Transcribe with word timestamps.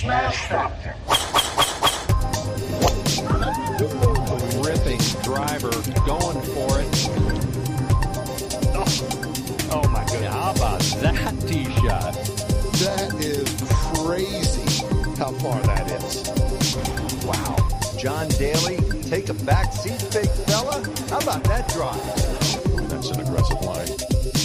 Smash 0.00 0.48
Factor. 0.48 0.94
Ripping 4.62 4.98
driver, 5.22 5.70
going 6.06 6.40
for 6.40 6.80
it. 6.80 6.88
Oh, 8.72 8.86
oh 9.72 9.88
my 9.90 10.02
goodness. 10.06 10.32
How 10.32 10.52
about 10.52 10.80
that 11.02 11.34
tee 11.46 11.64
shot? 11.82 12.14
That 12.80 13.14
is 13.20 13.44
crazy 13.98 14.86
how 15.18 15.32
far 15.32 15.60
that 15.64 15.90
is. 15.92 16.26
Wow. 17.26 17.56
John 17.98 18.28
Daly, 18.38 18.78
take 19.02 19.28
a 19.28 19.34
back 19.44 19.70
seat, 19.74 20.02
big 20.14 20.30
fella. 20.46 20.82
How 21.10 21.18
about 21.18 21.44
that 21.44 21.68
drive? 21.68 22.02
That's 22.88 23.10
an 23.10 23.20
aggressive 23.20 23.60
line. 23.60 24.39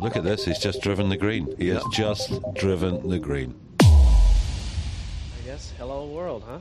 Oh, 0.00 0.04
look 0.04 0.16
at 0.16 0.24
this. 0.24 0.44
He's 0.44 0.58
just 0.58 0.80
driven 0.80 1.08
the 1.08 1.16
green. 1.16 1.54
He 1.58 1.68
has 1.68 1.84
just 1.92 2.40
driven 2.54 3.08
the 3.08 3.18
green. 3.18 3.54
I 3.80 5.44
guess 5.44 5.72
hello 5.76 6.06
world, 6.06 6.44
huh? 6.46 6.60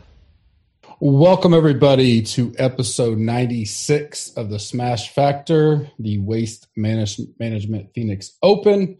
Welcome, 0.99 1.53
everybody, 1.53 2.21
to 2.23 2.53
episode 2.57 3.17
96 3.20 4.31
of 4.38 4.49
the 4.49 4.57
Smash 4.57 5.13
Factor, 5.13 5.89
the 5.99 6.17
Waste 6.20 6.67
Manage- 6.76 7.20
Management 7.39 7.93
Phoenix 7.93 8.38
Open. 8.41 8.98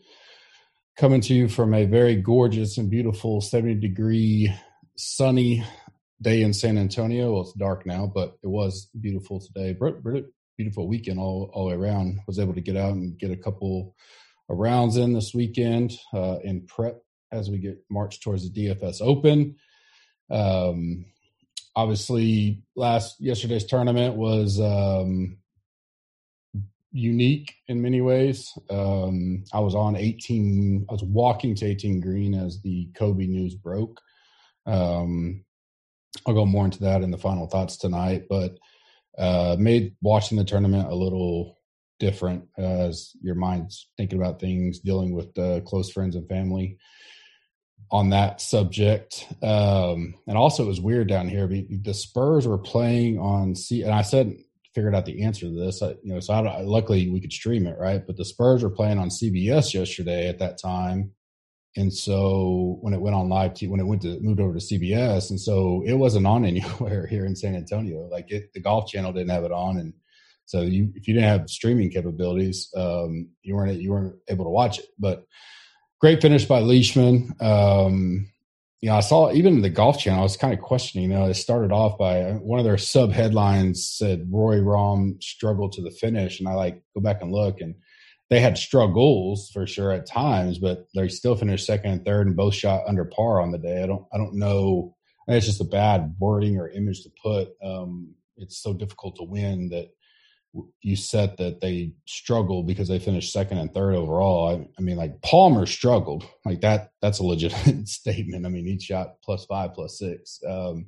Coming 0.98 1.21
to 1.21 1.34
you 1.34 1.48
from 1.48 1.73
a 1.73 1.85
very 1.85 2.15
gorgeous 2.15 2.77
and 2.77 2.90
beautiful 2.90 3.41
70 3.41 3.76
degree 3.76 4.54
sunny 4.98 5.63
day 6.21 6.41
in 6.41 6.54
San 6.54 6.77
Antonio. 6.77 7.31
Well, 7.34 7.41
it's 7.41 7.54
dark 7.54 7.85
now, 7.85 8.12
but 8.13 8.38
it 8.43 8.48
was 8.48 8.90
beautiful 8.99 9.40
today. 9.40 9.76
Beautiful 10.57 10.88
weekend 10.88 11.20
all, 11.20 11.51
all 11.54 11.70
the 11.70 11.77
way 11.77 11.88
around. 11.88 12.20
Was 12.26 12.40
able 12.40 12.55
to 12.55 12.62
get 12.62 12.76
out 12.76 12.93
and 12.93 13.17
get 13.17 13.29
a 13.29 13.35
couple 13.38 13.95
of 14.49 14.57
rounds 14.57 14.97
in 14.97 15.13
this 15.13 15.33
weekend 15.33 15.97
uh, 16.13 16.37
in 16.43 16.65
prep 16.65 17.01
as 17.31 17.49
we 17.49 17.57
get 17.57 17.84
march 17.90 18.21
towards 18.21 18.49
the 18.49 18.67
DFS 18.67 19.01
Open. 19.01 19.55
Um, 20.29 21.05
obviously 21.76 22.63
last 22.76 23.20
yesterday's 23.20 23.65
tournament 23.65 24.15
was 24.15 24.59
um, 24.59 25.37
unique 26.91 27.54
in 27.67 27.81
many 27.81 28.01
ways. 28.01 28.51
Um, 28.70 29.43
I 29.54 29.59
was 29.59 29.76
on 29.76 29.95
18, 29.95 30.87
I 30.89 30.91
was 30.91 31.04
walking 31.04 31.55
to 31.55 31.65
18 31.65 32.01
green 32.01 32.34
as 32.34 32.61
the 32.61 32.89
Kobe 32.95 33.27
news 33.27 33.54
broke. 33.54 34.01
Um, 34.65 35.45
I'll 36.26 36.34
go 36.34 36.45
more 36.45 36.65
into 36.65 36.79
that 36.79 37.04
in 37.04 37.11
the 37.11 37.17
final 37.17 37.48
thoughts 37.48 37.77
tonight, 37.77 38.23
but 38.27 38.57
uh, 39.17 39.55
made 39.59 39.95
watching 40.01 40.37
the 40.37 40.43
tournament 40.43 40.89
a 40.89 40.95
little 40.95 41.57
different 41.99 42.45
as 42.57 43.12
your 43.21 43.35
mind's 43.35 43.90
thinking 43.98 44.20
about 44.20 44.40
things, 44.40 44.79
dealing 44.79 45.13
with 45.13 45.34
close 45.65 45.91
friends 45.91 46.15
and 46.15 46.27
family 46.27 46.77
on 47.91 48.09
that 48.09 48.41
subject. 48.41 49.26
Um, 49.41 50.15
and 50.27 50.37
also, 50.37 50.63
it 50.63 50.67
was 50.67 50.81
weird 50.81 51.07
down 51.07 51.27
here. 51.27 51.48
The 51.48 51.93
Spurs 51.93 52.48
were 52.48 52.57
playing 52.57 53.20
on 53.20 53.55
C, 53.55 53.84
and 53.84 53.93
I 53.93 54.01
said 54.01 54.35
figured 54.76 54.93
out 54.93 55.05
the 55.05 55.23
answer 55.23 55.48
to 55.48 55.51
this. 55.51 55.81
I, 55.81 55.89
you 56.04 56.13
know, 56.13 56.20
so 56.20 56.34
I, 56.34 56.62
luckily 56.62 57.09
we 57.09 57.20
could 57.20 57.34
stream 57.34 57.65
it, 57.65 57.79
right? 57.79 58.05
But 58.05 58.17
the 58.17 58.26
Spurs 58.26 58.63
were 58.63 58.70
playing 58.70 58.99
on 58.99 59.09
CBS 59.09 59.73
yesterday 59.73 60.27
at 60.27 60.39
that 60.39 60.59
time, 60.61 61.11
and 61.76 61.93
so 61.93 62.77
when 62.82 62.93
it 62.93 63.01
went 63.01 63.15
on 63.15 63.29
live, 63.29 63.54
when 63.61 63.79
it 63.79 63.87
went 63.87 64.01
to 64.03 64.19
moved 64.19 64.39
over 64.39 64.53
to 64.53 64.59
CBS, 64.59 65.29
and 65.29 65.39
so 65.39 65.84
it 65.85 65.94
wasn't 65.94 66.28
on 66.28 66.45
anywhere 66.45 67.07
here 67.07 67.25
in 67.25 67.35
San 67.35 67.56
Antonio. 67.56 68.07
Like 68.11 68.31
it, 68.31 68.53
the 68.53 68.59
Golf 68.59 68.89
Channel 68.89 69.13
didn't 69.13 69.31
have 69.31 69.45
it 69.45 69.51
on, 69.51 69.78
and 69.78 69.94
so 70.47 70.62
you 70.62 70.91
if 70.95 71.07
you 71.07 71.13
didn't 71.13 71.29
have 71.29 71.50
streaming 71.50 71.91
capabilities, 71.91 72.69
um, 72.75 73.29
you 73.44 73.53
weren't 73.53 73.79
you 73.81 73.91
weren't 73.91 74.16
able 74.29 74.45
to 74.45 74.50
watch 74.50 74.79
it. 74.79 74.85
But 74.97 75.25
great 76.00 76.22
finish 76.22 76.45
by 76.45 76.59
Leishman. 76.59 77.34
Um, 77.41 78.31
you 78.79 78.89
know, 78.89 78.95
I 78.95 79.01
saw 79.01 79.34
even 79.34 79.62
the 79.62 79.69
Golf 79.69 80.00
Channel. 80.00 80.22
I 80.22 80.23
was 80.23 80.38
kind 80.38 80.53
of 80.53 80.62
questioning. 80.62 81.11
You 81.11 81.17
know, 81.17 81.25
it 81.25 81.33
started 81.33 81.73
off 81.73 81.97
by 81.97 82.31
one 82.31 82.59
of 82.59 82.66
their 82.66 82.77
sub 82.77 83.11
headlines 83.11 83.89
said 83.89 84.29
Roy 84.31 84.59
Rahm 84.59 85.22
struggled 85.22 85.73
to 85.73 85.81
the 85.81 85.91
finish, 85.91 86.39
and 86.39 86.47
I 86.47 86.53
like 86.53 86.81
go 86.95 87.01
back 87.01 87.22
and 87.22 87.33
look, 87.33 87.59
and 87.59 87.75
they 88.29 88.39
had 88.39 88.57
struggles 88.57 89.49
for 89.51 89.67
sure 89.67 89.91
at 89.91 90.07
times, 90.07 90.59
but 90.59 90.88
they 90.95 91.09
still 91.09 91.35
finished 91.35 91.66
second 91.66 91.91
and 91.91 92.05
third, 92.05 92.27
and 92.27 92.38
both 92.38 92.55
shot 92.55 92.83
under 92.88 93.03
par 93.03 93.41
on 93.41 93.51
the 93.51 93.57
day. 93.57 93.83
I 93.83 93.85
don't, 93.85 94.05
I 94.13 94.17
don't 94.17 94.35
know. 94.35 94.95
It's 95.27 95.45
just 95.45 95.59
a 95.59 95.66
bad 95.66 96.16
wording 96.19 96.57
or 96.57 96.69
image 96.69 97.03
to 97.03 97.09
put. 97.22 97.49
Um, 97.61 98.13
it's 98.38 98.63
so 98.63 98.73
difficult 98.73 99.17
to 99.17 99.23
win 99.23 99.67
that 99.69 99.89
you 100.81 100.96
said 100.96 101.38
that 101.38 101.62
they 101.62 101.94
struggled 102.08 102.68
because 102.68 102.88
they 102.88 103.00
finished 103.00 103.31
second 103.34 103.58
and 103.58 103.74
third 103.74 103.96
overall. 103.96 104.50
I, 104.50 104.68
I, 104.78 104.81
mean, 104.81 104.97
like 104.97 105.22
Palmer 105.22 105.66
struggled 105.66 106.25
like 106.46 106.62
that. 106.62 106.91
That's 107.02 107.19
a 107.19 107.24
legitimate 107.24 107.88
statement. 107.88 108.46
I 108.46 108.50
mean, 108.50 108.66
he 108.66 108.80
shot 108.80 109.22
plus 109.24 109.46
five, 109.46 109.74
plus 109.74 110.00
six. 110.00 110.40
Um, 110.47 110.88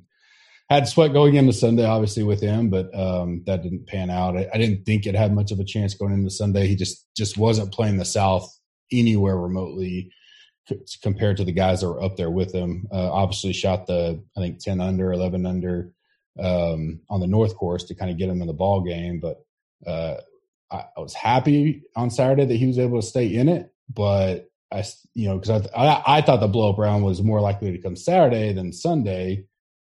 had 0.68 0.86
sweat 0.86 1.12
going 1.12 1.34
into 1.34 1.52
Sunday, 1.52 1.84
obviously 1.84 2.22
with 2.22 2.40
him, 2.40 2.70
but 2.70 2.96
um, 2.96 3.42
that 3.46 3.62
didn't 3.62 3.88
pan 3.88 4.08
out. 4.08 4.36
I, 4.36 4.48
I, 4.54 4.58
didn't 4.58 4.84
think 4.84 5.04
it 5.04 5.16
had 5.16 5.34
much 5.34 5.50
of 5.50 5.58
a 5.58 5.64
chance 5.64 5.94
going 5.94 6.12
into 6.12 6.30
Sunday. 6.30 6.68
He 6.68 6.76
just 6.76 7.08
just 7.16 7.36
wasn't 7.36 7.72
playing 7.74 7.96
the 7.96 8.04
South 8.04 8.48
anywhere 8.92 9.36
remotely 9.36 10.12
compared 11.02 11.36
to 11.38 11.44
the 11.44 11.52
guys 11.52 11.80
that 11.80 11.88
were 11.88 12.02
up 12.02 12.16
there 12.16 12.30
with 12.30 12.52
him. 12.52 12.86
Uh, 12.92 13.10
obviously, 13.12 13.52
shot 13.52 13.88
the 13.88 14.22
I 14.36 14.40
think 14.40 14.60
ten 14.60 14.80
under, 14.80 15.12
eleven 15.12 15.44
under 15.44 15.92
um, 16.38 17.00
on 17.10 17.18
the 17.20 17.26
North 17.26 17.56
Course 17.56 17.84
to 17.84 17.96
kind 17.96 18.10
of 18.10 18.16
get 18.16 18.28
him 18.28 18.40
in 18.40 18.46
the 18.46 18.52
ball 18.52 18.82
game, 18.82 19.18
but 19.20 19.44
uh, 19.86 20.16
I, 20.70 20.84
was 20.96 21.14
happy 21.14 21.82
on 21.96 22.10
Saturday 22.10 22.44
that 22.44 22.56
he 22.56 22.66
was 22.66 22.78
able 22.78 23.00
to 23.00 23.06
stay 23.06 23.26
in 23.26 23.48
it, 23.48 23.72
but 23.92 24.50
I, 24.72 24.84
you 25.14 25.28
know, 25.28 25.38
because 25.38 25.68
I, 25.74 25.76
I, 25.76 26.18
I 26.18 26.20
thought 26.22 26.40
the 26.40 26.48
blow 26.48 26.70
up 26.70 26.78
round 26.78 27.04
was 27.04 27.22
more 27.22 27.40
likely 27.40 27.72
to 27.72 27.78
come 27.78 27.96
Saturday 27.96 28.52
than 28.52 28.72
Sunday. 28.72 29.46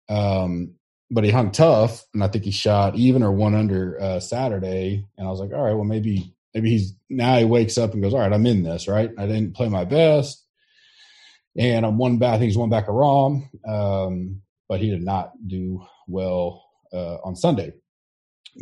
Um, 0.09 0.75
but 1.11 1.23
he 1.23 1.29
hung 1.29 1.51
tough, 1.51 2.03
and 2.13 2.23
I 2.23 2.27
think 2.27 2.43
he 2.43 2.51
shot 2.51 2.95
even 2.95 3.21
or 3.21 3.31
one 3.31 3.53
under 3.53 4.01
uh, 4.01 4.19
Saturday. 4.19 5.05
And 5.17 5.27
I 5.27 5.29
was 5.29 5.39
like, 5.39 5.51
all 5.53 5.63
right, 5.63 5.75
well 5.75 5.83
maybe 5.83 6.33
maybe 6.55 6.71
he's 6.71 6.95
now 7.09 7.37
he 7.37 7.45
wakes 7.45 7.77
up 7.77 7.93
and 7.93 8.01
goes, 8.01 8.13
all 8.13 8.19
right, 8.19 8.33
I'm 8.33 8.47
in 8.47 8.63
this, 8.63 8.87
right? 8.87 9.11
I 9.17 9.27
didn't 9.27 9.53
play 9.55 9.69
my 9.69 9.85
best, 9.85 10.43
and 11.55 11.85
I'm 11.85 11.99
one 11.99 12.17
back. 12.17 12.33
I 12.33 12.37
think 12.39 12.49
he's 12.49 12.57
one 12.57 12.71
back 12.71 12.87
of 12.87 12.95
Rahm, 12.95 13.47
um, 13.67 14.41
but 14.67 14.79
he 14.79 14.89
did 14.89 15.03
not 15.03 15.33
do 15.47 15.85
well 16.07 16.65
uh, 16.91 17.17
on 17.23 17.35
Sunday 17.35 17.73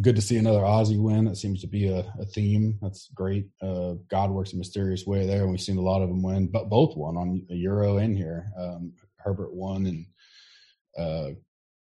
good 0.02 0.16
to 0.16 0.22
see 0.22 0.38
another 0.38 0.59
Aussie 0.62 1.02
win. 1.02 1.25
That 1.25 1.35
seems 1.35 1.62
to 1.62 1.68
be 1.68 1.90
a, 1.90 2.00
a 2.19 2.25
theme. 2.25 2.78
That's 2.81 3.09
great. 3.13 3.47
Uh, 3.62 3.96
God 4.09 4.31
works 4.31 4.53
a 4.53 4.57
mysterious 4.57 5.06
way 5.06 5.25
there, 5.25 5.41
and 5.41 5.52
we've 5.52 5.62
seen 5.62 5.78
a 5.78 5.81
lot 5.81 6.02
of 6.02 6.09
them 6.09 6.24
win, 6.24 6.47
but 6.47 6.69
both 6.69 6.96
won 6.96 7.18
on 7.18 7.46
a 7.50 7.56
Euro 7.56 7.97
in 7.97 8.16
here. 8.16 8.47
Um, 8.57 8.94
Herbert 9.18 9.53
won 9.53 9.85
and 9.85 10.06
uh, 10.97 11.31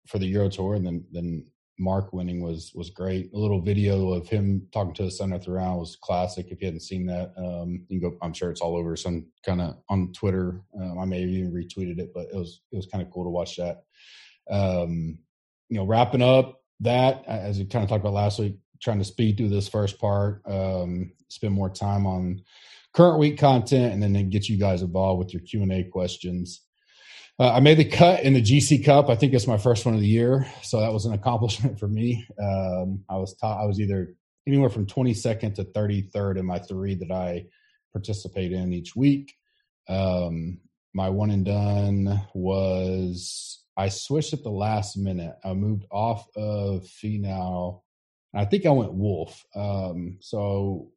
for 0.08 0.20
the 0.20 0.28
Euro 0.28 0.50
Tour, 0.50 0.76
and 0.76 0.86
then 0.86 1.06
then 1.12 1.46
Marc 1.80 2.14
winning 2.14 2.42
was 2.42 2.72
was 2.76 2.90
great. 2.90 3.32
A 3.34 3.38
little 3.38 3.62
video 3.62 4.14
of 4.14 4.28
him 4.28 4.68
talking 4.72 4.94
to 4.96 5.04
the 5.04 5.12
center 5.12 5.40
throughout 5.40 5.80
was 5.80 5.98
classic. 6.02 6.48
If 6.50 6.62
you 6.62 6.68
hadn't 6.68 6.82
seen 6.82 7.06
that, 7.08 7.34
um, 7.38 7.86
you 7.88 8.02
go. 8.02 8.18
I'm 8.22 8.34
sure 8.34 8.52
it's 8.52 8.62
all 8.62 8.78
over 8.78 8.96
some 8.96 9.28
kind 9.46 9.62
of 9.62 9.78
on 9.90 10.12
Twitter. 10.14 10.62
Um, 10.80 11.00
I 11.00 11.06
may 11.06 11.22
have 11.22 11.30
even 11.30 11.52
retweeted 11.52 12.00
it, 12.00 12.12
but 12.14 12.28
it 12.34 12.36
was 12.36 12.62
it 12.72 12.76
was 12.76 12.88
kind 12.88 13.04
of 13.04 13.12
cool 13.12 13.24
to 13.24 13.30
watch 13.30 13.58
that. 13.58 13.84
Um, 14.50 15.20
you 15.70 15.78
know, 15.78 15.86
wrapping 15.86 16.22
up 16.22 16.61
that, 16.82 17.24
as 17.28 17.58
we 17.58 17.66
kind 17.66 17.84
of 17.84 17.90
talked 17.90 18.02
about 18.02 18.14
last 18.14 18.40
week, 18.40 18.58
trying 18.82 19.00
to 19.00 19.06
speed 19.06 19.38
through 19.38 19.50
this 19.50 19.68
first 19.68 20.00
part, 20.00 20.42
um, 20.46 21.14
spend 21.30 21.54
more 21.54 21.70
time 21.70 22.06
on 22.06 22.42
current 22.94 23.20
week 23.20 23.38
content, 23.38 23.94
and 23.94 24.04
then 24.04 24.30
get 24.30 24.50
you 24.50 24.58
guys 24.58 24.82
involved 24.82 25.20
with 25.20 25.34
your 25.34 25.42
Q 25.42 25.62
and 25.64 25.72
A 25.72 25.84
questions. 25.84 26.62
Uh, 27.40 27.54
I 27.54 27.60
made 27.60 27.78
the 27.78 27.86
cut 27.86 28.24
in 28.24 28.34
the 28.34 28.42
GC 28.42 28.84
Cup. 28.84 29.10
I 29.10 29.16
think 29.16 29.34
it's 29.34 29.48
my 29.48 29.58
first 29.58 29.86
one 29.86 29.96
of 29.96 30.02
the 30.02 30.08
year, 30.08 30.46
so 30.64 30.82
that 30.82 30.94
was 30.94 31.06
an 31.06 31.14
accomplishment 31.20 31.80
for 31.80 31.88
me. 31.88 32.26
Um, 32.42 33.04
I 33.10 33.18
was 33.18 33.36
taught 33.36 33.62
I 33.62 33.66
was 33.66 33.80
either 33.80 34.16
anywhere 34.48 34.70
from 34.70 34.88
22nd 34.88 35.56
to 35.56 35.64
33rd 35.64 36.38
in 36.40 36.46
my 36.46 36.60
three 36.60 36.96
that 36.96 37.12
I 37.12 37.46
participate 37.94 38.52
in 38.52 38.74
each 38.74 38.96
week. 38.96 39.36
Um, 39.88 40.60
my 40.94 41.10
one 41.10 41.32
and 41.32 41.46
done 41.46 42.22
was 42.34 43.61
I 43.78 43.90
switched 43.90 44.34
at 44.34 44.44
the 44.44 44.50
last 44.50 44.98
minute. 44.98 45.36
I 45.44 45.54
moved 45.54 45.86
off 45.92 46.26
of 46.36 46.84
Finau. 46.84 47.82
I 48.34 48.46
think 48.46 48.66
I 48.66 48.70
went 48.72 48.94
Wolff. 48.94 49.46
Um, 49.56 50.18
so 50.22 50.92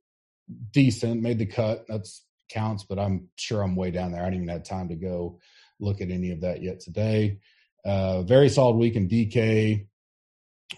decent, 0.73 1.23
made 1.23 1.39
the 1.39 1.47
cut. 1.47 1.85
That's 1.89 2.25
counts, 2.51 2.85
but 2.85 2.99
I'm 2.99 3.29
sure 3.37 3.63
I'm 3.63 3.77
way 3.77 3.91
down 3.91 4.13
there. 4.13 4.23
I 4.23 4.27
didn't 4.27 4.45
even 4.45 4.49
have 4.49 4.65
time 4.65 4.89
to 4.89 4.97
go 4.97 5.41
look 5.81 6.01
at 6.01 6.11
any 6.11 6.31
of 6.31 6.43
that 6.43 6.63
yet 6.63 6.81
today. 6.81 7.39
Uh, 7.85 8.23
very 8.23 8.49
solid 8.49 8.77
week 8.77 8.97
in 8.97 9.09
DK. 9.09 9.87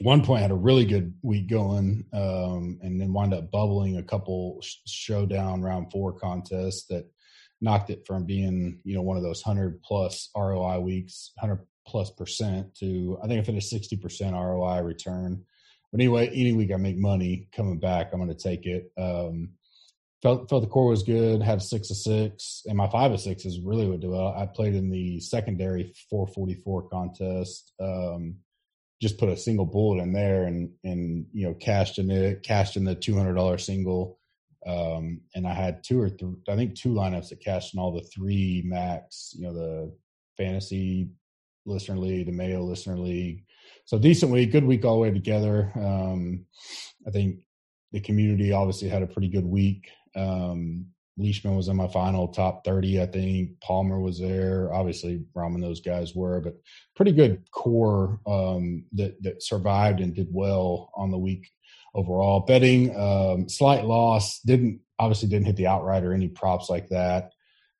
One 0.01 0.25
point 0.25 0.43
had 0.43 0.51
a 0.51 0.57
really 0.57 0.85
good 0.85 1.15
week 1.23 1.49
going, 1.49 2.05
um, 2.13 2.79
and 2.83 3.01
then 3.01 3.13
wound 3.13 3.33
up 3.33 3.51
bubbling 3.51 3.97
a 3.97 4.03
couple 4.03 4.61
showdown 4.87 5.63
round 5.63 5.91
four 5.91 6.13
contests 6.13 6.87
that 6.89 7.09
knocked 7.61 7.89
it 7.91 8.07
from 8.07 8.27
being 8.27 8.81
you 8.85 8.95
know 8.95 9.03
one 9.03 9.17
of 9.17 9.23
those 9.23 9.43
hundred 9.43 9.83
plus 9.83 10.29
ROI 10.37 10.81
weeks, 10.81 11.33
hundred 11.39 11.61
plus 11.87 12.11
percent 12.11 12.75
to 12.77 13.19
I 13.23 13.27
think 13.27 13.41
I 13.41 13.45
finished 13.45 13.71
sixty 13.71 13.97
percent 13.97 14.35
ROI 14.35 14.81
return. 14.81 15.45
But 15.93 16.01
anyway, 16.01 16.29
any 16.29 16.53
week 16.53 16.73
I 16.73 16.77
make 16.77 16.97
money 16.97 17.49
coming 17.55 17.79
back, 17.79 18.11
I'm 18.13 18.19
going 18.19 18.35
to 18.35 18.35
take 18.35 18.67
it. 18.67 18.91
Um, 18.99 19.51
felt 20.23 20.49
felt 20.49 20.63
the 20.63 20.69
core 20.69 20.91
was 20.91 21.03
good. 21.03 21.43
Had 21.43 21.63
six 21.63 21.91
of 21.91 21.97
six, 21.97 22.63
and 22.67 22.77
my 22.77 22.89
five 22.89 23.13
of 23.13 23.21
six 23.21 23.45
is 23.45 23.61
really 23.61 23.89
what 23.89 24.01
do 24.01 24.11
well. 24.11 24.35
I 24.37 24.47
played 24.47 24.75
in 24.75 24.91
the 24.91 25.21
secondary 25.21 25.95
444 26.11 26.89
contest. 26.89 27.73
Um, 27.81 28.37
just 29.01 29.19
put 29.19 29.29
a 29.29 29.37
single 29.37 29.67
bullet 29.67 30.03
in 30.03 30.13
there, 30.13 30.45
and 30.45 30.71
and 30.83 31.27
you 31.33 31.47
know 31.47 31.55
cashed 31.55 31.99
in 31.99 32.11
it, 32.11 32.43
cashed 32.43 32.77
in 32.77 32.85
the 32.85 32.95
two 32.95 33.17
hundred 33.17 33.35
dollar 33.35 33.59
single. 33.59 34.19
Um, 34.67 35.21
and 35.35 35.47
I 35.47 35.55
had 35.55 35.85
two 35.85 36.01
or 36.01 36.09
three, 36.09 36.35
I 36.49 36.57
think 36.57 36.75
two 36.75 36.89
lineups 36.89 37.29
that 37.29 37.41
cashed 37.41 37.73
in 37.73 37.79
all 37.79 37.93
the 37.93 38.03
three 38.03 38.63
max, 38.65 39.33
you 39.39 39.47
know, 39.47 39.55
the 39.55 39.97
fantasy 40.37 41.11
listener 41.67 41.97
league, 41.97 42.27
the 42.27 42.33
Mayo 42.33 42.63
listener 42.63 42.99
league. 42.99 43.45
So 43.85 43.99
decent 43.99 44.33
week, 44.33 44.53
good 44.53 44.65
week 44.65 44.85
all 44.85 44.95
the 44.95 45.01
way 45.01 45.11
together. 45.11 45.73
Um, 45.77 46.47
I 47.07 47.11
think 47.11 47.41
the 47.93 48.01
community 48.01 48.53
obviously 48.53 48.89
had 48.89 49.03
a 49.03 49.07
pretty 49.07 49.29
good 49.29 49.45
week. 49.45 49.91
Um, 50.15 50.87
Leishman 51.19 51.57
was 51.57 51.69
in 51.69 51.77
my 51.77 51.89
final 51.89 52.29
top 52.29 52.65
30, 52.65 53.01
I 53.01 53.07
think. 53.07 53.61
Palmer 53.61 54.01
was 54.01 54.21
there. 54.21 54.73
Obviously, 54.73 55.25
Rahm 55.35 55.55
and 55.55 55.63
those 55.63 55.81
guys 55.81 56.15
were, 56.15 56.41
but 56.41 56.57
pretty 56.95 57.13
good 57.13 57.51
core 57.51 58.21
um, 58.27 58.85
that, 58.93 59.23
that 59.23 59.43
survived 59.43 60.01
and 60.01 60.15
did 60.15 60.29
well 60.31 60.91
on 60.95 61.11
the 61.11 61.19
week 61.19 61.51
overall. 61.95 62.41
Betting, 62.41 62.95
um, 62.99 63.49
slight 63.49 63.87
loss. 63.87 64.41
Didn't 64.41 64.81
obviously 64.99 65.29
didn't 65.29 65.47
hit 65.47 65.57
the 65.57 65.67
outright 65.67 66.05
or 66.05 66.13
any 66.13 66.29
props 66.29 66.69
like 66.69 66.89
that. 66.89 67.33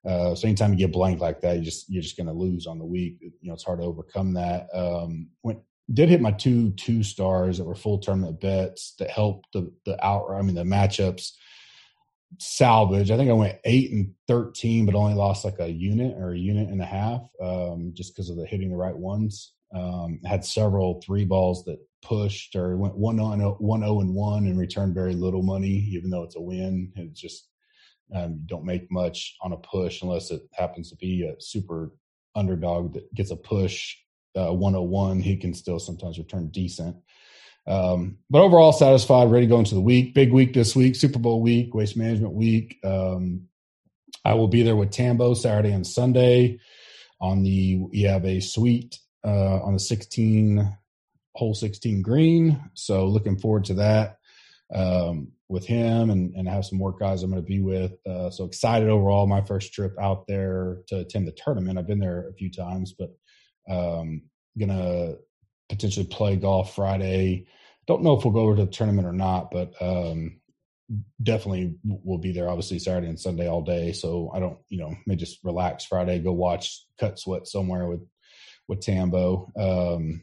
Uh, 0.07 0.35
so 0.35 0.47
anytime 0.47 0.73
you 0.73 0.79
get 0.79 0.93
blank 0.93 1.21
like 1.21 1.41
that, 1.41 1.57
you 1.57 1.63
just 1.63 1.89
you're 1.89 2.03
just 2.03 2.17
going 2.17 2.29
to 2.29 2.33
lose 2.33 2.67
on 2.67 2.79
the 2.79 2.85
week. 2.85 3.17
You 3.21 3.49
know, 3.49 3.55
it's 3.55 3.65
hard 3.65 3.81
to 3.81 3.87
overcome 3.87 4.35
that. 4.35 4.69
Um, 4.73 5.29
went 5.43 5.59
did 5.93 6.09
hit 6.09 6.21
my 6.21 6.33
two 6.33 6.71
two 6.73 7.03
stars 7.03 7.59
that 7.59 7.65
were 7.65 7.75
full 7.75 7.99
tournament 7.99 8.41
bets 8.41 8.95
that 8.99 9.11
helped 9.11 9.47
the 9.53 9.73
the 9.85 10.05
out. 10.05 10.31
I 10.31 10.43
mean 10.43 10.55
the 10.55 10.63
matchups 10.63 11.33
salvage. 12.39 13.11
I 13.11 13.17
think 13.17 13.31
I 13.31 13.35
went 13.35 13.59
eight 13.65 13.93
and 13.93 14.13
thirteen, 14.27 14.87
but 14.87 14.95
only 14.95 15.15
lost 15.15 15.45
like 15.45 15.59
a 15.61 15.71
unit 15.71 16.17
or 16.17 16.33
a 16.33 16.39
unit 16.39 16.69
and 16.69 16.83
a 16.83 16.87
half, 16.87 17.23
um, 17.43 17.93
just 17.95 18.15
because 18.15 18.31
of 18.31 18.37
the 18.37 18.47
hitting 18.47 18.71
the 18.71 18.77
right 18.77 18.97
ones. 18.97 19.53
Um, 19.75 20.21
had 20.25 20.45
several 20.45 21.01
three 21.03 21.25
balls 21.25 21.65
that 21.65 21.79
pushed 22.03 22.55
or 22.55 22.77
went 22.77 22.97
one 22.97 23.19
on 23.19 23.41
one 23.41 23.81
zero 23.81 24.01
and 24.01 24.15
one 24.15 24.47
and 24.47 24.59
returned 24.59 24.95
very 24.95 25.15
little 25.15 25.43
money, 25.43 25.89
even 25.91 26.11
though 26.11 26.23
it's 26.23 26.37
a 26.37 26.41
win. 26.41 26.93
It 26.97 27.13
just 27.13 27.49
um, 28.15 28.33
you 28.41 28.47
don't 28.47 28.65
make 28.65 28.91
much 28.91 29.37
on 29.43 29.53
a 29.53 29.57
push 29.57 30.03
unless 30.03 30.31
it 30.31 30.43
happens 30.53 30.91
to 30.91 30.97
be 30.97 31.25
a 31.25 31.41
super 31.41 31.93
underdog 32.35 32.95
that 32.95 33.13
gets 33.15 33.31
a 33.31 33.37
push 33.37 33.97
uh, 34.37 34.53
101. 34.53 35.21
He 35.21 35.37
can 35.37 35.55
still 35.55 35.79
sometimes 35.79 36.19
return 36.19 36.49
decent. 36.49 36.97
Um, 37.67 38.19
but 38.31 38.43
overall, 38.43 38.73
satisfied, 38.73 39.31
ready 39.31 39.47
to 39.47 39.51
go 39.51 39.59
into 39.59 39.75
the 39.75 39.81
week. 39.81 40.15
Big 40.15 40.33
week 40.33 40.55
this 40.55 40.77
week, 40.77 40.95
Super 40.95 41.19
Bowl 41.19 41.43
week, 41.43 41.75
waste 41.75 41.97
management 41.97 42.35
week. 42.35 42.79
Um, 42.85 43.49
I 44.25 44.35
will 44.35 44.49
be 44.49 44.63
there 44.63 44.77
with 44.77 44.93
Tambo 44.93 45.35
Saturday 45.35 45.73
and 45.73 45.87
Sunday. 45.87 46.61
On 47.21 47.43
the 47.43 47.77
we 47.77 48.03
have 48.03 48.27
a 48.27 48.41
suite 48.41 48.99
uh, 49.25 49.63
on 49.63 49.73
the 49.73 49.81
16 49.81 50.77
hole 51.35 51.55
16 51.55 52.03
green, 52.03 52.71
so 52.75 53.07
looking 53.07 53.39
forward 53.39 53.65
to 53.65 53.75
that 53.75 54.19
um, 54.75 55.33
with 55.49 55.65
him 55.65 56.11
and 56.11 56.35
and 56.35 56.49
have 56.49 56.65
some 56.65 56.79
more 56.79 56.97
guys 56.97 57.23
I'm 57.23 57.31
going 57.31 57.43
to 57.43 57.47
be 57.47 57.61
with. 57.61 57.93
Uh, 58.07 58.31
so 58.31 58.45
excited 58.45 58.89
overall. 58.89 59.27
My 59.27 59.43
first 59.43 59.73
trip 59.73 59.95
out 60.01 60.27
there 60.27 60.79
to 60.89 61.01
attend 61.01 61.29
the 61.29 61.33
tournament. 61.33 61.79
I've 61.79 61.87
been 61.87 62.01
there 62.01 62.29
a 62.29 62.35
few 62.35 62.51
times, 62.51 62.95
but 62.99 63.11
um, 63.69 64.23
gonna 64.59 65.15
potentially 65.69 66.07
play 66.07 66.37
golf 66.37 66.75
Friday. 66.75 67.47
Don't 67.87 68.03
know 68.03 68.17
if 68.17 68.25
we'll 68.25 68.35
go 68.35 68.41
over 68.41 68.57
to 68.57 68.65
the 68.65 68.71
tournament 68.71 69.07
or 69.07 69.13
not, 69.13 69.51
but 69.51 69.75
um, 69.81 70.41
definitely 71.23 71.77
we'll 71.85 72.19
be 72.19 72.33
there. 72.33 72.49
Obviously 72.49 72.79
Saturday 72.79 73.09
and 73.09 73.19
Sunday 73.19 73.49
all 73.49 73.63
day. 73.63 73.93
So 73.93 74.31
I 74.35 74.41
don't, 74.41 74.59
you 74.69 74.79
know, 74.79 74.95
may 75.07 75.17
just 75.17 75.39
relax 75.45 75.85
Friday, 75.85 76.19
go 76.19 76.33
watch 76.33 76.85
Cut 76.99 77.19
Sweat 77.19 77.47
somewhere 77.47 77.87
with 77.87 78.01
with 78.69 78.81
Tambo. 78.81 79.53
Um, 79.57 80.23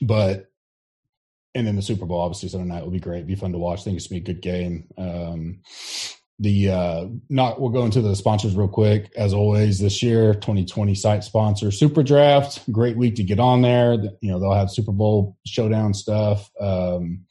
but 0.00 0.46
and 1.58 1.66
then 1.66 1.74
the 1.74 1.82
Super 1.82 2.06
Bowl 2.06 2.20
obviously 2.20 2.48
Sunday 2.48 2.68
night 2.68 2.84
will 2.84 2.92
be 2.92 3.00
great. 3.00 3.26
Be 3.26 3.34
fun 3.34 3.50
to 3.50 3.58
watch. 3.58 3.80
I 3.80 3.82
think 3.82 3.96
it's 3.96 4.06
gonna 4.06 4.20
be 4.20 4.30
a 4.30 4.34
good 4.34 4.42
game. 4.42 4.86
Um, 4.96 5.60
the 6.38 6.70
uh 6.70 7.06
not 7.28 7.60
we'll 7.60 7.70
go 7.70 7.84
into 7.84 8.00
the 8.00 8.14
sponsors 8.14 8.54
real 8.54 8.68
quick. 8.68 9.10
As 9.16 9.34
always 9.34 9.80
this 9.80 10.04
year 10.04 10.34
2020 10.34 10.94
site 10.94 11.24
sponsor 11.24 11.66
SuperDraft 11.66 12.70
great 12.70 12.96
week 12.96 13.16
to 13.16 13.24
get 13.24 13.40
on 13.40 13.60
there. 13.62 13.94
You 14.20 14.30
know 14.30 14.38
they'll 14.38 14.54
have 14.54 14.70
super 14.70 14.92
bowl 14.92 15.36
showdown 15.44 15.94
stuff. 15.94 16.48
Um 16.60 17.24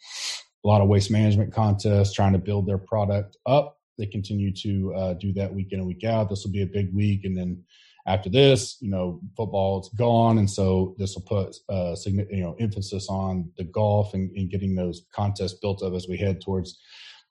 a 0.66 0.68
lot 0.68 0.82
of 0.82 0.90
waste 0.90 1.10
management 1.10 1.54
contests 1.54 2.12
trying 2.12 2.34
to 2.34 2.40
build 2.40 2.68
their 2.68 2.78
product 2.78 3.38
up. 3.46 3.78
They 3.98 4.06
continue 4.06 4.54
to 4.54 4.94
uh, 4.94 5.14
do 5.14 5.32
that 5.34 5.54
week 5.54 5.72
in 5.72 5.80
and 5.80 5.88
week 5.88 6.04
out. 6.04 6.30
This 6.30 6.44
will 6.44 6.52
be 6.52 6.62
a 6.62 6.68
big 6.68 6.94
week. 6.94 7.24
And 7.24 7.38
then 7.38 7.64
after 8.08 8.30
this 8.30 8.78
you 8.82 8.90
know 8.90 9.20
football 9.36 9.82
is 9.82 9.90
gone 9.98 10.38
and 10.38 10.50
so 10.50 10.96
this 10.98 11.16
will 11.16 11.24
put 11.24 11.56
uh 11.70 11.96
you 12.06 12.44
know 12.44 12.56
emphasis 12.60 13.08
on 13.10 13.52
the 13.58 13.66
golf 13.66 14.14
and, 14.14 14.32
and 14.38 14.50
getting 14.50 14.76
those 14.76 15.06
contests 15.14 15.60
built 15.62 15.84
up 15.84 15.94
as 15.94 16.08
we 16.10 16.18
head 16.18 16.42
towards 16.42 16.80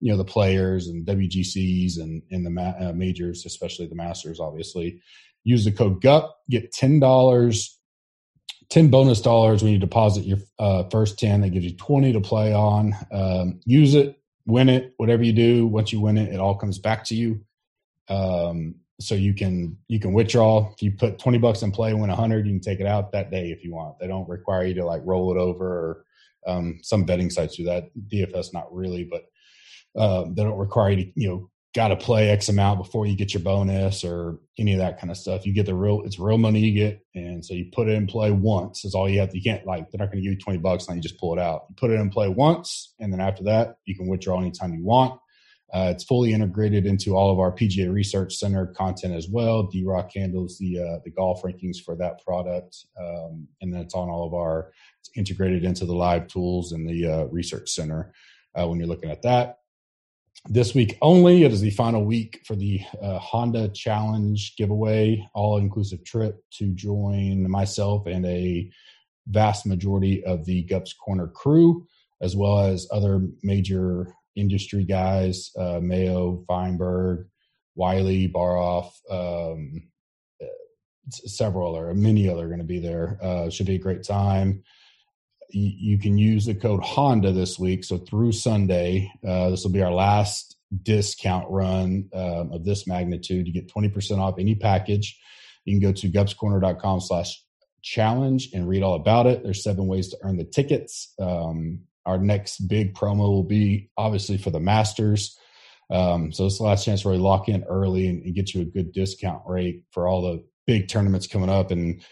you 0.00 0.10
know 0.12 0.18
the 0.18 0.24
players 0.24 0.88
and 0.88 1.06
WGCs 1.06 1.98
and 1.98 2.22
in 2.30 2.44
the 2.44 2.50
ma- 2.50 2.74
uh, 2.80 2.92
majors, 2.94 3.46
especially 3.46 3.86
the 3.86 3.94
Masters. 3.94 4.40
Obviously, 4.40 5.00
use 5.44 5.64
the 5.64 5.72
code 5.72 6.02
GUP, 6.02 6.30
get 6.50 6.72
ten 6.72 7.00
dollars, 7.00 7.78
ten 8.70 8.88
bonus 8.90 9.20
dollars 9.20 9.62
when 9.62 9.72
you 9.72 9.78
deposit 9.78 10.24
your 10.24 10.38
uh, 10.58 10.84
first 10.90 11.18
ten. 11.18 11.40
That 11.42 11.50
gives 11.50 11.66
you 11.66 11.76
twenty 11.76 12.12
to 12.12 12.20
play 12.20 12.52
on. 12.52 12.94
Um, 13.12 13.60
use 13.64 13.94
it, 13.94 14.18
win 14.46 14.68
it, 14.68 14.94
whatever 14.98 15.22
you 15.22 15.32
do. 15.32 15.66
Once 15.66 15.92
you 15.92 16.00
win 16.00 16.18
it, 16.18 16.32
it 16.32 16.40
all 16.40 16.56
comes 16.56 16.78
back 16.78 17.04
to 17.06 17.14
you. 17.14 17.40
Um, 18.08 18.76
so 19.00 19.14
you 19.14 19.34
can 19.34 19.76
you 19.88 20.00
can 20.00 20.12
withdraw. 20.12 20.70
If 20.72 20.82
you 20.82 20.92
put 20.92 21.18
twenty 21.18 21.38
bucks 21.38 21.62
in 21.62 21.72
play, 21.72 21.92
win 21.94 22.10
a 22.10 22.16
hundred, 22.16 22.46
you 22.46 22.52
can 22.52 22.60
take 22.60 22.80
it 22.80 22.86
out 22.86 23.12
that 23.12 23.30
day 23.30 23.50
if 23.50 23.64
you 23.64 23.74
want. 23.74 23.98
They 23.98 24.06
don't 24.06 24.28
require 24.28 24.64
you 24.64 24.74
to 24.74 24.84
like 24.84 25.02
roll 25.04 25.34
it 25.34 25.38
over 25.38 25.66
or 25.66 26.04
um, 26.46 26.78
some 26.82 27.04
betting 27.04 27.30
sites 27.30 27.56
do 27.56 27.64
that. 27.64 27.90
DFS 28.08 28.54
not 28.54 28.72
really, 28.72 29.04
but 29.04 29.26
uh, 30.00 30.24
they 30.28 30.42
don't 30.42 30.58
require 30.58 30.90
you 30.90 31.04
to, 31.04 31.12
you 31.16 31.28
know, 31.28 31.50
got 31.74 31.88
to 31.88 31.96
play 31.96 32.30
X 32.30 32.48
amount 32.48 32.78
before 32.78 33.06
you 33.06 33.14
get 33.14 33.34
your 33.34 33.42
bonus 33.42 34.02
or 34.02 34.40
any 34.58 34.72
of 34.72 34.78
that 34.78 34.98
kind 34.98 35.10
of 35.10 35.16
stuff. 35.16 35.44
You 35.44 35.52
get 35.52 35.66
the 35.66 35.74
real, 35.74 36.02
it's 36.06 36.18
real 36.18 36.38
money 36.38 36.60
you 36.60 36.72
get. 36.72 37.04
And 37.14 37.44
so 37.44 37.52
you 37.52 37.66
put 37.70 37.88
it 37.88 37.92
in 37.92 38.06
play 38.06 38.30
once 38.30 38.84
is 38.84 38.94
all 38.94 39.08
you 39.08 39.20
have. 39.20 39.30
To, 39.30 39.36
you 39.36 39.42
can't 39.42 39.66
like, 39.66 39.90
they're 39.90 39.98
not 39.98 40.10
going 40.10 40.22
to 40.22 40.28
give 40.28 40.32
you 40.32 40.38
20 40.38 40.58
bucks 40.60 40.84
and 40.84 40.92
then 40.92 40.96
you 40.98 41.02
just 41.02 41.20
pull 41.20 41.34
it 41.34 41.38
out. 41.38 41.66
You 41.68 41.74
put 41.76 41.90
it 41.90 42.00
in 42.00 42.08
play 42.08 42.28
once. 42.28 42.94
And 42.98 43.12
then 43.12 43.20
after 43.20 43.44
that, 43.44 43.76
you 43.84 43.94
can 43.94 44.06
withdraw 44.06 44.40
anytime 44.40 44.72
you 44.72 44.84
want. 44.84 45.20
Uh, 45.74 45.90
it's 45.92 46.04
fully 46.04 46.32
integrated 46.32 46.86
into 46.86 47.16
all 47.16 47.32
of 47.32 47.40
our 47.40 47.50
PGA 47.50 47.92
Research 47.92 48.36
Center 48.36 48.66
content 48.66 49.14
as 49.14 49.28
well. 49.28 49.64
D 49.64 49.84
Rock 49.84 50.10
handles 50.14 50.58
the 50.58 50.78
uh, 50.78 50.98
the 51.04 51.10
golf 51.10 51.42
rankings 51.42 51.78
for 51.84 51.96
that 51.96 52.24
product, 52.24 52.84
um, 52.98 53.48
and 53.60 53.74
then 53.74 53.80
it's 53.80 53.94
on 53.94 54.08
all 54.08 54.26
of 54.26 54.34
our. 54.34 54.72
It's 55.00 55.10
integrated 55.16 55.64
into 55.64 55.84
the 55.84 55.94
live 55.94 56.28
tools 56.28 56.72
and 56.72 56.88
the 56.88 57.06
uh, 57.06 57.24
Research 57.24 57.70
Center 57.70 58.12
uh, 58.54 58.66
when 58.68 58.78
you're 58.78 58.88
looking 58.88 59.10
at 59.10 59.22
that 59.22 59.58
this 60.48 60.74
week 60.74 60.98
only. 61.02 61.44
It 61.44 61.52
is 61.52 61.60
the 61.60 61.70
final 61.70 62.04
week 62.04 62.40
for 62.44 62.54
the 62.54 62.80
uh, 63.02 63.18
Honda 63.18 63.68
Challenge 63.68 64.54
giveaway, 64.56 65.26
all 65.34 65.58
inclusive 65.58 66.04
trip 66.04 66.42
to 66.58 66.72
join 66.72 67.48
myself 67.50 68.06
and 68.06 68.24
a 68.26 68.70
vast 69.28 69.66
majority 69.66 70.24
of 70.24 70.44
the 70.44 70.64
Gups 70.66 70.96
Corner 70.96 71.26
crew, 71.26 71.86
as 72.20 72.36
well 72.36 72.60
as 72.60 72.86
other 72.92 73.22
major 73.42 74.14
industry 74.36 74.84
guys 74.84 75.50
uh, 75.58 75.80
Mayo, 75.82 76.44
Feinberg, 76.46 77.26
Wiley, 77.74 78.28
Baroff, 78.28 78.92
um, 79.10 79.82
several 81.08 81.74
other, 81.74 81.94
many 81.94 82.28
other 82.28 82.44
are 82.44 82.48
going 82.48 82.58
to 82.58 82.64
be 82.64 82.78
there. 82.78 83.18
Uh, 83.22 83.50
should 83.50 83.66
be 83.66 83.76
a 83.76 83.78
great 83.78 84.02
time 84.02 84.62
you 85.50 85.98
can 85.98 86.18
use 86.18 86.46
the 86.46 86.54
code 86.54 86.82
Honda 86.82 87.32
this 87.32 87.58
week. 87.58 87.84
So 87.84 87.98
through 87.98 88.32
Sunday, 88.32 89.12
uh, 89.26 89.50
this 89.50 89.64
will 89.64 89.72
be 89.72 89.82
our 89.82 89.92
last 89.92 90.56
discount 90.82 91.46
run 91.48 92.08
um, 92.12 92.52
of 92.52 92.64
this 92.64 92.86
magnitude. 92.86 93.46
You 93.46 93.52
get 93.52 93.72
20% 93.72 94.18
off 94.18 94.38
any 94.38 94.54
package. 94.54 95.18
You 95.64 95.74
can 95.74 95.80
go 95.80 95.92
to 95.92 96.08
gupscorner.com 96.08 97.00
slash 97.00 97.42
challenge 97.82 98.50
and 98.52 98.68
read 98.68 98.82
all 98.82 98.94
about 98.94 99.26
it. 99.26 99.42
There's 99.42 99.62
seven 99.62 99.86
ways 99.86 100.08
to 100.08 100.18
earn 100.22 100.36
the 100.36 100.44
tickets. 100.44 101.14
Um, 101.20 101.80
our 102.06 102.18
next 102.18 102.68
big 102.68 102.94
promo 102.94 103.28
will 103.28 103.44
be 103.44 103.90
obviously 103.96 104.38
for 104.38 104.50
the 104.50 104.60
Masters. 104.60 105.38
Um, 105.90 106.32
so 106.32 106.46
it's 106.46 106.58
the 106.58 106.64
last 106.64 106.84
chance 106.84 107.02
to 107.02 107.08
really 107.08 107.20
lock 107.20 107.48
in 107.48 107.64
early 107.64 108.08
and, 108.08 108.22
and 108.22 108.34
get 108.34 108.54
you 108.54 108.62
a 108.62 108.64
good 108.64 108.92
discount 108.92 109.42
rate 109.46 109.84
for 109.90 110.08
all 110.08 110.22
the 110.22 110.44
big 110.66 110.88
tournaments 110.88 111.26
coming 111.26 111.50
up. 111.50 111.70
And 111.70 112.02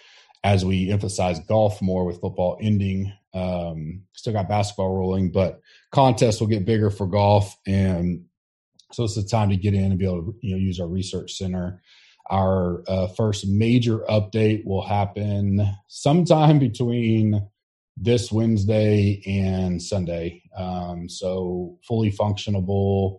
as 0.45 0.65
we 0.65 0.91
emphasize 0.91 1.41
golf 1.41 1.81
more 1.81 2.05
with 2.05 2.21
football 2.21 2.59
ending, 2.61 3.13
um, 3.33 4.03
still 4.13 4.33
got 4.33 4.49
basketball 4.49 4.95
rolling, 4.95 5.33
but 5.33 5.61
contests 5.91 6.41
will 6.41 6.47
get 6.47 6.67
bigger 6.67 6.91
for 6.91 7.07
golf, 7.07 7.57
and 7.67 8.27
so 8.93 9.05
it's 9.05 9.17
the 9.17 9.25
time 9.25 9.51
to 9.51 9.57
get 9.57 9.75
in 9.75 9.87
and 9.87 9.99
be 9.99 10.05
able 10.05 10.23
to 10.23 10.35
you 10.41 10.53
know 10.53 10.59
use 10.61 10.79
our 10.79 10.87
research 10.87 11.33
center. 11.33 11.83
Our 12.31 12.85
uh, 12.87 13.09
first 13.09 13.47
major 13.47 13.99
update 14.09 14.65
will 14.65 14.87
happen 14.87 15.67
sometime 15.89 16.59
between 16.61 17.49
this 17.97 18.33
Wednesday 18.33 19.23
and 19.27 19.81
Sunday. 19.81 20.43
Um, 20.57 21.09
so 21.09 21.79
fully 21.87 22.11
functionable 22.11 23.19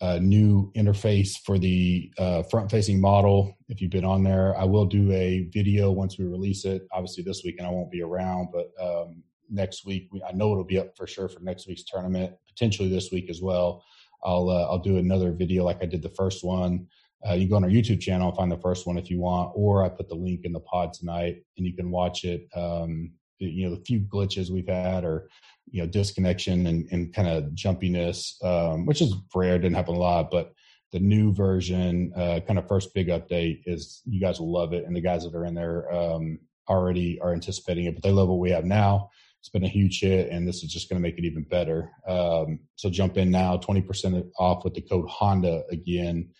uh, 0.00 0.18
new 0.20 0.70
interface 0.76 1.38
for 1.44 1.58
the 1.58 2.12
uh, 2.18 2.42
front 2.44 2.70
facing 2.70 3.00
model. 3.00 3.56
If 3.68 3.80
you've 3.80 3.90
been 3.90 4.04
on 4.04 4.22
there, 4.22 4.56
I 4.58 4.64
will 4.64 4.84
do 4.84 5.10
a 5.12 5.48
video 5.52 5.90
once 5.90 6.18
we 6.18 6.26
release 6.26 6.64
it. 6.64 6.86
Obviously, 6.92 7.24
this 7.24 7.42
weekend 7.44 7.66
I 7.66 7.70
won't 7.70 7.90
be 7.90 8.02
around, 8.02 8.48
but 8.52 8.70
um, 8.82 9.22
next 9.50 9.86
week 9.86 10.08
we, 10.12 10.22
I 10.22 10.32
know 10.32 10.52
it'll 10.52 10.64
be 10.64 10.78
up 10.78 10.96
for 10.96 11.06
sure 11.06 11.28
for 11.28 11.40
next 11.40 11.66
week's 11.66 11.84
tournament, 11.84 12.34
potentially 12.46 12.90
this 12.90 13.10
week 13.10 13.30
as 13.30 13.40
well. 13.40 13.82
I'll 14.22 14.50
uh, 14.50 14.64
I'll 14.64 14.78
do 14.78 14.98
another 14.98 15.32
video 15.32 15.64
like 15.64 15.82
I 15.82 15.86
did 15.86 16.02
the 16.02 16.10
first 16.10 16.44
one. 16.44 16.86
Uh, 17.26 17.32
you 17.32 17.46
can 17.46 17.50
go 17.50 17.56
on 17.56 17.64
our 17.64 17.70
YouTube 17.70 18.00
channel 18.00 18.28
and 18.28 18.36
find 18.36 18.52
the 18.52 18.58
first 18.58 18.86
one 18.86 18.98
if 18.98 19.10
you 19.10 19.18
want, 19.18 19.52
or 19.54 19.82
I 19.82 19.88
put 19.88 20.08
the 20.08 20.14
link 20.14 20.40
in 20.44 20.52
the 20.52 20.60
pod 20.60 20.92
tonight 20.92 21.42
and 21.56 21.66
you 21.66 21.74
can 21.74 21.90
watch 21.90 22.24
it. 22.24 22.46
Um, 22.54 23.12
you 23.38 23.68
know, 23.68 23.74
the 23.74 23.84
few 23.84 24.00
glitches 24.00 24.50
we've 24.50 24.68
had 24.68 25.04
or, 25.04 25.28
you 25.70 25.82
know, 25.82 25.88
disconnection 25.88 26.66
and, 26.66 26.88
and 26.90 27.14
kind 27.14 27.28
of 27.28 27.44
jumpiness, 27.54 28.42
um, 28.44 28.86
which 28.86 29.02
is 29.02 29.14
rare, 29.34 29.58
didn't 29.58 29.76
happen 29.76 29.94
a 29.94 29.98
lot, 29.98 30.30
but 30.30 30.52
the 30.92 31.00
new 31.00 31.32
version, 31.32 32.12
uh, 32.16 32.40
kind 32.46 32.58
of 32.58 32.68
first 32.68 32.94
big 32.94 33.08
update 33.08 33.62
is 33.66 34.02
you 34.04 34.20
guys 34.20 34.40
will 34.40 34.52
love 34.52 34.72
it. 34.72 34.84
And 34.84 34.94
the 34.94 35.00
guys 35.00 35.24
that 35.24 35.34
are 35.34 35.44
in 35.44 35.54
there, 35.54 35.92
um, 35.92 36.38
already 36.68 37.20
are 37.20 37.32
anticipating 37.32 37.86
it, 37.86 37.94
but 37.94 38.02
they 38.02 38.10
love 38.10 38.28
what 38.28 38.38
we 38.38 38.50
have 38.50 38.64
now. 38.64 39.10
It's 39.40 39.48
been 39.48 39.64
a 39.64 39.68
huge 39.68 40.00
hit, 40.00 40.30
and 40.30 40.46
this 40.46 40.64
is 40.64 40.72
just 40.72 40.88
going 40.88 41.00
to 41.00 41.08
make 41.08 41.18
it 41.18 41.24
even 41.24 41.44
better. 41.44 41.92
Um, 42.08 42.60
so 42.74 42.90
jump 42.90 43.16
in 43.16 43.30
now, 43.30 43.58
20% 43.58 44.28
off 44.38 44.64
with 44.64 44.74
the 44.74 44.80
code 44.80 45.08
Honda 45.08 45.62
again. 45.70 46.30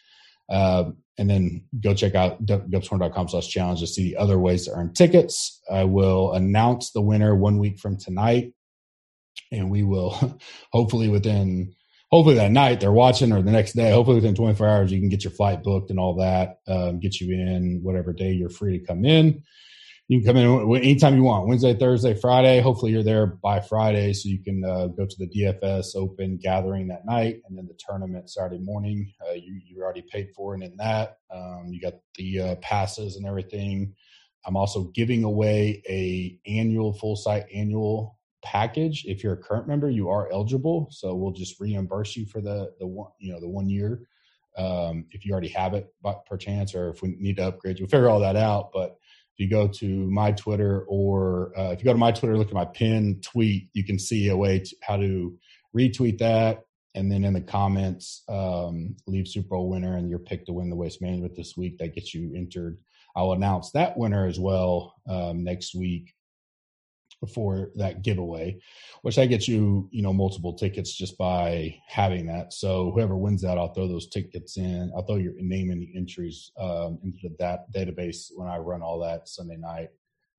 Uh, 0.49 0.91
and 1.19 1.31
then 1.31 1.65
go 1.81 1.95
check 1.95 2.15
out 2.15 2.45
gupscorner.com 2.45 3.29
slash 3.29 3.49
challenge 3.49 3.81
to 3.81 3.87
see 3.87 4.11
the 4.11 4.17
other 4.17 4.39
ways 4.39 4.67
to 4.67 4.73
earn 4.73 4.93
tickets. 4.93 5.61
I 5.71 5.85
will 5.85 6.33
announce 6.33 6.91
the 6.91 7.01
winner 7.01 7.35
one 7.35 7.59
week 7.59 7.79
from 7.79 7.97
tonight. 7.97 8.53
And 9.53 9.71
we 9.71 9.83
will 9.83 10.39
hopefully 10.73 11.09
within 11.09 11.75
hopefully 12.11 12.37
that 12.37 12.53
night 12.53 12.81
they're 12.81 12.93
watching 12.93 13.33
or 13.33 13.43
the 13.43 13.51
next 13.51 13.73
day, 13.73 13.91
hopefully 13.91 14.17
within 14.17 14.35
24 14.35 14.67
hours, 14.67 14.93
you 14.93 15.01
can 15.01 15.09
get 15.09 15.25
your 15.25 15.33
flight 15.33 15.63
booked 15.63 15.91
and 15.91 15.99
all 15.99 16.17
that, 16.17 16.59
um, 16.69 17.01
get 17.01 17.21
you 17.21 17.33
in 17.33 17.81
whatever 17.83 18.13
day 18.13 18.33
you're 18.33 18.49
free 18.49 18.79
to 18.79 18.87
come 18.87 19.05
in 19.05 19.43
you 20.09 20.21
can 20.21 20.27
come 20.27 20.37
in 20.37 20.77
anytime 20.77 21.17
you 21.17 21.23
want 21.23 21.49
wednesday 21.49 21.75
thursday 21.75 22.15
friday. 22.15 22.61
Hopefully 22.61 22.93
you're 22.93 23.03
there 23.03 23.27
by 23.27 23.61
friday 23.61 24.13
so 24.13 24.29
you 24.29 24.43
can 24.43 24.65
uh, 24.65 24.87
go 24.89 25.07
to 25.07 25.17
the 25.19 25.29
dfs 25.29 25.97
open 25.97 26.39
gathering 26.41 26.89
that 26.89 27.05
night 27.05 27.41
and 27.49 27.59
then 27.59 27.67
the 27.67 27.79
tournament 27.79 28.31
saturday 28.31 28.59
morning. 28.59 29.13
Uh, 29.29 29.35
you, 29.35 29.61
you 29.65 29.83
already 29.83 30.03
paid 30.03 30.29
for 30.35 30.55
it 30.55 30.63
in 30.63 30.77
that. 30.77 31.19
Um, 31.31 31.69
you 31.71 31.81
got 31.81 31.95
the 32.17 32.41
uh, 32.41 32.55
passes 32.57 33.17
and 33.17 33.27
everything. 33.27 33.95
I'm 34.47 34.57
also 34.57 34.85
giving 34.95 35.25
away 35.25 35.83
a 35.89 36.39
annual 36.49 36.93
full 36.93 37.17
site 37.17 37.47
annual 37.53 38.17
package. 38.45 39.05
If 39.07 39.25
you're 39.25 39.33
a 39.33 39.43
current 39.43 39.67
member 39.67 39.91
you 39.91 40.09
are 40.09 40.31
eligible. 40.31 40.87
So 40.93 41.17
we'll 41.17 41.33
just 41.33 41.59
reimburse 41.59 42.17
you 42.17 42.27
for 42.27 42.41
the 42.41 42.73
the 42.79 42.87
one 42.87 43.11
you 43.19 43.33
know 43.33 43.41
the 43.41 43.49
one 43.49 43.69
year. 43.69 44.03
Um, 44.57 45.05
if 45.11 45.27
you 45.27 45.33
already 45.33 45.49
have 45.49 45.75
it 45.75 45.93
per 46.27 46.37
chance 46.39 46.75
or 46.75 46.91
if 46.91 47.03
we 47.03 47.15
need 47.19 47.37
to 47.37 47.49
upgrade 47.49 47.79
we'll 47.79 47.89
figure 47.89 48.09
all 48.09 48.21
that 48.21 48.37
out. 48.37 48.71
But 48.73 48.97
if 49.37 49.40
you 49.40 49.50
go 49.50 49.69
to 49.69 50.11
my 50.11 50.33
Twitter 50.33 50.87
or 50.88 51.52
uh, 51.59 51.71
if 51.73 51.81
you 51.81 51.85
go 51.85 51.93
to 51.93 51.99
my 51.99 52.11
Twitter, 52.11 52.38
look 52.38 52.49
at 52.49 52.55
my 52.55 52.64
pin 52.64 53.21
tweet, 53.23 53.69
you 53.75 53.85
can 53.85 53.99
see 53.99 54.28
a 54.28 54.37
way 54.37 54.61
to 54.61 54.76
how 54.83 54.97
to 54.97 55.37
retweet 55.76 56.19
that. 56.19 56.62
And 56.95 57.12
then 57.12 57.23
in 57.23 57.35
the 57.35 57.43
comments, 57.43 58.23
um, 58.31 58.97
leave 59.07 59.28
Super 59.28 59.49
Bowl 59.49 59.69
winner 59.69 59.99
and 59.99 60.09
your 60.09 60.21
pick 60.21 60.47
to 60.47 60.55
win 60.55 60.71
the 60.71 60.76
waste 60.76 61.02
management 61.02 61.37
this 61.37 61.55
week. 61.55 61.76
That 61.76 61.95
gets 61.95 62.14
you 62.14 62.33
entered. 62.35 62.78
I'll 63.14 63.33
announce 63.33 63.73
that 63.73 63.99
winner 63.99 64.26
as 64.26 64.40
well 64.40 64.95
um, 65.07 65.45
next 65.45 65.75
week 65.75 66.14
for 67.35 67.71
that 67.77 68.03
giveaway, 68.03 68.59
which 69.03 69.19
I 69.19 69.27
get 69.27 69.49
you, 69.49 69.89
you 69.91 70.03
know, 70.03 70.13
multiple 70.13 70.55
tickets 70.55 70.93
just 70.93 71.17
by 71.17 71.77
having 71.89 72.27
that. 72.27 72.53
So 72.53 72.91
whoever 72.93 73.17
wins 73.17 73.43
that, 73.43 73.59
I'll 73.59 73.73
throw 73.73 73.89
those 73.89 74.09
tickets 74.09 74.57
in. 74.57 74.93
I'll 74.95 75.05
throw 75.05 75.17
your 75.17 75.35
name 75.39 75.71
in 75.71 75.81
the 75.81 75.97
entries 75.97 76.53
um, 76.59 76.99
into 77.03 77.35
that 77.39 77.73
database 77.73 78.31
when 78.35 78.49
I 78.49 78.59
run 78.59 78.83
all 78.83 79.01
that 79.01 79.29
Sunday 79.29 79.57
night, 79.57 79.89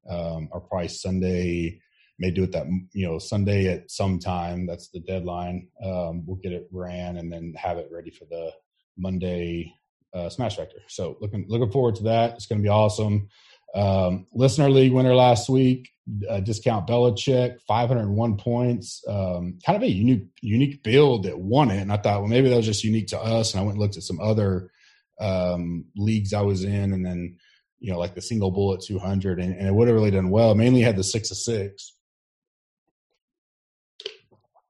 um, 0.10 0.50
or 0.52 0.62
probably 0.62 0.90
Sunday. 0.90 1.82
May 2.20 2.32
do 2.32 2.44
it 2.44 2.52
that 2.54 2.66
you 2.94 3.08
know 3.08 3.20
Sunday 3.20 3.68
at 3.68 3.92
some 3.92 4.18
time. 4.18 4.66
That's 4.66 4.90
the 4.90 5.00
deadline. 5.00 5.68
Um, 5.84 6.26
we'll 6.26 6.38
get 6.38 6.52
it 6.52 6.68
ran 6.72 7.18
and 7.18 7.32
then 7.32 7.54
have 7.56 7.78
it 7.78 7.90
ready 7.92 8.10
for 8.10 8.26
the 8.26 8.52
Monday 8.98 9.76
uh, 10.14 10.30
Smash 10.30 10.58
Factor. 10.58 10.80
So 10.88 11.18
looking 11.22 11.46
looking 11.48 11.72
forward 11.72 11.96
to 11.96 12.04
that. 12.04 12.34
It's 12.34 12.48
going 12.48 12.60
to 12.60 12.64
be 12.64 12.70
awesome. 12.70 13.30
Um, 13.76 14.28
listener 14.34 14.70
league 14.70 14.94
winner 14.94 15.14
last 15.14 15.50
week, 15.50 15.90
uh, 16.30 16.40
discount 16.40 16.88
Belichick, 16.88 17.62
501 17.68 18.38
points. 18.38 19.04
Um, 19.08 19.60
kind 19.66 19.76
of 19.76 19.84
a 19.84 19.92
unique 19.92 20.28
unique 20.42 20.84
build 20.84 21.24
that 21.24 21.40
won 21.40 21.72
it. 21.72 21.82
And 21.82 21.92
I 21.92 21.98
thought, 21.98 22.22
well, 22.22 22.30
maybe 22.30 22.50
that 22.50 22.58
was 22.58 22.66
just 22.66 22.84
unique 22.84 23.08
to 23.08 23.20
us. 23.20 23.54
And 23.54 23.62
I 23.62 23.64
went 23.64 23.76
and 23.76 23.82
looked 23.82 23.98
at 23.98 24.04
some 24.04 24.20
other 24.20 24.72
um, 25.20 25.86
leagues 25.96 26.34
I 26.34 26.42
was 26.42 26.64
in, 26.64 26.94
and 26.94 27.06
then 27.06 27.38
you 27.80 27.92
know, 27.92 28.00
like 28.00 28.16
the 28.16 28.22
single 28.22 28.52
bullet 28.52 28.82
200, 28.82 29.40
and, 29.40 29.54
and 29.54 29.68
it 29.68 29.74
would 29.74 29.88
have 29.88 29.96
really 29.96 30.12
done 30.12 30.30
well. 30.30 30.56
Mainly 30.56 30.82
had 30.82 30.96
the 30.96 31.04
six 31.04 31.32
of 31.32 31.38
six, 31.38 31.94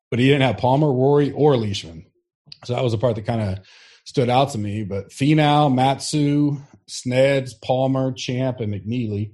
but 0.10 0.20
he 0.20 0.28
didn't 0.28 0.42
have 0.42 0.58
Palmer, 0.58 0.92
Rory, 0.92 1.32
or 1.32 1.56
Leishman. 1.56 2.06
So 2.66 2.74
that 2.74 2.84
was 2.84 2.92
the 2.92 2.98
part 2.98 3.16
that 3.16 3.26
kind 3.26 3.42
of 3.42 3.60
stood 4.06 4.30
out 4.30 4.52
to 4.52 4.58
me. 4.58 4.84
But 4.84 5.10
Finau, 5.10 5.74
Matsu, 5.74 6.58
Sneds, 6.90 7.52
Palmer, 7.62 8.12
Champ, 8.12 8.60
and 8.60 8.74
McNealy. 8.74 9.34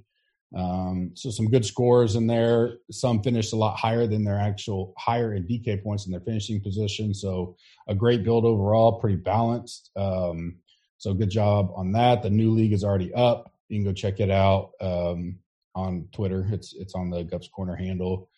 Um, 0.54 1.10
so 1.14 1.30
some 1.30 1.50
good 1.50 1.64
scores 1.64 2.14
in 2.14 2.26
there. 2.26 2.78
Some 2.90 3.22
finished 3.22 3.52
a 3.52 3.56
lot 3.56 3.76
higher 3.76 4.06
than 4.06 4.24
their 4.24 4.38
actual 4.38 4.94
higher 4.96 5.34
in 5.34 5.46
DK 5.46 5.82
points 5.82 6.06
in 6.06 6.12
their 6.12 6.20
finishing 6.20 6.60
position. 6.60 7.14
So 7.14 7.56
a 7.88 7.94
great 7.94 8.24
build 8.24 8.44
overall, 8.44 9.00
pretty 9.00 9.16
balanced. 9.16 9.90
Um, 9.96 10.56
so 10.98 11.12
good 11.12 11.30
job 11.30 11.72
on 11.74 11.92
that. 11.92 12.22
The 12.22 12.30
new 12.30 12.52
league 12.52 12.72
is 12.72 12.84
already 12.84 13.12
up. 13.12 13.52
You 13.68 13.78
can 13.78 13.84
go 13.84 13.92
check 13.92 14.20
it 14.20 14.30
out 14.30 14.70
um, 14.80 15.38
on 15.74 16.08
Twitter. 16.12 16.46
It's 16.50 16.74
it's 16.74 16.94
on 16.94 17.10
the 17.10 17.24
Gups 17.24 17.50
Corner 17.50 17.74
handle 17.74 18.28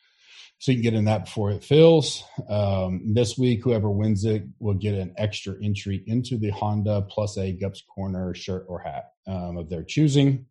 so 0.58 0.72
you 0.72 0.78
can 0.78 0.82
get 0.82 0.94
in 0.94 1.04
that 1.04 1.26
before 1.26 1.50
it 1.50 1.62
fills. 1.62 2.24
Um, 2.48 3.12
this 3.14 3.36
week, 3.36 3.62
whoever 3.62 3.90
wins 3.90 4.24
it 4.24 4.44
will 4.58 4.74
get 4.74 4.94
an 4.94 5.14
extra 5.18 5.54
entry 5.62 6.02
into 6.06 6.38
the 6.38 6.50
Honda 6.50 7.02
plus 7.02 7.36
a 7.36 7.52
Gups 7.56 7.80
Corner 7.86 8.34
shirt 8.34 8.64
or 8.68 8.80
hat 8.80 9.12
um, 9.26 9.58
of 9.58 9.68
their 9.68 9.82
choosing. 9.82 10.46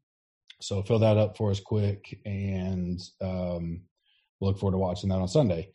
So 0.61 0.81
fill 0.83 0.99
that 0.99 1.17
up 1.17 1.37
for 1.37 1.51
us 1.51 1.59
quick, 1.59 2.19
and 2.25 2.99
um, 3.21 3.81
look 4.41 4.57
forward 4.57 4.73
to 4.73 4.77
watching 4.77 5.09
that 5.09 5.19
on 5.19 5.27
Sunday. 5.27 5.69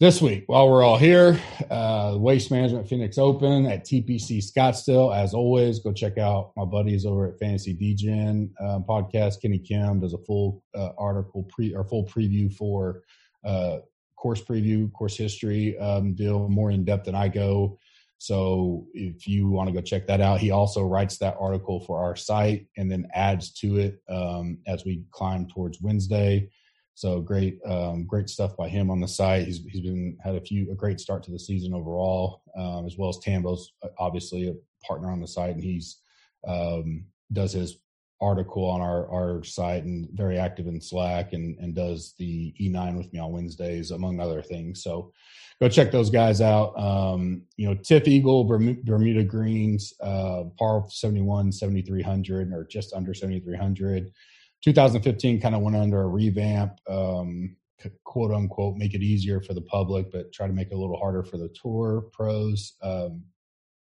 This 0.00 0.20
week, 0.20 0.44
while 0.48 0.68
we're 0.68 0.82
all 0.82 0.98
here, 0.98 1.40
uh, 1.70 2.16
Waste 2.18 2.50
Management 2.50 2.88
Phoenix 2.88 3.16
Open 3.16 3.64
at 3.66 3.86
TPC 3.86 4.42
Scottsdale. 4.42 5.16
As 5.16 5.34
always, 5.34 5.78
go 5.78 5.92
check 5.92 6.18
out 6.18 6.50
my 6.56 6.64
buddies 6.64 7.06
over 7.06 7.28
at 7.28 7.38
Fantasy 7.38 7.76
DGen 7.76 8.50
um, 8.60 8.84
podcast. 8.88 9.40
Kenny 9.40 9.60
Kim 9.60 10.00
does 10.00 10.12
a 10.12 10.18
full 10.18 10.64
uh, 10.74 10.90
article 10.98 11.44
pre 11.44 11.74
or 11.74 11.84
full 11.84 12.04
preview 12.06 12.52
for 12.52 13.02
uh, 13.44 13.78
course 14.16 14.42
preview, 14.42 14.92
course 14.92 15.16
history 15.16 15.78
um, 15.78 16.14
deal 16.14 16.48
more 16.48 16.72
in 16.72 16.84
depth 16.84 17.04
than 17.04 17.14
I 17.14 17.28
go. 17.28 17.78
So 18.24 18.86
if 18.94 19.28
you 19.28 19.50
want 19.50 19.68
to 19.68 19.74
go 19.74 19.82
check 19.82 20.06
that 20.06 20.22
out, 20.22 20.40
he 20.40 20.50
also 20.50 20.82
writes 20.82 21.18
that 21.18 21.36
article 21.38 21.80
for 21.80 22.02
our 22.02 22.16
site 22.16 22.66
and 22.78 22.90
then 22.90 23.06
adds 23.12 23.52
to 23.60 23.76
it 23.76 24.00
um, 24.08 24.56
as 24.66 24.82
we 24.86 25.04
climb 25.10 25.46
towards 25.46 25.82
Wednesday. 25.82 26.48
So 26.94 27.20
great, 27.20 27.58
um, 27.66 28.06
great 28.06 28.30
stuff 28.30 28.56
by 28.56 28.70
him 28.70 28.90
on 28.90 28.98
the 28.98 29.08
site. 29.08 29.44
He's 29.44 29.60
he's 29.68 29.82
been 29.82 30.16
had 30.24 30.36
a 30.36 30.40
few 30.40 30.72
a 30.72 30.74
great 30.74 31.00
start 31.00 31.22
to 31.24 31.32
the 31.32 31.38
season 31.38 31.74
overall, 31.74 32.40
um, 32.56 32.86
as 32.86 32.96
well 32.96 33.10
as 33.10 33.18
Tambo's 33.18 33.74
uh, 33.82 33.88
obviously 33.98 34.48
a 34.48 34.54
partner 34.86 35.10
on 35.10 35.20
the 35.20 35.28
site, 35.28 35.54
and 35.54 35.62
he's 35.62 35.98
um, 36.48 37.04
does 37.30 37.52
his 37.52 37.76
article 38.24 38.64
on 38.64 38.80
our, 38.80 39.08
our 39.10 39.44
site 39.44 39.84
and 39.84 40.08
very 40.12 40.38
active 40.38 40.66
in 40.66 40.80
Slack 40.80 41.32
and, 41.32 41.58
and 41.58 41.74
does 41.74 42.14
the 42.18 42.54
E9 42.60 42.96
with 42.96 43.12
me 43.12 43.18
on 43.18 43.32
Wednesdays, 43.32 43.90
among 43.90 44.20
other 44.20 44.42
things. 44.42 44.82
So 44.82 45.12
go 45.60 45.68
check 45.68 45.90
those 45.90 46.10
guys 46.10 46.40
out. 46.40 46.78
Um, 46.78 47.42
you 47.56 47.68
know, 47.68 47.74
TifEagle, 47.74 48.48
Bermuda 48.84 49.24
Greens, 49.24 49.92
uh, 50.00 50.44
par 50.58 50.84
71, 50.88 51.52
7,300 51.52 52.52
or 52.52 52.66
just 52.70 52.92
under 52.94 53.14
7,300. 53.14 54.10
2015 54.64 55.40
kind 55.40 55.54
of 55.54 55.60
went 55.60 55.76
under 55.76 56.02
a 56.02 56.08
revamp, 56.08 56.78
um, 56.88 57.54
quote 58.04 58.32
unquote, 58.32 58.76
make 58.76 58.94
it 58.94 59.02
easier 59.02 59.40
for 59.42 59.52
the 59.52 59.60
public, 59.60 60.10
but 60.10 60.32
try 60.32 60.46
to 60.46 60.54
make 60.54 60.68
it 60.70 60.74
a 60.74 60.78
little 60.78 60.96
harder 60.96 61.22
for 61.22 61.36
the 61.36 61.54
tour 61.60 62.06
pros. 62.12 62.74
Um, 62.82 63.22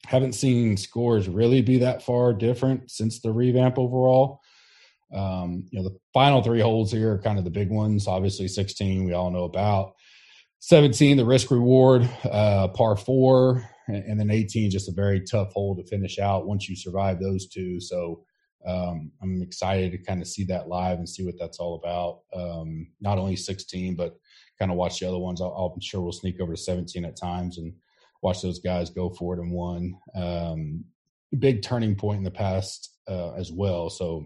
haven't 0.05 0.33
seen 0.33 0.77
scores 0.77 1.27
really 1.27 1.61
be 1.61 1.79
that 1.79 2.03
far 2.03 2.33
different 2.33 2.89
since 2.89 3.19
the 3.19 3.31
revamp 3.31 3.77
overall. 3.77 4.41
Um, 5.13 5.65
you 5.71 5.79
know, 5.79 5.89
the 5.89 5.97
final 6.13 6.41
three 6.41 6.61
holes 6.61 6.91
here 6.91 7.13
are 7.13 7.21
kind 7.21 7.37
of 7.37 7.43
the 7.43 7.51
big 7.51 7.69
ones. 7.69 8.07
Obviously, 8.07 8.47
16 8.47 9.05
we 9.05 9.13
all 9.13 9.31
know 9.31 9.43
about. 9.43 9.93
17, 10.59 11.17
the 11.17 11.25
risk 11.25 11.51
reward, 11.51 12.07
uh, 12.25 12.67
par 12.69 12.95
four, 12.97 13.63
and 13.87 14.19
then 14.19 14.29
18, 14.29 14.69
just 14.69 14.89
a 14.89 14.93
very 14.93 15.21
tough 15.21 15.53
hole 15.53 15.75
to 15.75 15.87
finish 15.87 16.19
out 16.19 16.47
once 16.47 16.67
you 16.67 16.75
survive 16.75 17.19
those 17.19 17.47
two. 17.47 17.79
So 17.79 18.23
um, 18.67 19.11
I'm 19.21 19.41
excited 19.41 19.91
to 19.93 19.97
kind 19.97 20.21
of 20.21 20.27
see 20.27 20.43
that 20.45 20.67
live 20.67 20.99
and 20.99 21.07
see 21.07 21.25
what 21.25 21.35
that's 21.39 21.59
all 21.59 21.75
about. 21.75 22.19
Um, 22.33 22.87
not 22.99 23.17
only 23.17 23.37
16, 23.37 23.95
but 23.95 24.17
kind 24.59 24.69
of 24.69 24.77
watch 24.77 24.99
the 24.99 25.07
other 25.07 25.17
ones. 25.17 25.41
i 25.41 25.45
am 25.45 25.79
sure 25.79 26.01
we'll 26.01 26.11
sneak 26.11 26.41
over 26.41 26.53
to 26.53 26.61
17 26.61 27.05
at 27.05 27.15
times 27.15 27.57
and 27.57 27.73
watch 28.21 28.41
those 28.41 28.59
guys 28.59 28.89
go 28.89 29.09
for 29.09 29.35
it 29.35 29.39
and 29.39 29.51
won. 29.51 29.95
Um, 30.15 30.85
big 31.37 31.61
turning 31.61 31.95
point 31.95 32.17
in 32.17 32.23
the 32.23 32.31
past 32.31 32.95
uh, 33.07 33.33
as 33.33 33.51
well. 33.51 33.89
So 33.89 34.25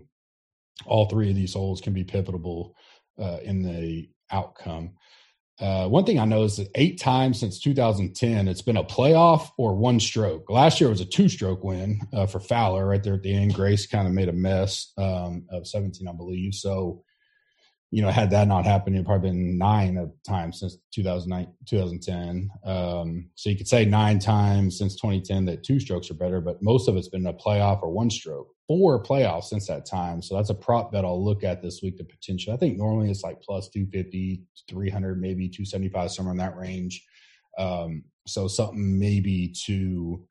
all 0.85 1.05
three 1.05 1.29
of 1.29 1.35
these 1.35 1.53
holes 1.53 1.81
can 1.81 1.93
be 1.93 2.03
pivotal 2.03 2.75
uh, 3.19 3.39
in 3.43 3.61
the 3.61 4.09
outcome. 4.31 4.93
Uh, 5.59 5.87
one 5.87 6.03
thing 6.03 6.19
I 6.19 6.25
know 6.25 6.43
is 6.43 6.57
that 6.57 6.69
eight 6.75 6.99
times 6.99 7.39
since 7.39 7.59
2010, 7.59 8.47
it's 8.47 8.63
been 8.63 8.77
a 8.77 8.83
playoff 8.83 9.49
or 9.57 9.75
one 9.75 9.99
stroke. 9.99 10.49
Last 10.49 10.81
year 10.81 10.89
was 10.89 10.99
a 10.99 11.05
two 11.05 11.29
stroke 11.29 11.63
win 11.63 12.01
uh, 12.11 12.25
for 12.25 12.39
Fowler 12.39 12.87
right 12.87 13.03
there 13.03 13.13
at 13.13 13.21
the 13.21 13.33
end. 13.33 13.53
Grace 13.53 13.85
kind 13.85 14.07
of 14.07 14.13
made 14.13 14.29
a 14.29 14.33
mess 14.33 14.91
um, 14.97 15.45
of 15.51 15.67
17, 15.67 16.07
I 16.07 16.13
believe. 16.13 16.55
So 16.55 17.03
you 17.93 18.01
know, 18.01 18.09
had 18.09 18.31
that 18.31 18.47
not 18.47 18.65
happened, 18.65 18.95
it'd 18.95 19.05
probably 19.05 19.29
been 19.29 19.55
nine 19.55 19.97
of 19.97 20.11
times 20.27 20.59
since 20.61 20.79
2009, 20.95 21.53
2010. 21.69 22.49
Um, 22.65 23.29
so 23.35 23.51
you 23.51 23.55
could 23.55 23.67
say 23.67 23.85
nine 23.85 24.17
times 24.17 24.79
since 24.79 24.95
2010 24.95 25.45
that 25.45 25.63
two 25.63 25.79
strokes 25.79 26.09
are 26.09 26.15
better, 26.15 26.41
but 26.41 26.57
most 26.63 26.89
of 26.89 26.97
it's 26.97 27.09
been 27.09 27.27
a 27.27 27.33
playoff 27.33 27.83
or 27.83 27.91
one 27.91 28.09
stroke. 28.09 28.47
Four 28.67 29.03
playoffs 29.03 29.43
since 29.43 29.67
that 29.67 29.85
time. 29.85 30.23
So 30.23 30.35
that's 30.35 30.49
a 30.49 30.55
prop 30.55 30.91
bet 30.91 31.05
I'll 31.05 31.23
look 31.23 31.43
at 31.43 31.61
this 31.61 31.81
week, 31.83 31.97
the 31.97 32.03
potential. 32.03 32.51
I 32.51 32.57
think 32.57 32.79
normally 32.79 33.11
it's 33.11 33.21
like 33.21 33.39
plus 33.41 33.69
250, 33.69 34.41
300, 34.67 35.21
maybe 35.21 35.47
275, 35.47 36.11
somewhere 36.11 36.31
in 36.31 36.39
that 36.39 36.57
range. 36.57 37.05
Um, 37.59 38.05
so 38.25 38.47
something 38.47 38.97
maybe 38.97 39.53
to 39.67 40.27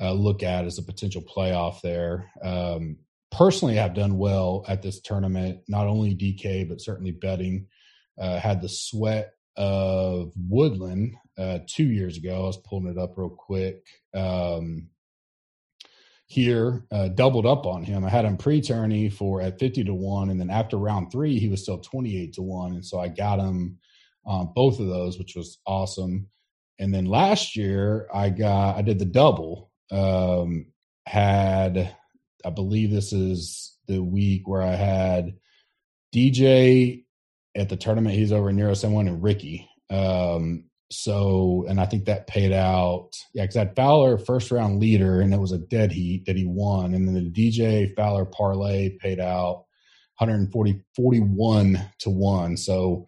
uh, 0.00 0.14
look 0.14 0.42
at 0.42 0.64
as 0.64 0.78
a 0.78 0.82
potential 0.82 1.20
playoff 1.22 1.82
there. 1.82 2.30
Um, 2.42 2.96
personally 3.32 3.76
have 3.76 3.94
done 3.94 4.18
well 4.18 4.64
at 4.68 4.82
this 4.82 5.00
tournament, 5.00 5.60
not 5.66 5.86
only 5.86 6.14
DK, 6.14 6.68
but 6.68 6.80
certainly 6.80 7.12
betting. 7.12 7.66
Uh, 8.20 8.38
had 8.38 8.60
the 8.60 8.68
sweat 8.68 9.32
of 9.56 10.32
Woodland 10.36 11.14
uh, 11.38 11.58
two 11.66 11.86
years 11.86 12.18
ago. 12.18 12.36
I 12.36 12.46
was 12.46 12.58
pulling 12.58 12.88
it 12.88 12.98
up 12.98 13.16
real 13.16 13.30
quick. 13.30 13.86
Um, 14.14 14.88
here, 16.26 16.84
uh, 16.92 17.08
doubled 17.08 17.46
up 17.46 17.66
on 17.66 17.82
him. 17.82 18.04
I 18.04 18.10
had 18.10 18.24
him 18.24 18.36
pre 18.36 18.60
tourney 18.60 19.08
for 19.08 19.40
at 19.40 19.58
50 19.58 19.84
to 19.84 19.94
1. 19.94 20.30
And 20.30 20.40
then 20.40 20.50
after 20.50 20.76
round 20.76 21.10
three, 21.10 21.38
he 21.38 21.48
was 21.48 21.62
still 21.62 21.78
28 21.78 22.34
to 22.34 22.42
1. 22.42 22.72
And 22.72 22.84
so 22.84 23.00
I 23.00 23.08
got 23.08 23.38
him 23.38 23.78
both 24.54 24.78
of 24.78 24.86
those, 24.86 25.18
which 25.18 25.34
was 25.34 25.58
awesome. 25.66 26.28
And 26.78 26.94
then 26.94 27.06
last 27.06 27.56
year, 27.56 28.08
I 28.14 28.30
got, 28.30 28.76
I 28.76 28.82
did 28.82 28.98
the 28.98 29.04
double. 29.04 29.70
Um, 29.90 30.66
had 31.06 31.94
I 32.44 32.50
believe 32.50 32.90
this 32.90 33.12
is 33.12 33.76
the 33.86 34.02
week 34.02 34.46
where 34.46 34.62
I 34.62 34.74
had 34.74 35.34
DJ 36.14 37.04
at 37.54 37.68
the 37.68 37.76
tournament. 37.76 38.16
He's 38.16 38.32
over 38.32 38.50
in 38.50 38.58
Euro 38.58 38.74
someone 38.74 39.08
and 39.08 39.22
Ricky. 39.22 39.68
Um, 39.90 40.64
so, 40.90 41.64
and 41.68 41.80
I 41.80 41.86
think 41.86 42.04
that 42.04 42.26
paid 42.26 42.52
out. 42.52 43.10
Yeah, 43.34 43.44
because 43.44 43.56
I 43.56 43.60
had 43.60 43.76
Fowler 43.76 44.18
first 44.18 44.50
round 44.50 44.78
leader, 44.78 45.20
and 45.20 45.32
it 45.32 45.40
was 45.40 45.52
a 45.52 45.58
dead 45.58 45.90
heat 45.92 46.26
that 46.26 46.36
he 46.36 46.44
won. 46.44 46.94
And 46.94 47.08
then 47.08 47.14
the 47.14 47.30
DJ 47.30 47.94
Fowler 47.96 48.26
parlay 48.26 48.90
paid 48.98 49.18
out 49.18 49.64
140, 50.18 50.82
41 50.94 51.80
to 52.00 52.10
one. 52.10 52.56
So, 52.56 53.06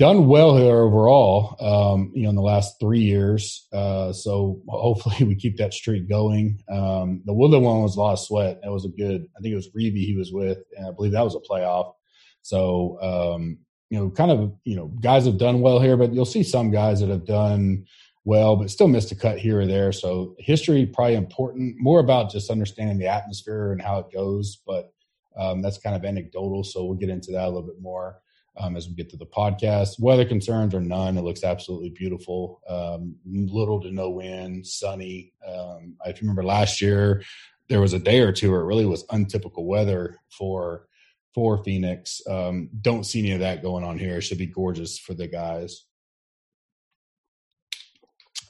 done 0.00 0.26
well 0.26 0.56
here 0.56 0.78
overall. 0.78 1.56
Um, 1.60 2.10
you 2.14 2.22
know, 2.22 2.30
in 2.30 2.34
the 2.34 2.40
last 2.40 2.80
three 2.80 3.02
years. 3.02 3.68
Uh, 3.70 4.14
so 4.14 4.62
hopefully 4.66 5.16
we 5.28 5.34
keep 5.34 5.58
that 5.58 5.74
streak 5.74 6.08
going. 6.08 6.58
Um, 6.72 7.20
the 7.26 7.34
Woodland 7.34 7.66
one 7.66 7.82
was 7.82 7.96
a 7.96 8.00
lot 8.00 8.14
of 8.14 8.18
sweat. 8.18 8.60
That 8.62 8.72
was 8.72 8.86
a 8.86 8.88
good. 8.88 9.26
I 9.36 9.40
think 9.40 9.52
it 9.52 9.56
was 9.56 9.68
Reavie 9.68 10.06
he 10.06 10.16
was 10.16 10.32
with, 10.32 10.58
and 10.76 10.86
I 10.86 10.90
believe 10.90 11.12
that 11.12 11.22
was 11.22 11.34
a 11.36 11.40
playoff. 11.40 11.92
So 12.40 12.98
um, 13.02 13.58
you 13.90 13.98
know, 13.98 14.08
kind 14.10 14.30
of 14.30 14.54
you 14.64 14.74
know, 14.74 14.86
guys 14.86 15.26
have 15.26 15.36
done 15.36 15.60
well 15.60 15.78
here, 15.78 15.98
but 15.98 16.14
you'll 16.14 16.24
see 16.24 16.42
some 16.42 16.70
guys 16.70 17.00
that 17.00 17.10
have 17.10 17.26
done 17.26 17.84
well, 18.24 18.56
but 18.56 18.70
still 18.70 18.88
missed 18.88 19.12
a 19.12 19.14
cut 19.14 19.38
here 19.38 19.60
or 19.60 19.66
there. 19.66 19.92
So 19.92 20.34
history 20.38 20.86
probably 20.86 21.16
important. 21.16 21.76
More 21.78 22.00
about 22.00 22.30
just 22.30 22.50
understanding 22.50 22.96
the 22.96 23.08
atmosphere 23.08 23.72
and 23.72 23.82
how 23.82 23.98
it 23.98 24.06
goes, 24.10 24.62
but 24.66 24.94
um, 25.38 25.60
that's 25.60 25.78
kind 25.78 25.94
of 25.94 26.06
anecdotal. 26.06 26.64
So 26.64 26.86
we'll 26.86 26.96
get 26.96 27.10
into 27.10 27.32
that 27.32 27.44
a 27.44 27.48
little 27.50 27.68
bit 27.68 27.82
more 27.82 28.22
um, 28.56 28.76
as 28.76 28.88
we 28.88 28.94
get 28.94 29.10
to 29.10 29.16
the 29.16 29.26
podcast. 29.26 30.00
Weather 30.00 30.24
concerns 30.24 30.74
are 30.74 30.80
none. 30.80 31.16
It 31.16 31.22
looks 31.22 31.44
absolutely 31.44 31.90
beautiful. 31.90 32.60
Um, 32.68 33.16
little 33.26 33.80
to 33.82 33.90
no 33.90 34.10
wind, 34.10 34.66
sunny. 34.66 35.32
Um, 35.46 35.96
I 36.04 36.14
remember 36.20 36.44
last 36.44 36.80
year 36.80 37.22
there 37.68 37.80
was 37.80 37.92
a 37.92 37.98
day 37.98 38.20
or 38.20 38.32
two 38.32 38.50
where 38.50 38.60
it 38.60 38.66
really 38.66 38.86
was 38.86 39.04
untypical 39.10 39.66
weather 39.66 40.18
for 40.36 40.86
for 41.32 41.62
Phoenix. 41.62 42.20
Um, 42.28 42.70
don't 42.80 43.04
see 43.04 43.20
any 43.20 43.32
of 43.32 43.40
that 43.40 43.62
going 43.62 43.84
on 43.84 43.98
here. 43.98 44.18
It 44.18 44.22
should 44.22 44.38
be 44.38 44.46
gorgeous 44.46 44.98
for 44.98 45.14
the 45.14 45.28
guys. 45.28 45.84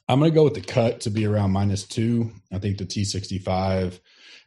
I'm 0.09 0.19
going 0.19 0.33
to 0.33 0.35
go 0.35 0.45
with 0.45 0.55
the 0.55 0.61
cut 0.61 1.03
to 1.03 1.11
be 1.11 1.27
around 1.27 1.53
minus 1.53 1.85
two. 1.85 2.33
I 2.51 2.59
think 2.59 2.79
the 2.79 2.87
T65 2.87 4.01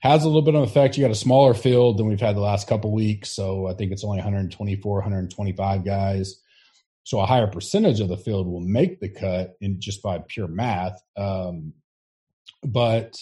has 0.03 0.25
a 0.25 0.27
little 0.27 0.41
bit 0.41 0.53
of 0.53 0.63
effect. 0.63 0.97
You 0.97 1.03
got 1.03 1.11
a 1.11 1.15
smaller 1.15 1.53
field 1.53 1.97
than 1.97 2.07
we've 2.07 2.19
had 2.19 2.35
the 2.35 2.41
last 2.41 2.67
couple 2.67 2.91
weeks, 2.91 3.29
so 3.29 3.67
I 3.67 3.73
think 3.73 3.93
it's 3.93 4.03
only 4.03 4.17
124, 4.17 4.95
125 4.95 5.85
guys. 5.85 6.41
So 7.03 7.21
a 7.21 7.25
higher 7.25 7.47
percentage 7.47 8.01
of 8.01 8.09
the 8.09 8.17
field 8.17 8.45
will 8.45 8.59
make 8.59 8.99
the 8.99 9.07
cut 9.07 9.55
in 9.61 9.79
just 9.79 10.03
by 10.03 10.21
pure 10.27 10.49
math. 10.49 11.01
Um, 11.15 11.71
but 12.65 13.17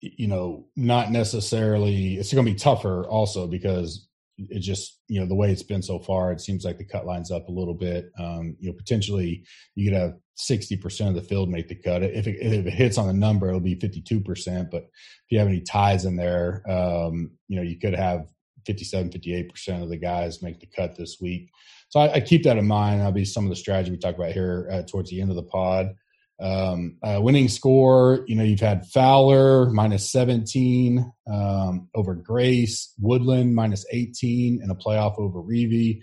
you 0.00 0.28
know, 0.28 0.68
not 0.76 1.10
necessarily. 1.10 2.16
It's 2.16 2.32
going 2.32 2.46
to 2.46 2.52
be 2.52 2.58
tougher 2.58 3.04
also 3.08 3.48
because 3.48 4.06
it 4.38 4.60
just 4.60 5.00
you 5.08 5.18
know 5.18 5.26
the 5.26 5.34
way 5.34 5.50
it's 5.50 5.62
been 5.62 5.82
so 5.82 5.98
far 5.98 6.30
it 6.30 6.42
seems 6.42 6.62
like 6.62 6.76
the 6.76 6.84
cut 6.84 7.06
lines 7.06 7.30
up 7.30 7.48
a 7.48 7.52
little 7.52 7.72
bit 7.72 8.10
um, 8.18 8.54
you 8.60 8.68
know 8.68 8.76
potentially 8.76 9.42
you 9.74 9.90
could 9.90 9.98
have 9.98 10.12
60% 10.36 11.08
of 11.08 11.14
the 11.14 11.22
field 11.22 11.48
make 11.48 11.68
the 11.68 11.74
cut. 11.74 12.02
If 12.02 12.26
it, 12.26 12.36
if 12.40 12.66
it 12.66 12.72
hits 12.72 12.98
on 12.98 13.06
the 13.06 13.12
number 13.12 13.48
it'll 13.48 13.60
be 13.60 13.76
52% 13.76 14.70
but 14.70 14.82
if 14.82 15.30
you 15.30 15.38
have 15.38 15.48
any 15.48 15.60
ties 15.60 16.04
in 16.04 16.16
there 16.16 16.62
um, 16.68 17.32
you 17.48 17.56
know 17.56 17.62
you 17.62 17.78
could 17.78 17.94
have 17.94 18.26
57 18.66 19.10
58% 19.10 19.82
of 19.82 19.88
the 19.88 19.96
guys 19.96 20.42
make 20.42 20.60
the 20.60 20.66
cut 20.66 20.96
this 20.96 21.18
week. 21.20 21.50
So 21.88 22.00
I, 22.00 22.14
I 22.14 22.20
keep 22.20 22.42
that 22.44 22.58
in 22.58 22.66
mind. 22.66 23.00
That'll 23.00 23.12
be 23.12 23.24
some 23.24 23.44
of 23.44 23.50
the 23.50 23.56
strategy 23.56 23.92
we 23.92 23.96
talk 23.96 24.16
about 24.16 24.32
here 24.32 24.68
uh, 24.70 24.82
towards 24.82 25.10
the 25.10 25.20
end 25.20 25.30
of 25.30 25.36
the 25.36 25.42
pod. 25.42 25.94
Um, 26.38 26.98
uh, 27.02 27.18
winning 27.22 27.48
score, 27.48 28.24
you 28.26 28.36
know, 28.36 28.44
you've 28.44 28.60
had 28.60 28.86
Fowler 28.86 29.70
minus 29.70 30.10
17 30.10 31.10
um, 31.32 31.88
over 31.94 32.14
Grace, 32.14 32.92
Woodland 33.00 33.54
minus 33.54 33.86
18 33.90 34.60
and 34.60 34.70
a 34.70 34.74
playoff 34.74 35.18
over 35.18 35.40
Reavie, 35.40 36.02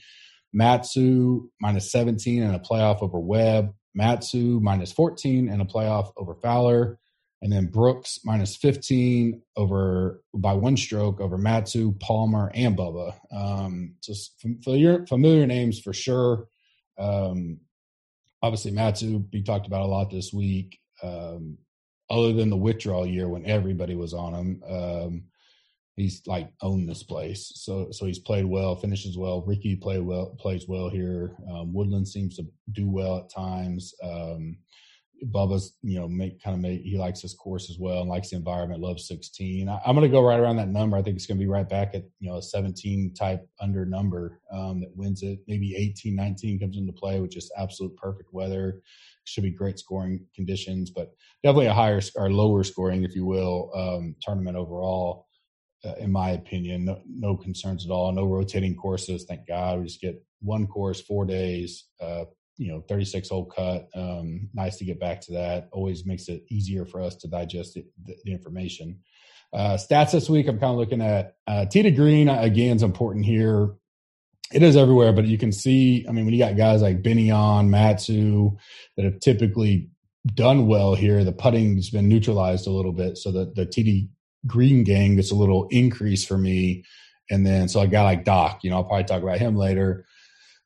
Matsu 0.51 1.49
minus 1.61 1.91
17 1.91 2.41
and 2.41 2.55
a 2.55 2.59
playoff 2.59 3.03
over 3.03 3.19
Webb, 3.19 3.75
Matsu 3.95 4.59
minus 4.61 4.91
14 4.91 5.49
and 5.49 5.61
a 5.61 5.65
playoff 5.65 6.11
over 6.17 6.35
Fowler, 6.35 6.99
and 7.41 7.51
then 7.51 7.67
Brooks 7.67 8.19
minus 8.23 8.55
15 8.55 9.41
over 9.57 10.21
by 10.33 10.53
one 10.53 10.77
stroke 10.77 11.19
over 11.19 11.37
Matsu, 11.37 11.93
Palmer, 11.99 12.51
and 12.53 12.77
Bubba. 12.77 13.15
Um, 13.31 13.95
just 14.01 14.39
familiar, 14.39 15.05
familiar 15.07 15.45
names 15.45 15.79
for 15.79 15.93
sure. 15.93 16.47
Um, 16.97 17.59
obviously 18.43 18.71
Matsu 18.71 19.25
we 19.31 19.41
talked 19.41 19.65
about 19.65 19.81
a 19.81 19.87
lot 19.87 20.11
this 20.11 20.31
week. 20.31 20.77
Um, 21.01 21.57
other 22.09 22.33
than 22.33 22.49
the 22.49 22.57
withdrawal 22.57 23.07
year 23.07 23.27
when 23.27 23.45
everybody 23.45 23.95
was 23.95 24.13
on 24.13 24.33
him, 24.33 24.63
um, 24.69 25.23
he's 25.95 26.21
like 26.25 26.49
owned 26.61 26.89
this 26.89 27.03
place. 27.03 27.51
So 27.55 27.87
so 27.91 28.05
he's 28.05 28.19
played 28.19 28.45
well, 28.45 28.75
finishes 28.75 29.17
well. 29.17 29.43
Ricky 29.45 29.75
play 29.75 29.99
well, 29.99 30.35
plays 30.39 30.67
well 30.67 30.89
here. 30.89 31.35
Um, 31.51 31.73
Woodland 31.73 32.07
seems 32.07 32.35
to 32.37 32.45
do 32.71 32.89
well 32.89 33.17
at 33.19 33.29
times. 33.29 33.93
Um, 34.03 34.57
Bubba's, 35.31 35.77
you 35.81 35.99
know, 35.99 36.07
make 36.07 36.41
kind 36.41 36.55
of 36.55 36.61
make 36.61 36.81
he 36.81 36.97
likes 36.97 37.21
his 37.21 37.33
course 37.33 37.69
as 37.69 37.77
well 37.79 38.01
and 38.01 38.09
likes 38.09 38.31
the 38.31 38.35
environment. 38.35 38.81
Loves 38.81 39.07
16. 39.07 39.69
I, 39.69 39.79
am 39.85 39.95
going 39.95 40.01
to 40.01 40.09
go 40.09 40.21
right 40.21 40.39
around 40.39 40.57
that 40.57 40.67
number. 40.67 40.97
I 40.97 41.01
think 41.01 41.15
it's 41.15 41.25
going 41.25 41.37
to 41.37 41.43
be 41.43 41.49
right 41.49 41.67
back 41.67 41.93
at 41.93 42.03
you 42.19 42.29
know 42.29 42.37
a 42.37 42.41
17 42.41 43.13
type 43.13 43.47
under 43.61 43.85
number 43.85 44.41
um, 44.51 44.81
that 44.81 44.95
wins 44.95 45.23
it. 45.23 45.39
Maybe 45.47 45.75
18, 45.75 46.15
19 46.15 46.59
comes 46.59 46.77
into 46.77 46.93
play, 46.93 47.19
which 47.19 47.37
is 47.37 47.51
absolute 47.57 47.95
perfect 47.95 48.33
weather. 48.33 48.81
Should 49.25 49.43
be 49.43 49.51
great 49.51 49.79
scoring 49.79 50.25
conditions, 50.35 50.89
but 50.89 51.13
definitely 51.43 51.67
a 51.67 51.73
higher 51.73 52.01
or 52.15 52.29
lower 52.29 52.63
scoring, 52.63 53.03
if 53.03 53.15
you 53.15 53.25
will, 53.25 53.71
um, 53.75 54.15
tournament 54.21 54.57
overall. 54.57 55.27
Uh, 55.85 55.95
in 55.99 56.11
my 56.11 56.29
opinion, 56.29 56.85
no, 56.85 57.01
no, 57.05 57.35
concerns 57.35 57.85
at 57.85 57.91
all. 57.91 58.11
No 58.11 58.25
rotating 58.25 58.75
courses. 58.75 59.25
Thank 59.27 59.47
God. 59.47 59.79
We 59.79 59.85
just 59.85 59.99
get 59.99 60.23
one 60.39 60.65
course, 60.65 61.01
four 61.01 61.25
days, 61.25 61.85
uh, 61.99 62.25
you 62.57 62.71
know 62.71 62.81
36 62.87 63.29
hole 63.29 63.45
cut 63.45 63.89
um, 63.95 64.49
nice 64.53 64.77
to 64.77 64.85
get 64.85 64.99
back 64.99 65.21
to 65.21 65.33
that 65.33 65.69
always 65.71 66.05
makes 66.05 66.27
it 66.27 66.43
easier 66.49 66.85
for 66.85 67.01
us 67.01 67.15
to 67.15 67.27
digest 67.27 67.73
the, 67.73 67.85
the 68.25 68.31
information 68.31 68.99
uh, 69.53 69.77
stats 69.77 70.11
this 70.11 70.29
week 70.29 70.47
i'm 70.47 70.59
kind 70.59 70.71
of 70.71 70.77
looking 70.77 71.01
at 71.01 71.35
uh, 71.47 71.65
to 71.65 71.91
green 71.91 72.29
again 72.29 72.75
is 72.75 72.83
important 72.83 73.25
here 73.25 73.73
it 74.53 74.61
is 74.61 74.75
everywhere 74.75 75.13
but 75.13 75.25
you 75.25 75.37
can 75.37 75.51
see 75.51 76.05
i 76.07 76.11
mean 76.11 76.25
when 76.25 76.33
you 76.33 76.39
got 76.39 76.55
guys 76.55 76.81
like 76.81 77.03
on 77.31 77.69
matsu 77.69 78.55
that 78.97 79.05
have 79.05 79.19
typically 79.19 79.89
done 80.35 80.67
well 80.67 80.95
here 80.95 81.23
the 81.23 81.31
putting's 81.31 81.89
been 81.89 82.07
neutralized 82.07 82.67
a 82.67 82.71
little 82.71 82.93
bit 82.93 83.17
so 83.17 83.31
that 83.31 83.55
the 83.55 83.65
td 83.65 84.09
green 84.47 84.83
gang 84.83 85.15
gets 85.15 85.31
a 85.31 85.35
little 85.35 85.67
increase 85.69 86.25
for 86.25 86.37
me 86.37 86.83
and 87.29 87.45
then 87.45 87.67
so 87.67 87.79
a 87.79 87.87
guy 87.87 88.03
like 88.03 88.25
doc 88.25 88.59
you 88.63 88.69
know 88.69 88.77
i'll 88.77 88.83
probably 88.83 89.03
talk 89.03 89.21
about 89.21 89.39
him 89.39 89.55
later 89.55 90.05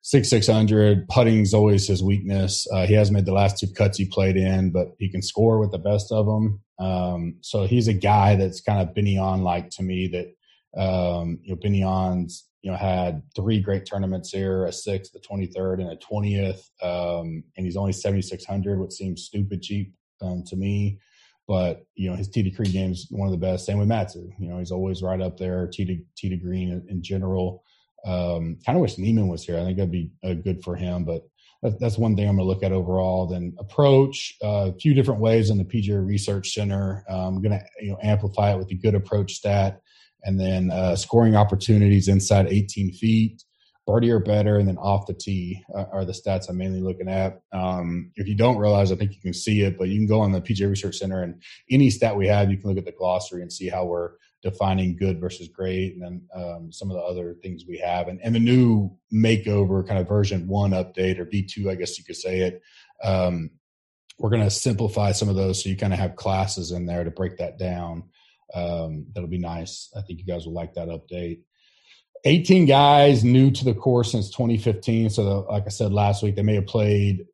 six 0.08 0.30
six 0.30 0.48
hundred. 0.48 1.06
Putting's 1.10 1.54
always 1.54 1.86
his 1.86 2.02
weakness. 2.02 2.66
Uh, 2.72 2.88
he 2.88 2.94
has 2.94 3.12
made 3.12 3.26
the 3.26 3.34
last 3.34 3.60
two 3.60 3.68
cuts 3.68 3.98
he 3.98 4.06
played 4.06 4.38
in, 4.38 4.72
but 4.72 4.96
he 5.00 5.10
can 5.10 5.22
score 5.22 5.60
with 5.60 5.72
the 5.72 5.78
best 5.78 6.14
of 6.14 6.26
them. 6.26 6.62
Um, 6.80 7.36
so 7.42 7.68
he's 7.68 7.90
a 7.90 7.94
guy 7.94 8.38
that's 8.38 8.62
kind 8.62 8.82
of 8.82 8.96
Benion 8.96 9.42
like 9.44 9.70
to 9.72 9.84
me. 9.84 10.08
That 10.08 10.82
um, 10.82 11.40
you 11.44 11.54
know, 11.54 11.60
Benion's 11.62 12.48
you 12.62 12.72
know 12.72 12.78
had 12.78 13.22
three 13.36 13.60
great 13.60 13.86
tournaments 13.86 14.32
here: 14.32 14.66
a 14.66 14.72
sixth, 14.72 15.14
a 15.14 15.20
twenty 15.20 15.48
third, 15.48 15.82
and 15.82 15.92
a 15.92 15.98
twentieth. 15.98 16.70
Um, 16.82 17.44
and 17.58 17.66
he's 17.66 17.78
only 17.78 17.94
seventy 17.94 18.22
six 18.22 18.46
hundred, 18.46 18.80
which 18.80 18.94
seems 18.94 19.24
stupid 19.24 19.62
cheap 19.62 19.94
um, 20.22 20.44
to 20.48 20.56
me. 20.56 21.00
But 21.48 21.86
you 21.96 22.10
know 22.10 22.16
his 22.16 22.28
tee 22.30 22.44
to 22.44 22.50
green 22.50 22.72
game 22.72 22.92
is 22.92 23.08
one 23.10 23.28
of 23.28 23.32
the 23.32 23.38
best. 23.38 23.66
Same 23.66 23.80
with 23.80 23.88
Matsu. 23.88 24.30
You 24.38 24.50
know 24.50 24.60
he's 24.60 24.72
always 24.72 25.02
right 25.02 25.22
up 25.22 25.38
there. 25.38 25.68
Tee 25.68 25.86
to 25.86 25.98
tee 26.18 26.30
to 26.30 26.38
green 26.38 26.72
in, 26.72 26.86
in 26.90 27.04
general. 27.04 27.64
Um, 28.06 28.58
kind 28.66 28.78
of 28.78 28.82
wish 28.82 28.98
Niemann 28.98 29.28
was 29.28 29.44
here. 29.44 29.58
I 29.58 29.64
think 29.64 29.78
that'd 29.78 29.92
be 29.92 30.12
uh, 30.24 30.34
good 30.34 30.64
for 30.64 30.76
him. 30.76 31.04
But 31.04 31.24
that, 31.64 31.80
that's 31.80 31.98
one 31.98 32.16
thing 32.16 32.28
I'm 32.28 32.36
going 32.36 32.48
to 32.48 32.54
look 32.54 32.64
at 32.64 32.72
overall. 32.72 33.28
Then 33.28 33.56
approach 33.60 34.36
uh, 34.44 34.72
a 34.72 34.74
few 34.74 34.94
different 34.94 35.22
ways 35.22 35.50
in 35.50 35.58
the 35.58 35.64
PGA 35.64 36.06
Research 36.06 36.54
Center. 36.54 37.04
Um, 37.10 37.38
I'm 37.38 37.42
going 37.42 37.60
to 37.60 37.66
you 37.82 37.92
know 37.92 37.98
amplify 38.04 38.52
it 38.52 38.58
with 38.58 38.68
the 38.68 38.76
good 38.76 38.96
approach 38.96 39.34
stat, 39.34 39.82
and 40.24 40.40
then 40.40 40.70
uh, 40.72 40.96
scoring 40.96 41.36
opportunities 41.36 42.08
inside 42.08 42.48
18 42.48 42.94
feet 42.94 43.44
birdie 43.88 44.12
or 44.12 44.20
better, 44.20 44.58
and 44.58 44.68
then 44.68 44.78
off 44.78 45.08
the 45.08 45.14
tee 45.14 45.64
uh, 45.74 45.86
are 45.94 46.06
the 46.06 46.12
stats 46.12 46.50
I'm 46.50 46.58
mainly 46.58 46.82
looking 46.82 47.08
at. 47.08 47.40
Um, 47.54 48.12
if 48.16 48.28
you 48.28 48.36
don't 48.36 48.58
realize, 48.58 48.92
I 48.92 48.96
think 48.96 49.14
you 49.14 49.22
can 49.22 49.34
see 49.34 49.62
it, 49.62 49.78
but 49.78 49.88
you 49.88 49.98
can 49.98 50.08
go 50.08 50.20
on 50.20 50.34
the 50.34 50.42
PGA 50.42 50.70
Research 50.70 50.98
Center 50.98 51.24
and 51.24 51.42
any 51.72 51.90
stat 51.90 52.16
we 52.16 52.28
have, 52.28 52.52
you 52.52 52.58
can 52.58 52.70
look 52.70 52.78
at 52.78 52.86
the 52.86 52.92
glossary 52.92 53.42
and 53.42 53.52
see 53.52 53.70
how 53.70 53.86
we're 53.86 54.12
defining 54.44 54.98
good 54.98 55.20
versus 55.20 55.48
great, 55.48 55.94
and 55.94 56.04
then 56.04 56.22
um, 56.36 56.72
some 56.72 56.92
of 56.92 56.98
the 56.98 57.02
other 57.02 57.36
things 57.42 57.64
we 57.68 57.78
have, 57.78 58.10
and, 58.10 58.20
and 58.24 58.36
the 58.36 58.40
new 58.40 58.92
makeover 59.12 59.88
kind 59.88 60.00
of 60.00 60.08
version 60.08 60.48
one 60.48 60.72
update 60.72 61.18
or 61.18 61.26
V2, 61.26 61.70
I 61.72 61.76
guess 61.76 61.98
you 61.98 62.04
could 62.04 62.18
say 62.18 62.42
it. 62.42 62.62
Um, 63.04 63.52
we're 64.20 64.30
going 64.30 64.44
to 64.44 64.50
simplify 64.50 65.12
some 65.12 65.30
of 65.30 65.36
those 65.36 65.64
so 65.64 65.70
you 65.70 65.78
kind 65.78 65.94
of 65.94 66.00
have 66.00 66.16
classes 66.16 66.72
in 66.72 66.86
there 66.86 67.04
to 67.04 67.12
break 67.12 67.38
that 67.38 67.58
down. 67.58 68.04
Um, 68.54 69.06
that'll 69.14 69.30
be 69.30 69.38
nice. 69.38 69.90
I 69.96 70.02
think 70.02 70.20
you 70.20 70.26
guys 70.26 70.46
will 70.46 70.54
like 70.54 70.74
that 70.74 70.88
update. 70.88 71.42
18 72.26 72.66
guys 72.66 73.24
new 73.24 73.52
to 73.52 73.66
the 73.66 73.74
course 73.74 74.12
since 74.12 74.30
2015. 74.30 75.10
So, 75.10 75.46
like 75.50 75.64
I 75.66 75.70
said 75.70 75.94
last 75.94 76.24
week, 76.24 76.36
they 76.36 76.44
may 76.44 76.56
have 76.56 76.68
played 76.68 77.26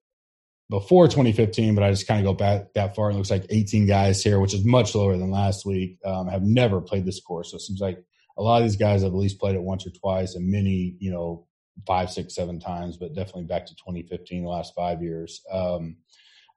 before 0.70 1.08
2015, 1.08 1.76
but 1.76 1.84
I 1.84 1.92
just 1.92 2.08
kind 2.08 2.20
of 2.20 2.26
go 2.26 2.34
back 2.34 2.74
that 2.74 2.96
far. 2.96 3.12
It 3.12 3.16
looks 3.16 3.32
like 3.32 3.46
18 3.50 3.86
guys 3.86 4.24
here, 4.24 4.40
which 4.40 4.54
is 4.54 4.66
much 4.66 4.96
lower 4.96 5.18
than 5.18 5.32
last 5.32 5.66
week, 5.66 5.98
um, 6.06 6.28
have 6.28 6.44
never 6.44 6.82
played 6.82 7.06
this 7.06 7.22
course. 7.22 7.52
So 7.52 7.58
it 7.58 7.62
seems 7.62 7.82
like 7.82 8.04
a 8.38 8.42
lot 8.42 8.62
of 8.62 8.64
these 8.64 8.78
guys 8.78 9.04
have 9.04 9.12
at 9.12 9.18
least 9.18 9.40
played 9.40 9.56
it 9.56 9.62
once 9.62 9.86
or 9.86 9.92
twice, 9.92 10.36
and 10.36 10.50
many, 10.50 10.96
you 11.00 11.12
know, 11.12 11.46
five, 11.86 12.12
six, 12.12 12.36
seven 12.36 12.60
times, 12.60 12.98
but 12.98 13.14
definitely 13.14 13.44
back 13.44 13.66
to 13.66 13.76
2015, 13.76 14.44
the 14.44 14.50
last 14.50 14.74
five 14.76 15.02
years. 15.02 15.42
Um, 15.52 15.98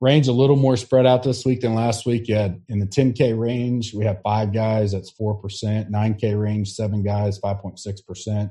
range 0.00 0.28
a 0.28 0.32
little 0.32 0.56
more 0.56 0.76
spread 0.76 1.06
out 1.06 1.22
this 1.22 1.44
week 1.44 1.60
than 1.60 1.74
last 1.74 2.06
week. 2.06 2.28
You 2.28 2.36
had 2.36 2.60
in 2.68 2.78
the 2.78 2.86
10K 2.86 3.38
range, 3.38 3.94
we 3.94 4.04
have 4.04 4.20
five 4.22 4.52
guys, 4.52 4.92
that's 4.92 5.12
4%. 5.18 5.40
9K 5.90 6.40
range, 6.40 6.72
seven 6.72 7.02
guys, 7.02 7.38
5.6%. 7.40 8.50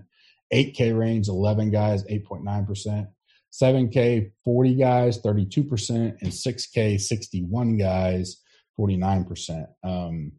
8K 0.54 0.98
range, 0.98 1.28
11 1.28 1.72
guys, 1.72 2.04
8.9%. 2.06 3.08
7K, 3.52 4.32
40 4.44 4.76
guys, 4.76 5.22
32%. 5.22 5.90
And 6.22 6.32
6K, 6.32 7.00
61 7.00 7.78
guys, 7.78 8.42
49%. 8.80 9.68
Um, 9.84 10.34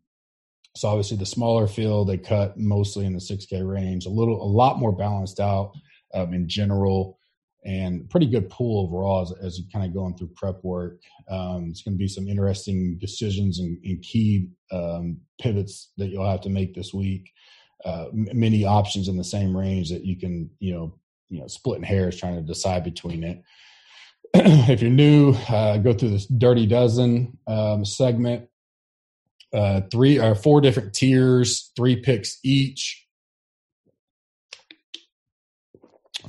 so 0.77 0.88
obviously 0.88 1.16
the 1.16 1.27
smaller 1.27 1.66
field, 1.66 2.09
they 2.09 2.19
cut 2.19 2.59
mostly 2.59 3.07
in 3.07 3.14
the 3.14 3.19
6K 3.19 3.66
range, 3.66 4.07
a 4.07 4.11
little, 4.11 4.42
a 4.42 4.45
lot 4.45 4.79
more 4.79 4.92
balanced 4.92 5.40
out 5.40 5.73
um, 6.12 6.35
in 6.35 6.49
general 6.49 7.19
and 7.66 8.09
pretty 8.09 8.26
good 8.26 8.48
pool 8.48 8.87
overall 8.87 9.22
as, 9.22 9.33
as 9.44 9.59
you're 9.59 9.68
kind 9.72 9.85
of 9.85 9.92
going 9.92 10.16
through 10.16 10.31
prep 10.37 10.62
work. 10.62 11.00
Um, 11.29 11.68
it's 11.70 11.83
going 11.83 11.94
to 11.94 11.98
be 11.98 12.09
some 12.09 12.29
interesting 12.29 12.96
decisions 12.98 13.59
and, 13.59 13.76
and 13.85 14.00
key 14.02 14.48
um, 14.70 15.18
pivots 15.40 15.90
that 15.96 16.07
you'll 16.09 16.31
have 16.31 16.42
to 16.42 16.48
make 16.48 16.74
this 16.74 16.94
week. 16.94 17.33
Uh, 17.85 18.07
m- 18.12 18.29
many 18.33 18.64
options 18.64 19.09
in 19.09 19.16
the 19.16 19.24
same 19.24 19.57
range 19.57 19.90
that 19.90 20.05
you 20.05 20.16
can, 20.16 20.48
you 20.61 20.72
know, 20.72 20.94
you 21.29 21.40
know, 21.40 21.48
splitting 21.48 21.83
hairs 21.83 22.16
trying 22.16 22.37
to 22.37 22.42
decide 22.42 22.85
between 22.85 23.24
it. 23.24 23.42
if 24.35 24.81
you're 24.81 24.90
new, 24.90 25.33
uh, 25.48 25.76
go 25.79 25.92
through 25.92 26.11
this 26.11 26.26
dirty 26.26 26.66
dozen 26.66 27.37
um, 27.48 27.85
segment. 27.85 28.48
Uh, 29.52 29.81
three 29.90 30.18
or 30.18 30.35
four 30.35 30.61
different 30.61 30.92
tiers, 30.92 31.72
three 31.76 31.96
picks 31.96 32.38
each 32.44 33.06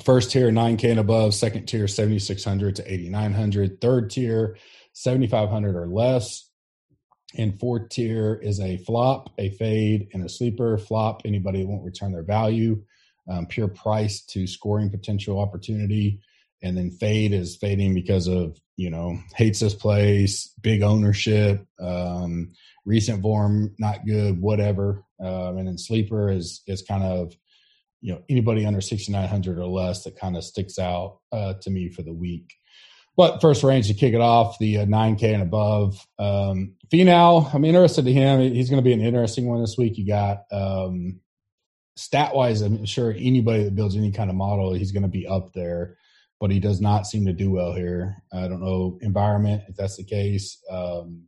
First 0.04 0.32
tier, 0.32 0.52
9K 0.52 0.92
and 0.92 1.00
above. 1.00 1.34
Second 1.34 1.66
tier, 1.66 1.88
7,600 1.88 2.76
to 2.78 2.94
8,900. 2.94 3.82
Third 3.82 4.10
tier, 4.10 4.58
7,500 4.94 5.76
or 5.76 5.88
less. 5.88 6.50
And 7.36 7.60
fourth 7.60 7.90
tier 7.90 8.36
is 8.36 8.60
a 8.60 8.78
flop, 8.78 9.32
a 9.38 9.50
fade, 9.52 10.08
and 10.14 10.24
a 10.24 10.30
sleeper. 10.30 10.78
Flop, 10.78 11.22
anybody 11.26 11.66
won't 11.66 11.84
return 11.84 12.12
their 12.12 12.24
value. 12.24 12.84
Um, 13.30 13.46
pure 13.46 13.68
price 13.68 14.22
to 14.28 14.48
scoring 14.48 14.90
potential 14.90 15.40
opportunity. 15.40 16.22
And 16.64 16.78
then 16.78 16.92
fade 16.92 17.34
is 17.34 17.58
fading 17.58 17.94
because 17.94 18.28
of, 18.28 18.60
you 18.78 18.90
know, 18.90 19.20
hates 19.36 19.60
this 19.60 19.76
place, 19.76 20.54
big 20.62 20.82
ownership, 20.82 21.66
um, 21.80 22.54
recent 22.86 23.22
form, 23.22 23.76
not 23.78 24.06
good, 24.06 24.42
whatever. 24.42 25.04
Um, 25.20 25.58
and 25.58 25.68
then 25.68 25.78
sleeper 25.78 26.30
is 26.30 26.62
is 26.68 26.82
kind 26.82 27.04
of 27.04 27.36
you 28.02 28.14
know 28.14 28.22
anybody 28.30 28.66
under 28.66 28.82
6900 28.82 29.58
or 29.58 29.68
less 29.68 30.04
that 30.04 30.20
kind 30.20 30.38
of 30.38 30.44
sticks 30.44 30.80
out 30.80 31.20
uh, 31.32 31.54
to 31.62 31.70
me 31.70 31.90
for 31.90 32.02
the 32.02 32.14
week. 32.14 32.54
But 33.16 33.42
first 33.42 33.64
range 33.64 33.88
to 33.88 33.96
kick 33.96 34.14
it 34.14 34.22
off 34.22 34.60
the 34.60 34.80
uh, 34.80 34.86
9k 34.86 35.34
and 35.34 35.42
above 35.42 36.06
um 36.20 36.76
Finau, 36.92 37.54
i'm 37.54 37.66
interested 37.66 38.06
to 38.06 38.14
him. 38.14 38.40
He's 38.54 38.70
going 38.70 38.82
to 38.82 38.88
be 38.88 38.94
an 38.94 39.02
interesting 39.02 39.48
one 39.48 39.62
this 39.62 39.78
week. 39.78 39.98
You 39.98 40.08
got 40.08 40.44
um 40.52 41.20
stat 41.96 42.36
wise 42.36 42.62
i'm 42.62 42.86
sure 42.86 43.12
anybody 43.18 43.64
that 43.64 43.74
builds 43.74 43.96
any 43.96 44.12
kind 44.12 44.30
of 44.30 44.36
model 44.36 44.72
he's 44.72 44.92
going 44.92 45.02
to 45.02 45.10
be 45.10 45.26
up 45.26 45.52
there 45.54 45.98
but 46.40 46.52
he 46.52 46.60
does 46.60 46.80
not 46.80 47.08
seem 47.08 47.26
to 47.26 47.34
do 47.34 47.52
well 47.52 47.74
here. 47.74 48.22
I 48.32 48.48
don't 48.48 48.62
know 48.62 49.00
environment 49.02 49.64
if 49.68 49.76
that's 49.76 49.98
the 49.98 50.04
case 50.04 50.64
um 50.70 51.24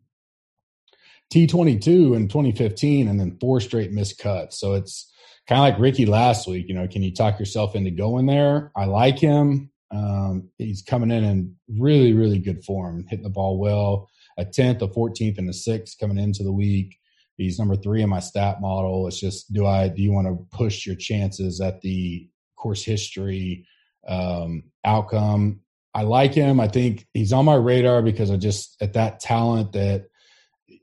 T22 1.33 2.15
in 2.15 2.27
2015 2.27 3.07
and 3.07 3.19
then 3.19 3.37
four 3.39 3.61
straight 3.61 3.91
missed 3.91 4.17
cuts. 4.17 4.59
So 4.59 4.73
it's 4.73 5.13
kind 5.49 5.59
of 5.59 5.73
like 5.73 5.81
Ricky 5.81 6.05
last 6.05 6.47
week. 6.47 6.67
You 6.69 6.75
know, 6.75 6.87
can 6.87 7.01
you 7.01 7.11
talk 7.11 7.39
yourself 7.39 7.75
into 7.75 7.89
going 7.89 8.27
there? 8.27 8.71
I 8.75 8.85
like 8.85 9.17
him. 9.17 9.71
Um, 9.91 10.49
he's 10.59 10.83
coming 10.83 11.09
in 11.09 11.23
in 11.23 11.55
really, 11.79 12.13
really 12.13 12.37
good 12.37 12.63
form, 12.63 13.03
hitting 13.09 13.23
the 13.23 13.31
ball 13.31 13.57
well. 13.59 14.07
A 14.37 14.45
tenth, 14.45 14.83
a 14.83 14.87
fourteenth, 14.87 15.39
and 15.39 15.49
a 15.49 15.53
sixth 15.53 15.97
coming 15.99 16.19
into 16.19 16.43
the 16.43 16.53
week. 16.53 16.95
He's 17.35 17.57
number 17.57 17.75
three 17.75 18.03
in 18.03 18.09
my 18.09 18.19
stat 18.19 18.61
model. 18.61 19.07
It's 19.07 19.19
just 19.19 19.51
do 19.51 19.65
I 19.65 19.87
do 19.87 20.03
you 20.03 20.11
want 20.11 20.27
to 20.27 20.55
push 20.55 20.85
your 20.85 20.95
chances 20.95 21.59
at 21.59 21.81
the 21.81 22.29
course 22.55 22.83
history 22.83 23.65
um, 24.07 24.65
outcome? 24.85 25.61
I 25.95 26.03
like 26.03 26.35
him. 26.35 26.59
I 26.59 26.67
think 26.67 27.07
he's 27.13 27.33
on 27.33 27.45
my 27.45 27.55
radar 27.55 28.03
because 28.03 28.29
I 28.29 28.37
just 28.37 28.79
at 28.81 28.93
that 28.93 29.19
talent 29.19 29.71
that 29.71 30.05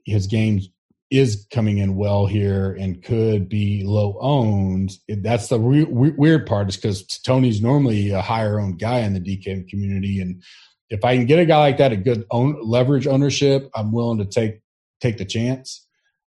his 0.05 0.27
game's 0.27 0.67
is 1.09 1.47
coming 1.51 1.77
in 1.77 1.95
well 1.95 2.25
here 2.25 2.73
and 2.73 3.01
could 3.01 3.47
be 3.47 3.83
low 3.85 4.17
owned. 4.19 4.91
That's 5.07 5.47
the 5.47 5.59
re- 5.59 5.85
weird 5.85 6.45
part 6.45 6.69
is 6.69 6.75
because 6.75 7.05
Tony's 7.19 7.61
normally 7.61 8.11
a 8.11 8.21
higher 8.21 8.59
owned 8.59 8.79
guy 8.79 8.99
in 8.99 9.13
the 9.13 9.19
DK 9.19 9.69
community, 9.69 10.19
and 10.19 10.43
if 10.89 11.03
I 11.05 11.15
can 11.15 11.25
get 11.25 11.39
a 11.39 11.45
guy 11.45 11.59
like 11.59 11.77
that 11.77 11.91
a 11.91 11.97
good 11.97 12.25
own 12.31 12.59
leverage 12.61 13.07
ownership, 13.07 13.69
I'm 13.73 13.91
willing 13.91 14.19
to 14.19 14.25
take 14.25 14.61
take 14.99 15.17
the 15.17 15.25
chance. 15.25 15.85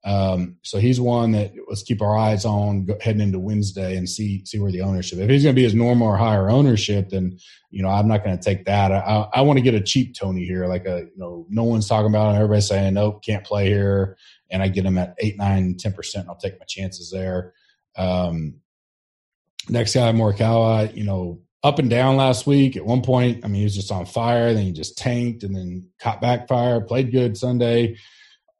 Um, 0.05 0.59
so 0.63 0.79
he's 0.79 1.01
one 1.01 1.33
that 1.33 1.53
let's 1.69 1.83
keep 1.83 2.01
our 2.01 2.17
eyes 2.17 2.45
on 2.45 2.87
heading 3.01 3.23
into 3.23 3.41
Wednesday 3.41 3.97
and 3.97 4.09
see 4.09 4.45
see 4.45 4.59
where 4.59 4.71
the 4.71 4.83
ownership. 4.83 5.19
If 5.19 5.29
he's 5.29 5.43
going 5.43 5.55
to 5.55 5.59
be 5.59 5.65
his 5.65 5.75
normal 5.75 6.09
or 6.09 6.17
higher 6.17 6.49
ownership, 6.49 7.09
then 7.09 7.39
you 7.71 7.83
know 7.83 7.89
I'm 7.89 8.09
not 8.09 8.23
going 8.23 8.39
to 8.39 8.45
take 8.45 8.67
that. 8.67 8.93
I, 8.93 8.99
I, 8.99 9.29
I 9.39 9.41
want 9.41 9.57
to 9.57 9.63
get 9.63 9.75
a 9.75 9.81
cheap 9.81 10.15
Tony 10.15 10.45
here, 10.45 10.67
like 10.67 10.85
a 10.85 11.01
you 11.01 11.17
know 11.17 11.47
no 11.49 11.65
one's 11.65 11.89
talking 11.89 12.11
about 12.11 12.35
it. 12.35 12.37
Everybody's 12.37 12.69
saying 12.69 12.95
nope, 12.95 13.25
can't 13.25 13.45
play 13.45 13.67
here 13.67 14.17
and 14.51 14.63
I 14.63 14.69
get 14.69 14.85
them 14.85 14.99
at 14.99 15.15
eight, 15.19 15.37
nine, 15.37 15.75
10%, 15.75 16.27
I'll 16.29 16.37
take 16.37 16.59
my 16.59 16.67
chances 16.67 17.11
there. 17.11 17.53
Um, 17.97 18.61
next 19.69 19.95
guy, 19.95 20.13
Morikawa, 20.13 20.95
you 20.95 21.05
know, 21.05 21.41
up 21.63 21.79
and 21.79 21.91
down 21.91 22.17
last 22.17 22.47
week. 22.47 22.77
At 22.77 22.87
one 22.87 23.03
point, 23.03 23.45
I 23.45 23.49
mean, 23.49 23.57
he 23.57 23.65
was 23.65 23.75
just 23.75 23.91
on 23.91 24.07
fire. 24.07 24.55
Then 24.55 24.65
he 24.65 24.73
just 24.73 24.97
tanked 24.97 25.43
and 25.43 25.55
then 25.55 25.89
caught 25.99 26.21
back 26.21 26.49
fire, 26.49 26.81
played 26.81 27.11
good 27.11 27.37
Sunday. 27.37 27.97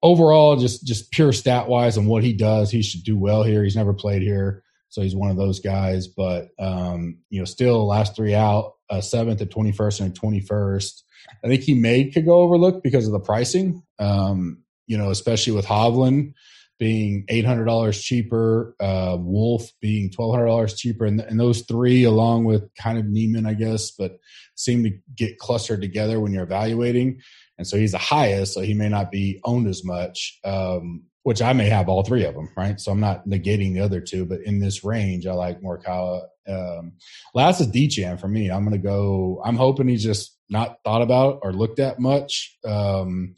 Overall, 0.03 0.57
just 0.57 0.85
just 0.85 1.11
pure 1.11 1.33
stat 1.33 1.69
wise 1.69 1.97
and 1.97 2.07
what 2.09 2.23
he 2.23 2.33
does, 2.33 2.71
he 2.71 2.83
should 2.83 3.03
do 3.05 3.17
well 3.17 3.43
here. 3.43 3.63
He's 3.65 3.77
never 3.77 3.95
played 3.95 4.23
here, 4.23 4.63
so 4.89 5.03
he's 5.03 5.17
one 5.17 5.31
of 5.31 5.37
those 5.37 5.61
guys. 5.61 6.07
But 6.07 6.49
um, 6.59 7.19
you 7.31 7.41
know, 7.41 7.45
still 7.45 7.87
last 7.87 8.15
three 8.15 8.35
out, 8.35 8.75
uh, 8.91 9.01
seventh 9.01 9.41
at 9.41 9.51
twenty 9.51 9.73
first 9.73 10.01
and 10.01 10.15
twenty 10.15 10.41
first. 10.41 11.05
I 11.43 11.49
think 11.49 11.63
he 11.63 11.75
made 11.75 12.13
could 12.13 12.27
go 12.27 12.41
overlooked 12.41 12.83
because 12.83 13.07
of 13.07 13.13
the 13.13 13.21
pricing. 13.21 13.83
Um, 13.99 14.63
you 14.87 14.97
know, 14.97 15.11
especially 15.11 15.53
with 15.53 15.67
Hovland. 15.67 16.35
being 16.79 17.25
$800 17.31 18.03
cheaper, 18.03 18.77
uh, 18.81 19.17
Wolff 19.19 19.71
being 19.81 20.11
$1,200 20.11 20.77
cheaper. 20.77 21.07
And, 21.07 21.21
and 21.21 21.41
those 21.41 21.63
three, 21.63 22.05
along 22.05 22.45
with 22.45 22.69
kind 22.75 22.99
of 22.99 23.07
Niemann, 23.07 23.47
I 23.47 23.55
guess, 23.55 23.93
but 23.93 24.19
seem 24.57 24.85
to 24.85 24.91
get 25.17 25.39
clustered 25.39 25.81
together 25.81 26.21
when 26.21 26.33
you're 26.33 26.45
evaluating. 26.45 27.21
And 27.59 27.67
so 27.67 27.79
he's 27.79 27.93
the 27.93 27.99
highest, 27.99 28.55
so 28.55 28.61
he 28.61 28.75
may 28.75 28.89
not 28.89 29.11
be 29.11 29.41
owned 29.45 29.67
as 29.69 29.85
much, 29.85 30.39
um, 30.45 31.05
which 31.23 31.41
I 31.41 31.55
may 31.55 31.69
have 31.71 31.89
all 31.89 32.03
three 32.03 32.25
of 32.25 32.35
them, 32.35 32.51
right? 32.57 32.79
So 32.79 32.93
I'm 32.93 33.01
not 33.01 33.27
negating 33.27 33.73
the 33.73 33.81
other 33.81 34.01
two, 34.01 34.27
but 34.27 34.43
in 34.43 34.61
this 34.61 34.85
range, 34.85 35.27
I 35.27 35.33
like 35.33 35.63
Morikawa. 35.63 36.27
Um, 36.47 36.93
last 37.35 37.61
is 37.61 37.69
Dechan 37.69 38.21
for 38.21 38.29
me. 38.29 38.51
I'm 38.51 38.65
going 38.65 38.81
to 38.81 38.87
go, 38.87 39.41
I'm 39.45 39.57
hoping 39.57 39.89
he's 39.89 40.05
just 40.05 40.37
not 40.49 40.77
thought 40.85 41.03
about 41.03 41.41
or 41.43 41.53
looked 41.53 41.81
at 41.81 41.99
much. 41.99 42.57
Um, 42.65 43.35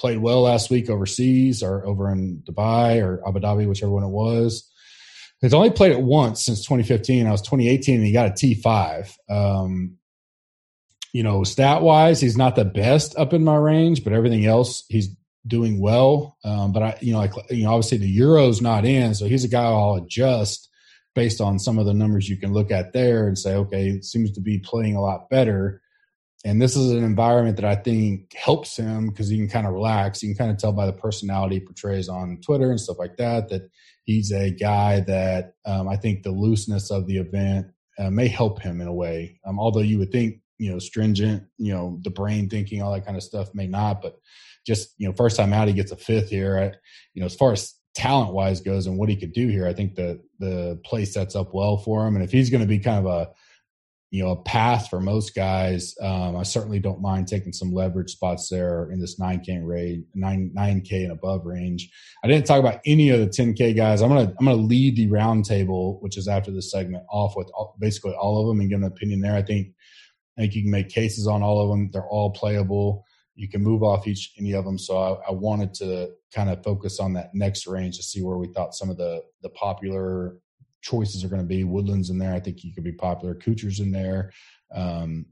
played 0.00 0.18
well 0.18 0.42
last 0.42 0.70
week 0.70 0.88
overseas 0.88 1.62
or 1.62 1.84
over 1.86 2.10
in 2.10 2.42
Dubai 2.48 3.02
or 3.02 3.22
Abu 3.28 3.38
Dhabi, 3.38 3.68
whichever 3.68 3.92
one 3.92 4.02
it 4.02 4.08
was. 4.08 4.68
He's 5.40 5.54
only 5.54 5.70
played 5.70 5.92
it 5.92 6.00
once 6.00 6.44
since 6.44 6.60
2015. 6.60 7.26
I 7.26 7.30
was 7.30 7.42
2018 7.42 7.96
and 7.96 8.04
he 8.04 8.12
got 8.12 8.28
a 8.28 8.30
T5. 8.30 9.12
Um, 9.28 9.96
you 11.12 11.22
know, 11.22 11.44
stat 11.44 11.82
wise, 11.82 12.20
he's 12.20 12.36
not 12.36 12.56
the 12.56 12.64
best 12.64 13.16
up 13.18 13.32
in 13.32 13.44
my 13.44 13.56
range, 13.56 14.02
but 14.02 14.12
everything 14.12 14.46
else 14.46 14.84
he's 14.88 15.08
doing 15.46 15.80
well. 15.80 16.38
Um, 16.44 16.72
but 16.72 16.82
I, 16.82 16.98
you 17.00 17.12
know, 17.12 17.18
like, 17.18 17.32
you 17.50 17.64
know, 17.64 17.72
obviously 17.72 17.98
the 17.98 18.08
Euro's 18.08 18.62
not 18.62 18.84
in, 18.84 19.14
so 19.14 19.26
he's 19.26 19.44
a 19.44 19.48
guy 19.48 19.64
I'll 19.64 19.96
adjust 19.96 20.68
based 21.14 21.40
on 21.40 21.58
some 21.58 21.78
of 21.78 21.86
the 21.86 21.94
numbers 21.94 22.28
you 22.28 22.36
can 22.36 22.52
look 22.52 22.70
at 22.70 22.92
there 22.92 23.26
and 23.26 23.38
say, 23.38 23.54
okay, 23.54 24.00
seems 24.00 24.32
to 24.32 24.40
be 24.40 24.58
playing 24.58 24.94
a 24.94 25.02
lot 25.02 25.28
better 25.28 25.79
and 26.44 26.60
this 26.60 26.74
is 26.74 26.90
an 26.90 27.04
environment 27.04 27.56
that 27.56 27.66
I 27.66 27.74
think 27.74 28.34
helps 28.34 28.76
him 28.76 29.08
because 29.08 29.28
he 29.28 29.36
can 29.36 29.48
kind 29.48 29.66
of 29.66 29.74
relax. 29.74 30.22
You 30.22 30.30
can 30.30 30.38
kind 30.38 30.50
of 30.50 30.56
tell 30.56 30.72
by 30.72 30.86
the 30.86 30.92
personality 30.92 31.56
he 31.56 31.60
portrays 31.60 32.08
on 32.08 32.38
Twitter 32.40 32.70
and 32.70 32.80
stuff 32.80 32.98
like 32.98 33.16
that 33.18 33.50
that 33.50 33.70
he's 34.04 34.32
a 34.32 34.50
guy 34.50 35.00
that 35.00 35.54
um, 35.66 35.88
I 35.88 35.96
think 35.96 36.22
the 36.22 36.30
looseness 36.30 36.90
of 36.90 37.06
the 37.06 37.18
event 37.18 37.66
uh, 37.98 38.10
may 38.10 38.28
help 38.28 38.62
him 38.62 38.80
in 38.80 38.88
a 38.88 38.94
way. 38.94 39.38
Um, 39.46 39.58
although 39.58 39.80
you 39.80 39.98
would 39.98 40.12
think 40.12 40.40
you 40.58 40.72
know 40.72 40.78
stringent, 40.78 41.44
you 41.58 41.74
know 41.74 41.98
the 42.02 42.10
brain 42.10 42.48
thinking, 42.48 42.80
all 42.80 42.92
that 42.92 43.04
kind 43.04 43.16
of 43.16 43.22
stuff 43.22 43.54
may 43.54 43.66
not. 43.66 44.00
But 44.00 44.18
just 44.66 44.94
you 44.96 45.06
know, 45.06 45.14
first 45.14 45.36
time 45.36 45.52
out, 45.52 45.68
he 45.68 45.74
gets 45.74 45.92
a 45.92 45.96
fifth 45.96 46.30
here. 46.30 46.58
I, 46.58 46.64
you 47.12 47.20
know, 47.20 47.26
as 47.26 47.34
far 47.34 47.52
as 47.52 47.74
talent 47.94 48.32
wise 48.32 48.60
goes 48.62 48.86
and 48.86 48.96
what 48.96 49.10
he 49.10 49.16
could 49.16 49.32
do 49.34 49.48
here, 49.48 49.66
I 49.66 49.74
think 49.74 49.94
the 49.94 50.22
the 50.38 50.80
play 50.84 51.04
sets 51.04 51.36
up 51.36 51.52
well 51.52 51.76
for 51.76 52.06
him. 52.06 52.14
And 52.14 52.24
if 52.24 52.32
he's 52.32 52.48
going 52.48 52.62
to 52.62 52.66
be 52.66 52.78
kind 52.78 53.06
of 53.06 53.12
a 53.12 53.30
you 54.10 54.24
know 54.24 54.30
a 54.30 54.42
path 54.42 54.88
for 54.88 55.00
most 55.00 55.34
guys. 55.34 55.94
Um, 56.02 56.36
I 56.36 56.42
certainly 56.42 56.80
don't 56.80 57.00
mind 57.00 57.28
taking 57.28 57.52
some 57.52 57.72
leverage 57.72 58.10
spots 58.10 58.48
there 58.48 58.90
in 58.90 59.00
this 59.00 59.20
9K 59.20 59.64
range, 59.64 60.04
nine 60.14 60.52
9K 60.56 61.04
and 61.04 61.12
above 61.12 61.46
range. 61.46 61.88
I 62.24 62.28
didn't 62.28 62.46
talk 62.46 62.58
about 62.58 62.80
any 62.84 63.10
of 63.10 63.20
the 63.20 63.26
10K 63.26 63.76
guys. 63.76 64.02
I'm 64.02 64.08
gonna 64.08 64.34
I'm 64.38 64.46
gonna 64.46 64.56
lead 64.56 64.96
the 64.96 65.08
roundtable, 65.08 66.02
which 66.02 66.16
is 66.16 66.26
after 66.26 66.50
this 66.50 66.72
segment, 66.72 67.04
off 67.08 67.34
with 67.36 67.50
all, 67.54 67.76
basically 67.78 68.12
all 68.12 68.40
of 68.40 68.48
them 68.48 68.60
and 68.60 68.68
give 68.68 68.80
an 68.80 68.86
opinion 68.86 69.20
there. 69.20 69.36
I 69.36 69.42
think 69.42 69.68
I 70.36 70.42
think 70.42 70.54
you 70.54 70.62
can 70.62 70.72
make 70.72 70.88
cases 70.88 71.28
on 71.28 71.42
all 71.42 71.62
of 71.62 71.68
them. 71.68 71.90
They're 71.92 72.08
all 72.08 72.32
playable. 72.32 73.04
You 73.36 73.48
can 73.48 73.62
move 73.62 73.84
off 73.84 74.08
each 74.08 74.32
any 74.38 74.52
of 74.52 74.64
them. 74.64 74.76
So 74.76 74.98
I, 74.98 75.28
I 75.28 75.32
wanted 75.32 75.72
to 75.74 76.10
kind 76.34 76.50
of 76.50 76.64
focus 76.64 76.98
on 76.98 77.12
that 77.12 77.30
next 77.32 77.66
range 77.66 77.96
to 77.96 78.02
see 78.02 78.22
where 78.22 78.38
we 78.38 78.48
thought 78.48 78.74
some 78.74 78.90
of 78.90 78.96
the 78.96 79.22
the 79.42 79.50
popular 79.50 80.36
choices 80.82 81.24
are 81.24 81.28
going 81.28 81.42
to 81.42 81.46
be. 81.48 81.64
Woodlands 81.64 82.10
in 82.10 82.18
there. 82.18 82.34
I 82.34 82.40
think 82.40 82.58
he 82.58 82.72
could 82.72 82.84
be 82.84 82.92
popular. 82.92 83.34
Kuchar's 83.34 83.80
in 83.80 83.90
there. 83.90 84.32
Um, 84.74 85.26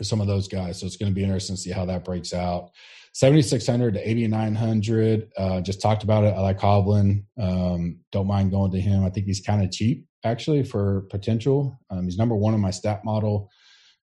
some 0.00 0.20
of 0.20 0.26
those 0.26 0.48
guys. 0.48 0.80
So 0.80 0.86
it's 0.86 0.96
going 0.96 1.12
to 1.12 1.14
be 1.14 1.22
interesting 1.22 1.56
to 1.56 1.60
see 1.60 1.70
how 1.70 1.84
that 1.86 2.04
breaks 2.04 2.32
out. 2.32 2.70
7,600 3.14 3.94
to 3.94 4.08
8,900. 4.08 5.30
Uh, 5.36 5.60
just 5.60 5.82
talked 5.82 6.02
about 6.02 6.24
it. 6.24 6.34
I 6.34 6.40
like 6.40 6.58
Hovland. 6.58 7.24
Um, 7.38 7.98
don't 8.10 8.26
mind 8.26 8.50
going 8.50 8.70
to 8.72 8.80
him. 8.80 9.04
I 9.04 9.10
think 9.10 9.26
he's 9.26 9.40
kind 9.40 9.62
of 9.62 9.70
cheap 9.70 10.06
actually 10.24 10.62
for 10.62 11.02
potential. 11.10 11.78
Um, 11.90 12.04
he's 12.04 12.16
number 12.16 12.36
one 12.36 12.54
in 12.54 12.60
my 12.60 12.70
stat 12.70 13.04
model. 13.04 13.50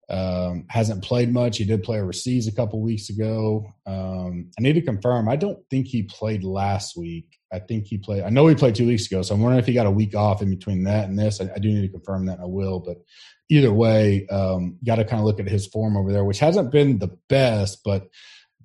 Um, 0.10 0.66
hasn't 0.70 1.04
played 1.04 1.32
much. 1.32 1.58
He 1.58 1.66
did 1.66 1.84
play 1.84 2.00
overseas 2.00 2.48
a 2.48 2.52
couple 2.52 2.82
weeks 2.82 3.10
ago. 3.10 3.72
Um, 3.86 4.50
I 4.58 4.62
need 4.62 4.74
to 4.74 4.82
confirm. 4.82 5.30
I 5.30 5.36
don't 5.36 5.60
think 5.70 5.88
he 5.88 6.04
played 6.04 6.44
last 6.44 6.98
week. 6.98 7.38
I 7.54 7.60
think 7.60 7.86
he 7.86 7.98
played. 7.98 8.24
I 8.24 8.30
know 8.30 8.48
he 8.48 8.56
played 8.56 8.76
two 8.76 8.88
weeks 8.88 9.06
ago, 9.06 9.22
so 9.22 9.36
I'm 9.36 9.42
wondering 9.42 9.60
if 9.60 9.68
he 9.68 9.74
got 9.74 9.86
a 9.86 9.92
week 9.92 10.16
off 10.16 10.42
in 10.42 10.50
between 10.50 10.84
that 10.86 11.08
and 11.08 11.18
this. 11.18 11.40
I, 11.40 11.50
I 11.56 11.60
do 11.60 11.70
need 11.70 11.82
to 11.82 11.90
confirm 11.90 12.26
that. 12.26 12.40
I 12.40 12.46
will, 12.46 12.80
but 12.80 12.98
either 13.50 13.74
way, 13.74 14.28
um, 14.28 14.78
got 14.84 14.96
to 14.96 15.06
kind 15.06 15.20
of 15.20 15.26
look 15.26 15.40
at 15.40 15.48
his 15.48 15.68
form 15.68 15.98
over 15.98 16.12
there, 16.12 16.26
which 16.26 16.40
hasn't 16.40 16.72
been 16.72 17.00
the 17.00 17.16
best, 17.28 17.82
but 17.84 18.08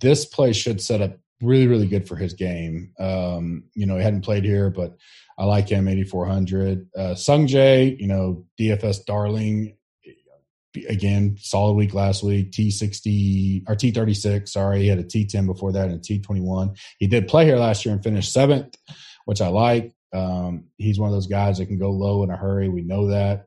this 0.01 0.25
play 0.25 0.53
should 0.53 0.81
set 0.81 1.01
up 1.01 1.19
really, 1.43 1.67
really 1.67 1.87
good 1.87 2.07
for 2.07 2.17
his 2.17 2.35
game. 2.35 2.93
Um, 2.99 3.65
you 3.75 3.87
know, 3.87 3.97
he 3.97 4.03
hadn't 4.03 4.25
played 4.25 4.45
here, 4.45 4.71
but 4.71 4.97
I 5.39 5.45
like 5.45 5.69
him 5.69 5.89
8400. 5.89 6.89
Uh, 6.97 7.15
Sung 7.15 7.47
Jae, 7.47 7.99
you 7.99 8.07
know, 8.07 8.45
DFS 8.59 9.05
darling 9.05 9.77
again, 10.89 11.37
solid 11.41 11.75
week 11.75 11.95
last 11.95 12.23
week. 12.23 12.53
T 12.53 12.71
sixty 12.71 13.65
or 13.69 13.75
T 13.75 13.91
thirty 13.91 14.15
six. 14.15 14.53
Sorry, 14.53 14.83
he 14.83 14.89
had 14.89 14.99
a 14.99 15.05
T 15.05 15.27
ten 15.27 15.47
before 15.47 15.73
that 15.73 15.89
and 15.89 16.01
a 16.01 16.03
T 16.03 16.21
twenty 16.21 16.41
one. 16.41 16.75
He 16.99 17.07
did 17.07 17.29
play 17.29 17.45
here 17.45 17.57
last 17.57 17.85
year 17.85 17.95
and 17.95 18.03
finished 18.03 18.33
seventh, 18.33 18.75
which 19.25 19.41
I 19.41 19.49
like. 19.49 19.95
Um, 20.13 20.67
he's 20.77 20.99
one 20.99 21.09
of 21.09 21.15
those 21.15 21.27
guys 21.27 21.59
that 21.59 21.67
can 21.67 21.79
go 21.79 21.91
low 21.91 22.23
in 22.23 22.31
a 22.31 22.37
hurry. 22.37 22.69
We 22.69 22.83
know 22.83 23.09
that. 23.09 23.47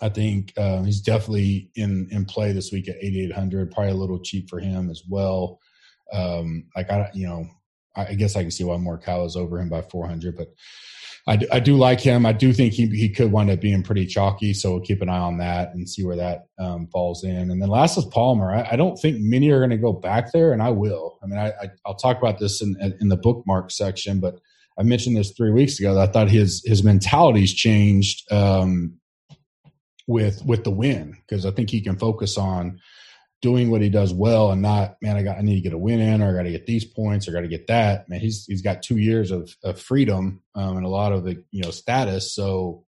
I 0.00 0.08
think 0.08 0.52
uh, 0.56 0.82
he's 0.82 1.00
definitely 1.00 1.70
in 1.74 2.08
in 2.10 2.24
play 2.24 2.52
this 2.52 2.72
week 2.72 2.88
at 2.88 2.96
eighty 2.96 3.24
eight 3.24 3.32
hundred. 3.32 3.70
Probably 3.70 3.92
a 3.92 3.96
little 3.96 4.20
cheap 4.20 4.48
for 4.48 4.60
him 4.60 4.90
as 4.90 5.02
well. 5.08 5.60
Um, 6.12 6.68
like 6.76 6.90
I, 6.90 7.10
you 7.14 7.26
know, 7.26 7.46
I 7.96 8.14
guess 8.14 8.36
I 8.36 8.42
can 8.42 8.50
see 8.50 8.64
why 8.64 8.76
Morikawa 8.76 9.26
is 9.26 9.36
over 9.36 9.58
him 9.58 9.68
by 9.68 9.82
four 9.82 10.06
hundred, 10.06 10.36
but 10.36 10.48
I 11.28 11.36
do, 11.36 11.46
I 11.52 11.60
do 11.60 11.76
like 11.76 12.00
him. 12.00 12.24
I 12.24 12.32
do 12.32 12.54
think 12.54 12.72
he 12.72 12.86
he 12.86 13.10
could 13.10 13.30
wind 13.30 13.50
up 13.50 13.60
being 13.60 13.82
pretty 13.82 14.06
chalky, 14.06 14.54
so 14.54 14.72
we'll 14.72 14.80
keep 14.80 15.02
an 15.02 15.10
eye 15.10 15.18
on 15.18 15.36
that 15.38 15.74
and 15.74 15.86
see 15.86 16.02
where 16.02 16.16
that 16.16 16.46
um, 16.58 16.88
falls 16.90 17.22
in. 17.22 17.50
And 17.50 17.60
then 17.60 17.68
last 17.68 17.98
is 17.98 18.06
Palmer. 18.06 18.50
I, 18.50 18.70
I 18.72 18.76
don't 18.76 18.96
think 18.96 19.18
many 19.20 19.50
are 19.50 19.58
going 19.58 19.68
to 19.68 19.76
go 19.76 19.92
back 19.92 20.32
there, 20.32 20.54
and 20.54 20.62
I 20.62 20.70
will. 20.70 21.18
I 21.22 21.26
mean, 21.26 21.38
I, 21.38 21.48
I 21.48 21.70
will 21.84 21.96
talk 21.96 22.16
about 22.16 22.38
this 22.38 22.62
in 22.62 22.76
in 23.00 23.10
the 23.10 23.16
bookmark 23.18 23.70
section, 23.70 24.20
but 24.20 24.36
I 24.78 24.84
mentioned 24.84 25.16
this 25.16 25.32
three 25.32 25.50
weeks 25.50 25.78
ago. 25.78 26.00
I 26.00 26.06
thought 26.06 26.30
his 26.30 26.62
his 26.64 26.82
mentality's 26.82 27.52
changed 27.52 28.24
um, 28.32 28.98
with 30.06 30.42
with 30.46 30.64
the 30.64 30.70
win 30.70 31.14
because 31.28 31.44
I 31.44 31.50
think 31.50 31.68
he 31.68 31.82
can 31.82 31.98
focus 31.98 32.38
on 32.38 32.80
doing 33.40 33.70
what 33.70 33.80
he 33.80 33.88
does 33.88 34.12
well 34.12 34.50
and 34.50 34.62
not 34.62 34.96
man 35.00 35.16
i 35.16 35.22
got 35.22 35.38
i 35.38 35.42
need 35.42 35.54
to 35.54 35.60
get 35.60 35.72
a 35.72 35.78
win 35.78 36.00
in 36.00 36.22
or 36.22 36.30
i 36.30 36.36
got 36.36 36.42
to 36.42 36.50
get 36.50 36.66
these 36.66 36.84
points 36.84 37.28
or 37.28 37.32
got 37.32 37.40
to 37.40 37.48
get 37.48 37.68
that. 37.68 38.08
Man 38.08 38.20
he's 38.20 38.44
he's 38.46 38.62
got 38.62 38.82
two 38.82 38.98
years 38.98 39.30
of, 39.30 39.54
of 39.62 39.80
freedom 39.80 40.42
um, 40.54 40.76
and 40.76 40.86
a 40.86 40.90
lot 40.90 41.12
of 41.12 41.24
the 41.24 41.44
you 41.50 41.62
know 41.62 41.70
status. 41.70 42.34
So 42.34 42.84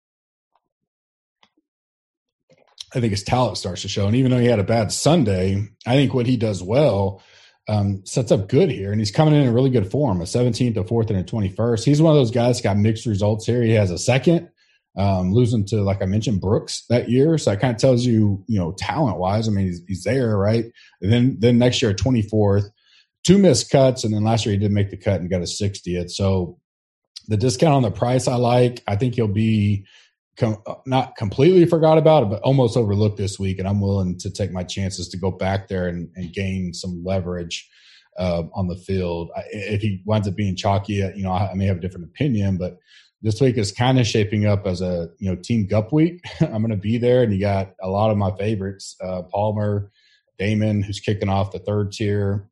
i 2.93 2.99
think 2.99 3.11
his 3.11 3.23
talent 3.23 3.57
starts 3.57 3.81
to 3.81 3.87
show. 3.87 4.07
And 4.07 4.15
even 4.15 4.31
though 4.31 4.39
he 4.39 4.45
had 4.45 4.59
a 4.59 4.63
bad 4.63 4.91
sunday 4.91 5.67
i 5.85 5.95
think 5.95 6.13
what 6.13 6.27
he 6.27 6.37
does 6.37 6.61
well 6.61 7.21
um, 7.67 8.05
sets 8.05 8.31
up 8.31 8.47
good 8.47 8.69
here. 8.69 8.91
And 8.91 9.01
he's 9.01 9.09
coming 9.09 9.33
in 9.33 9.41
in 9.41 9.51
really 9.51 9.71
good 9.71 9.89
form 9.89 10.21
a 10.21 10.25
17th 10.25 10.77
a 10.77 10.83
4th 10.83 11.09
and 11.09 11.19
a 11.19 11.23
21st 11.23 11.83
he's 11.83 12.01
one 12.01 12.11
of 12.11 12.19
those 12.19 12.31
guys 12.31 12.61
got 12.61 12.77
mixed 12.77 13.07
results 13.07 13.47
here. 13.47 13.63
He 13.63 13.71
has 13.71 13.89
a 13.89 13.97
second 13.97 14.49
um, 14.97 15.33
losing 15.33 15.65
to, 15.67 15.81
like 15.81 16.01
I 16.01 16.05
mentioned, 16.05 16.41
Brooks 16.41 16.85
that 16.89 17.09
year. 17.09 17.37
So 17.37 17.51
that 17.51 17.59
kind 17.59 17.73
of 17.73 17.79
tells 17.79 18.05
you, 18.05 18.43
you 18.47 18.59
know, 18.59 18.73
talent 18.77 19.17
wise. 19.17 19.47
I 19.47 19.51
mean, 19.51 19.65
he's, 19.65 19.81
he's 19.87 20.03
there, 20.03 20.37
right? 20.37 20.65
And 21.01 21.11
then, 21.11 21.37
then 21.39 21.57
next 21.57 21.81
year, 21.81 21.93
24th, 21.93 22.69
two 23.23 23.37
missed 23.37 23.69
cuts. 23.69 24.03
And 24.03 24.13
then 24.13 24.23
last 24.23 24.45
year 24.45 24.53
he 24.53 24.59
did 24.59 24.71
make 24.71 24.89
the 24.89 24.97
cut 24.97 25.19
and 25.19 25.29
got 25.29 25.41
a 25.41 25.45
60th. 25.45 26.11
So 26.11 26.59
the 27.27 27.37
discount 27.37 27.73
on 27.73 27.81
the 27.81 27.91
price 27.91 28.27
I 28.27 28.35
like. 28.35 28.83
I 28.87 28.95
think 28.95 29.15
he'll 29.15 29.27
be 29.27 29.85
com- 30.37 30.61
not 30.85 31.15
completely 31.15 31.65
forgot 31.65 31.97
about 31.97 32.23
it, 32.23 32.29
but 32.29 32.41
almost 32.41 32.77
overlooked 32.77 33.17
this 33.17 33.39
week. 33.39 33.59
And 33.59 33.67
I'm 33.67 33.81
willing 33.81 34.17
to 34.19 34.29
take 34.29 34.51
my 34.51 34.63
chances 34.63 35.09
to 35.09 35.17
go 35.17 35.31
back 35.31 35.67
there 35.67 35.87
and, 35.87 36.09
and 36.15 36.33
gain 36.33 36.73
some 36.73 37.03
leverage. 37.03 37.69
Uh, 38.17 38.43
on 38.53 38.67
the 38.67 38.77
field, 38.77 39.29
I, 39.35 39.41
if 39.51 39.81
he 39.81 40.01
winds 40.05 40.25
up 40.25 40.35
being 40.35 40.55
chalky, 40.55 40.93
you 40.93 41.23
know, 41.23 41.31
I, 41.31 41.51
I 41.51 41.53
may 41.53 41.65
have 41.65 41.77
a 41.77 41.81
different 41.81 42.05
opinion, 42.05 42.57
but 42.57 42.77
this 43.21 43.41
week 43.41 43.57
is 43.57 43.71
kind 43.71 43.99
of 43.99 44.05
shaping 44.05 44.45
up 44.45 44.67
as 44.67 44.81
a 44.81 45.09
you 45.17 45.29
know 45.29 45.35
team 45.35 45.65
gup 45.65 45.91
week. 45.91 46.21
I'm 46.41 46.61
going 46.61 46.69
to 46.69 46.77
be 46.77 46.97
there, 46.97 47.23
and 47.23 47.33
you 47.33 47.39
got 47.39 47.73
a 47.81 47.89
lot 47.89 48.11
of 48.11 48.17
my 48.17 48.31
favorites: 48.37 48.95
uh, 49.03 49.23
Palmer, 49.23 49.91
Dahmen, 50.39 50.83
who's 50.83 50.99
kicking 50.99 51.27
off 51.27 51.51
the 51.51 51.59
third 51.59 51.91
tier, 51.91 52.49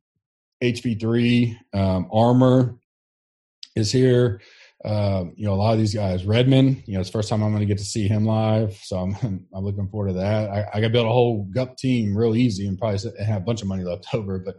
HV3, 0.62 1.56
um, 1.74 2.08
Armour 2.12 2.76
is 3.76 3.92
here. 3.92 4.40
Um, 4.84 5.32
you 5.36 5.46
know, 5.46 5.54
a 5.54 5.56
lot 5.56 5.72
of 5.72 5.78
these 5.78 5.94
guys. 5.94 6.26
Redman, 6.26 6.82
you 6.86 6.94
know, 6.94 7.00
it's 7.00 7.08
first 7.08 7.30
time 7.30 7.42
I'm 7.42 7.52
going 7.52 7.60
to 7.60 7.66
get 7.66 7.78
to 7.78 7.84
see 7.84 8.06
him 8.06 8.26
live, 8.26 8.74
so 8.82 8.98
I'm 8.98 9.46
I'm 9.54 9.64
looking 9.64 9.88
forward 9.88 10.08
to 10.08 10.14
that. 10.14 10.50
I, 10.50 10.66
I 10.74 10.80
got 10.80 10.88
to 10.88 10.92
build 10.92 11.06
a 11.06 11.12
whole 11.12 11.44
gup 11.54 11.76
team 11.76 12.16
real 12.16 12.34
easy 12.34 12.66
and 12.66 12.78
probably 12.78 12.98
have 13.24 13.42
a 13.42 13.44
bunch 13.44 13.62
of 13.62 13.68
money 13.68 13.84
left 13.84 14.06
over, 14.12 14.38
but 14.38 14.56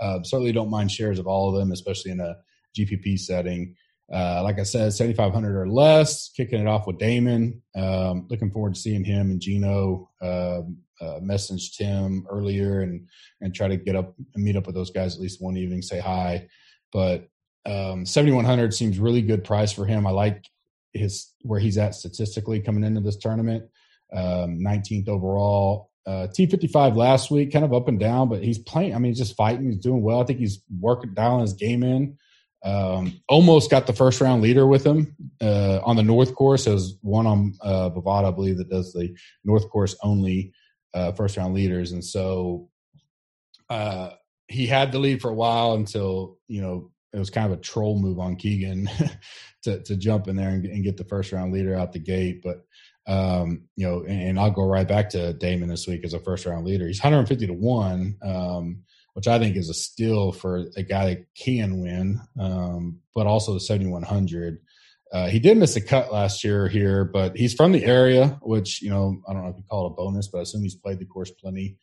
uh, 0.00 0.22
certainly 0.22 0.52
don't 0.52 0.70
mind 0.70 0.90
shares 0.90 1.18
of 1.18 1.26
all 1.26 1.48
of 1.48 1.58
them, 1.58 1.72
especially 1.72 2.10
in 2.12 2.20
a 2.20 2.36
GPP 2.76 3.18
setting. 3.18 3.74
Uh, 4.12 4.42
like 4.42 4.58
I 4.58 4.62
said, 4.62 4.92
7,500 4.94 5.60
or 5.60 5.68
less, 5.68 6.30
kicking 6.30 6.60
it 6.60 6.66
off 6.66 6.86
with 6.86 6.98
Dahmen. 6.98 7.60
Um, 7.76 8.26
looking 8.30 8.50
forward 8.50 8.74
to 8.74 8.80
seeing 8.80 9.04
him 9.04 9.30
and 9.30 9.40
Geno 9.40 10.08
uh, 10.22 10.62
uh, 11.00 11.18
message 11.20 11.76
Tim 11.76 12.26
earlier 12.30 12.80
and 12.80 13.06
and 13.40 13.54
try 13.54 13.68
to 13.68 13.76
get 13.76 13.96
up 13.96 14.14
and 14.34 14.42
meet 14.44 14.56
up 14.56 14.66
with 14.66 14.74
those 14.74 14.90
guys 14.90 15.14
at 15.14 15.20
least 15.20 15.42
one 15.42 15.56
evening, 15.56 15.82
say 15.82 16.00
hi. 16.00 16.48
But 16.92 17.28
Um, 17.66 18.06
7100 18.06 18.72
seems 18.72 18.98
really 18.98 19.20
good 19.20 19.44
price 19.44 19.72
for 19.72 19.84
him. 19.84 20.06
I 20.06 20.10
like 20.10 20.44
his 20.94 21.34
where 21.42 21.60
he's 21.60 21.76
at 21.76 21.94
statistically 21.94 22.60
coming 22.60 22.84
into 22.84 23.00
this 23.02 23.18
tournament. 23.18 23.64
Um, 24.10 24.58
19th 24.58 25.08
overall. 25.08 25.87
Uh, 26.08 26.26
T55 26.26 26.96
last 26.96 27.30
week, 27.30 27.52
kind 27.52 27.66
of 27.66 27.74
up 27.74 27.86
and 27.86 28.00
down, 28.00 28.30
but 28.30 28.42
he's 28.42 28.56
playing. 28.56 28.94
I 28.94 28.98
mean, 28.98 29.10
he's 29.10 29.18
just 29.18 29.36
fighting. 29.36 29.66
He's 29.66 29.76
doing 29.76 30.00
well. 30.00 30.22
I 30.22 30.24
think 30.24 30.38
he's 30.38 30.62
working 30.80 31.12
dialing 31.12 31.42
his 31.42 31.52
game 31.52 31.82
in. 31.82 32.16
Um, 32.64 33.20
almost 33.28 33.70
got 33.70 33.86
the 33.86 33.92
first 33.92 34.22
round 34.22 34.40
leader 34.40 34.66
with 34.66 34.86
him 34.86 35.14
uh, 35.42 35.80
on 35.84 35.96
the 35.96 36.02
North 36.02 36.34
Course. 36.34 36.64
There's 36.64 36.96
one 37.02 37.26
on 37.26 37.58
uh, 37.60 37.90
Bovada, 37.90 38.28
I 38.28 38.30
believe, 38.30 38.56
that 38.56 38.70
does 38.70 38.94
the 38.94 39.14
North 39.44 39.68
Course 39.68 39.96
only 40.02 40.54
uh, 40.94 41.12
first 41.12 41.36
round 41.36 41.54
leaders, 41.54 41.92
and 41.92 42.02
so 42.02 42.70
uh, 43.68 44.12
he 44.46 44.66
had 44.66 44.92
the 44.92 44.98
lead 44.98 45.20
for 45.20 45.30
a 45.30 45.34
while 45.34 45.74
until 45.74 46.38
you 46.48 46.62
know 46.62 46.90
it 47.12 47.18
was 47.18 47.28
kind 47.28 47.52
of 47.52 47.58
a 47.58 47.60
troll 47.60 48.00
move 48.00 48.18
on 48.18 48.36
Keegan 48.36 48.88
to 49.64 49.82
to 49.82 49.94
jump 49.94 50.26
in 50.26 50.36
there 50.36 50.48
and, 50.48 50.64
and, 50.64 50.84
get 50.84 50.96
the 50.96 51.04
first 51.04 51.32
round 51.32 51.52
leader 51.52 51.74
out 51.74 51.92
the 51.92 51.98
gate. 51.98 52.40
But 52.42 52.64
um, 53.08 53.62
you 53.74 53.86
know, 53.86 54.02
and, 54.02 54.22
and, 54.22 54.40
I'll 54.40 54.50
go 54.50 54.66
right 54.66 54.86
back 54.86 55.08
to 55.10 55.32
Dahmen 55.32 55.68
this 55.68 55.86
week 55.86 56.04
as 56.04 56.12
a 56.12 56.20
first 56.20 56.44
round 56.44 56.66
leader. 56.66 56.86
He's 56.86 57.02
150 57.02 57.46
to 57.46 57.52
one. 57.54 58.18
Um, 58.22 58.84
which 59.18 59.26
I 59.26 59.40
think 59.40 59.56
is 59.56 59.68
a 59.68 59.74
steal 59.74 60.30
for 60.30 60.66
a 60.76 60.82
guy 60.84 61.06
that 61.06 61.26
can 61.34 61.80
win, 61.80 62.20
um, 62.38 63.00
but 63.16 63.26
also 63.26 63.52
the 63.52 63.58
7100. 63.58 64.58
Uh, 65.12 65.26
he 65.26 65.40
did 65.40 65.56
miss 65.56 65.74
a 65.74 65.80
cut 65.80 66.12
last 66.12 66.44
year 66.44 66.68
here, 66.68 67.04
but 67.04 67.36
he's 67.36 67.52
from 67.52 67.72
the 67.72 67.84
area, 67.84 68.38
which, 68.42 68.80
you 68.80 68.90
know, 68.90 69.20
I 69.28 69.32
don't 69.32 69.42
know 69.42 69.48
if 69.48 69.56
you 69.56 69.64
call 69.68 69.86
it 69.86 69.90
a 69.90 69.94
bonus, 69.94 70.28
but 70.28 70.38
I 70.38 70.42
assume 70.42 70.62
he's 70.62 70.76
played 70.76 71.00
the 71.00 71.04
course 71.04 71.32
plenty. 71.32 71.78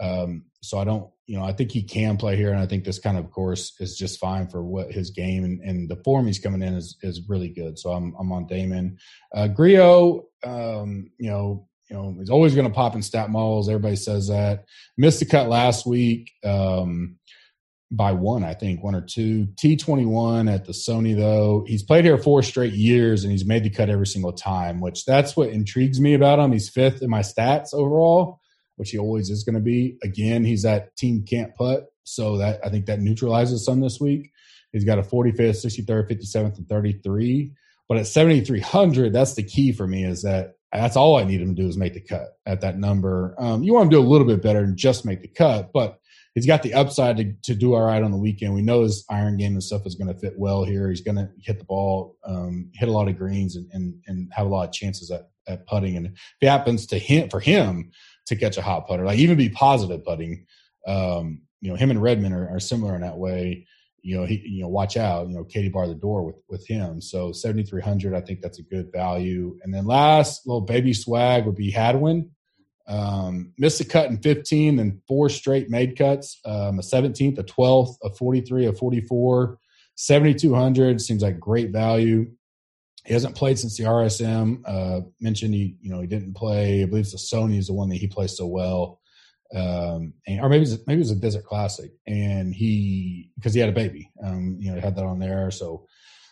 Um, 0.00 0.44
so 0.62 0.78
I 0.78 0.84
don't, 0.84 1.10
you 1.28 1.38
know, 1.38 1.44
I 1.44 1.52
think 1.52 1.70
he 1.70 1.82
can 1.82 2.16
play 2.16 2.36
here, 2.36 2.50
and 2.50 2.58
I 2.58 2.66
think 2.66 2.84
this 2.84 2.98
kind 2.98 3.18
of 3.18 3.30
course 3.30 3.74
is 3.80 3.98
just 3.98 4.18
fine 4.18 4.48
for 4.48 4.64
what 4.64 4.90
his 4.90 5.10
game 5.10 5.44
and, 5.44 5.60
and 5.60 5.88
the 5.88 6.00
form 6.02 6.26
he's 6.26 6.38
coming 6.38 6.62
in 6.62 6.72
is 6.72 6.96
is 7.02 7.28
really 7.28 7.50
good. 7.50 7.78
So 7.78 7.92
I'm 7.92 8.14
I'm 8.18 8.32
on 8.32 8.48
Dahmen. 8.48 8.96
Uh, 9.32 9.46
Grillo, 9.46 10.24
um, 10.42 11.10
you 11.18 11.28
know, 11.28 11.68
you 11.90 11.96
know, 11.96 12.16
he's 12.18 12.30
always 12.30 12.54
going 12.54 12.66
to 12.66 12.72
pop 12.72 12.94
in 12.94 13.02
stat 13.02 13.28
models. 13.28 13.68
Everybody 13.68 13.96
says 13.96 14.28
that. 14.28 14.64
Missed 14.96 15.20
the 15.20 15.26
cut 15.26 15.50
last 15.50 15.86
week 15.86 16.32
um, 16.44 17.18
by 17.90 18.12
one, 18.12 18.42
I 18.42 18.54
think, 18.54 18.82
one 18.82 18.94
or 18.94 19.02
two. 19.02 19.48
T21 19.62 20.50
at 20.52 20.64
the 20.64 20.72
Sony, 20.72 21.14
though. 21.14 21.64
He's 21.66 21.82
played 21.82 22.06
here 22.06 22.16
four 22.16 22.42
straight 22.42 22.72
years 22.72 23.22
and 23.22 23.30
he's 23.30 23.44
made 23.46 23.64
the 23.64 23.70
cut 23.70 23.90
every 23.90 24.06
single 24.06 24.32
time, 24.32 24.80
which 24.80 25.04
that's 25.04 25.36
what 25.36 25.50
intrigues 25.50 26.00
me 26.00 26.14
about 26.14 26.38
him. 26.38 26.52
He's 26.52 26.70
fifth 26.70 27.02
in 27.02 27.10
my 27.10 27.20
stats 27.20 27.74
overall, 27.74 28.40
which 28.78 28.90
he 28.90 28.98
always 28.98 29.28
is 29.28 29.44
going 29.44 29.54
to 29.54 29.60
be. 29.60 29.98
Again, 30.02 30.44
he's 30.44 30.62
that 30.62 30.96
team 30.96 31.24
can't 31.28 31.54
putt. 31.54 31.86
So 32.04 32.38
that 32.38 32.60
I 32.64 32.70
think 32.70 32.86
that 32.86 33.00
neutralizes 33.00 33.64
some 33.64 33.80
this 33.80 34.00
week. 34.00 34.30
He's 34.72 34.84
got 34.84 34.98
a 34.98 35.02
45th, 35.02 35.36
63rd, 35.36 36.10
57th, 36.10 36.58
and 36.58 36.68
33. 36.68 37.52
But 37.88 37.98
at 37.98 38.06
7,300, 38.06 39.12
that's 39.12 39.34
the 39.34 39.42
key 39.42 39.72
for 39.72 39.86
me 39.86 40.04
is 40.04 40.22
that 40.22 40.54
that's 40.72 40.96
all 40.96 41.16
I 41.16 41.24
need 41.24 41.40
him 41.40 41.54
to 41.54 41.62
do 41.62 41.68
is 41.68 41.76
make 41.76 41.94
the 41.94 42.00
cut 42.00 42.38
at 42.46 42.60
that 42.60 42.78
number. 42.78 43.34
Um, 43.38 43.62
you 43.62 43.72
want 43.72 43.84
him 43.84 43.90
to 43.90 43.96
do 43.96 44.02
a 44.02 44.08
little 44.08 44.26
bit 44.26 44.42
better 44.42 44.60
than 44.60 44.76
just 44.76 45.06
make 45.06 45.22
the 45.22 45.28
cut, 45.28 45.70
but 45.72 45.98
he's 46.34 46.46
got 46.46 46.62
the 46.62 46.74
upside 46.74 47.16
to, 47.16 47.32
to 47.44 47.54
do 47.54 47.74
all 47.74 47.86
right 47.86 48.02
on 48.02 48.10
the 48.10 48.18
weekend. 48.18 48.54
We 48.54 48.62
know 48.62 48.82
his 48.82 49.04
iron 49.10 49.38
game 49.38 49.52
and 49.52 49.62
stuff 49.62 49.86
is 49.86 49.94
going 49.94 50.12
to 50.12 50.20
fit 50.20 50.34
well 50.36 50.64
here. 50.64 50.90
He's 50.90 51.00
going 51.00 51.16
to 51.16 51.30
hit 51.40 51.58
the 51.58 51.64
ball, 51.64 52.16
um, 52.24 52.70
hit 52.74 52.90
a 52.90 52.92
lot 52.92 53.08
of 53.08 53.16
greens, 53.16 53.56
and, 53.56 53.68
and, 53.72 53.94
and 54.06 54.30
have 54.34 54.46
a 54.46 54.50
lot 54.50 54.68
of 54.68 54.74
chances 54.74 55.10
at, 55.10 55.30
at 55.46 55.66
putting. 55.66 55.96
And 55.96 56.06
if 56.06 56.12
it 56.42 56.48
happens 56.48 56.86
to 56.88 56.98
him 56.98 57.30
for 57.30 57.40
him 57.40 57.90
to 58.28 58.36
catch 58.36 58.56
a 58.56 58.62
hot 58.62 58.86
putter, 58.86 59.04
like 59.04 59.18
even 59.18 59.36
be 59.36 59.50
positive 59.50 60.04
putting, 60.04 60.46
um, 60.86 61.42
you 61.60 61.70
know, 61.70 61.76
him 61.76 61.90
and 61.90 62.00
Redman 62.00 62.32
are, 62.32 62.48
are 62.48 62.60
similar 62.60 62.94
in 62.94 63.02
that 63.02 63.18
way 63.18 63.66
you 64.02 64.16
know, 64.16 64.24
he, 64.24 64.40
you 64.44 64.62
know, 64.62 64.68
watch 64.68 64.96
out, 64.96 65.28
you 65.28 65.34
know, 65.34 65.44
Katie 65.44 65.68
bar 65.68 65.86
the 65.86 65.94
door 65.94 66.24
with, 66.24 66.36
with 66.48 66.66
him. 66.66 67.00
So 67.00 67.32
7,300, 67.32 68.14
I 68.14 68.20
think 68.20 68.40
that's 68.40 68.58
a 68.58 68.62
good 68.62 68.90
value. 68.92 69.58
And 69.62 69.74
then 69.74 69.86
last 69.86 70.46
little 70.46 70.60
baby 70.60 70.92
swag 70.92 71.46
would 71.46 71.56
be 71.56 71.70
Hadwin. 71.70 72.30
Um, 72.86 73.52
missed 73.58 73.82
a 73.82 73.84
cut 73.84 74.08
in 74.08 74.16
15 74.16 74.76
then 74.76 75.02
four 75.06 75.28
straight 75.28 75.68
made 75.68 75.98
cuts. 75.98 76.40
Um, 76.44 76.78
a 76.78 76.82
17th, 76.82 77.38
a 77.38 77.44
12th, 77.44 77.96
a 78.02 78.10
43, 78.10 78.66
a 78.66 78.72
44, 78.72 79.58
7,200 79.96 81.00
seems 81.00 81.22
like 81.22 81.38
great 81.38 81.70
value. 81.70 82.30
He 83.04 83.12
hasn't 83.14 83.36
played 83.36 83.58
since 83.58 83.76
the 83.76 83.84
RSM. 83.84 84.62
Uh, 84.66 85.00
mentioned 85.20 85.54
he, 85.54 85.76
you 85.80 85.90
know, 85.90 86.00
he 86.00 86.06
didn't 86.06 86.34
play. 86.34 86.82
I 86.82 86.86
believe 86.86 87.10
the 87.10 87.16
Sony 87.16 87.58
is 87.58 87.68
the 87.68 87.72
one 87.72 87.88
that 87.88 87.96
he 87.96 88.06
plays 88.06 88.36
so 88.36 88.46
well 88.46 89.00
um, 89.54 90.12
and, 90.26 90.40
or 90.40 90.48
maybe 90.48 90.66
maybe 90.86 90.98
it 90.98 91.04
was 91.04 91.10
a 91.10 91.16
Desert 91.16 91.44
Classic, 91.44 91.90
and 92.06 92.54
he 92.54 93.30
because 93.36 93.54
he 93.54 93.60
had 93.60 93.70
a 93.70 93.72
baby, 93.72 94.10
um, 94.22 94.56
you 94.60 94.72
know, 94.72 94.80
had 94.80 94.96
that 94.96 95.04
on 95.04 95.18
there, 95.18 95.50
so 95.50 95.86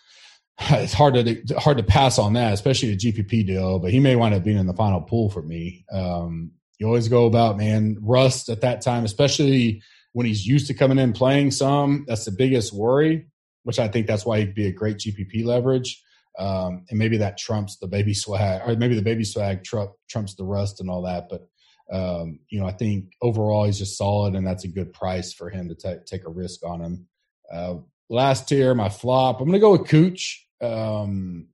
it's 0.59 0.92
hard 0.92 1.14
to 1.14 1.55
hard 1.59 1.79
to 1.79 1.83
pass 1.83 2.18
on 2.18 2.35
that, 2.35 2.52
especially 2.52 2.92
a 2.92 2.96
GPP 2.96 3.46
deal. 3.46 3.79
But 3.79 3.90
he 3.90 4.00
may 4.00 4.16
wind 4.16 4.35
up 4.35 4.44
being 4.44 4.59
in 4.59 4.66
the 4.66 4.74
final 4.74 5.00
pool 5.00 5.31
for 5.31 5.42
me. 5.42 5.87
Um, 5.90 6.52
you 6.79 6.87
always 6.87 7.09
go 7.09 7.24
about 7.24 7.57
man 7.57 7.96
rust 8.02 8.50
at 8.50 8.61
that 8.61 8.83
time, 8.83 9.05
especially 9.05 9.83
when 10.12 10.26
he's 10.26 10.46
used 10.46 10.66
to 10.66 10.74
coming 10.74 10.98
in 10.98 11.14
playing 11.14 11.52
some. 11.52 12.05
That's 12.07 12.26
the 12.26 12.33
biggest 12.33 12.74
worry, 12.74 13.26
which 13.62 13.79
I 13.79 13.88
think 13.88 14.07
that's 14.07 14.26
why 14.26 14.40
he'd 14.40 14.55
be 14.55 14.66
a 14.66 14.72
great 14.72 14.98
GPP 14.98 15.42
leverage. 15.42 16.02
Um, 16.38 16.85
and 16.90 16.99
maybe 16.99 17.16
that 17.18 17.38
trumps 17.38 17.77
the 17.77 17.87
baby 17.87 18.12
swag, 18.14 18.62
or 18.66 18.77
maybe 18.77 18.94
the 18.94 19.03
baby 19.03 19.25
swag 19.25 19.64
trump, 19.64 19.92
trumps 20.09 20.35
the 20.35 20.44
rust 20.44 20.81
and 20.81 20.90
all 20.90 21.03
that. 21.03 21.29
But 21.29 21.49
um, 21.90 22.40
you 22.49 22.61
know, 22.61 22.66
I 22.66 22.72
think 22.72 23.12
overall 23.22 23.64
he's 23.64 23.79
just 23.79 23.96
solid, 23.96 24.35
and 24.35 24.46
that's 24.46 24.64
a 24.64 24.68
good 24.68 24.92
price 24.92 25.33
for 25.33 25.51
him 25.51 25.68
to 25.68 25.75
t- 25.75 26.03
take 26.05 26.27
a 26.27 26.31
risk 26.31 26.64
on 26.64 26.81
him. 26.81 27.07
Uh, 27.53 27.75
last 28.11 28.49
tier, 28.49 28.75
my 28.75 28.88
flop. 28.88 29.40
I'm 29.40 29.46
going 29.46 29.53
to 29.53 29.61
go 29.61 29.72
with 29.72 29.88
Cooch. 29.88 30.46
Um, 30.61 31.49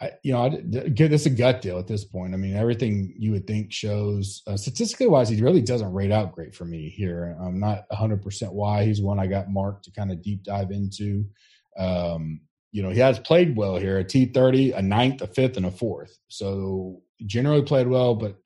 I, 0.00 0.10
you 0.22 0.32
know, 0.32 0.42
I 0.42 0.48
get 0.88 1.10
this 1.10 1.26
a 1.26 1.30
gut 1.30 1.62
deal 1.62 1.78
at 1.78 1.86
this 1.86 2.04
point. 2.04 2.34
I 2.34 2.36
mean, 2.36 2.56
everything 2.56 3.14
you 3.16 3.30
would 3.30 3.46
think 3.46 3.72
shows 3.72 4.42
uh, 4.46 4.56
statistically 4.56 5.06
wise, 5.06 5.28
he 5.28 5.40
really 5.40 5.62
doesn't 5.62 5.92
rate 5.92 6.10
out 6.10 6.32
great 6.32 6.54
for 6.54 6.64
me 6.64 6.88
here. 6.88 7.36
I'm 7.40 7.60
not 7.60 7.84
100 7.88 8.20
percent 8.20 8.52
why 8.52 8.84
he's 8.84 9.00
one 9.00 9.20
I 9.20 9.28
got 9.28 9.50
marked 9.50 9.84
to 9.84 9.92
kind 9.92 10.10
of 10.10 10.20
deep 10.20 10.42
dive 10.42 10.72
into. 10.72 11.24
Um, 11.78 12.40
you 12.74 12.82
know, 12.82 12.90
he 12.90 12.98
has 12.98 13.20
played 13.20 13.56
well 13.56 13.76
here 13.76 14.00
a 14.00 14.04
T30, 14.04 14.76
a 14.76 14.82
ninth, 14.82 15.22
a 15.22 15.28
fifth, 15.28 15.56
and 15.56 15.64
a 15.64 15.70
fourth. 15.70 16.18
So 16.26 17.02
generally 17.24 17.62
played 17.62 17.86
well, 17.86 18.16
but 18.16 18.36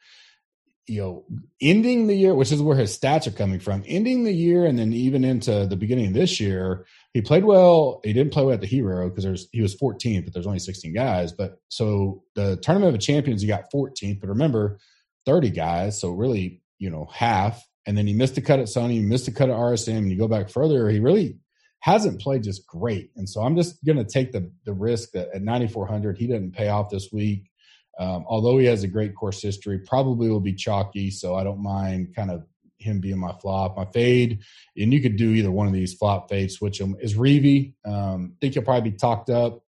you 0.86 1.00
know, 1.00 1.24
ending 1.62 2.06
the 2.06 2.14
year, 2.14 2.34
which 2.34 2.52
is 2.52 2.60
where 2.60 2.76
his 2.76 2.96
stats 2.96 3.26
are 3.26 3.30
coming 3.30 3.58
from, 3.58 3.84
ending 3.86 4.24
the 4.24 4.32
year 4.32 4.66
and 4.66 4.78
then 4.78 4.92
even 4.92 5.24
into 5.24 5.66
the 5.66 5.76
beginning 5.76 6.08
of 6.08 6.12
this 6.12 6.40
year, 6.40 6.84
he 7.14 7.22
played 7.22 7.44
well. 7.44 8.02
He 8.04 8.12
didn't 8.12 8.34
play 8.34 8.44
well 8.44 8.52
at 8.52 8.60
the 8.60 8.66
Hero 8.66 9.08
because 9.08 9.48
he 9.50 9.62
was 9.62 9.74
14th, 9.74 10.24
but 10.24 10.34
there's 10.34 10.46
only 10.46 10.58
16 10.58 10.92
guys. 10.92 11.32
But 11.32 11.58
so 11.68 12.22
the 12.34 12.58
tournament 12.58 12.94
of 12.94 13.00
champions, 13.00 13.40
he 13.40 13.48
got 13.48 13.72
14th. 13.72 14.20
But 14.20 14.28
remember, 14.28 14.78
30 15.24 15.50
guys, 15.50 15.98
so 15.98 16.10
really, 16.10 16.60
you 16.78 16.90
know, 16.90 17.08
half. 17.10 17.66
And 17.86 17.96
then 17.96 18.06
he 18.06 18.12
missed 18.12 18.36
a 18.36 18.42
cut 18.42 18.58
at 18.58 18.66
Sony, 18.66 19.02
missed 19.02 19.28
a 19.28 19.32
cut 19.32 19.48
at 19.48 19.56
RSM, 19.56 19.96
and 19.96 20.10
you 20.10 20.18
go 20.18 20.28
back 20.28 20.50
further, 20.50 20.90
he 20.90 21.00
really 21.00 21.38
hasn't 21.80 22.20
played 22.20 22.42
just 22.42 22.66
great. 22.66 23.10
And 23.16 23.28
so 23.28 23.42
I'm 23.42 23.56
just 23.56 23.84
going 23.84 23.98
to 23.98 24.04
take 24.04 24.32
the 24.32 24.50
the 24.64 24.72
risk 24.72 25.12
that 25.12 25.28
at 25.34 25.42
9400 25.42 26.18
he 26.18 26.26
didn't 26.26 26.52
pay 26.52 26.68
off 26.68 26.90
this 26.90 27.10
week. 27.12 27.50
Um, 27.98 28.24
although 28.28 28.58
he 28.58 28.66
has 28.66 28.84
a 28.84 28.88
great 28.88 29.14
course 29.14 29.42
history, 29.42 29.78
probably 29.78 30.28
will 30.28 30.40
be 30.40 30.54
chalky. 30.54 31.10
So 31.10 31.34
I 31.34 31.42
don't 31.42 31.62
mind 31.62 32.14
kind 32.14 32.30
of 32.30 32.44
him 32.78 33.00
being 33.00 33.18
my 33.18 33.32
flop. 33.40 33.76
My 33.76 33.86
fade, 33.86 34.40
and 34.76 34.92
you 34.92 35.02
could 35.02 35.16
do 35.16 35.30
either 35.30 35.50
one 35.50 35.66
of 35.66 35.72
these 35.72 35.94
flop 35.94 36.28
fade, 36.28 36.50
switch 36.50 36.78
them, 36.78 36.96
is 37.00 37.14
Reavie. 37.14 37.74
Um, 37.84 38.34
think 38.40 38.54
he'll 38.54 38.62
probably 38.62 38.90
be 38.90 38.96
talked 38.96 39.30
up. 39.30 39.62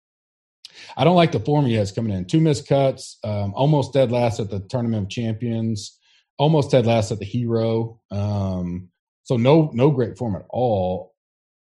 I 0.95 1.03
don't 1.03 1.15
like 1.15 1.31
the 1.31 1.39
form 1.39 1.65
he 1.65 1.73
has 1.75 1.91
coming 1.91 2.15
in. 2.15 2.25
Two 2.25 2.39
missed 2.39 2.67
cuts, 2.67 3.17
um, 3.23 3.53
almost 3.55 3.93
dead 3.93 4.11
last 4.11 4.39
at 4.39 4.49
the 4.49 4.59
Tournament 4.59 5.03
of 5.03 5.09
Champions, 5.09 5.97
almost 6.37 6.71
dead 6.71 6.85
last 6.85 7.11
at 7.11 7.19
the 7.19 7.25
Hero. 7.25 7.99
Um, 8.11 8.89
so 9.23 9.37
no, 9.37 9.71
no 9.73 9.91
great 9.91 10.17
form 10.17 10.35
at 10.35 10.45
all. 10.49 11.13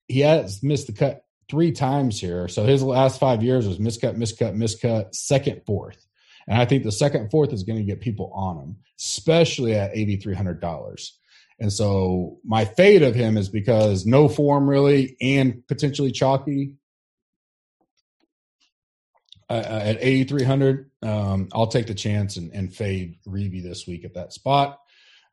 He 0.08 0.20
has 0.22 0.62
missed 0.62 0.88
the 0.88 0.94
cut 0.94 1.26
three 1.50 1.72
times 1.72 2.20
here. 2.20 2.48
So 2.48 2.64
his 2.64 2.82
last 2.82 3.20
five 3.20 3.44
years 3.44 3.68
was 3.68 3.78
miscut, 3.78 4.16
miscut, 4.16 4.56
miscut, 4.56 5.14
second, 5.14 5.62
fourth. 5.66 6.06
And 6.48 6.60
I 6.60 6.66
think 6.66 6.84
the 6.84 6.92
second, 6.92 7.32
fourth 7.32 7.54
is 7.54 7.64
going 7.64 7.80
to 7.80 7.86
get 7.86 8.02
people 8.02 8.32
on 8.34 8.58
him, 8.58 8.78
especially 9.00 9.74
at 9.74 9.94
$8,300. 9.96 11.12
And 11.60 11.72
so 11.72 12.38
my 12.44 12.66
fade 12.66 13.02
of 13.02 13.16
him 13.16 13.38
is 13.38 13.50
because 13.50 14.06
no 14.06 14.28
form 14.28 14.70
really 14.70 15.16
and 15.22 15.66
potentially 15.68 16.12
chalky. 16.12 16.74
Uh, 19.48 19.54
uh 19.54 19.82
at 19.84 19.98
8,300, 20.02 20.90
um, 21.04 21.50
I'll 21.54 21.68
take 21.68 21.86
the 21.88 21.94
chance 21.94 22.38
and, 22.38 22.52
and 22.52 22.74
fade 22.74 23.18
Reavie 23.28 23.64
this 23.64 23.86
week 23.88 24.04
at 24.04 24.16
that 24.16 24.34
spot. 24.34 24.80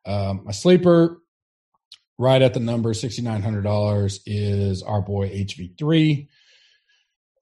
Um, 0.05 0.43
my 0.45 0.53
sleeper, 0.53 1.22
right 2.23 2.41
at 2.41 2.55
the 2.55 2.61
number 2.61 2.95
$6,900, 2.95 4.21
is 4.27 4.83
our 4.83 5.03
boy 5.03 5.29
HV3. 5.29 6.29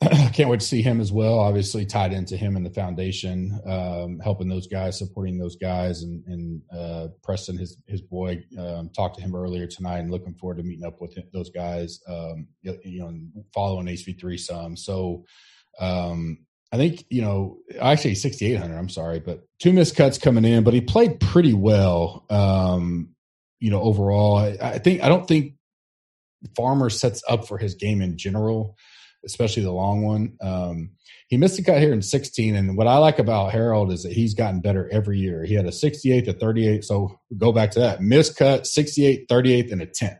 can't 0.32 0.48
wait 0.48 0.60
to 0.60 0.66
see 0.66 0.80
him 0.80 0.98
as 0.98 1.12
well. 1.12 1.38
Obviously, 1.38 1.84
tied 1.84 2.14
into 2.14 2.34
him 2.34 2.56
and 2.56 2.64
the 2.64 2.70
foundation, 2.70 3.60
um, 3.66 4.18
helping 4.18 4.48
those 4.48 4.66
guys, 4.66 4.98
supporting 4.98 5.36
those 5.36 5.56
guys, 5.56 6.02
and, 6.02 6.24
and 6.26 6.62
uh, 6.74 7.08
Preston, 7.22 7.58
his 7.58 7.76
his 7.86 8.00
boy, 8.00 8.42
um, 8.58 8.88
talked 8.96 9.16
to 9.16 9.22
him 9.22 9.36
earlier 9.36 9.66
tonight, 9.66 9.98
and 9.98 10.10
looking 10.10 10.34
forward 10.34 10.56
to 10.56 10.62
meeting 10.62 10.86
up 10.86 11.02
with 11.02 11.14
him, 11.14 11.24
those 11.34 11.50
guys. 11.50 12.00
Um, 12.08 12.48
you 12.62 13.00
know, 13.00 13.14
following 13.52 13.86
HV 13.88 14.18
three 14.18 14.38
some. 14.38 14.74
So, 14.74 15.26
um, 15.78 16.46
I 16.72 16.78
think 16.78 17.04
you 17.10 17.20
know, 17.20 17.58
actually 17.78 18.14
sixty 18.14 18.50
eight 18.50 18.58
hundred. 18.58 18.78
I'm 18.78 18.88
sorry, 18.88 19.20
but 19.20 19.42
two 19.58 19.74
missed 19.74 19.96
cuts 19.96 20.16
coming 20.16 20.46
in, 20.46 20.64
but 20.64 20.72
he 20.72 20.80
played 20.80 21.20
pretty 21.20 21.52
well. 21.52 22.24
Um, 22.30 23.10
you 23.61 23.70
know, 23.70 23.80
overall, 23.80 24.38
I, 24.38 24.56
I 24.61 24.78
think 24.78 25.02
I 25.02 25.08
don't 25.08 25.28
think 25.28 25.54
Farmer 26.56 26.90
sets 26.90 27.22
up 27.28 27.46
for 27.46 27.58
his 27.58 27.74
game 27.74 28.00
in 28.00 28.16
general 28.18 28.76
especially 29.24 29.62
the 29.62 29.72
long 29.72 30.02
one. 30.02 30.36
Um, 30.40 30.90
he 31.28 31.36
missed 31.36 31.58
a 31.58 31.62
cut 31.62 31.80
here 31.80 31.92
in 31.92 32.02
16. 32.02 32.56
And 32.56 32.76
what 32.76 32.86
I 32.86 32.98
like 32.98 33.18
about 33.18 33.52
Harold 33.52 33.92
is 33.92 34.02
that 34.02 34.12
he's 34.12 34.34
gotten 34.34 34.61
better 34.61 34.88
every 34.90 35.18
year. 35.18 35.44
He 35.44 35.54
had 35.54 35.66
a 35.66 35.72
68 35.72 36.24
to 36.24 36.32
38. 36.32 36.84
So 36.84 37.20
go 37.36 37.52
back 37.52 37.72
to 37.72 37.80
that 37.80 38.00
missed 38.00 38.36
cut, 38.36 38.66
68, 38.66 39.26
38, 39.28 39.70
and 39.70 39.82
a 39.82 39.86
10th. 39.86 40.18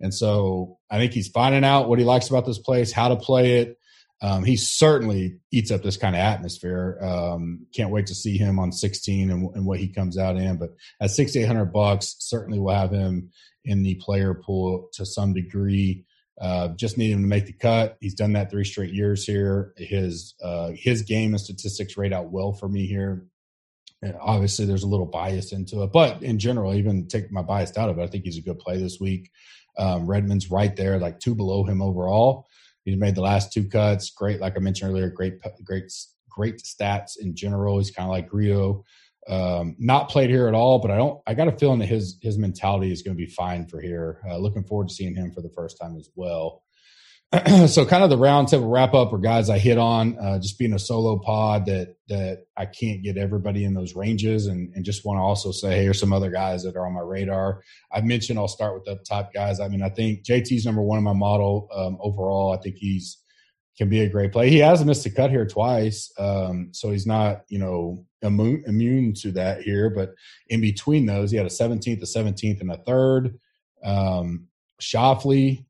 And 0.00 0.12
so 0.12 0.78
I 0.90 0.98
think 0.98 1.12
he's 1.12 1.28
finding 1.28 1.64
out 1.64 1.88
what 1.88 1.98
he 1.98 2.04
likes 2.04 2.28
about 2.28 2.46
this 2.46 2.58
place, 2.58 2.92
how 2.92 3.08
to 3.08 3.16
play 3.16 3.60
it. 3.60 3.78
Um, 4.22 4.44
he 4.44 4.56
certainly 4.56 5.38
eats 5.52 5.70
up 5.70 5.82
this 5.82 5.96
kind 5.96 6.14
of 6.14 6.20
atmosphere. 6.20 6.98
Um, 7.02 7.66
can't 7.74 7.90
wait 7.90 8.06
to 8.06 8.14
see 8.14 8.38
him 8.38 8.58
on 8.58 8.72
16 8.72 9.30
and, 9.30 9.54
and 9.54 9.66
what 9.66 9.80
he 9.80 9.88
comes 9.88 10.16
out 10.16 10.36
in. 10.36 10.56
But 10.56 10.70
at 11.00 11.10
6,800 11.10 11.66
bucks, 11.66 12.16
certainly 12.20 12.58
will 12.58 12.74
have 12.74 12.90
him 12.90 13.30
in 13.64 13.82
the 13.82 13.96
player 13.96 14.34
pool 14.34 14.88
to 14.94 15.04
some 15.04 15.34
degree. 15.34 16.04
Uh, 16.40 16.68
just 16.68 16.98
need 16.98 17.12
him 17.12 17.22
to 17.22 17.28
make 17.28 17.46
the 17.46 17.52
cut. 17.52 17.96
He's 18.00 18.14
done 18.14 18.32
that 18.32 18.50
three 18.50 18.64
straight 18.64 18.92
years 18.92 19.24
here. 19.24 19.72
His 19.76 20.34
uh, 20.42 20.70
his 20.74 21.02
game 21.02 21.32
and 21.32 21.40
statistics 21.40 21.96
rate 21.96 22.12
out 22.12 22.32
well 22.32 22.52
for 22.52 22.68
me 22.68 22.86
here. 22.86 23.26
And 24.02 24.16
obviously, 24.20 24.66
there's 24.66 24.82
a 24.82 24.88
little 24.88 25.06
bias 25.06 25.52
into 25.52 25.82
it, 25.82 25.92
but 25.92 26.22
in 26.22 26.38
general, 26.38 26.74
even 26.74 27.06
take 27.06 27.30
my 27.30 27.42
bias 27.42 27.76
out 27.78 27.88
of 27.88 27.98
it, 27.98 28.02
I 28.02 28.06
think 28.08 28.24
he's 28.24 28.36
a 28.36 28.42
good 28.42 28.58
play 28.58 28.78
this 28.78 28.98
week. 29.00 29.30
Um, 29.78 30.06
Redman's 30.06 30.50
right 30.50 30.74
there, 30.74 30.98
like 30.98 31.20
two 31.20 31.34
below 31.34 31.64
him 31.64 31.80
overall. 31.80 32.46
He's 32.84 32.98
made 32.98 33.14
the 33.14 33.22
last 33.22 33.52
two 33.52 33.68
cuts. 33.68 34.10
Great, 34.10 34.40
like 34.40 34.54
I 34.56 34.60
mentioned 34.60 34.90
earlier, 34.90 35.10
great, 35.10 35.34
great, 35.64 35.92
great 36.28 36.58
stats 36.58 37.18
in 37.18 37.34
general. 37.34 37.78
He's 37.78 37.90
kind 37.90 38.06
of 38.06 38.10
like 38.10 38.32
Rio. 38.32 38.84
Um, 39.26 39.74
not 39.78 40.10
played 40.10 40.28
here 40.28 40.48
at 40.48 40.54
all, 40.54 40.78
but 40.78 40.90
I 40.90 40.96
don't. 40.96 41.20
I 41.26 41.32
got 41.32 41.48
a 41.48 41.52
feeling 41.52 41.78
that 41.78 41.86
his 41.86 42.18
his 42.20 42.36
mentality 42.36 42.92
is 42.92 43.02
going 43.02 43.16
to 43.16 43.22
be 43.22 43.30
fine 43.30 43.66
for 43.66 43.80
here. 43.80 44.20
Uh, 44.28 44.36
looking 44.36 44.64
forward 44.64 44.88
to 44.88 44.94
seeing 44.94 45.14
him 45.14 45.32
for 45.32 45.40
the 45.40 45.52
first 45.56 45.78
time 45.80 45.96
as 45.96 46.10
well. 46.14 46.63
so, 47.66 47.84
kind 47.84 48.04
of 48.04 48.10
the 48.10 48.18
round 48.18 48.48
table 48.48 48.68
wrap 48.68 48.94
up 48.94 49.12
or 49.12 49.18
guys 49.18 49.50
I 49.50 49.58
hit 49.58 49.78
on. 49.78 50.18
Uh, 50.18 50.38
just 50.38 50.58
being 50.58 50.72
a 50.72 50.78
solo 50.78 51.18
pod 51.18 51.66
that 51.66 51.96
that 52.08 52.46
I 52.56 52.66
can't 52.66 53.02
get 53.02 53.16
everybody 53.16 53.64
in 53.64 53.74
those 53.74 53.94
ranges, 53.94 54.46
and 54.46 54.72
and 54.74 54.84
just 54.84 55.04
want 55.04 55.18
to 55.18 55.22
also 55.22 55.50
say 55.50 55.76
hey, 55.76 55.82
here's 55.82 55.98
some 55.98 56.12
other 56.12 56.30
guys 56.30 56.62
that 56.64 56.76
are 56.76 56.86
on 56.86 56.94
my 56.94 57.00
radar. 57.00 57.62
I 57.92 58.02
mentioned 58.02 58.38
I'll 58.38 58.48
start 58.48 58.74
with 58.74 58.84
the 58.84 59.02
top 59.04 59.32
guys. 59.32 59.58
I 59.58 59.68
mean, 59.68 59.82
I 59.82 59.88
think 59.88 60.22
JT's 60.24 60.64
number 60.64 60.82
one 60.82 60.98
in 60.98 61.04
my 61.04 61.12
model 61.12 61.68
um, 61.74 61.98
overall. 62.00 62.52
I 62.52 62.62
think 62.62 62.76
he's 62.76 63.18
can 63.76 63.88
be 63.88 64.00
a 64.02 64.08
great 64.08 64.30
play. 64.30 64.50
He 64.50 64.58
has 64.58 64.84
missed 64.84 65.06
a 65.06 65.10
cut 65.10 65.30
here 65.30 65.46
twice, 65.46 66.12
um, 66.18 66.68
so 66.72 66.90
he's 66.90 67.06
not 67.06 67.42
you 67.48 67.58
know 67.58 68.06
immune, 68.22 68.64
immune 68.66 69.14
to 69.14 69.32
that 69.32 69.62
here. 69.62 69.90
But 69.90 70.14
in 70.48 70.60
between 70.60 71.06
those, 71.06 71.30
he 71.30 71.36
had 71.36 71.46
a 71.46 71.50
17th, 71.50 72.02
a 72.02 72.06
17th, 72.06 72.60
and 72.60 72.70
a 72.70 72.76
third. 72.78 73.38
Um, 73.84 74.48
Schauffele, 74.80 75.64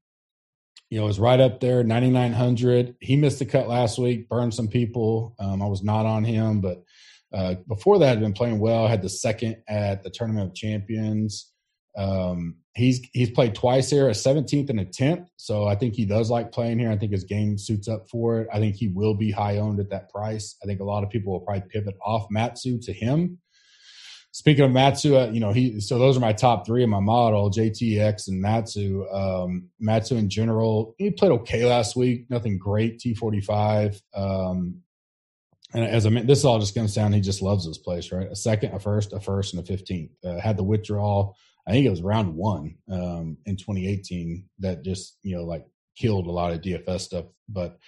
you 0.94 1.00
know, 1.00 1.08
is 1.08 1.18
right 1.18 1.40
up 1.40 1.58
there, 1.58 1.82
9,900. 1.82 2.94
He 3.00 3.16
missed 3.16 3.40
the 3.40 3.46
cut 3.46 3.66
last 3.66 3.98
week, 3.98 4.28
burned 4.28 4.54
some 4.54 4.68
people. 4.68 5.34
Um, 5.40 5.60
I 5.60 5.66
was 5.66 5.82
not 5.82 6.06
on 6.06 6.22
him, 6.22 6.60
but 6.60 6.84
uh, 7.32 7.56
before 7.66 7.98
that, 7.98 8.10
had 8.10 8.20
been 8.20 8.32
playing 8.32 8.60
well. 8.60 8.86
Had 8.86 9.02
the 9.02 9.08
second 9.08 9.56
at 9.66 10.04
the 10.04 10.10
Tournament 10.10 10.50
of 10.50 10.54
Champions. 10.54 11.50
Um, 11.98 12.58
he's 12.76 13.00
he's 13.12 13.32
played 13.32 13.56
twice 13.56 13.90
here, 13.90 14.08
a 14.08 14.12
17th 14.12 14.70
and 14.70 14.78
a 14.78 14.84
10th. 14.84 15.26
So 15.34 15.66
I 15.66 15.74
think 15.74 15.94
he 15.94 16.04
does 16.04 16.30
like 16.30 16.52
playing 16.52 16.78
here. 16.78 16.92
I 16.92 16.96
think 16.96 17.10
his 17.10 17.24
game 17.24 17.58
suits 17.58 17.88
up 17.88 18.08
for 18.08 18.42
it. 18.42 18.48
I 18.52 18.60
think 18.60 18.76
he 18.76 18.86
will 18.86 19.14
be 19.14 19.32
high 19.32 19.58
owned 19.58 19.80
at 19.80 19.90
that 19.90 20.10
price. 20.10 20.56
I 20.62 20.66
think 20.66 20.78
a 20.78 20.84
lot 20.84 21.02
of 21.02 21.10
people 21.10 21.32
will 21.32 21.40
probably 21.40 21.68
pivot 21.70 21.96
off 22.06 22.28
Matsu 22.30 22.78
to 22.82 22.92
him. 22.92 23.40
Speaking 24.34 24.64
of 24.64 24.72
Matsu, 24.72 25.16
uh, 25.16 25.30
you 25.32 25.38
know 25.38 25.52
he. 25.52 25.80
So 25.80 25.98
those 25.98 26.16
are 26.16 26.20
my 26.20 26.32
top 26.32 26.66
three 26.66 26.82
in 26.82 26.90
my 26.90 26.98
model: 26.98 27.50
JTX 27.50 28.28
and 28.28 28.40
Matsu. 28.40 29.06
Um, 29.08 29.68
Matsu 29.78 30.16
in 30.16 30.28
general, 30.28 30.94
he 30.98 31.10
played 31.12 31.30
okay 31.32 31.64
last 31.64 31.94
week. 31.94 32.26
Nothing 32.30 32.58
great. 32.58 32.98
T45. 32.98 34.00
Um, 34.12 34.80
and 35.72 35.84
as 35.84 36.04
I 36.04 36.10
mean, 36.10 36.26
this 36.26 36.44
all 36.44 36.58
just 36.58 36.74
comes 36.74 36.94
down. 36.94 37.12
He 37.12 37.20
just 37.20 37.42
loves 37.42 37.64
this 37.64 37.78
place, 37.78 38.10
right? 38.10 38.26
A 38.28 38.34
second, 38.34 38.74
a 38.74 38.80
first, 38.80 39.12
a 39.12 39.20
first, 39.20 39.54
and 39.54 39.62
a 39.62 39.66
fifteenth. 39.66 40.10
Uh, 40.24 40.40
had 40.40 40.56
the 40.56 40.64
withdrawal 40.64 41.36
I 41.66 41.72
think 41.72 41.86
it 41.86 41.90
was 41.90 42.02
round 42.02 42.34
one 42.34 42.76
um, 42.90 43.38
in 43.46 43.56
2018 43.56 44.48
that 44.60 44.84
just 44.84 45.18
you 45.22 45.36
know 45.36 45.44
like 45.44 45.64
killed 45.96 46.26
a 46.26 46.30
lot 46.30 46.52
of 46.52 46.60
DFS 46.60 47.00
stuff. 47.00 47.24
But 47.48 47.78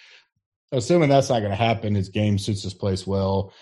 assuming 0.72 1.08
that's 1.08 1.28
not 1.28 1.40
going 1.40 1.50
to 1.50 1.56
happen, 1.56 1.94
his 1.94 2.08
game 2.08 2.38
suits 2.38 2.62
this 2.62 2.74
place 2.74 3.06
well. 3.06 3.52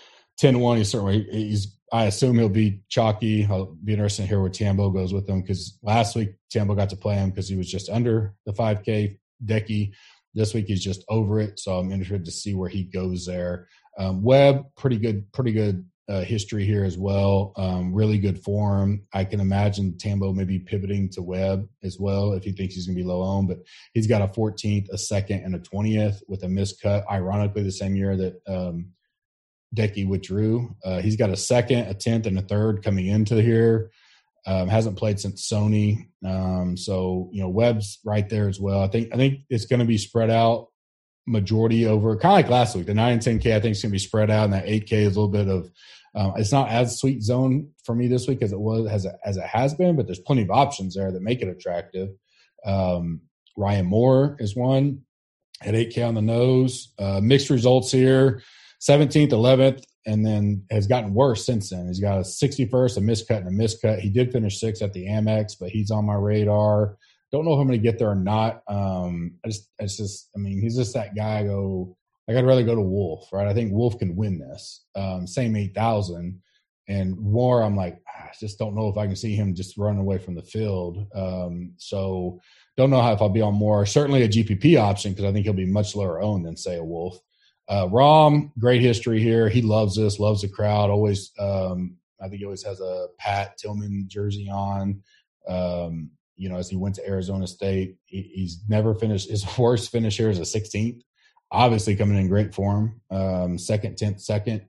10-1, 0.41 0.77
he's 0.77 0.89
certainly 0.89 1.27
he's. 1.31 1.77
I 1.93 2.05
assume 2.05 2.37
he'll 2.37 2.49
be 2.49 2.81
chalky. 2.89 3.45
I'll 3.45 3.77
be 3.83 3.93
interested 3.93 4.23
to 4.23 4.27
hear 4.27 4.41
where 4.41 4.49
Tambo 4.49 4.89
goes 4.89 5.13
with 5.13 5.29
him 5.29 5.41
because 5.41 5.77
last 5.83 6.15
week 6.15 6.31
Tambo 6.49 6.73
got 6.73 6.89
to 6.89 6.95
play 6.95 7.15
him 7.15 7.29
because 7.29 7.47
he 7.47 7.55
was 7.55 7.71
just 7.71 7.89
under 7.89 8.33
the 8.45 8.53
5K 8.53 9.17
decky. 9.45 9.93
This 10.33 10.53
week 10.53 10.65
he's 10.65 10.83
just 10.83 11.05
over 11.09 11.39
it, 11.39 11.59
so 11.59 11.77
I'm 11.77 11.91
interested 11.91 12.25
to 12.25 12.31
see 12.31 12.55
where 12.55 12.69
he 12.69 12.83
goes 12.83 13.25
there. 13.25 13.67
Um, 13.97 14.23
Webb, 14.23 14.65
pretty 14.75 14.97
good, 14.97 15.31
pretty 15.31 15.53
good 15.53 15.85
uh, 16.07 16.21
history 16.21 16.65
here 16.65 16.83
as 16.83 16.97
well. 16.97 17.53
Um, 17.55 17.93
really 17.93 18.19
good 18.19 18.43
form. 18.43 19.01
I 19.13 19.23
can 19.23 19.39
imagine 19.39 19.97
Tambo 19.97 20.33
maybe 20.33 20.59
pivoting 20.59 21.09
to 21.11 21.21
Webb 21.21 21.67
as 21.83 21.99
well 21.99 22.33
if 22.33 22.43
he 22.43 22.51
thinks 22.51 22.75
he's 22.75 22.85
going 22.85 22.97
to 22.97 23.03
be 23.03 23.07
low 23.07 23.21
on. 23.21 23.47
But 23.47 23.59
he's 23.93 24.07
got 24.07 24.21
a 24.21 24.27
14th, 24.27 24.89
a 24.89 24.97
second, 24.97 25.43
and 25.43 25.55
a 25.55 25.59
20th 25.59 26.21
with 26.27 26.43
a 26.43 26.47
miscut. 26.47 27.03
Ironically, 27.09 27.63
the 27.63 27.71
same 27.71 27.95
year 27.95 28.15
that 28.17 28.41
um, 28.47 28.91
Decky 29.73 30.07
withdrew. 30.07 30.75
Uh, 30.83 31.01
he's 31.01 31.15
got 31.15 31.29
a 31.29 31.37
second, 31.37 31.87
a 31.87 31.93
10th, 31.93 32.25
and 32.25 32.37
a 32.37 32.41
third 32.41 32.83
coming 32.83 33.07
into 33.07 33.41
here. 33.41 33.91
Um, 34.47 34.67
hasn't 34.67 34.97
played 34.97 35.19
since 35.19 35.49
Sony. 35.49 36.09
Um, 36.23 36.77
so 36.77 37.29
you 37.31 37.41
know 37.41 37.49
Webb's 37.49 37.99
right 38.05 38.29
there 38.29 38.47
as 38.47 38.59
well. 38.59 38.81
I 38.81 38.87
think 38.87 39.09
I 39.11 39.17
think 39.17 39.39
it's 39.49 39.65
going 39.65 39.79
to 39.79 39.85
be 39.85 39.97
spread 39.97 40.29
out 40.29 40.67
majority 41.25 41.87
over 41.87 42.15
kind 42.15 42.33
of 42.33 42.37
like 42.37 42.49
last 42.49 42.75
week. 42.75 42.85
The 42.85 42.93
nine 42.93 43.13
and 43.13 43.21
ten 43.21 43.39
K 43.39 43.55
I 43.55 43.59
think 43.59 43.71
is 43.71 43.81
going 43.81 43.89
to 43.89 43.95
be 43.95 43.99
spread 43.99 44.29
out, 44.29 44.45
and 44.45 44.53
that 44.53 44.67
eight 44.67 44.85
K 44.85 45.03
is 45.03 45.15
a 45.15 45.19
little 45.19 45.31
bit 45.31 45.47
of. 45.47 45.71
Um, 46.13 46.33
it's 46.37 46.51
not 46.51 46.69
as 46.69 46.99
sweet 46.99 47.23
zone 47.23 47.71
for 47.83 47.93
me 47.93 48.07
this 48.07 48.27
week 48.27 48.41
as 48.41 48.53
it 48.53 48.59
was 48.59 48.87
as 48.87 49.05
it, 49.05 49.15
as 49.25 49.35
it 49.35 49.43
has 49.43 49.73
been, 49.73 49.95
but 49.95 50.05
there's 50.05 50.19
plenty 50.19 50.43
of 50.43 50.51
options 50.51 50.95
there 50.95 51.11
that 51.11 51.21
make 51.21 51.41
it 51.41 51.49
attractive. 51.49 52.09
Um, 52.65 53.21
Ryan 53.57 53.87
Moore 53.87 54.37
is 54.39 54.55
one 54.55 55.01
at 55.61 55.73
8K 55.73 56.07
on 56.07 56.15
the 56.15 56.21
nose. 56.21 56.93
Uh, 56.97 57.19
mixed 57.21 57.49
results 57.49 57.91
here 57.91 58.43
17th, 58.87 59.31
11th, 59.31 59.83
and 60.05 60.25
then 60.25 60.63
has 60.69 60.87
gotten 60.87 61.13
worse 61.13 61.45
since 61.45 61.69
then. 61.69 61.87
He's 61.87 61.99
got 61.99 62.19
a 62.19 62.21
61st, 62.21 62.97
a 62.97 63.01
miscut, 63.01 63.37
and 63.37 63.47
a 63.47 63.63
miscut. 63.63 63.99
He 63.99 64.09
did 64.09 64.31
finish 64.31 64.59
sixth 64.59 64.83
at 64.83 64.93
the 64.93 65.07
Amex, 65.07 65.53
but 65.59 65.69
he's 65.69 65.91
on 65.91 66.05
my 66.05 66.15
radar. 66.15 66.97
Don't 67.31 67.45
know 67.45 67.53
if 67.53 67.59
I'm 67.59 67.67
going 67.67 67.79
to 67.79 67.83
get 67.83 67.97
there 67.97 68.11
or 68.11 68.15
not. 68.15 68.61
Um, 68.67 69.33
I 69.43 69.49
just, 69.49 69.69
it's 69.79 69.97
just, 69.97 70.29
I 70.35 70.39
mean, 70.39 70.61
he's 70.61 70.75
just 70.75 70.93
that 70.93 71.15
guy. 71.15 71.39
I 71.39 71.43
go, 71.43 71.97
like, 72.27 72.37
I'd 72.37 72.45
rather 72.45 72.63
go 72.63 72.75
to 72.75 72.81
Wolff, 72.81 73.33
right? 73.33 73.47
I 73.47 73.53
think 73.53 73.71
Wolff 73.71 73.97
can 73.97 74.15
win 74.15 74.37
this. 74.37 74.85
Um, 74.95 75.25
same 75.25 75.55
8,000. 75.55 76.41
And 76.87 77.17
Moore, 77.17 77.63
I'm 77.63 77.75
like, 77.75 77.99
ah, 78.07 78.25
I 78.25 78.31
just 78.39 78.59
don't 78.59 78.75
know 78.75 78.89
if 78.89 78.97
I 78.97 79.07
can 79.07 79.15
see 79.15 79.35
him 79.35 79.55
just 79.55 79.77
run 79.77 79.97
away 79.97 80.19
from 80.19 80.35
the 80.35 80.43
field. 80.43 81.07
Um, 81.15 81.73
so 81.77 82.39
don't 82.77 82.91
know 82.91 83.01
how 83.01 83.13
if 83.13 83.21
I'll 83.21 83.29
be 83.29 83.41
on 83.41 83.55
Moore. 83.55 83.87
Certainly 83.87 84.21
a 84.21 84.29
GPP 84.29 84.79
option 84.79 85.11
because 85.11 85.25
I 85.25 85.33
think 85.33 85.45
he'll 85.45 85.53
be 85.53 85.65
much 85.65 85.95
lower 85.95 86.21
owned 86.21 86.45
than, 86.45 86.55
say, 86.55 86.77
a 86.77 86.83
Wolff. 86.83 87.19
Uh, 87.67 87.87
Rahm, 87.87 88.51
great 88.59 88.81
history 88.81 89.21
here. 89.21 89.49
He 89.49 89.61
loves 89.61 89.95
this, 89.95 90.19
loves 90.19 90.41
the 90.41 90.47
crowd. 90.47 90.89
Always, 90.89 91.31
um, 91.39 91.97
I 92.21 92.27
think 92.27 92.39
he 92.39 92.45
always 92.45 92.63
has 92.63 92.79
a 92.79 93.07
Pat 93.17 93.57
Tillman 93.57 94.05
jersey 94.07 94.49
on. 94.49 95.01
Um, 95.47 96.11
you 96.35 96.49
know, 96.49 96.57
as 96.57 96.69
he 96.69 96.75
went 96.75 96.95
to 96.95 97.07
Arizona 97.07 97.47
State, 97.47 97.95
he, 98.05 98.31
he's 98.33 98.63
never 98.67 98.93
finished. 98.93 99.29
His 99.29 99.45
worst 99.57 99.91
finish 99.91 100.17
here 100.17 100.29
is 100.29 100.39
a 100.39 100.41
16th. 100.41 101.01
Obviously, 101.51 101.95
coming 101.95 102.17
in 102.17 102.27
great 102.27 102.53
form. 102.53 103.01
Um, 103.09 103.57
second, 103.57 103.97
tenth, 103.97 104.19
second, 104.19 104.65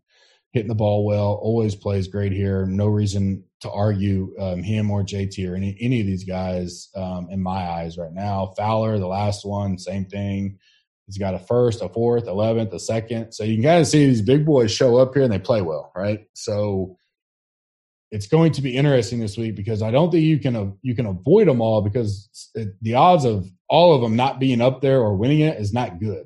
hitting 0.53 0.69
the 0.69 0.75
ball 0.75 1.05
well. 1.05 1.39
Always 1.43 1.75
plays 1.75 2.07
great 2.07 2.33
here. 2.33 2.67
No 2.67 2.87
reason 2.87 3.45
to 3.61 3.71
argue 3.71 4.35
um, 4.39 4.63
him 4.63 4.91
or 4.91 5.03
JT 5.03 5.51
or 5.51 5.57
any 5.57 5.77
any 5.81 6.01
of 6.01 6.07
these 6.07 6.25
guys 6.25 6.91
um, 6.95 7.29
in 7.31 7.43
my 7.43 7.69
eyes 7.69 7.97
right 7.99 8.13
now. 8.13 8.53
Fowler, 8.57 8.99
the 8.99 9.07
last 9.07 9.45
one, 9.45 9.79
same 9.79 10.05
thing. 10.05 10.59
He's 11.07 11.19
got 11.19 11.35
a 11.35 11.39
first, 11.39 11.83
a 11.83 11.89
fourth, 11.89 12.27
eleventh, 12.27 12.73
a 12.73 12.81
second. 12.81 13.33
So 13.33 13.45
you 13.45 13.57
can 13.57 13.65
kind 13.65 13.81
of 13.81 13.87
see 13.87 14.07
these 14.07 14.23
big 14.23 14.45
boys 14.45 14.73
show 14.73 14.97
up 14.97 15.15
here 15.15 15.23
and 15.23 15.33
they 15.33 15.39
play 15.39 15.63
well, 15.63 15.93
right? 15.95 16.27
So 16.35 16.99
it's 18.11 18.27
going 18.27 18.53
to 18.53 18.63
be 18.63 18.77
interesting 18.77 19.21
this 19.21 19.37
week 19.37 19.57
because 19.57 19.83
I 19.83 19.91
don't 19.91 20.11
think 20.11 20.25
you 20.25 20.39
can 20.39 20.77
you 20.83 20.95
can 20.95 21.07
avoid 21.07 21.49
them 21.49 21.61
all 21.61 21.81
because 21.81 22.29
the 22.81 22.95
odds 22.95 23.25
of 23.25 23.49
all 23.69 23.95
of 23.95 24.01
them 24.01 24.17
not 24.17 24.41
being 24.41 24.61
up 24.61 24.81
there 24.81 25.01
or 25.01 25.17
winning 25.17 25.41
it 25.41 25.61
is 25.61 25.73
not 25.73 26.01
good. 26.01 26.25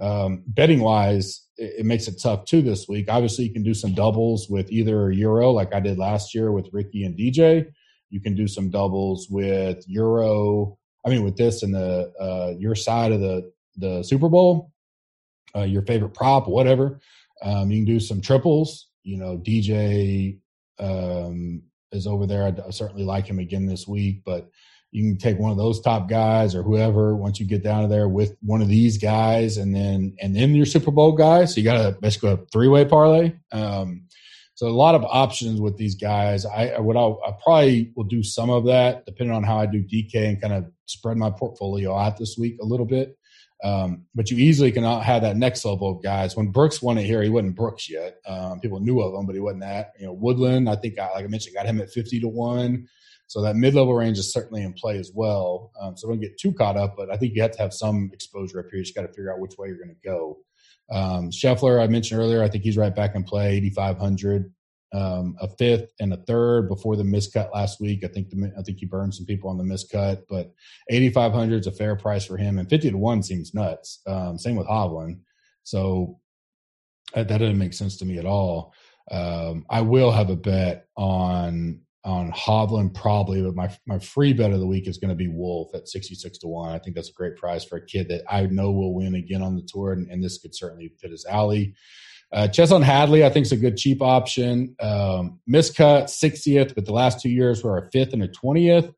Um, 0.00 0.42
betting 0.46 0.80
wise, 0.80 1.46
it, 1.56 1.80
it, 1.80 1.86
makes 1.86 2.08
it 2.08 2.20
tough 2.20 2.46
too 2.46 2.62
this 2.62 2.88
week. 2.88 3.06
Obviously, 3.08 3.44
you 3.44 3.52
can 3.52 3.62
do 3.62 3.74
some 3.74 3.94
doubles 3.94 4.48
with 4.50 4.70
either 4.72 5.12
Euro, 5.12 5.52
like 5.52 5.72
I 5.72 5.80
did 5.80 5.98
last 5.98 6.34
year 6.34 6.50
with 6.50 6.68
Ricky 6.72 7.04
and 7.04 7.16
DJ. 7.16 7.66
You 8.10 8.20
can 8.20 8.34
do 8.34 8.48
some 8.48 8.70
doubles 8.70 9.28
with 9.30 9.84
Euro. 9.86 10.78
I 11.06 11.10
mean, 11.10 11.22
with 11.22 11.36
this 11.36 11.62
and 11.62 11.74
the 11.74 12.12
uh, 12.20 12.58
your 12.58 12.74
side 12.74 13.12
of 13.12 13.20
the 13.20 13.52
the 13.76 14.02
Super 14.02 14.28
Bowl, 14.28 14.72
uh, 15.56 15.62
your 15.62 15.82
favorite 15.82 16.14
prop, 16.14 16.48
whatever. 16.48 17.00
Um, 17.42 17.70
you 17.70 17.78
can 17.78 17.84
do 17.84 18.00
some 18.00 18.20
triples. 18.20 18.88
You 19.02 19.18
know, 19.18 19.38
DJ 19.38 20.38
um, 20.78 21.62
is 21.92 22.06
over 22.06 22.26
there. 22.26 22.44
I, 22.44 22.54
I 22.66 22.70
certainly 22.70 23.04
like 23.04 23.26
him 23.26 23.38
again 23.38 23.66
this 23.66 23.86
week, 23.86 24.22
but 24.24 24.50
you 24.94 25.02
can 25.02 25.18
take 25.18 25.40
one 25.40 25.50
of 25.50 25.56
those 25.56 25.80
top 25.80 26.08
guys 26.08 26.54
or 26.54 26.62
whoever 26.62 27.16
once 27.16 27.40
you 27.40 27.46
get 27.46 27.64
down 27.64 27.82
to 27.82 27.88
there 27.88 28.08
with 28.08 28.36
one 28.42 28.62
of 28.62 28.68
these 28.68 28.96
guys 28.96 29.56
and 29.56 29.74
then 29.74 30.14
and 30.20 30.34
then 30.34 30.54
your 30.54 30.64
super 30.64 30.92
bowl 30.92 31.12
guys 31.12 31.52
so 31.52 31.60
you 31.60 31.64
got 31.64 31.84
a 31.84 31.98
basically 32.00 32.30
a 32.30 32.38
three-way 32.52 32.84
parlay 32.84 33.34
um, 33.50 34.06
so 34.54 34.68
a 34.68 34.70
lot 34.70 34.94
of 34.94 35.04
options 35.04 35.60
with 35.60 35.76
these 35.76 35.96
guys 35.96 36.46
i 36.46 36.78
what 36.78 36.96
I'll, 36.96 37.20
i 37.26 37.32
probably 37.42 37.92
will 37.96 38.04
do 38.04 38.22
some 38.22 38.50
of 38.50 38.66
that 38.66 39.04
depending 39.04 39.34
on 39.34 39.42
how 39.42 39.58
i 39.58 39.66
do 39.66 39.82
dk 39.82 40.14
and 40.14 40.40
kind 40.40 40.54
of 40.54 40.66
spread 40.86 41.16
my 41.16 41.30
portfolio 41.30 41.96
out 41.96 42.16
this 42.16 42.36
week 42.38 42.56
a 42.62 42.64
little 42.64 42.86
bit 42.86 43.18
um, 43.64 44.04
but 44.14 44.30
you 44.30 44.36
easily 44.36 44.70
can 44.70 44.84
have 44.84 45.22
that 45.22 45.38
next 45.38 45.64
level 45.64 45.90
of 45.90 46.02
guys. 46.02 46.36
When 46.36 46.48
Brooks 46.48 46.82
won 46.82 46.98
it 46.98 47.04
here, 47.04 47.22
he 47.22 47.30
wasn't 47.30 47.56
Brooks 47.56 47.90
yet. 47.90 48.18
Um, 48.26 48.60
people 48.60 48.78
knew 48.78 49.00
of 49.00 49.18
him, 49.18 49.26
but 49.26 49.34
he 49.34 49.40
wasn't 49.40 49.62
that. 49.62 49.92
You 49.98 50.06
know, 50.06 50.12
Woodland, 50.12 50.68
I 50.68 50.76
think, 50.76 50.98
I, 50.98 51.10
like 51.12 51.24
I 51.24 51.28
mentioned, 51.28 51.56
got 51.56 51.66
him 51.66 51.80
at 51.80 51.90
fifty 51.90 52.20
to 52.20 52.28
one. 52.28 52.86
So 53.26 53.40
that 53.42 53.56
mid 53.56 53.74
level 53.74 53.94
range 53.94 54.18
is 54.18 54.32
certainly 54.32 54.62
in 54.62 54.74
play 54.74 54.98
as 54.98 55.10
well. 55.14 55.72
Um, 55.80 55.96
so 55.96 56.08
don't 56.08 56.20
get 56.20 56.38
too 56.38 56.52
caught 56.52 56.76
up, 56.76 56.94
but 56.96 57.10
I 57.10 57.16
think 57.16 57.34
you 57.34 57.42
have 57.42 57.52
to 57.52 57.62
have 57.62 57.72
some 57.72 58.10
exposure 58.12 58.60
up 58.60 58.66
here. 58.70 58.78
You 58.78 58.84
just 58.84 58.94
got 58.94 59.02
to 59.02 59.08
figure 59.08 59.32
out 59.32 59.40
which 59.40 59.56
way 59.58 59.68
you're 59.68 59.78
going 59.78 59.88
to 59.88 60.08
go. 60.08 60.38
Um, 60.90 61.30
Scheffler, 61.30 61.82
I 61.82 61.86
mentioned 61.86 62.20
earlier, 62.20 62.42
I 62.42 62.48
think 62.48 62.64
he's 62.64 62.76
right 62.76 62.94
back 62.94 63.14
in 63.14 63.24
play, 63.24 63.56
8,500. 63.56 64.52
Um, 64.94 65.34
a 65.40 65.48
fifth 65.48 65.90
and 65.98 66.12
a 66.12 66.18
third 66.18 66.68
before 66.68 66.94
the 66.94 67.02
miscut 67.02 67.52
last 67.52 67.80
week. 67.80 68.04
I 68.04 68.08
think 68.08 68.30
the, 68.30 68.52
I 68.56 68.62
think 68.62 68.78
he 68.78 68.86
burned 68.86 69.12
some 69.12 69.26
people 69.26 69.50
on 69.50 69.58
the 69.58 69.64
miscut, 69.64 70.22
but 70.28 70.52
8,500 70.88 71.60
is 71.62 71.66
a 71.66 71.72
fair 71.72 71.96
price 71.96 72.24
for 72.24 72.36
him, 72.36 72.58
and 72.58 72.70
50 72.70 72.92
to 72.92 72.96
one 72.96 73.20
seems 73.20 73.54
nuts. 73.54 74.00
Um, 74.06 74.38
same 74.38 74.54
with 74.54 74.68
Hovland, 74.68 75.18
so 75.64 76.20
that, 77.12 77.26
that, 77.26 77.38
doesn't 77.38 77.58
make 77.58 77.72
sense 77.72 77.96
to 77.98 78.04
me 78.04 78.18
at 78.18 78.24
all. 78.24 78.72
Um, 79.10 79.66
I 79.68 79.80
will 79.80 80.12
have 80.12 80.30
a 80.30 80.36
bet 80.36 80.86
on 80.96 81.80
on 82.04 82.30
Hovland 82.32 82.94
probably, 82.94 83.42
but 83.42 83.56
my 83.56 83.74
my 83.86 83.98
free 83.98 84.32
bet 84.32 84.52
of 84.52 84.60
the 84.60 84.66
week 84.66 84.86
is 84.86 84.98
going 84.98 85.08
to 85.08 85.14
be 85.14 85.28
Wolff 85.28 85.74
at 85.74 85.88
sixty 85.88 86.14
six 86.14 86.38
to 86.38 86.46
one. 86.46 86.72
I 86.72 86.78
think 86.78 86.94
that's 86.94 87.10
a 87.10 87.14
great 87.14 87.36
price 87.36 87.64
for 87.64 87.76
a 87.76 87.86
kid 87.86 88.08
that 88.10 88.22
I 88.30 88.46
know 88.46 88.70
will 88.70 88.94
win 88.94 89.16
again 89.16 89.42
on 89.42 89.56
the 89.56 89.66
tour, 89.66 89.92
and, 89.92 90.08
and 90.10 90.22
this 90.22 90.38
could 90.38 90.54
certainly 90.54 90.92
fit 91.00 91.10
his 91.10 91.26
alley. 91.26 91.74
Uh, 92.34 92.48
Chesson 92.48 92.82
Hadley, 92.82 93.24
I 93.24 93.30
think, 93.30 93.46
is 93.46 93.52
a 93.52 93.56
good 93.56 93.76
cheap 93.76 94.02
option. 94.02 94.74
Um, 94.80 95.38
miscut 95.48 96.04
60th, 96.04 96.74
but 96.74 96.84
the 96.84 96.92
last 96.92 97.20
two 97.20 97.30
years 97.30 97.62
were 97.62 97.78
a 97.78 97.88
fifth 97.92 98.12
and 98.12 98.24
a 98.24 98.28
20th. 98.28 98.92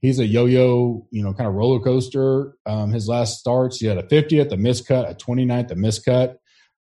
He's 0.00 0.18
a 0.18 0.26
yo-yo, 0.26 1.06
you 1.10 1.22
know, 1.22 1.34
kind 1.34 1.48
of 1.48 1.54
roller 1.54 1.80
coaster. 1.80 2.56
Um, 2.64 2.90
his 2.90 3.06
last 3.06 3.40
starts, 3.40 3.78
he 3.78 3.86
had 3.86 3.98
a 3.98 4.04
50th, 4.04 4.52
a 4.52 4.56
miscut, 4.56 5.10
a 5.10 5.14
29th, 5.14 5.70
a 5.70 5.74
miscut. 5.74 6.36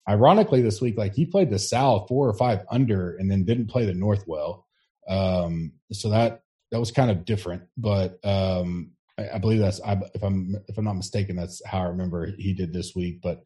Ironically, 0.09 0.61
this 0.61 0.81
week, 0.81 0.97
like 0.97 1.13
he 1.13 1.25
played 1.25 1.49
the 1.49 1.59
South 1.59 2.09
four 2.09 2.27
or 2.27 2.33
five 2.33 2.65
under, 2.69 3.15
and 3.15 3.31
then 3.31 3.45
didn't 3.45 3.67
play 3.67 3.85
the 3.85 3.93
North 3.93 4.25
well. 4.27 4.67
Um, 5.07 5.71
so 5.93 6.09
that 6.09 6.41
that 6.71 6.79
was 6.79 6.91
kind 6.91 7.11
of 7.11 7.23
different, 7.23 7.63
but 7.77 8.19
um, 8.25 8.91
I, 9.17 9.35
I, 9.35 9.37
believe 9.37 9.59
that's 9.59 9.79
I, 9.81 10.01
if 10.13 10.23
I'm 10.23 10.55
if 10.67 10.77
I'm 10.77 10.85
not 10.85 10.95
mistaken, 10.95 11.37
that's 11.37 11.61
how 11.65 11.79
I 11.79 11.87
remember 11.87 12.33
he 12.37 12.53
did 12.53 12.73
this 12.73 12.93
week. 12.95 13.21
But 13.21 13.43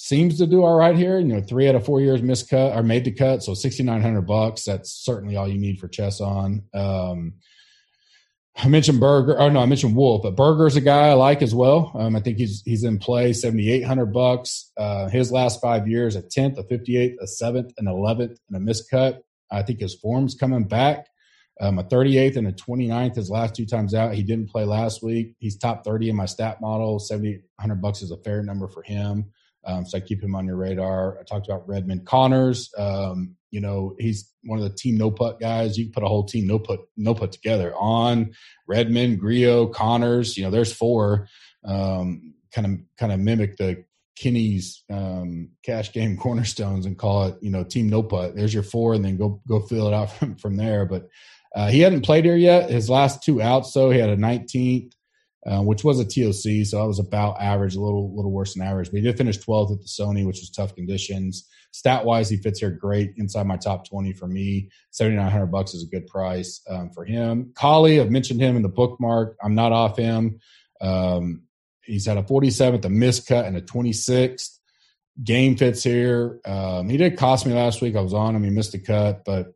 seems 0.00 0.38
to 0.38 0.46
do 0.46 0.64
all 0.64 0.76
right 0.76 0.96
here. 0.96 1.18
You 1.18 1.26
know, 1.26 1.42
three 1.42 1.68
out 1.68 1.74
of 1.74 1.84
four 1.84 2.00
years 2.00 2.22
missed 2.22 2.48
cut 2.48 2.74
or 2.74 2.82
made 2.82 3.04
the 3.04 3.12
cut, 3.12 3.42
so 3.42 3.52
sixty 3.52 3.82
nine 3.82 4.00
hundred 4.00 4.22
bucks. 4.22 4.64
That's 4.64 4.90
certainly 4.90 5.36
all 5.36 5.46
you 5.46 5.58
need 5.58 5.78
for 5.78 5.88
Chesson. 5.88 6.62
Um, 6.72 7.34
I 8.56 8.68
mentioned 8.68 8.98
Berger. 8.98 9.38
Oh 9.38 9.50
no, 9.50 9.60
I 9.60 9.66
mentioned 9.66 9.94
Wolff, 9.94 10.22
but 10.22 10.36
Berger's 10.36 10.76
a 10.76 10.80
guy 10.80 11.08
I 11.08 11.12
like 11.12 11.42
as 11.42 11.54
well. 11.54 11.92
Um, 11.94 12.16
I 12.16 12.20
think 12.20 12.38
he's 12.38 12.62
he's 12.64 12.82
in 12.82 12.98
play 12.98 13.34
seventy 13.34 13.70
eight 13.70 13.82
hundred 13.82 14.06
bucks. 14.06 14.72
Uh, 14.76 15.08
his 15.08 15.30
last 15.30 15.60
five 15.60 15.86
years, 15.86 16.16
a 16.16 16.22
tenth, 16.22 16.56
a 16.56 16.64
fifty 16.64 16.96
eighth, 16.96 17.18
a 17.20 17.26
seventh, 17.26 17.74
an 17.76 17.86
eleventh, 17.86 18.38
and 18.50 18.56
a 18.56 18.72
miscut. 18.72 19.18
I 19.50 19.62
think 19.62 19.80
his 19.80 19.94
form's 19.94 20.34
coming 20.34 20.64
back. 20.64 21.08
Um, 21.60 21.78
a 21.78 21.84
38th 21.84 22.38
and 22.38 22.46
a 22.46 22.52
29th 22.52 23.16
his 23.16 23.28
last 23.28 23.54
two 23.54 23.66
times 23.66 23.92
out. 23.92 24.14
He 24.14 24.22
didn't 24.22 24.48
play 24.48 24.64
last 24.64 25.02
week. 25.02 25.34
He's 25.40 25.58
top 25.58 25.84
30 25.84 26.08
in 26.08 26.16
my 26.16 26.24
stat 26.24 26.58
model. 26.58 26.98
7,800 26.98 27.82
bucks 27.82 28.00
is 28.00 28.12
a 28.12 28.16
fair 28.16 28.42
number 28.42 28.66
for 28.66 28.82
him. 28.82 29.30
Um, 29.64 29.84
so 29.84 29.98
I 29.98 30.00
keep 30.00 30.22
him 30.22 30.34
on 30.34 30.46
your 30.46 30.56
radar. 30.56 31.18
I 31.18 31.22
talked 31.22 31.46
about 31.46 31.68
Redman 31.68 32.00
Conners. 32.04 32.70
Um, 32.78 33.36
you 33.50 33.60
know, 33.60 33.94
he's 33.98 34.32
one 34.44 34.58
of 34.58 34.64
the 34.64 34.74
team 34.74 34.96
no 34.96 35.10
put 35.10 35.40
guys. 35.40 35.76
You 35.76 35.86
can 35.86 35.92
put 35.92 36.04
a 36.04 36.08
whole 36.08 36.24
team 36.24 36.46
no 36.46 36.58
put 36.58 36.80
no 36.96 37.14
put 37.14 37.32
together 37.32 37.74
on 37.76 38.32
Redman, 38.66 39.16
Grillo, 39.16 39.66
Conners. 39.66 40.36
You 40.36 40.44
know, 40.44 40.50
there's 40.50 40.72
four. 40.72 41.28
Um, 41.64 42.34
kind 42.52 42.66
of 42.66 42.78
kind 42.96 43.12
of 43.12 43.20
mimic 43.20 43.56
the 43.56 43.84
Kinney's 44.16 44.84
um, 44.90 45.50
cash 45.64 45.92
game 45.92 46.16
cornerstones 46.18 46.86
and 46.86 46.98
call 46.98 47.26
it, 47.26 47.36
you 47.40 47.50
know, 47.50 47.64
team 47.64 47.88
no 47.88 48.02
put. 48.02 48.36
There's 48.36 48.54
your 48.54 48.62
four, 48.62 48.94
and 48.94 49.04
then 49.04 49.16
go 49.16 49.40
go 49.48 49.60
fill 49.60 49.88
it 49.88 49.94
out 49.94 50.12
from, 50.18 50.36
from 50.36 50.56
there. 50.56 50.86
But 50.86 51.08
uh, 51.54 51.68
he 51.68 51.80
hadn't 51.80 52.02
played 52.02 52.24
here 52.24 52.36
yet. 52.36 52.70
His 52.70 52.88
last 52.88 53.22
two 53.22 53.42
outs, 53.42 53.72
so 53.72 53.90
he 53.90 53.98
had 53.98 54.10
a 54.10 54.16
19th, 54.16 54.92
uh, 55.46 55.62
which 55.62 55.84
was 55.84 55.98
a 55.98 56.04
TOC, 56.04 56.66
so 56.66 56.80
I 56.80 56.84
was 56.84 56.98
about 56.98 57.40
average, 57.40 57.74
a 57.74 57.80
little 57.80 58.14
little 58.14 58.32
worse 58.32 58.54
than 58.54 58.66
average. 58.66 58.90
But 58.90 58.98
he 58.98 59.02
did 59.02 59.16
finish 59.16 59.38
12th 59.38 59.72
at 59.72 59.80
the 59.80 59.88
Sony, 59.88 60.26
which 60.26 60.40
was 60.40 60.50
tough 60.50 60.74
conditions. 60.74 61.48
Stat 61.72 62.04
wise, 62.04 62.28
he 62.28 62.36
fits 62.36 62.60
here 62.60 62.70
great 62.70 63.12
inside 63.16 63.46
my 63.46 63.56
top 63.56 63.88
20 63.88 64.12
for 64.14 64.26
me. 64.26 64.70
7,900 64.90 65.46
bucks 65.46 65.72
is 65.72 65.84
a 65.84 65.86
good 65.86 66.06
price 66.08 66.60
um, 66.68 66.90
for 66.90 67.04
him. 67.04 67.52
Collie, 67.54 68.00
I've 68.00 68.10
mentioned 68.10 68.40
him 68.40 68.56
in 68.56 68.62
the 68.62 68.68
bookmark. 68.68 69.36
I'm 69.42 69.54
not 69.54 69.72
off 69.72 69.96
him. 69.96 70.40
Um, 70.80 71.42
He's 71.90 72.06
had 72.06 72.18
a 72.18 72.22
47th, 72.22 72.84
a 72.84 72.88
miscut, 72.88 73.46
and 73.46 73.56
a 73.56 73.60
26th. 73.60 74.58
Game 75.22 75.56
fits 75.56 75.82
here. 75.82 76.40
Um, 76.44 76.88
he 76.88 76.96
did 76.96 77.18
cost 77.18 77.44
me 77.44 77.52
last 77.52 77.82
week. 77.82 77.96
I 77.96 78.00
was 78.00 78.14
on 78.14 78.34
him. 78.34 78.44
He 78.44 78.50
missed 78.50 78.74
a 78.74 78.78
cut, 78.78 79.24
but 79.24 79.54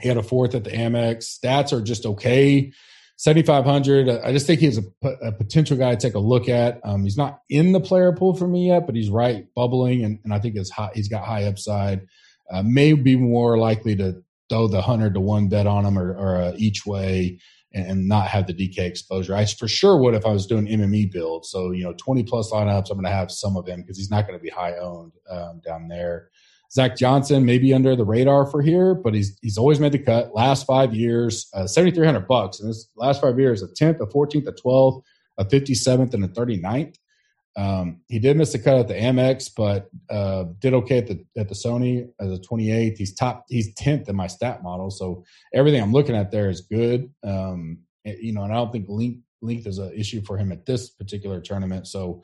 he 0.00 0.08
had 0.08 0.16
a 0.16 0.22
fourth 0.22 0.54
at 0.54 0.64
the 0.64 0.70
Amex. 0.70 1.38
Stats 1.38 1.72
are 1.72 1.82
just 1.82 2.06
okay. 2.06 2.72
7,500. 3.18 4.08
I 4.08 4.32
just 4.32 4.46
think 4.46 4.60
he's 4.60 4.78
a, 4.78 5.08
a, 5.22 5.32
potential 5.32 5.76
guy 5.76 5.90
to 5.90 5.96
take 5.96 6.14
a 6.14 6.20
look 6.20 6.48
at. 6.48 6.80
Um, 6.84 7.02
he's 7.02 7.16
not 7.16 7.40
in 7.50 7.72
the 7.72 7.80
player 7.80 8.12
pool 8.12 8.32
for 8.32 8.46
me 8.46 8.68
yet, 8.68 8.86
but 8.86 8.94
he's 8.94 9.10
right 9.10 9.44
bubbling, 9.56 10.04
and, 10.04 10.20
and 10.22 10.32
I 10.32 10.38
think 10.38 10.54
it's 10.54 10.70
high, 10.70 10.90
he's 10.94 11.08
got 11.08 11.24
high 11.24 11.44
upside. 11.44 12.06
Uh, 12.48 12.62
may 12.62 12.92
be 12.92 13.16
more 13.16 13.58
likely 13.58 13.96
to 13.96 14.22
throw 14.48 14.68
the 14.68 14.76
100 14.76 15.14
to 15.14 15.20
1 15.20 15.48
bet 15.48 15.66
on 15.66 15.84
him 15.84 15.98
or, 15.98 16.16
or 16.16 16.36
uh, 16.36 16.52
each 16.56 16.86
way 16.86 17.40
and, 17.74 18.08
not 18.08 18.28
have 18.28 18.46
the 18.46 18.54
DK 18.54 18.78
exposure. 18.78 19.34
I 19.34 19.44
for 19.44 19.68
sure 19.68 19.98
would 19.98 20.14
if 20.14 20.24
I 20.24 20.30
was 20.30 20.46
doing 20.46 20.66
MME 20.66 21.12
build. 21.12 21.44
So, 21.44 21.72
you 21.72 21.84
know, 21.84 21.94
20 21.98 22.22
plus 22.22 22.50
lineups, 22.50 22.90
I'm 22.90 22.96
going 22.96 23.04
to 23.04 23.10
have 23.10 23.30
some 23.30 23.56
of 23.56 23.66
him 23.66 23.82
because 23.82 23.98
he's 23.98 24.10
not 24.10 24.26
going 24.26 24.38
to 24.38 24.42
be 24.42 24.48
high 24.48 24.76
owned 24.78 25.12
um, 25.28 25.60
down 25.66 25.88
there. 25.88 26.30
Zach 26.70 26.96
Johnson 26.96 27.44
maybe 27.44 27.72
under 27.72 27.96
the 27.96 28.04
radar 28.04 28.46
for 28.46 28.60
here, 28.60 28.94
but 28.94 29.14
he's 29.14 29.38
he's 29.40 29.58
always 29.58 29.80
made 29.80 29.92
the 29.92 29.98
cut. 29.98 30.34
Last 30.34 30.66
five 30.66 30.94
years, 30.94 31.48
uh, 31.54 31.66
7,300 31.66 32.28
bucks. 32.28 32.60
And 32.60 32.68
this 32.68 32.90
last 32.96 33.20
five 33.20 33.38
years, 33.38 33.62
a 33.62 33.68
10th, 33.68 34.00
a 34.00 34.06
14th, 34.06 34.46
a 34.46 34.52
12th, 34.52 35.02
a 35.38 35.44
57th, 35.44 36.14
and 36.14 36.24
a 36.24 36.28
39th. 36.28 36.96
Um, 37.56 38.02
he 38.06 38.18
did 38.18 38.36
miss 38.36 38.52
the 38.52 38.58
cut 38.58 38.78
at 38.78 38.86
the 38.86 38.94
Amex, 38.94 39.50
but 39.56 39.88
uh, 40.08 40.44
did 40.60 40.74
okay 40.74 40.98
at 40.98 41.06
the 41.08 41.24
at 41.36 41.48
the 41.48 41.54
Sony 41.54 42.08
as 42.20 42.32
a 42.32 42.38
28th. 42.38 42.96
He's 42.96 43.14
top. 43.14 43.46
He's 43.48 43.74
10th 43.74 44.08
in 44.08 44.14
my 44.14 44.26
stat 44.26 44.62
model, 44.62 44.90
so 44.90 45.24
everything 45.52 45.82
I'm 45.82 45.92
looking 45.92 46.14
at 46.14 46.30
there 46.30 46.50
is 46.50 46.60
good. 46.60 47.10
Um, 47.24 47.78
you 48.04 48.32
know, 48.32 48.44
and 48.44 48.52
I 48.52 48.56
don't 48.56 48.70
think 48.70 48.86
length 48.88 49.22
length 49.42 49.66
is 49.66 49.78
an 49.78 49.92
issue 49.92 50.22
for 50.22 50.36
him 50.36 50.52
at 50.52 50.66
this 50.66 50.90
particular 50.90 51.40
tournament. 51.40 51.86
So, 51.86 52.22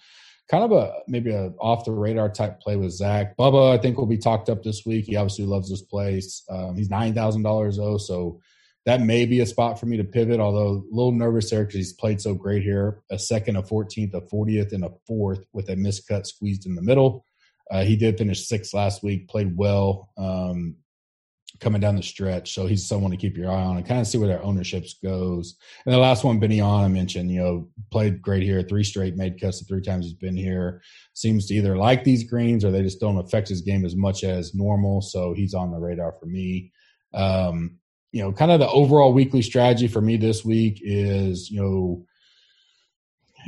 kind 0.51 0.65
of 0.65 0.73
a 0.73 0.93
maybe 1.09 1.31
a 1.31 1.53
off 1.59 1.85
the 1.85 1.93
radar 1.93 2.29
type 2.29 2.61
play 2.61 2.77
with 2.77 2.93
Zach 2.93 3.37
Bubba. 3.37 3.73
I 3.73 3.79
think 3.81 3.97
will 3.97 4.07
be 4.07 4.19
talked 4.19 4.49
up 4.49 4.63
this 4.63 4.85
week. 4.85 5.07
He 5.07 5.17
obviously 5.17 5.47
loves 5.47 5.71
this 5.71 5.83
place. 5.83 6.45
Um, 6.51 6.77
he's 6.77 6.91
nine 6.91 7.15
thousand 7.15 7.43
dollars 7.43 7.77
though, 7.77 7.99
so 7.99 8.41
that 8.87 9.01
may 9.01 9.25
be 9.25 9.41
a 9.41 9.47
spot 9.47 9.81
for 9.81 9.87
me 9.87 9.97
to 9.97 10.05
pivot, 10.05 10.41
although 10.41 10.69
a 10.69 10.95
little 10.95 11.13
nervous 11.13 11.51
there 11.51 11.65
because 11.65 11.77
he's 11.77 11.93
played 11.95 12.21
so 12.21 12.35
great 12.35 12.63
here. 12.63 13.01
A 13.11 13.19
second, 13.19 13.57
a 13.57 13.63
14th, 13.63 14.13
a 14.13 14.21
40th, 14.21 14.75
and 14.75 14.85
a 14.85 14.91
fourth 15.07 15.47
with 15.55 15.71
a 15.71 15.77
miscut 15.77 16.27
squeezed 16.27 16.67
in 16.67 16.75
the 16.75 16.83
middle. 16.83 17.25
Uh, 17.71 17.83
he 17.83 17.97
did 17.97 18.19
finish 18.19 18.47
sixth 18.47 18.75
last 18.75 19.03
week, 19.03 19.27
played 19.27 19.57
well 19.57 20.11
um, 20.19 20.77
coming 21.61 21.81
down 21.81 21.97
the 21.97 22.03
stretch. 22.03 22.53
So 22.55 22.67
he's 22.67 22.87
someone 22.87 23.11
to 23.11 23.17
keep 23.17 23.37
your 23.37 23.51
eye 23.51 23.63
on 23.63 23.77
and 23.77 23.87
kind 23.87 24.01
of 24.01 24.07
see 24.07 24.19
where 24.19 24.29
their 24.29 24.43
ownerships 24.43 24.95
goes. 25.03 25.57
And 25.87 25.95
the 25.95 25.99
last 25.99 26.25
one, 26.25 26.41
Ben 26.41 26.53
An, 26.53 26.63
I 26.63 26.89
mentioned, 26.89 27.31
you 27.31 27.41
know, 27.41 27.69
played 27.91 28.21
great 28.21 28.43
here, 28.43 28.63
three 28.63 28.85
straight, 28.85 29.17
made 29.17 29.41
cuts 29.41 29.61
the 29.61 29.65
three 29.65 29.81
times 29.81 30.05
he's 30.05 30.15
been 30.15 30.37
here. 30.37 30.83
Seems 31.15 31.47
to 31.47 31.55
either 31.55 31.77
like 31.77 32.05
these 32.05 32.25
greens 32.25 32.65
or 32.65 32.71
they 32.71 32.83
just 32.83 33.01
don't 33.01 33.19
affect 33.19 33.49
his 33.49 33.61
game 33.61 33.85
as 33.85 33.95
much 33.95 34.25
as 34.25 34.55
normal. 34.55 35.01
So 35.01 35.33
he's 35.33 35.55
on 35.55 35.71
the 35.71 35.79
radar 35.79 36.15
for 36.19 36.27
me. 36.27 36.73
Um, 37.13 37.79
you 38.11 38.23
know, 38.23 38.33
kind 38.33 38.51
of 38.51 38.61
the 38.61 38.69
overall 38.69 39.13
weekly 39.13 39.43
strategy 39.43 39.89
for 39.89 40.01
me 40.01 40.17
this 40.17 40.45
week 40.45 40.81
is, 40.83 41.51
you 41.51 41.61
know, 41.61 42.07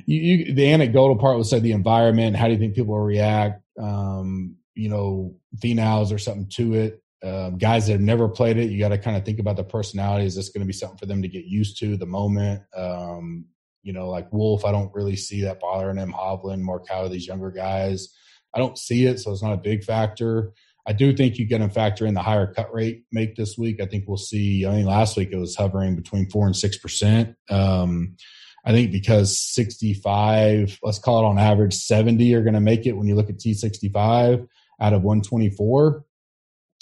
you, 0.07 0.21
you, 0.21 0.55
the 0.55 0.73
anecdotal 0.73 1.17
part 1.17 1.37
would 1.39 1.47
say 1.47 1.59
the 1.59 1.73
environment. 1.73 2.37
How 2.37 2.47
do 2.47 2.53
you 2.53 2.59
think 2.59 2.75
people 2.75 2.95
will 2.95 3.01
react? 3.01 3.63
Um, 3.81 4.57
you 4.75 4.89
know, 4.89 5.35
phenols 5.59 6.13
or 6.13 6.19
something 6.19 6.49
to 6.57 6.75
it. 6.75 7.03
Uh, 7.27 7.51
guys 7.51 7.87
that 7.87 7.95
have 7.95 8.01
never 8.01 8.29
played 8.29 8.57
it, 8.57 8.71
you 8.71 8.79
got 8.79 8.91
to 8.91 8.99
kind 8.99 9.17
of 9.17 9.25
think 9.25 9.41
about 9.41 9.57
the 9.57 9.65
personality. 9.65 10.27
Is 10.27 10.37
this 10.37 10.51
going 10.51 10.61
to 10.61 10.67
be 10.67 10.73
something 10.73 10.99
for 10.99 11.07
them 11.07 11.23
to 11.23 11.29
get 11.29 11.45
used 11.45 11.79
to 11.81 11.97
the 11.97 12.07
moment? 12.07 12.63
Um, 12.77 13.47
you 13.83 13.93
know, 13.93 14.09
like 14.09 14.33
Wolff, 14.33 14.65
I 14.65 14.73
don't 14.73 14.95
really 14.95 15.17
see 15.17 15.43
that 15.43 15.61
bothering 15.61 15.97
him. 15.97 16.13
Hovland, 16.13 16.63
Morikawa, 16.63 17.11
these 17.11 17.27
younger 17.27 17.51
guys, 17.51 18.09
I 18.55 18.59
don't 18.59 18.79
see 18.79 19.07
it, 19.07 19.19
so 19.19 19.33
it's 19.33 19.43
not 19.43 19.55
a 19.55 19.59
big 19.59 19.83
factor. 19.83 20.53
I 20.87 20.93
do 20.93 21.17
think 21.17 21.39
you 21.39 21.49
can 21.49 21.69
factor 21.71 22.07
in 22.07 22.15
the 22.15 22.23
higher 22.23 22.53
cut 22.53 22.73
rate 22.73 23.05
make 23.11 23.35
this 23.35 23.59
week. 23.59 23.81
I 23.81 23.87
think 23.87 24.05
we'll 24.07 24.17
see. 24.17 24.65
I 24.65 24.71
mean, 24.71 24.87
last 24.87 25.17
week 25.17 25.31
it 25.33 25.37
was 25.37 25.57
hovering 25.57 25.97
between 25.97 26.31
four 26.31 26.47
and 26.47 26.57
six 26.57 26.79
percent. 26.79 27.35
Um, 27.51 28.17
I 28.65 28.73
think 28.73 28.91
because 28.93 29.39
65, 29.39 30.79
let's 30.83 30.99
call 30.99 31.21
it 31.21 31.29
on 31.29 31.39
average, 31.39 31.75
70 31.75 32.35
are 32.35 32.43
going 32.43 32.55
to 32.55 32.61
make 32.61 32.85
it 32.85 32.97
when 32.97 33.07
you 33.07 33.15
look 33.15 33.31
at 33.31 33.39
T65 33.39 34.47
out 34.81 34.93
of 34.93 35.03
124. 35.03 36.05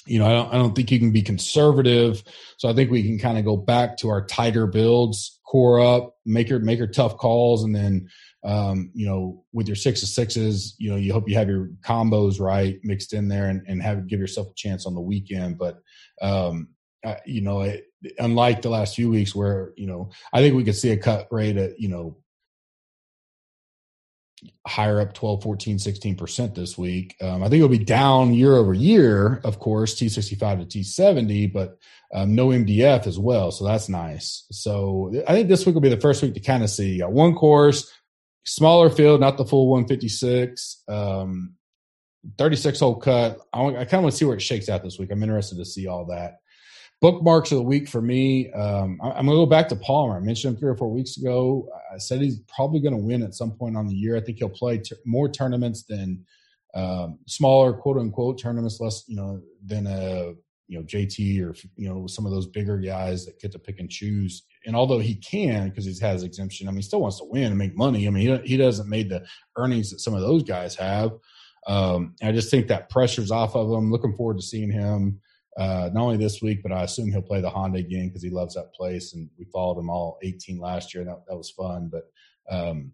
You 0.07 0.19
know, 0.19 0.27
I 0.27 0.33
don't, 0.33 0.55
I 0.55 0.57
don't 0.59 0.75
think 0.75 0.91
you 0.91 0.99
can 0.99 1.13
be 1.13 1.23
conservative. 1.23 2.23
So 2.59 2.69
I 2.69 2.75
think 2.75 2.91
we 2.91 3.03
can 3.03 3.19
kind 3.19 3.39
of 3.39 3.45
go 3.45 3.57
back 3.57 3.97
to 3.99 4.11
our 4.11 4.25
tighter 4.27 4.67
builds, 4.67 5.41
core 5.47 5.81
up, 5.81 6.17
make 6.27 6.49
your 6.49 6.59
make 6.59 6.79
your 6.79 6.89
tough 6.89 7.17
calls, 7.17 7.65
and 7.65 7.75
then 7.75 8.09
um, 8.45 8.91
you 8.95 9.07
know, 9.07 9.43
with 9.53 9.67
your 9.67 9.77
six 9.77 10.03
of 10.03 10.09
sixes, 10.09 10.77
you 10.79 10.91
know, 10.91 10.97
you 10.97 11.13
hope 11.13 11.29
you 11.29 11.35
have 11.37 11.49
your 11.49 11.71
combos 11.81 12.41
right 12.41 12.79
mixed 12.83 13.15
in 13.15 13.29
there 13.29 13.49
and, 13.49 13.63
and 13.67 13.83
have 13.83 14.07
give 14.07 14.21
yourself 14.21 14.49
a 14.51 14.55
chance 14.55 14.85
on 14.85 14.95
the 14.95 15.01
weekend. 15.01 15.57
But, 15.57 15.81
um, 16.21 16.69
uh, 17.05 17.17
you 17.25 17.41
know, 17.41 17.63
it, 17.63 17.87
unlike 18.19 18.61
the 18.61 18.69
last 18.69 18.97
few 18.97 19.09
weeks 19.09 19.35
where, 19.35 19.73
you 19.77 19.87
know, 19.87 20.11
I 20.33 20.41
think 20.41 20.55
we 20.55 20.65
could 20.65 20.77
see 20.77 20.91
a 20.91 20.97
cut 20.97 21.27
rate 21.31 21.57
at, 21.57 21.81
you 21.81 21.89
know, 21.89 22.19
higher 24.67 25.01
up 25.01 25.15
12, 25.15 25.43
14, 25.43 25.79
16% 25.79 26.55
this 26.55 26.79
week. 26.79 27.17
Um, 27.21 27.43
I 27.43 27.49
think 27.49 27.57
it'll 27.57 27.69
be 27.69 27.79
down 27.79 28.35
year 28.35 28.55
over 28.55 28.73
year, 28.73 29.41
of 29.45 29.59
course, 29.59 29.95
T65 29.95 30.69
to 30.69 30.79
T70, 30.79 31.53
but 31.53 31.79
um, 32.15 32.35
no 32.35 32.49
MDF 32.49 33.07
as 33.07 33.19
well. 33.19 33.51
So 33.51 33.65
that's 33.65 33.89
nice. 33.89 34.47
So 34.51 35.13
I 35.27 35.35
think 35.35 35.49
this 35.49 35.67
week 35.67 35.75
will 35.75 35.83
be 35.83 35.89
the 35.89 36.01
first 36.01 36.23
week 36.23 36.35
to 36.35 36.41
kind 36.41 36.63
of 36.63 36.71
see 36.71 37.03
uh, 37.03 37.09
one 37.09 37.35
course, 37.35 37.93
smaller 38.45 38.91
field, 38.91 39.21
not 39.21 39.37
the 39.37 39.45
full 39.45 39.69
156. 39.69 40.83
Um, 40.89 41.55
36 42.39 42.81
hole 42.81 42.97
cut. 42.97 43.39
I, 43.53 43.67
I 43.67 43.73
kind 43.85 43.95
of 43.95 44.03
want 44.03 44.13
to 44.13 44.19
see 44.19 44.25
where 44.25 44.37
it 44.37 44.43
shakes 44.43 44.69
out 44.69 44.83
this 44.83 44.99
week. 44.99 45.11
I'm 45.11 45.23
interested 45.23 45.59
to 45.59 45.65
see 45.65 45.87
all 45.87 46.07
that. 46.07 46.39
Bookmarks 47.05 47.53
of 47.53 47.59
the 47.59 47.65
week 47.65 47.87
for 47.87 48.01
me. 48.01 48.51
Um, 48.53 48.99
I, 49.03 49.09
am 49.19 49.27
going 49.27 49.37
to 49.37 49.43
go 49.43 49.45
back 49.45 49.69
to 49.69 49.77
Palmer. 49.77 50.17
I 50.17 50.21
mentioned 50.21 50.55
him 50.55 50.59
three 50.59 50.71
or 50.71 50.75
four 50.75 50.91
weeks 50.91 51.19
ago. 51.19 51.69
I 51.93 51.99
said 51.99 52.23
he's 52.23 52.41
probably 52.49 52.81
going 52.81 52.97
to 52.97 53.03
win 53.03 53.23
at 53.23 53.35
some 53.35 53.51
point 53.51 53.77
on 53.77 53.87
the 53.87 53.95
year. 53.95 54.17
I 54.17 54.23
think 54.23 54.39
he'll 54.39 54.49
play 54.49 54.79
t- 54.79 54.97
more 55.05 55.29
tournaments 55.29 55.83
than 55.83 56.25
um, 56.75 57.19
smaller, 57.27 57.75
quote 57.75 57.99
unquote, 57.99 58.39
tournaments, 58.39 58.81
less, 58.81 59.05
you 59.07 59.17
know, 59.17 59.43
than 59.67 59.87
a 59.87 60.33
you 60.67 60.79
know 60.79 60.83
JT 60.83 61.43
or 61.43 61.55
you 61.77 61.91
know 61.91 62.07
some 62.07 62.25
of 62.25 62.33
those 62.33 62.47
bigger 62.47 62.79
guys 62.79 63.27
that 63.27 63.39
get 63.39 63.53
to 63.53 63.59
pick 63.59 63.81
and 63.81 63.91
choose. 63.91 64.45
And 64.65 64.75
although 64.75 64.99
he 64.99 65.17
can 65.17 65.69
because 65.69 65.85
he 65.85 65.95
has 66.01 66.23
exemption, 66.23 66.69
I 66.69 66.71
mean, 66.71 66.79
he 66.79 66.85
still 66.85 67.03
wants 67.03 67.19
to 67.19 67.27
win 67.27 67.49
and 67.49 67.59
make 67.59 67.77
money. 67.77 68.07
I 68.07 68.11
mean, 68.13 68.43
he 68.43 68.49
he 68.53 68.57
doesn't 68.57 68.89
made 68.89 69.11
the 69.11 69.27
earnings 69.59 69.91
that 69.91 70.01
some 70.01 70.15
of 70.15 70.23
those 70.23 70.43
guys 70.43 70.75
have. 70.77 71.11
Um, 71.67 72.15
I 72.23 72.33
just 72.33 72.51
think 72.51 72.69
that 72.69 72.89
pressure's 72.89 73.31
off 73.31 73.57
of 73.57 73.71
him. 73.71 73.93
Looking 73.93 74.17
forward 74.17 74.39
to 74.39 74.43
seeing 74.43 74.71
him 74.71 75.21
uh, 75.57 75.91
not 75.93 76.03
only 76.03 76.17
this 76.17 76.43
week, 76.43 76.63
but 76.63 76.73
I 76.73 76.83
assume 76.83 77.11
he'll 77.11 77.23
play 77.23 77.41
the 77.41 77.51
Honda 77.51 77.79
again 77.79 78.09
because 78.09 78.23
he 78.23 78.31
loves 78.31 78.55
that 78.55 78.75
place. 78.75 79.15
And 79.15 79.29
we 79.39 79.45
followed 79.47 79.79
him 79.79 79.91
all 79.91 80.19
18 80.23 80.59
last 80.59 80.95
year. 80.95 81.05
That 81.05 81.23
that 81.29 81.37
was 81.37 81.51
fun, 81.51 81.91
but. 81.91 82.05
Um, 82.51 82.93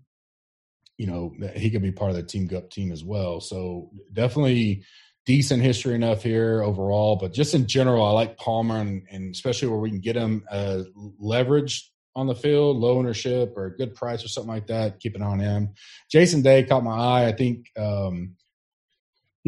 you 0.96 1.06
know 1.06 1.34
he 1.56 1.70
could 1.70 1.80
be 1.80 1.90
part 1.90 2.10
of 2.10 2.16
the 2.18 2.22
team 2.22 2.46
gup 2.46 2.68
team 2.68 2.92
as 2.92 3.02
well 3.02 3.40
so 3.40 3.90
definitely 4.12 4.84
decent 5.26 5.62
history 5.62 5.94
enough 5.94 6.22
here 6.22 6.62
overall, 6.62 7.16
but 7.16 7.32
just 7.32 7.54
in 7.54 7.66
general, 7.66 8.04
I 8.04 8.10
like 8.10 8.36
Palmer 8.36 8.78
and, 8.78 9.02
and 9.10 9.32
especially 9.34 9.68
where 9.68 9.78
we 9.78 9.90
can 9.90 10.00
get 10.00 10.16
him 10.16 10.44
uh, 10.50 10.82
leverage 11.18 11.90
on 12.16 12.26
the 12.26 12.34
field, 12.34 12.78
low 12.78 12.98
ownership 12.98 13.52
or 13.56 13.66
a 13.66 13.76
good 13.76 13.94
price 13.94 14.24
or 14.24 14.28
something 14.28 14.52
like 14.52 14.66
that. 14.66 14.98
Keep 14.98 15.16
it 15.16 15.22
on 15.22 15.38
him. 15.38 15.68
Jason 16.10 16.42
Day 16.42 16.64
caught 16.64 16.82
my 16.82 16.96
eye. 16.96 17.26
I 17.28 17.32
think 17.32 17.66
um, 17.78 18.34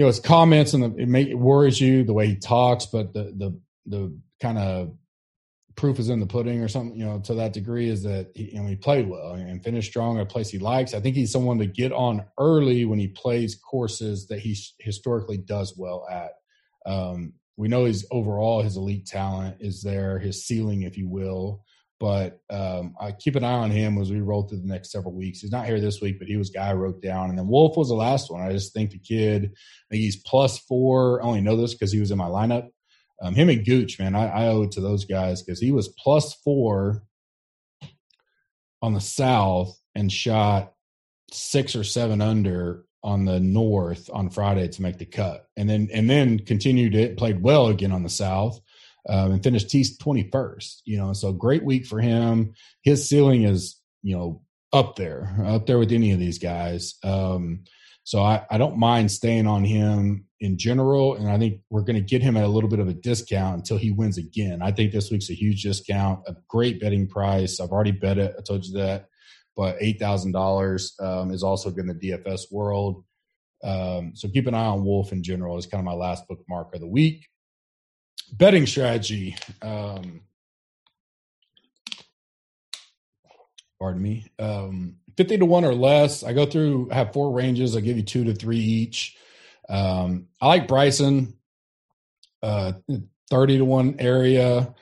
you 0.03 0.07
know 0.07 0.09
his 0.09 0.18
comments 0.18 0.74
and 0.74 0.82
the, 0.82 1.03
it, 1.03 1.09
may, 1.09 1.22
it 1.22 1.38
worries 1.38 1.80
you 1.80 2.03
the 2.03 2.12
way 2.12 2.26
he 2.26 2.34
talks, 2.34 2.86
but 2.86 3.12
the 3.12 3.32
the 3.36 3.61
the 3.86 4.20
kind 4.40 4.59
of 4.59 4.96
proof 5.76 6.00
is 6.00 6.09
in 6.09 6.18
the 6.18 6.26
pudding 6.26 6.61
or 6.61 6.66
something, 6.66 6.98
you 6.98 7.05
know, 7.05 7.20
to 7.20 7.34
that 7.34 7.53
degree 7.53 7.88
is 7.88 8.03
that 8.03 8.32
he, 8.34 8.50
you 8.53 8.61
know, 8.61 8.68
he 8.68 8.74
played 8.74 9.09
well 9.09 9.34
and 9.34 9.62
finished 9.62 9.90
strong 9.90 10.18
at 10.18 10.24
a 10.24 10.26
place 10.26 10.50
he 10.50 10.59
likes. 10.59 10.92
I 10.92 11.00
think 11.00 11.14
he's 11.14 11.30
someone 11.30 11.59
to 11.59 11.66
get 11.66 11.92
on 11.92 12.24
early 12.36 12.84
when 12.84 12.98
he 12.98 13.07
plays 13.07 13.55
courses 13.55 14.26
that 14.26 14.40
he 14.40 14.57
historically 14.80 15.38
does 15.38 15.74
well 15.78 16.05
at. 16.11 16.32
Um, 16.84 17.34
we 17.57 17.68
know 17.68 17.84
his 17.84 18.05
overall, 18.11 18.61
his 18.61 18.76
elite 18.76 19.07
talent 19.07 19.59
is 19.61 19.82
there, 19.82 20.18
his 20.18 20.44
ceiling, 20.44 20.82
if 20.82 20.98
you 20.98 21.09
will. 21.09 21.64
But 22.03 22.40
um, 22.50 22.96
I 23.00 23.12
keep 23.12 23.36
an 23.36 23.44
eye 23.44 23.53
on 23.53 23.70
him 23.70 23.96
as 23.96 24.11
we 24.11 24.20
roll 24.20 24.42
through 24.42 24.61
the 24.61 24.66
next 24.66 24.90
several 24.90 25.14
weeks. 25.14 25.38
He's 25.38 25.53
not 25.53 25.66
here 25.66 25.80
this 25.80 26.00
week, 26.03 26.18
but 26.18 26.28
he 26.28 26.36
was 26.36 26.50
guy 26.50 26.70
I 26.70 26.74
wrote 26.74 27.00
down. 27.00 27.30
And 27.30 27.38
then 27.38 27.46
Wolff 27.46 27.76
was 27.76 27.88
the 27.88 27.94
last 27.94 28.30
one. 28.30 28.42
I 28.42 28.50
just 28.50 28.74
think 28.74 28.90
the 28.90 28.98
kid, 28.98 29.44
I 29.44 29.86
think 29.88 30.03
he's 30.03 30.16
plus 30.16 30.59
four. 30.59 31.22
I 31.22 31.26
only 31.26 31.40
know 31.40 31.57
this 31.57 31.74
because 31.74 31.92
he 31.92 32.00
was 32.00 32.11
in 32.11 32.18
my 32.18 32.26
lineup 32.26 32.68
um, 33.22 33.36
him 33.36 33.48
and 33.48 33.64
Gooch, 33.64 34.00
man, 34.00 34.16
I, 34.16 34.26
I 34.26 34.46
owe 34.48 34.62
it 34.62 34.72
to 34.72 34.80
those 34.80 35.05
guys 35.05 35.42
because 35.42 35.61
he 35.61 35.70
was 35.70 35.88
plus 35.88 36.34
four 36.34 37.05
on 38.82 38.94
the 38.94 39.00
south 39.00 39.78
and 39.94 40.11
shot 40.11 40.72
six 41.30 41.76
or 41.76 41.84
seven 41.84 42.20
under 42.20 42.84
on 43.05 43.24
the 43.24 43.38
north 43.38 44.11
on 44.12 44.28
Friday 44.28 44.66
to 44.68 44.82
make 44.82 44.98
the 44.98 45.07
cut, 45.07 45.46
and 45.57 45.70
then 45.70 45.88
and 45.92 46.11
then 46.11 46.40
continued 46.40 46.96
it, 46.96 47.16
played 47.16 47.42
well 47.42 47.68
again 47.68 47.92
on 47.92 48.03
the 48.03 48.09
south, 48.09 48.61
um, 49.09 49.32
and 49.32 49.42
finished 49.42 49.70
T 49.70 49.84
twenty 50.00 50.30
first. 50.30 50.82
You 50.84 50.98
know, 50.98 51.12
so 51.12 51.32
great 51.32 51.64
week 51.64 51.86
for 51.86 52.00
him. 52.00 52.55
His 52.82 53.09
ceiling 53.09 53.44
is 53.44 53.80
you 54.03 54.16
know 54.16 54.42
up 54.72 54.96
there, 54.96 55.34
up 55.44 55.66
there 55.66 55.78
with 55.78 55.92
any 55.92 56.12
of 56.12 56.18
these 56.18 56.38
guys. 56.38 56.94
Um, 57.05 57.64
so 58.05 58.20
I, 58.20 58.44
I 58.50 58.59
don't 58.59 58.78
mind 58.78 59.12
staying 59.12 59.46
on 59.46 59.64
him 59.64 60.26
in 60.40 60.59
general. 60.59 61.14
And 61.14 61.30
I 61.30 61.38
think 61.38 61.61
we're 61.70 61.82
going 61.82 61.96
to 61.96 62.00
get 62.00 62.22
him 62.22 62.36
at 62.36 62.44
a 62.44 62.48
little 62.48 62.68
bit 62.68 62.80
of 62.80 62.88
a 62.88 62.94
discount 62.94 63.59
until 63.59 63.78
he 63.78 63.92
wins 63.92 64.18
again. 64.18 64.61
I 64.61 64.72
think 64.72 64.92
this 64.92 65.11
week's 65.11 65.30
a 65.30 65.34
huge 65.34 65.62
discount, 65.62 66.20
a 66.26 66.34
great 66.48 66.80
betting 66.80 67.07
price. 67.07 67.61
I've 67.61 67.70
already 67.70 67.92
bet 67.92 68.18
it. 68.18 68.34
I 68.36 68.42
told 68.42 68.64
you 68.64 68.78
that. 68.78 69.09
But 69.55 69.78
$8,000 69.78 71.03
um, 71.03 71.30
is 71.30 71.42
also 71.42 71.72
in 71.74 71.86
the 71.86 71.94
DFS 71.94 72.50
world. 72.50 73.05
Um, 73.62 74.12
so 74.16 74.28
keep 74.28 74.48
an 74.48 74.55
eye 74.55 74.64
on 74.64 74.84
Wolff 74.84 75.12
in 75.12 75.22
general 75.22 75.59
is 75.59 75.66
kind 75.66 75.80
of 75.80 75.84
my 75.84 75.92
last 75.92 76.26
bookmark 76.26 76.74
of 76.74 76.80
the 76.80 76.88
week. 76.88 77.28
Betting 78.33 78.66
strategy. 78.66 79.37
Um, 79.61 80.22
pardon 83.78 84.03
me. 84.03 84.26
Um, 84.39 84.97
50 85.16 85.39
to 85.39 85.47
1 85.47 85.64
or 85.64 85.74
less. 85.74 86.22
I 86.22 86.33
go 86.33 86.47
through, 86.47 86.89
I 86.91 86.95
have 86.95 87.12
four 87.12 87.33
ranges. 87.33 87.76
I 87.76 87.80
give 87.80 87.97
you 87.97 88.03
two 88.03 88.24
to 88.24 88.35
three 88.35 88.59
each. 88.59 89.16
Um, 89.68 90.28
I 90.41 90.49
like 90.49 90.68
Bryson, 90.68 91.35
uh, 92.43 92.72
30 93.30 93.59
to 93.59 93.64
1 93.64 93.97
area 93.99 94.74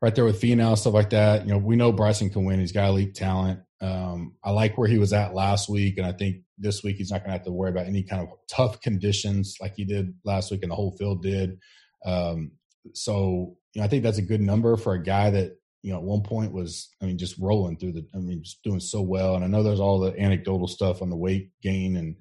right 0.00 0.14
there 0.14 0.24
with 0.24 0.40
Finau, 0.40 0.76
stuff 0.76 0.94
like 0.94 1.10
that. 1.10 1.46
You 1.46 1.52
know, 1.52 1.58
we 1.58 1.76
know 1.76 1.92
Bryson 1.92 2.30
can 2.30 2.44
win. 2.44 2.60
He's 2.60 2.72
got 2.72 2.88
elite 2.88 3.14
talent. 3.14 3.60
Um, 3.80 4.34
I 4.44 4.50
like 4.50 4.76
where 4.76 4.88
he 4.88 4.98
was 4.98 5.12
at 5.12 5.34
last 5.34 5.68
week, 5.68 5.98
and 5.98 6.06
I 6.06 6.12
think 6.12 6.42
this 6.58 6.82
week 6.82 6.96
he's 6.96 7.10
not 7.10 7.18
going 7.18 7.28
to 7.30 7.32
have 7.32 7.44
to 7.44 7.52
worry 7.52 7.70
about 7.70 7.86
any 7.86 8.02
kind 8.02 8.22
of 8.22 8.28
tough 8.48 8.80
conditions 8.80 9.56
like 9.60 9.74
he 9.76 9.84
did 9.84 10.14
last 10.24 10.50
week 10.50 10.62
and 10.62 10.70
the 10.70 10.76
whole 10.76 10.96
field 10.96 11.22
did. 11.22 11.58
Um, 12.04 12.52
so, 12.92 13.56
you 13.74 13.80
know, 13.80 13.84
I 13.84 13.88
think 13.88 14.02
that's 14.02 14.18
a 14.18 14.22
good 14.22 14.40
number 14.40 14.76
for 14.76 14.94
a 14.94 15.02
guy 15.02 15.30
that 15.30 15.56
you 15.82 15.92
know, 15.92 15.98
at 15.98 16.04
one 16.04 16.22
point 16.22 16.52
was, 16.52 16.90
I 17.02 17.06
mean, 17.06 17.18
just 17.18 17.38
rolling 17.38 17.76
through 17.76 17.92
the, 17.92 18.06
I 18.14 18.18
mean, 18.18 18.44
just 18.44 18.62
doing 18.62 18.78
so 18.78 19.02
well. 19.02 19.34
And 19.34 19.44
I 19.44 19.48
know 19.48 19.64
there's 19.64 19.80
all 19.80 19.98
the 19.98 20.16
anecdotal 20.18 20.68
stuff 20.68 21.02
on 21.02 21.10
the 21.10 21.16
weight 21.16 21.50
gain 21.60 21.96
and 21.96 22.16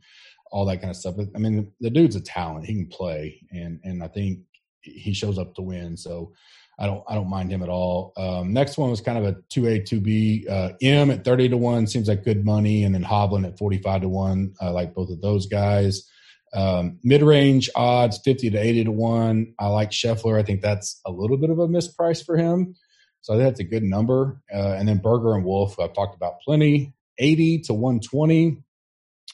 all 0.51 0.66
that 0.66 0.78
kind 0.78 0.89
of 0.89 0.97
stuff. 0.97 1.16
But 1.16 1.28
I 1.36 1.39
mean, 1.39 1.72
the 1.80 1.89
dude's 1.89 2.16
a 2.16 2.22
talent. 2.22 2.66
He 2.66 2.74
can 2.74 2.88
play, 2.88 3.41
and 3.51 3.80
and 3.84 4.03
I 4.03 4.07
think 4.07 4.39
he 4.82 5.14
shows 5.14 5.38
up 5.38 5.55
to 5.55 5.62
win. 5.62 5.95
So 5.95 6.34
I 6.80 6.88
don't 6.88 7.03
I 7.07 7.16
don't 7.16 7.30
mind 7.30 7.51
him 7.51 7.64
at 7.64 7.70
all. 7.70 8.14
Um, 8.18 8.51
next 8.51 8.78
one 8.78 8.89
was 8.89 9.01
kind 9.01 9.18
of 9.18 9.26
a 9.26 9.38
two 9.49 9.68
A 9.68 9.80
two 9.80 10.01
B. 10.01 10.45
Uh, 10.49 10.72
M 10.82 11.12
at 11.12 11.24
thirty 11.24 11.47
to 11.49 11.57
one 11.57 11.88
seems 11.88 12.07
like 12.07 12.26
good 12.26 12.43
money, 12.43 12.84
and 12.84 12.93
then 12.93 13.03
Hovland 13.03 13.47
at 13.47 13.57
forty 13.57 13.78
five 13.78 14.01
to 14.01 14.09
one. 14.09 14.53
I 14.59 14.70
like 14.70 14.93
both 14.93 15.09
of 15.09 15.22
those 15.22 15.45
guys. 15.45 16.09
Um, 16.54 16.99
Mid 17.04 17.22
range 17.22 17.70
odds 17.76 18.20
fifty 18.24 18.49
to 18.49 18.58
eighty 18.58 18.84
to 18.84 18.91
one. 18.91 19.54
I 19.60 19.68
like 19.68 19.91
Scheffler. 19.91 20.39
I 20.39 20.43
think 20.43 20.62
that's 20.62 20.99
a 21.06 21.12
little 21.12 21.38
bit 21.38 21.49
of 21.49 21.60
a 21.60 21.68
misprice 21.68 22.26
for 22.26 22.38
him. 22.38 22.76
So 23.22 23.38
that's 23.38 23.60
a 23.60 23.64
good 23.64 23.84
number. 23.84 24.41
Uh, 24.52 24.76
and 24.78 24.88
then 24.88 24.97
Berger 24.97 25.36
and 25.36 25.45
Wolff, 25.45 25.80
I've 25.80 25.93
talked 25.93 26.16
about 26.16 26.41
plenty. 26.41 26.93
80 27.20 27.60
to 27.60 27.74
120. 27.74 28.58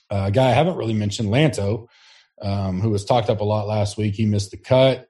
Uh, 0.10 0.24
a 0.28 0.32
guy 0.32 0.50
I 0.50 0.54
haven't 0.54 0.76
really 0.76 0.94
mentioned, 0.94 1.30
Lanto, 1.30 1.88
um, 2.42 2.82
who 2.82 2.90
was 2.90 3.06
talked 3.06 3.30
up 3.30 3.40
a 3.40 3.46
lot 3.46 3.68
last 3.68 3.98
week. 3.98 4.16
He 4.16 4.26
missed 4.26 4.52
the 4.52 4.58
cut. 4.58 5.07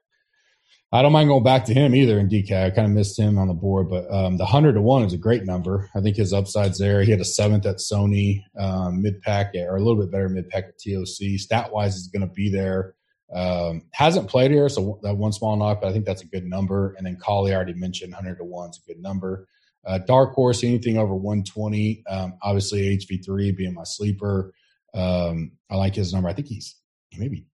I 0.90 1.02
don't 1.02 1.12
mind 1.12 1.28
going 1.28 1.42
back 1.42 1.66
to 1.66 1.74
him 1.74 1.94
either 1.94 2.18
in 2.18 2.30
DK. 2.30 2.50
I 2.64 2.70
kind 2.70 2.86
of 2.86 2.92
missed 2.94 3.18
him 3.18 3.38
on 3.38 3.48
the 3.48 3.54
board, 3.54 3.90
but 3.90 4.10
um, 4.10 4.38
the 4.38 4.46
hundred 4.46 4.72
to 4.72 4.80
one 4.80 5.02
is 5.02 5.12
a 5.12 5.18
great 5.18 5.44
number. 5.44 5.90
I 5.94 6.00
think 6.00 6.16
his 6.16 6.32
upside's 6.32 6.78
there. 6.78 7.02
He 7.02 7.10
had 7.10 7.20
a 7.20 7.26
seventh 7.26 7.66
at 7.66 7.76
Sony 7.76 8.40
um, 8.58 9.02
mid 9.02 9.20
pack, 9.20 9.54
or 9.54 9.76
a 9.76 9.82
little 9.82 10.00
bit 10.00 10.10
better 10.10 10.30
mid 10.30 10.48
pack 10.48 10.64
at 10.64 10.78
TOC. 10.78 11.38
Stat 11.38 11.70
wise, 11.72 11.96
is 11.96 12.06
going 12.08 12.26
to 12.26 12.32
be 12.32 12.50
there. 12.50 12.94
Um, 13.34 13.82
hasn't 13.92 14.30
played 14.30 14.50
here, 14.50 14.70
so 14.70 14.98
that 15.02 15.18
one 15.18 15.32
small 15.32 15.56
knock, 15.56 15.82
but 15.82 15.88
I 15.88 15.92
think 15.92 16.06
that's 16.06 16.22
a 16.22 16.26
good 16.26 16.46
number. 16.46 16.94
And 16.96 17.06
then 17.06 17.16
Collie, 17.16 17.54
already 17.54 17.74
mentioned, 17.74 18.14
hundred 18.14 18.36
to 18.36 18.44
one 18.44 18.70
is 18.70 18.80
a 18.82 18.90
good 18.90 19.02
number. 19.02 19.46
Uh, 19.86 19.98
dark 19.98 20.32
horse, 20.32 20.64
anything 20.64 20.96
over 20.96 21.14
one 21.14 21.44
twenty. 21.44 22.02
Um, 22.08 22.38
obviously, 22.40 22.96
HV 22.96 23.22
three 23.22 23.52
being 23.52 23.74
my 23.74 23.84
sleeper. 23.84 24.54
Um, 24.94 25.52
I 25.70 25.76
like 25.76 25.94
his 25.94 26.14
number. 26.14 26.30
I 26.30 26.32
think 26.32 26.48
he's 26.48 26.76
maybe 27.18 27.44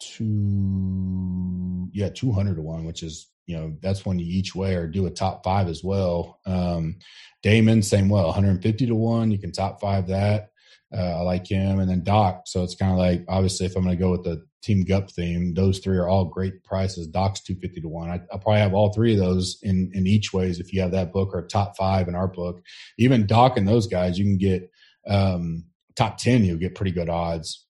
two, 0.00 1.88
yeah, 1.92 2.08
200 2.08 2.56
to 2.56 2.62
one, 2.62 2.84
which 2.84 3.02
is, 3.02 3.28
you 3.46 3.56
know, 3.56 3.76
that's 3.80 4.04
when 4.04 4.18
you 4.18 4.26
each 4.26 4.54
way 4.54 4.74
or 4.74 4.86
do 4.86 5.06
a 5.06 5.10
top 5.10 5.44
five 5.44 5.68
as 5.68 5.82
well. 5.84 6.40
Um, 6.46 6.98
Dahmen, 7.44 7.84
same 7.84 8.08
well, 8.08 8.26
150 8.26 8.86
to 8.86 8.94
one. 8.94 9.30
You 9.30 9.38
can 9.38 9.52
top 9.52 9.80
five 9.80 10.08
that. 10.08 10.50
Uh, 10.92 11.18
I 11.18 11.20
like 11.20 11.46
him. 11.46 11.78
And 11.78 11.88
then 11.88 12.02
Doc. 12.02 12.42
So 12.46 12.62
it's 12.62 12.74
kind 12.74 12.92
of 12.92 12.98
like, 12.98 13.24
obviously, 13.28 13.66
if 13.66 13.76
I'm 13.76 13.84
going 13.84 13.96
to 13.96 14.02
go 14.02 14.10
with 14.10 14.24
the 14.24 14.44
Team 14.62 14.82
Gup 14.82 15.10
theme, 15.10 15.54
those 15.54 15.78
three 15.78 15.96
are 15.96 16.08
all 16.08 16.24
great 16.24 16.64
prices. 16.64 17.06
Doc's 17.06 17.40
250 17.42 17.82
to 17.82 17.88
one. 17.88 18.10
I, 18.10 18.20
will 18.32 18.40
probably 18.40 18.60
have 18.60 18.74
all 18.74 18.92
three 18.92 19.12
of 19.14 19.20
those 19.20 19.58
in, 19.62 19.90
in 19.94 20.06
each 20.06 20.32
ways 20.32 20.58
if 20.58 20.72
you 20.72 20.80
have 20.80 20.90
that 20.92 21.12
book 21.12 21.30
or 21.32 21.46
top 21.46 21.76
five 21.76 22.08
in 22.08 22.14
our 22.14 22.28
book. 22.28 22.60
Even 22.98 23.26
Doc 23.26 23.56
and 23.56 23.68
those 23.68 23.86
guys, 23.86 24.18
you 24.18 24.24
can 24.24 24.38
get 24.38 24.70
um, 25.06 25.64
top 25.96 26.18
10, 26.18 26.44
you'll 26.44 26.58
get 26.58 26.74
pretty 26.74 26.92
good 26.92 27.08
odds 27.08 27.66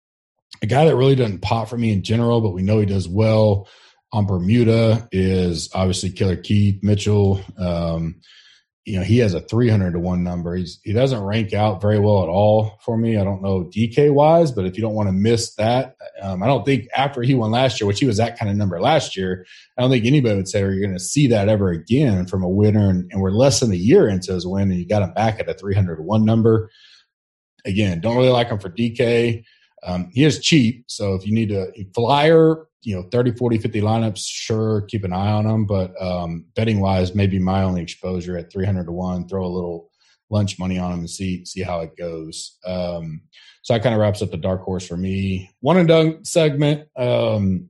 a 0.61 0.65
guy 0.65 0.85
that 0.85 0.95
really 0.95 1.15
doesn't 1.15 1.41
pop 1.41 1.69
for 1.69 1.77
me 1.77 1.91
in 1.91 2.03
general, 2.03 2.41
but 2.41 2.51
we 2.51 2.61
know 2.61 2.79
he 2.79 2.85
does 2.85 3.07
well 3.07 3.67
on 4.13 4.25
Bermuda 4.25 5.07
is 5.11 5.69
obviously 5.73 6.11
Killer 6.11 6.37
Keith 6.37 6.81
Mitchell. 6.81 7.41
Um, 7.57 8.21
you 8.85 8.97
know, 8.97 9.03
he 9.03 9.17
has 9.17 9.33
a 9.33 9.41
300 9.41 9.91
to 9.91 9.99
one 9.99 10.23
number. 10.23 10.55
He's, 10.55 10.79
he 10.81 10.93
doesn't 10.93 11.21
rank 11.21 11.51
out 11.53 11.81
very 11.81 11.99
well 11.99 12.23
at 12.23 12.29
all 12.29 12.79
for 12.81 12.97
me. 12.97 13.17
I 13.17 13.25
don't 13.25 13.41
know 13.41 13.65
DK 13.65 14.13
wise, 14.13 14.53
but 14.53 14.63
if 14.63 14.77
you 14.77 14.81
don't 14.81 14.93
want 14.93 15.09
to 15.09 15.13
miss 15.13 15.55
that, 15.55 15.97
um, 16.21 16.41
I 16.41 16.47
don't 16.47 16.65
think 16.65 16.87
after 16.95 17.21
he 17.21 17.35
won 17.35 17.51
last 17.51 17.81
year, 17.81 17.87
which 17.87 17.99
he 17.99 18.05
was 18.05 18.15
that 18.15 18.39
kind 18.39 18.49
of 18.49 18.55
number 18.55 18.79
last 18.79 19.17
year, 19.17 19.45
I 19.77 19.81
don't 19.81 19.91
think 19.91 20.05
anybody 20.05 20.37
would 20.37 20.47
say 20.47 20.61
you're 20.61 20.79
going 20.79 20.93
to 20.93 20.99
see 20.99 21.27
that 21.27 21.49
ever 21.49 21.69
again 21.69 22.27
from 22.27 22.43
a 22.43 22.49
winner. 22.49 22.89
And, 22.89 23.11
and, 23.11 23.21
we're 23.21 23.31
less 23.31 23.59
than 23.59 23.73
a 23.73 23.75
year 23.75 24.07
into 24.07 24.31
his 24.31 24.47
win, 24.47 24.71
and 24.71 24.79
you 24.79 24.87
got 24.87 25.03
him 25.03 25.13
back 25.13 25.41
at 25.41 25.49
a 25.49 25.53
300 25.53 25.97
to 25.97 26.01
one 26.01 26.23
number. 26.23 26.71
Again, 27.65 27.99
don't 27.99 28.15
really 28.15 28.29
like 28.29 28.47
him 28.47 28.59
for 28.59 28.69
DK. 28.69 29.43
Um, 29.87 30.09
he 30.13 30.23
is 30.25 30.39
cheap, 30.39 30.83
so 30.87 31.15
if 31.15 31.25
you 31.25 31.33
need 31.33 31.51
a, 31.51 31.67
flyer, 31.95 32.67
you 32.81 32.95
know, 32.95 33.07
30, 33.11 33.31
40, 33.31 33.57
50 33.57 33.81
lineups, 33.81 34.21
sure, 34.23 34.81
keep 34.81 35.03
an 35.03 35.13
eye 35.13 35.31
on 35.31 35.45
him. 35.45 35.65
But 35.65 35.99
um, 36.01 36.45
betting 36.55 36.79
wise, 36.79 37.15
maybe 37.15 37.39
my 37.39 37.63
only 37.63 37.81
exposure 37.81 38.37
at 38.37 38.51
300 38.51 38.85
to 38.85 38.91
1, 38.91 39.27
throw 39.27 39.45
a 39.45 39.47
little 39.47 39.89
lunch 40.29 40.59
money 40.59 40.77
on 40.77 40.91
him 40.91 40.99
and 40.99 41.09
see 41.09 41.45
see 41.45 41.61
how 41.61 41.79
it 41.79 41.95
goes. 41.97 42.57
Um, 42.65 43.21
so 43.61 43.73
that 43.73 43.83
kind 43.83 43.95
of 43.95 44.01
wraps 44.01 44.21
up 44.21 44.31
the 44.31 44.37
dark 44.37 44.61
horse 44.61 44.85
for 44.85 44.97
me. 44.97 45.51
One 45.61 45.77
and 45.77 45.87
done 45.87 46.25
segment. 46.25 46.87
Um, 46.97 47.69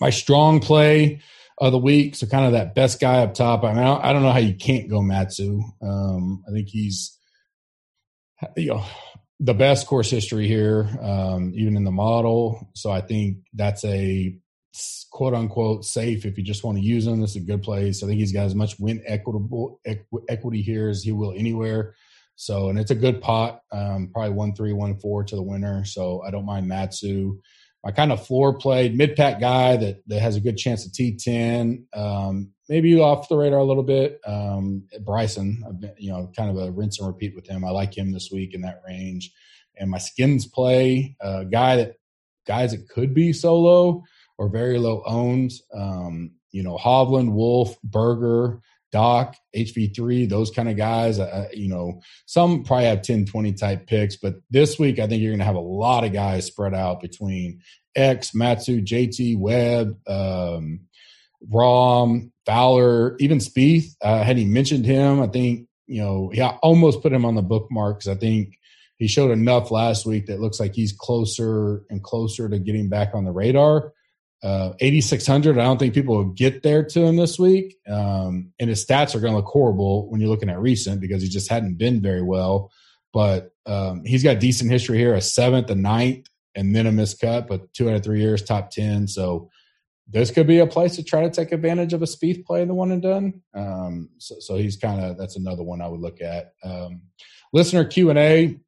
my 0.00 0.10
strong 0.10 0.60
play 0.60 1.20
of 1.58 1.72
the 1.72 1.78
week. 1.78 2.16
So 2.16 2.26
kind 2.26 2.46
of 2.46 2.52
that 2.52 2.74
best 2.74 3.00
guy 3.00 3.22
up 3.22 3.34
top. 3.34 3.62
I 3.62 3.72
mean, 3.72 3.82
I 3.82 3.84
don't, 3.84 4.04
I 4.04 4.12
don't 4.12 4.22
know 4.22 4.32
how 4.32 4.38
you 4.38 4.54
can't 4.54 4.90
go 4.90 5.00
Matsu. 5.00 5.62
Um, 5.80 6.42
I 6.48 6.50
think 6.50 6.68
he's, 6.68 7.16
you 8.56 8.74
know, 8.74 8.84
the 9.42 9.54
best 9.54 9.88
course 9.88 10.08
history 10.08 10.46
here, 10.46 10.88
um, 11.02 11.52
even 11.54 11.76
in 11.76 11.82
the 11.82 11.90
model. 11.90 12.70
So 12.74 12.92
I 12.92 13.00
think 13.00 13.38
that's 13.52 13.84
a 13.84 14.38
quote 15.10 15.34
unquote 15.34 15.84
safe 15.84 16.24
if 16.24 16.38
you 16.38 16.44
just 16.44 16.62
want 16.62 16.78
to 16.78 16.84
use 16.84 17.06
him. 17.06 17.22
Is 17.24 17.34
a 17.34 17.40
good 17.40 17.62
place. 17.62 18.02
I 18.02 18.06
think 18.06 18.20
he's 18.20 18.32
got 18.32 18.46
as 18.46 18.54
much 18.54 18.78
win 18.78 19.02
equitable 19.04 19.80
equ- 19.86 20.22
equity 20.28 20.62
here 20.62 20.88
as 20.88 21.02
he 21.02 21.10
will 21.10 21.32
anywhere. 21.32 21.94
So, 22.36 22.68
and 22.68 22.78
it's 22.78 22.92
a 22.92 22.96
good 22.96 23.20
pot, 23.20 23.60
um, 23.72 24.10
probably 24.12 24.32
one 24.32 24.54
three, 24.54 24.72
one 24.72 24.98
four 25.00 25.24
to 25.24 25.36
the 25.36 25.42
winner. 25.42 25.84
So 25.84 26.22
I 26.22 26.30
don't 26.30 26.46
mind 26.46 26.68
Matsu. 26.68 27.40
My 27.84 27.90
kind 27.90 28.12
of 28.12 28.24
floor 28.24 28.56
played 28.56 28.96
mid 28.96 29.16
pack 29.16 29.40
guy 29.40 29.76
that 29.76 30.02
that 30.06 30.20
has 30.20 30.36
a 30.36 30.40
good 30.40 30.56
chance 30.56 30.86
of 30.86 30.92
T10. 30.92 31.82
Um, 31.96 32.52
maybe 32.68 32.98
off 32.98 33.28
the 33.28 33.36
radar 33.36 33.60
a 33.60 33.64
little 33.64 33.82
bit. 33.82 34.20
Um, 34.26 34.84
Bryson, 35.00 35.62
been, 35.80 35.94
you 35.98 36.12
know, 36.12 36.30
kind 36.36 36.50
of 36.50 36.56
a 36.56 36.70
rinse 36.70 36.98
and 36.98 37.08
repeat 37.08 37.34
with 37.34 37.46
him. 37.46 37.64
I 37.64 37.70
like 37.70 37.96
him 37.96 38.12
this 38.12 38.30
week 38.30 38.54
in 38.54 38.62
that 38.62 38.82
range. 38.86 39.32
And 39.76 39.90
my 39.90 39.98
skins 39.98 40.46
play, 40.46 41.16
uh, 41.20 41.44
guy 41.44 41.76
that 41.76 41.94
guys 42.46 42.72
that 42.72 42.88
could 42.88 43.14
be 43.14 43.32
solo 43.32 44.02
or 44.38 44.48
very 44.48 44.78
low 44.78 45.02
owned. 45.06 45.52
Um, 45.74 46.32
you 46.50 46.62
know, 46.62 46.76
Hovland, 46.76 47.32
Wolff, 47.32 47.80
Berger, 47.82 48.60
Doc, 48.90 49.36
HV3, 49.56 50.28
those 50.28 50.50
kind 50.50 50.68
of 50.68 50.76
guys. 50.76 51.18
Uh, 51.18 51.48
you 51.52 51.68
know, 51.68 52.02
some 52.26 52.62
probably 52.62 52.86
have 52.86 53.02
10, 53.02 53.24
20 53.24 53.52
type 53.54 53.86
picks, 53.86 54.16
but 54.16 54.34
this 54.50 54.78
week 54.78 54.98
I 54.98 55.06
think 55.06 55.22
you're 55.22 55.32
going 55.32 55.38
to 55.38 55.46
have 55.46 55.54
a 55.54 55.60
lot 55.60 56.04
of 56.04 56.12
guys 56.12 56.46
spread 56.46 56.74
out 56.74 57.00
between 57.00 57.62
X, 57.96 58.34
Matsu, 58.34 58.82
JT, 58.82 59.38
Webb, 59.38 59.96
um, 60.06 60.80
Rahm, 61.50 62.31
Fowler, 62.46 63.16
even 63.18 63.38
Spieth. 63.38 63.94
Uh, 64.00 64.22
had 64.22 64.36
he 64.36 64.44
mentioned 64.44 64.84
him, 64.84 65.20
I 65.20 65.26
think 65.26 65.68
you 65.86 66.02
know, 66.02 66.30
yeah, 66.32 66.56
almost 66.62 67.02
put 67.02 67.12
him 67.12 67.24
on 67.24 67.34
the 67.34 67.42
bookmark 67.42 67.98
because 67.98 68.16
I 68.16 68.18
think 68.18 68.58
he 68.96 69.08
showed 69.08 69.30
enough 69.30 69.70
last 69.70 70.06
week 70.06 70.26
that 70.26 70.40
looks 70.40 70.60
like 70.60 70.74
he's 70.74 70.92
closer 70.92 71.82
and 71.90 72.02
closer 72.02 72.48
to 72.48 72.58
getting 72.58 72.88
back 72.88 73.10
on 73.14 73.24
the 73.24 73.32
radar. 73.32 73.92
Uh, 74.42 74.72
8,600, 74.80 75.58
I 75.58 75.62
don't 75.62 75.78
think 75.78 75.94
people 75.94 76.16
will 76.16 76.32
get 76.32 76.62
there 76.62 76.84
to 76.84 77.04
him 77.04 77.16
this 77.16 77.38
week. 77.38 77.76
Um, 77.88 78.52
and 78.58 78.70
his 78.70 78.84
stats 78.84 79.14
are 79.14 79.20
going 79.20 79.32
to 79.32 79.36
look 79.36 79.46
horrible 79.46 80.10
when 80.10 80.20
you're 80.20 80.30
looking 80.30 80.50
at 80.50 80.60
recent 80.60 81.00
because 81.00 81.22
he 81.22 81.28
just 81.28 81.48
hadn't 81.48 81.78
been 81.78 82.00
very 82.00 82.22
well. 82.22 82.72
But 83.12 83.52
um, 83.66 84.04
he's 84.04 84.24
got 84.24 84.40
decent 84.40 84.70
history 84.70 84.98
here 84.98 85.14
a 85.14 85.20
seventh, 85.20 85.70
a 85.70 85.74
ninth, 85.74 86.26
and 86.54 86.74
then 86.74 86.86
a 86.86 86.92
missed 86.92 87.20
miscut, 87.20 87.46
but 87.46 87.72
two 87.72 87.88
out 87.88 87.96
of 87.96 88.02
three 88.02 88.20
years, 88.20 88.42
top 88.42 88.70
10. 88.70 89.06
So 89.08 89.50
this 90.12 90.30
could 90.30 90.46
be 90.46 90.58
a 90.58 90.66
place 90.66 90.96
to 90.96 91.02
try 91.02 91.22
to 91.22 91.30
take 91.30 91.52
advantage 91.52 91.94
of 91.94 92.02
a 92.02 92.06
Spieth 92.06 92.44
play 92.44 92.62
in 92.62 92.68
the 92.68 92.74
one 92.74 92.92
and 92.92 93.02
done. 93.02 93.40
Um, 93.54 94.10
so, 94.18 94.36
so, 94.38 94.56
he's 94.56 94.76
kind 94.76 95.02
of 95.02 95.16
that's 95.16 95.36
another 95.36 95.62
one 95.62 95.80
I 95.80 95.88
would 95.88 96.00
look 96.00 96.20
at. 96.20 96.52
Um, 96.62 97.02
listener 97.52 97.84
Q 97.84 98.10
and 98.10 98.18
A. 98.18 98.60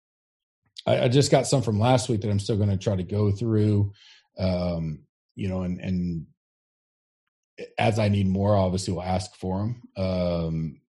I, 0.86 1.04
I, 1.04 1.08
just 1.08 1.30
got 1.30 1.46
some 1.46 1.62
from 1.62 1.78
last 1.78 2.08
week 2.08 2.22
that 2.22 2.30
I'm 2.30 2.38
still 2.38 2.56
going 2.56 2.70
to 2.70 2.76
try 2.76 2.96
to 2.96 3.02
go 3.02 3.30
through. 3.30 3.92
Um, 4.38 5.00
you 5.36 5.48
know, 5.48 5.62
and 5.62 5.80
and 5.80 6.26
as 7.78 7.98
I 7.98 8.08
need 8.08 8.26
more, 8.26 8.56
obviously 8.56 8.94
we'll 8.94 9.02
ask 9.02 9.34
for 9.36 9.58
them. 9.58 9.82
Um, 9.96 10.80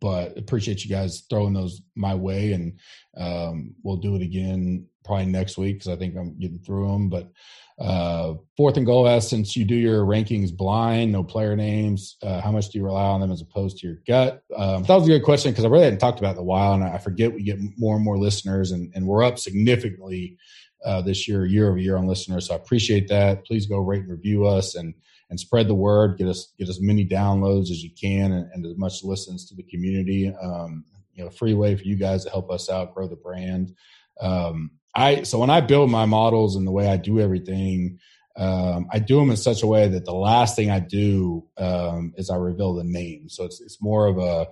but 0.00 0.38
appreciate 0.38 0.84
you 0.84 0.90
guys 0.90 1.24
throwing 1.28 1.54
those 1.54 1.82
my 1.96 2.14
way, 2.14 2.52
and 2.52 2.78
um, 3.16 3.74
we'll 3.82 3.96
do 3.96 4.14
it 4.14 4.22
again 4.22 4.86
probably 5.04 5.26
next 5.26 5.58
week 5.58 5.76
because 5.76 5.88
I 5.88 5.96
think 5.96 6.16
I'm 6.16 6.38
getting 6.38 6.60
through 6.60 6.88
them. 6.88 7.08
But 7.08 7.30
uh, 7.78 8.34
fourth 8.56 8.76
and 8.76 8.86
goal 8.86 9.08
asks, 9.08 9.30
since 9.30 9.56
you 9.56 9.64
do 9.64 9.74
your 9.74 10.04
rankings 10.04 10.56
blind, 10.56 11.10
no 11.10 11.24
player 11.24 11.56
names, 11.56 12.16
uh, 12.22 12.40
how 12.40 12.52
much 12.52 12.68
do 12.68 12.78
you 12.78 12.84
rely 12.84 13.06
on 13.06 13.20
them 13.20 13.32
as 13.32 13.40
opposed 13.40 13.78
to 13.78 13.86
your 13.86 13.96
gut? 14.06 14.42
Um, 14.56 14.84
that 14.84 14.94
was 14.94 15.08
a 15.08 15.10
good 15.10 15.24
question 15.24 15.50
because 15.50 15.64
I 15.64 15.68
really 15.68 15.84
hadn't 15.84 15.98
talked 15.98 16.20
about 16.20 16.30
it 16.30 16.38
in 16.38 16.42
a 16.42 16.44
while, 16.44 16.74
and 16.74 16.84
I 16.84 16.98
forget 16.98 17.34
we 17.34 17.42
get 17.42 17.58
more 17.76 17.96
and 17.96 18.04
more 18.04 18.18
listeners, 18.18 18.70
and, 18.70 18.92
and 18.94 19.06
we're 19.06 19.24
up 19.24 19.38
significantly 19.38 20.38
uh, 20.84 21.02
this 21.02 21.26
year, 21.26 21.46
year 21.46 21.68
over 21.68 21.78
year 21.78 21.96
on 21.96 22.06
listeners. 22.06 22.46
So 22.46 22.54
I 22.54 22.56
appreciate 22.58 23.08
that. 23.08 23.44
Please 23.44 23.66
go 23.66 23.78
rate 23.78 24.02
and 24.02 24.10
review 24.10 24.46
us 24.46 24.74
and 24.74 24.94
and 25.30 25.40
spread 25.40 25.66
the 25.66 25.74
word. 25.74 26.18
Get 26.18 26.28
us 26.28 26.52
get 26.58 26.68
as 26.68 26.80
many 26.80 27.04
downloads 27.04 27.70
as 27.70 27.82
you 27.82 27.90
can 27.90 28.32
and, 28.32 28.50
and 28.52 28.66
as 28.66 28.76
much 28.76 29.02
listens 29.02 29.48
to 29.48 29.54
the 29.56 29.62
community. 29.64 30.32
Um, 30.40 30.84
you 31.14 31.24
know, 31.24 31.30
free 31.30 31.54
way 31.54 31.74
for 31.76 31.84
you 31.84 31.96
guys 31.96 32.24
to 32.24 32.30
help 32.30 32.50
us 32.50 32.68
out, 32.68 32.94
grow 32.94 33.08
the 33.08 33.16
brand. 33.16 33.74
Um, 34.20 34.72
I 34.94 35.22
so 35.22 35.38
when 35.38 35.50
I 35.50 35.60
build 35.60 35.90
my 35.90 36.06
models 36.06 36.56
and 36.56 36.66
the 36.66 36.72
way 36.72 36.88
I 36.88 36.96
do 36.96 37.20
everything, 37.20 37.98
um, 38.36 38.86
I 38.92 38.98
do 38.98 39.18
them 39.18 39.30
in 39.30 39.36
such 39.36 39.62
a 39.62 39.66
way 39.66 39.88
that 39.88 40.04
the 40.04 40.14
last 40.14 40.56
thing 40.56 40.70
I 40.70 40.80
do 40.80 41.46
um, 41.56 42.12
is 42.16 42.30
I 42.30 42.36
reveal 42.36 42.74
the 42.74 42.84
name. 42.84 43.28
So 43.28 43.44
it's 43.44 43.60
it's 43.60 43.82
more 43.82 44.06
of 44.06 44.18
a 44.18 44.48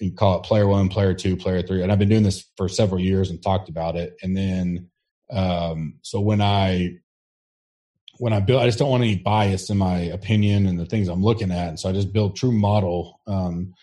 you 0.00 0.12
call 0.12 0.38
it 0.38 0.44
player 0.44 0.66
one, 0.66 0.88
player 0.88 1.14
two, 1.14 1.36
player 1.36 1.62
three, 1.62 1.82
and 1.82 1.90
I've 1.90 1.98
been 1.98 2.08
doing 2.08 2.22
this 2.22 2.44
for 2.56 2.68
several 2.68 3.00
years 3.00 3.30
and 3.30 3.42
talked 3.42 3.68
about 3.68 3.96
it. 3.96 4.16
And 4.22 4.36
then 4.36 4.90
um, 5.30 5.98
so 6.02 6.20
when 6.20 6.40
I 6.40 6.98
when 8.18 8.32
I 8.32 8.40
build, 8.40 8.62
I 8.62 8.66
just 8.66 8.78
don't 8.78 8.90
want 8.90 9.04
any 9.04 9.16
bias 9.16 9.70
in 9.70 9.78
my 9.78 9.98
opinion 9.98 10.66
and 10.66 10.78
the 10.78 10.86
things 10.86 11.08
I'm 11.08 11.22
looking 11.22 11.52
at. 11.52 11.68
And 11.68 11.78
so 11.80 11.88
I 11.88 11.92
just 11.92 12.12
build 12.12 12.36
true 12.36 12.52
model, 12.52 13.20
um, 13.26 13.74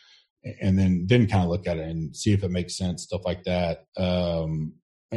and 0.61 0.77
then 0.77 1.05
then 1.07 1.27
kind 1.27 1.43
of 1.43 1.49
look 1.49 1.67
at 1.67 1.77
it 1.77 1.87
and 1.87 2.15
see 2.15 2.33
if 2.33 2.43
it 2.43 2.51
makes 2.51 2.77
sense, 2.77 3.03
stuff 3.03 3.21
like 3.25 3.43
that. 3.43 3.85
Um, 3.97 4.73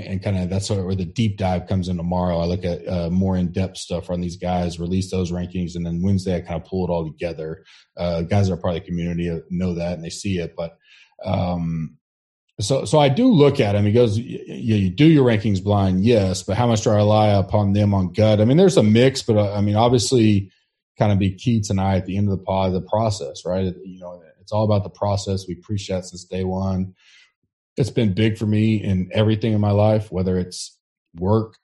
and 0.07 0.23
kind 0.23 0.39
of 0.39 0.49
that's 0.49 0.71
where 0.71 0.95
the 0.95 1.05
deep 1.05 1.37
dive 1.37 1.67
comes 1.67 1.89
in 1.89 1.97
tomorrow. 1.97 2.39
I 2.39 2.45
look 2.47 2.65
at 2.65 2.87
uh, 2.87 3.11
more 3.11 3.37
in 3.37 3.53
depth 3.53 3.77
stuff 3.77 4.11
on 4.11 4.21
these 4.21 4.37
guys, 4.37 4.81
release 4.81 5.11
those 5.11 5.33
rankings, 5.33 5.75
and 5.75 5.85
then 5.85 6.03
Wednesday 6.03 6.37
I 6.37 6.41
kind 6.41 6.61
of 6.61 6.69
pull 6.69 6.87
it 6.87 6.91
all 6.91 7.05
together. 7.05 7.65
Uh, 7.97 8.23
guys 8.23 8.49
that 8.49 8.55
are 8.55 8.59
part 8.59 8.77
of 8.77 8.83
the 8.83 8.89
community 8.89 9.31
know 9.51 9.75
that 9.75 9.95
and 9.95 10.05
they 10.05 10.11
see 10.11 10.39
it, 10.39 10.55
but 10.57 10.79
um, 11.25 11.97
so 12.61 12.85
so 12.85 12.99
I 12.99 13.09
do 13.09 13.29
look 13.29 13.61
at 13.61 13.75
him. 13.75 13.85
He 13.85 13.93
goes, 13.93 14.19
you, 14.19 14.41
you 14.47 14.91
do 14.91 15.07
your 15.07 15.27
rankings 15.27 15.63
blind, 15.63 16.05
yes, 16.05 16.43
but 16.43 16.57
how 16.57 16.67
much 16.67 16.83
do 16.83 16.91
I 16.91 16.97
rely 16.97 17.29
upon 17.29 17.73
them 17.73 17.95
on 17.95 18.13
gut? 18.13 18.41
I 18.41 18.45
mean, 18.45 18.57
there's 18.57 18.77
a 18.77 18.83
mix, 18.83 19.23
but 19.23 19.37
uh, 19.37 19.55
I 19.55 19.61
mean, 19.61 19.77
obviously 19.77 20.51
kind 20.99 21.13
of 21.13 21.19
be 21.19 21.33
key 21.33 21.61
tonight 21.61 21.99
at 21.99 22.07
the 22.07 22.17
end 22.17 22.29
of 22.29 22.37
the 22.37 22.45
pod, 22.45 22.73
the 22.73 22.81
process, 22.81 23.45
right? 23.45 23.73
You 23.85 24.01
know, 24.01 24.21
it's 24.41 24.53
all 24.53 24.65
about 24.65 24.83
the 24.83 24.91
process. 24.91 25.47
We 25.47 25.55
preach 25.55 25.89
that 25.89 26.05
since 26.05 26.25
day 26.25 26.45
one. 26.45 26.95
It's 27.79 27.91
been 27.91 28.13
big 28.13 28.37
for 28.37 28.47
me 28.47 28.83
in 28.83 29.11
everything 29.13 29.53
in 29.53 29.61
my 29.61 29.71
life, 29.71 30.11
whether 30.11 30.37
it's 30.39 30.77
work. 31.17 31.55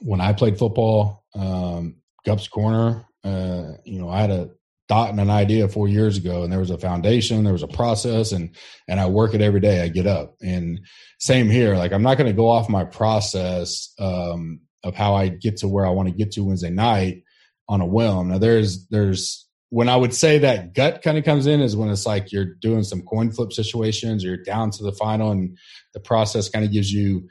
When 0.00 0.20
I 0.20 0.32
played 0.32 0.58
football, 0.58 1.24
um, 1.34 1.96
Gups 2.26 2.48
Corner, 2.50 3.06
uh, 3.24 3.72
you 3.84 3.98
know, 3.98 4.08
I 4.08 4.20
had 4.20 4.30
a 4.30 4.50
thought 4.88 5.10
and 5.10 5.20
an 5.20 5.30
idea 5.30 5.68
four 5.68 5.86
years 5.86 6.16
ago 6.16 6.42
and 6.42 6.52
there 6.52 6.58
was 6.58 6.70
a 6.70 6.78
foundation 6.78 7.44
there 7.44 7.52
was 7.52 7.62
a 7.62 7.68
process 7.68 8.32
and 8.32 8.56
and 8.88 8.98
i 8.98 9.06
work 9.06 9.34
it 9.34 9.42
every 9.42 9.60
day 9.60 9.82
i 9.82 9.88
get 9.88 10.06
up 10.06 10.34
and 10.40 10.80
same 11.18 11.50
here 11.50 11.76
like 11.76 11.92
i'm 11.92 12.02
not 12.02 12.16
going 12.16 12.26
to 12.26 12.36
go 12.36 12.48
off 12.48 12.70
my 12.70 12.84
process 12.84 13.92
um, 13.98 14.60
of 14.82 14.94
how 14.94 15.14
i 15.14 15.28
get 15.28 15.58
to 15.58 15.68
where 15.68 15.86
i 15.86 15.90
want 15.90 16.08
to 16.08 16.14
get 16.14 16.32
to 16.32 16.42
wednesday 16.42 16.70
night 16.70 17.22
on 17.68 17.82
a 17.82 17.86
whim 17.86 18.28
now 18.28 18.38
there's 18.38 18.86
there's 18.88 19.46
when 19.70 19.88
i 19.88 19.96
would 19.96 20.14
say 20.14 20.38
that 20.38 20.74
gut 20.74 21.02
kind 21.02 21.18
of 21.18 21.24
comes 21.24 21.46
in 21.46 21.60
is 21.60 21.76
when 21.76 21.90
it's 21.90 22.06
like 22.06 22.32
you're 22.32 22.54
doing 22.54 22.82
some 22.82 23.02
coin 23.02 23.30
flip 23.30 23.52
situations 23.52 24.24
or 24.24 24.28
you're 24.28 24.42
down 24.42 24.70
to 24.70 24.82
the 24.82 24.92
final 24.92 25.30
and 25.30 25.56
the 25.94 26.00
process 26.00 26.48
kind 26.48 26.64
of 26.64 26.72
gives 26.72 26.92
you 26.92 27.28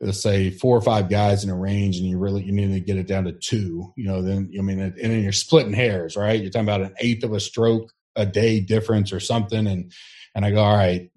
let's 0.00 0.22
say 0.22 0.50
four 0.50 0.76
or 0.76 0.82
five 0.82 1.08
guys 1.08 1.44
in 1.44 1.50
a 1.50 1.56
range 1.56 1.96
and 1.96 2.06
you 2.06 2.18
really 2.18 2.42
you 2.42 2.52
need 2.52 2.72
to 2.72 2.80
get 2.80 2.96
it 2.96 3.06
down 3.06 3.24
to 3.24 3.32
two 3.32 3.92
you 3.96 4.04
know 4.04 4.22
then 4.22 4.50
i 4.58 4.62
mean 4.62 4.80
and 4.80 4.96
then 4.96 5.22
you're 5.22 5.32
splitting 5.32 5.72
hairs 5.72 6.16
right? 6.16 6.40
You're 6.40 6.50
talking 6.50 6.66
about 6.66 6.82
an 6.82 6.94
eighth 6.98 7.24
of 7.24 7.32
a 7.32 7.40
stroke 7.40 7.92
a 8.16 8.26
day 8.26 8.60
difference 8.60 9.12
or 9.12 9.20
something 9.20 9.66
and 9.66 9.92
and 10.34 10.44
i 10.44 10.50
go 10.50 10.62
all 10.62 10.76
right 10.76 11.10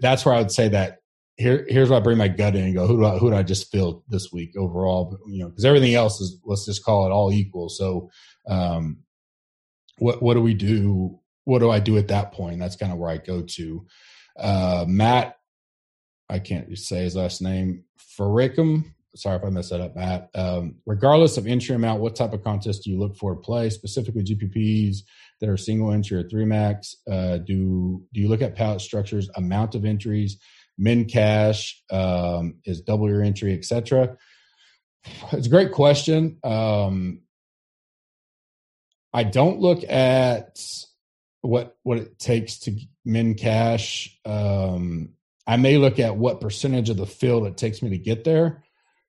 that's 0.00 0.24
where 0.24 0.34
i 0.34 0.38
would 0.38 0.50
say 0.50 0.68
that 0.68 0.98
here 1.36 1.66
here's 1.68 1.90
where 1.90 1.98
i 1.98 2.02
bring 2.02 2.18
my 2.18 2.28
gut 2.28 2.54
in 2.54 2.64
and 2.64 2.74
go 2.74 2.86
who 2.86 2.98
do 2.98 3.04
i 3.04 3.18
who 3.18 3.30
do 3.30 3.36
i 3.36 3.42
just 3.42 3.70
feel 3.70 4.04
this 4.08 4.32
week 4.32 4.56
overall? 4.56 5.06
But, 5.06 5.20
you 5.28 5.40
know 5.40 5.48
because 5.48 5.64
everything 5.64 5.94
else 5.94 6.20
is 6.20 6.38
let's 6.44 6.64
just 6.64 6.84
call 6.84 7.06
it 7.06 7.10
all 7.10 7.32
equal. 7.32 7.68
So 7.68 8.10
um 8.48 8.98
what 9.98 10.22
what 10.22 10.34
do 10.34 10.40
we 10.40 10.54
do 10.54 11.18
what 11.44 11.60
do 11.60 11.70
i 11.70 11.78
do 11.78 11.96
at 11.98 12.08
that 12.08 12.32
point 12.32 12.58
that's 12.58 12.76
kind 12.76 12.92
of 12.92 12.98
where 12.98 13.10
i 13.10 13.16
go 13.16 13.42
to 13.42 13.86
uh 14.38 14.84
matt 14.88 15.36
I 16.28 16.38
can't 16.38 16.76
say 16.78 17.04
his 17.04 17.16
last 17.16 17.42
name. 17.42 17.84
Faricum. 18.18 18.84
Sorry 19.16 19.36
if 19.36 19.44
I 19.44 19.50
messed 19.50 19.70
that 19.70 19.80
up, 19.80 19.94
Matt. 19.94 20.28
Um, 20.34 20.76
regardless 20.86 21.36
of 21.36 21.46
entry 21.46 21.76
amount, 21.76 22.00
what 22.00 22.16
type 22.16 22.32
of 22.32 22.42
contest 22.42 22.82
do 22.82 22.90
you 22.90 22.98
look 22.98 23.16
for 23.16 23.34
to 23.34 23.40
play? 23.40 23.70
Specifically, 23.70 24.24
GPPs 24.24 24.98
that 25.40 25.48
are 25.48 25.56
single 25.56 25.92
entry 25.92 26.18
or 26.18 26.28
three 26.28 26.44
max. 26.44 26.96
Uh, 27.08 27.38
do 27.38 28.02
do 28.12 28.20
you 28.20 28.28
look 28.28 28.42
at 28.42 28.56
pallet 28.56 28.80
structures, 28.80 29.30
amount 29.36 29.76
of 29.76 29.84
entries, 29.84 30.38
min 30.78 31.04
cash 31.04 31.80
um, 31.92 32.56
is 32.64 32.80
double 32.80 33.08
your 33.08 33.22
entry, 33.22 33.54
etc. 33.54 34.16
It's 35.32 35.46
a 35.46 35.50
great 35.50 35.70
question. 35.70 36.38
Um, 36.42 37.20
I 39.14 39.22
don't 39.22 39.60
look 39.60 39.88
at 39.88 40.60
what 41.40 41.76
what 41.84 41.98
it 41.98 42.18
takes 42.18 42.58
to 42.60 42.76
min 43.04 43.34
cash. 43.34 44.18
Um, 44.24 45.10
I 45.46 45.56
may 45.56 45.78
look 45.78 46.00
at 46.00 46.16
what 46.16 46.40
percentage 46.40 46.90
of 46.90 46.96
the 46.96 47.06
field 47.06 47.46
it 47.46 47.56
takes 47.56 47.80
me 47.80 47.90
to 47.90 47.98
get 47.98 48.24
there. 48.24 48.64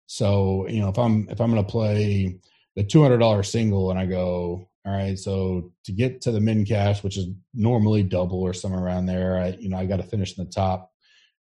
So, 0.06 0.68
you 0.68 0.80
know, 0.80 0.90
if 0.90 1.00
I'm 1.00 1.28
if 1.30 1.42
I'm 1.42 1.52
going 1.52 1.66
to 1.66 1.72
play 1.72 2.40
the 2.76 2.84
two 2.84 3.02
hundred 3.02 3.18
dollar 3.18 3.42
single 3.42 3.90
and 3.90 4.00
I 4.00 4.06
go, 4.06 4.70
all 4.86 4.94
right, 4.94 5.18
so 5.18 5.72
to 5.86 5.92
get 5.92 6.22
to 6.22 6.32
the 6.32 6.40
min 6.40 6.66
cash, 6.66 7.04
which 7.04 7.18
is 7.18 7.28
normally 7.56 8.04
double 8.04 8.44
or 8.44 8.54
somewhere 8.54 8.84
around 8.84 9.08
there, 9.08 9.40
I 9.40 9.58
you 9.60 9.70
know 9.70 9.78
I 9.78 9.88
got 9.88 9.98
to 9.98 10.04
finish 10.04 10.38
in 10.38 10.46
the 10.46 10.52
top 10.52 10.92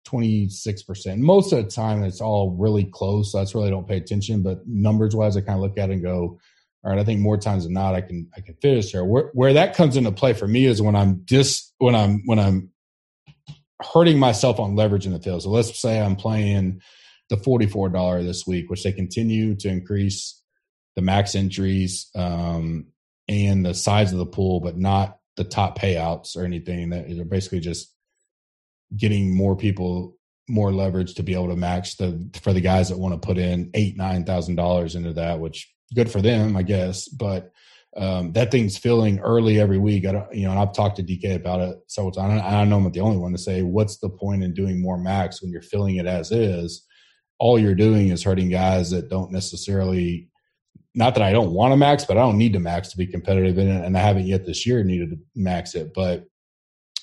twenty 0.05 0.49
six 0.49 0.83
percent. 0.85 1.21
Most 1.21 1.53
of 1.53 1.65
the 1.65 1.71
time, 1.71 2.05
it's 2.05 2.21
all 2.21 2.57
really 2.57 2.85
close. 2.85 3.33
So 3.33 3.39
that's 3.39 3.57
really 3.57 3.71
don't 3.71 3.89
pay 3.89 3.97
attention. 3.97 4.43
But 4.43 4.69
numbers 4.69 5.17
wise, 5.17 5.37
I 5.37 5.41
kind 5.41 5.57
of 5.57 5.63
look 5.63 5.79
at 5.79 5.91
it 5.91 5.95
and 5.95 6.03
go, 6.03 6.39
all 6.85 6.91
right, 6.91 7.01
I 7.01 7.05
think 7.05 7.21
more 7.21 7.37
times 7.37 7.65
than 7.65 7.75
not, 7.75 7.95
I 7.95 8.01
can 8.01 8.29
I 8.37 8.41
can 8.41 8.57
finish 8.61 8.93
there. 8.93 9.05
Where 9.05 9.31
where 9.35 9.53
that 9.53 9.77
comes 9.77 9.97
into 9.97 10.11
play 10.11 10.33
for 10.33 10.49
me 10.49 10.67
is 10.67 10.83
when 10.83 10.97
I'm 10.97 11.23
just 11.25 11.73
when 11.79 11.95
I'm 11.95 12.23
when 12.27 12.39
I'm 12.39 12.71
hurting 13.95 14.19
myself 14.19 14.59
on 14.59 14.75
leverage 14.77 15.07
in 15.07 15.13
the 15.13 15.21
field. 15.21 15.43
So 15.43 15.51
let's 15.51 15.81
say 15.81 16.01
I'm 16.01 16.17
playing 16.17 16.81
the 17.29 17.37
$44 17.37 18.25
this 18.25 18.47
week, 18.47 18.69
which 18.71 18.83
they 18.83 18.93
continue 18.93 19.55
to 19.57 19.69
increase 19.69 20.41
the 20.97 21.03
max 21.03 21.35
entries 21.35 22.09
um, 22.15 22.87
and 23.29 23.65
the 23.65 23.75
size 23.75 24.13
of 24.13 24.19
the 24.19 24.27
pool, 24.27 24.61
but 24.61 24.77
not 24.77 25.19
the 25.37 25.45
top 25.45 25.79
payouts 25.79 26.37
or 26.37 26.45
anything. 26.45 26.91
That 26.91 27.07
they're 27.09 27.25
basically 27.25 27.61
just 27.61 27.93
getting 28.97 29.35
more 29.35 29.57
people 29.57 30.17
more 30.49 30.73
leverage 30.73 31.15
to 31.15 31.23
be 31.23 31.35
able 31.35 31.49
to 31.49 31.57
match 31.57 31.97
the 31.97 32.29
for 32.43 32.53
the 32.53 32.61
guys 32.61 32.89
that 32.89 32.99
want 32.99 33.15
to 33.15 33.27
put 33.27 33.39
in 33.39 33.71
eight 33.75 33.97
nine 33.97 34.25
thousand 34.25 34.57
dollars 34.57 34.95
into 34.97 35.13
that, 35.15 35.39
which 35.41 35.73
good 35.95 36.11
for 36.11 36.21
them, 36.21 36.57
I 36.57 36.63
guess. 36.63 37.09
But 37.09 37.53
um, 37.97 38.33
that 38.33 38.51
thing's 38.51 38.79
filling 38.79 39.19
early 39.21 39.61
every 39.61 39.79
week. 39.79 40.07
I 40.07 40.13
don't, 40.13 40.35
you 40.35 40.45
know, 40.45 40.51
and 40.51 40.59
I've 40.59 40.73
talked 40.73 40.97
to 40.97 41.03
DK 41.03 41.35
about 41.35 41.61
it 41.61 41.77
several 41.89 42.13
times. 42.13 42.41
I 42.43 42.65
know 42.65 42.77
I'm 42.77 42.85
not 42.85 42.95
the 42.95 43.01
only 43.01 43.19
one 43.19 43.33
to 43.33 43.39
say, 43.39 43.63
what's 43.63 43.99
the 43.99 44.09
point 44.09 44.43
in 44.43 44.55
doing 44.55 44.81
more 44.81 44.97
max 44.97 45.43
when 45.43 45.51
you're 45.51 45.63
filling 45.63 45.97
it 45.97 46.07
as 46.07 46.33
is? 46.33 46.87
All 47.39 47.59
you're 47.59 47.75
doing 47.75 48.09
is 48.09 48.23
hurting 48.23 48.49
guys 48.49 48.91
that 48.91 49.11
don't 49.11 49.31
necessarily, 49.31 50.29
not 50.95 51.15
that 51.15 51.23
I 51.23 51.33
don't 51.33 51.53
want 51.53 51.73
to 51.73 51.77
max, 51.77 52.05
but 52.05 52.17
I 52.17 52.23
don't 52.23 52.39
need 52.39 52.55
to 52.55 52.61
max 52.61 52.89
to 52.91 52.97
be 52.97 53.07
competitive 53.07 53.59
in 53.59 53.69
it. 53.69 53.85
And 53.85 53.97
I 53.97 54.01
haven't 54.01 54.27
yet 54.27 54.47
this 54.47 54.67
year 54.67 54.83
needed 54.85 55.11
to 55.11 55.19
max 55.35 55.75
it. 55.75 55.93
But 55.95 56.25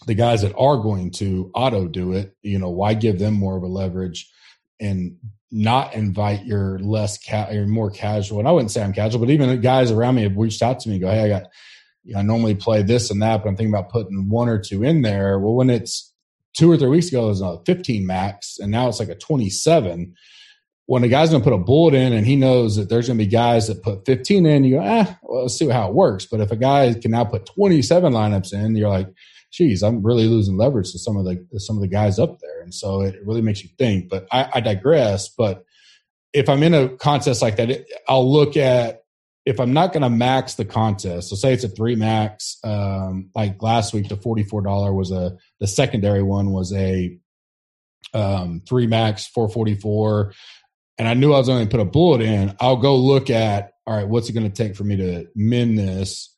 the 0.07 0.15
guys 0.15 0.41
that 0.41 0.55
are 0.57 0.77
going 0.77 1.11
to 1.11 1.51
auto 1.53 1.87
do 1.87 2.13
it, 2.13 2.35
you 2.41 2.57
know, 2.57 2.69
why 2.69 2.93
give 2.93 3.19
them 3.19 3.33
more 3.33 3.57
of 3.57 3.63
a 3.63 3.67
leverage 3.67 4.31
and 4.79 5.17
not 5.51 5.95
invite 5.95 6.45
your 6.45 6.79
less 6.79 7.17
ca- 7.17 7.49
your 7.51 7.65
more 7.65 7.89
casual. 7.89 8.39
And 8.39 8.47
I 8.47 8.51
wouldn't 8.51 8.71
say 8.71 8.83
I'm 8.83 8.93
casual, 8.93 9.19
but 9.19 9.31
even 9.31 9.49
the 9.49 9.57
guys 9.57 9.91
around 9.91 10.15
me 10.15 10.23
have 10.23 10.37
reached 10.37 10.61
out 10.61 10.79
to 10.81 10.89
me, 10.89 10.99
go, 10.99 11.09
"Hey, 11.09 11.23
I 11.23 11.27
got, 11.29 11.47
you 12.03 12.13
know, 12.13 12.19
I 12.19 12.21
normally 12.23 12.55
play 12.55 12.83
this 12.83 13.09
and 13.09 13.21
that, 13.21 13.41
but 13.43 13.49
I'm 13.49 13.55
thinking 13.55 13.73
about 13.73 13.89
putting 13.89 14.29
one 14.29 14.49
or 14.49 14.59
two 14.59 14.83
in 14.83 15.01
there." 15.01 15.39
Well, 15.39 15.55
when 15.55 15.69
it's 15.69 16.13
two 16.55 16.71
or 16.71 16.77
three 16.77 16.89
weeks 16.89 17.07
ago, 17.07 17.25
it 17.25 17.29
was 17.29 17.41
a 17.41 17.59
15 17.65 18.05
max, 18.05 18.57
and 18.59 18.71
now 18.71 18.87
it's 18.87 18.99
like 18.99 19.09
a 19.09 19.15
27. 19.15 20.13
When 20.85 21.03
a 21.03 21.07
guy's 21.07 21.29
going 21.29 21.41
to 21.43 21.49
put 21.49 21.55
a 21.55 21.63
bullet 21.63 21.93
in, 21.93 22.13
and 22.13 22.25
he 22.25 22.35
knows 22.35 22.75
that 22.75 22.89
there's 22.89 23.07
going 23.07 23.19
to 23.19 23.23
be 23.23 23.29
guys 23.29 23.67
that 23.67 23.83
put 23.83 24.05
15 24.05 24.45
in, 24.45 24.63
you 24.63 24.77
go, 24.77 24.83
"Ah, 24.83 25.19
well, 25.23 25.43
let's 25.43 25.57
see 25.57 25.67
how 25.67 25.87
it 25.87 25.95
works." 25.95 26.25
But 26.25 26.41
if 26.41 26.51
a 26.51 26.55
guy 26.55 26.93
can 26.93 27.11
now 27.11 27.25
put 27.25 27.45
27 27.47 28.13
lineups 28.13 28.53
in, 28.53 28.75
you're 28.75 28.89
like, 28.89 29.07
geez, 29.51 29.83
I'm 29.83 30.03
really 30.03 30.27
losing 30.27 30.57
leverage 30.57 30.91
to 30.91 30.99
some 30.99 31.17
of 31.17 31.25
the 31.25 31.59
some 31.59 31.75
of 31.75 31.81
the 31.81 31.87
guys 31.87 32.19
up 32.19 32.39
there, 32.39 32.61
and 32.61 32.73
so 32.73 33.01
it 33.01 33.15
really 33.25 33.41
makes 33.41 33.63
you 33.63 33.69
think. 33.77 34.09
But 34.09 34.27
I, 34.31 34.49
I 34.55 34.59
digress. 34.59 35.29
But 35.29 35.65
if 36.33 36.49
I'm 36.49 36.63
in 36.63 36.73
a 36.73 36.89
contest 36.89 37.41
like 37.41 37.57
that, 37.57 37.85
I'll 38.07 38.31
look 38.31 38.57
at 38.57 39.03
if 39.45 39.59
I'm 39.59 39.73
not 39.73 39.93
going 39.93 40.03
to 40.03 40.09
max 40.09 40.55
the 40.55 40.65
contest. 40.65 41.29
So 41.29 41.35
say 41.35 41.53
it's 41.53 41.63
a 41.63 41.69
three 41.69 41.95
max. 41.95 42.57
Um, 42.63 43.31
like 43.35 43.61
last 43.61 43.93
week, 43.93 44.09
the 44.09 44.17
forty 44.17 44.43
four 44.43 44.61
dollar 44.61 44.93
was 44.93 45.11
a 45.11 45.37
the 45.59 45.67
secondary 45.67 46.23
one 46.23 46.51
was 46.51 46.73
a 46.73 47.17
um, 48.13 48.61
three 48.67 48.87
max 48.87 49.27
four 49.27 49.49
forty 49.49 49.75
four, 49.75 50.33
and 50.97 51.07
I 51.07 51.13
knew 51.13 51.33
I 51.33 51.37
was 51.37 51.49
only 51.49 51.61
going 51.61 51.69
to 51.69 51.77
put 51.77 51.81
a 51.81 51.91
bullet 51.91 52.21
in. 52.21 52.55
I'll 52.59 52.77
go 52.77 52.95
look 52.95 53.29
at 53.29 53.73
all 53.87 53.95
right, 53.95 54.07
what's 54.07 54.29
it 54.29 54.33
going 54.33 54.49
to 54.49 54.55
take 54.55 54.75
for 54.75 54.83
me 54.83 54.97
to 54.97 55.25
min 55.33 55.73
this 55.73 56.35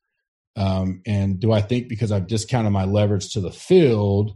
um, 0.56 1.02
and 1.06 1.40
do 1.40 1.52
I 1.52 1.62
think 1.62 1.88
because 1.88 2.12
I've 2.12 2.28
discounted 2.28 2.72
my 2.72 2.86
leverage 2.86 3.34
to 3.34 3.42
the 3.42 3.52
field, 3.52 4.36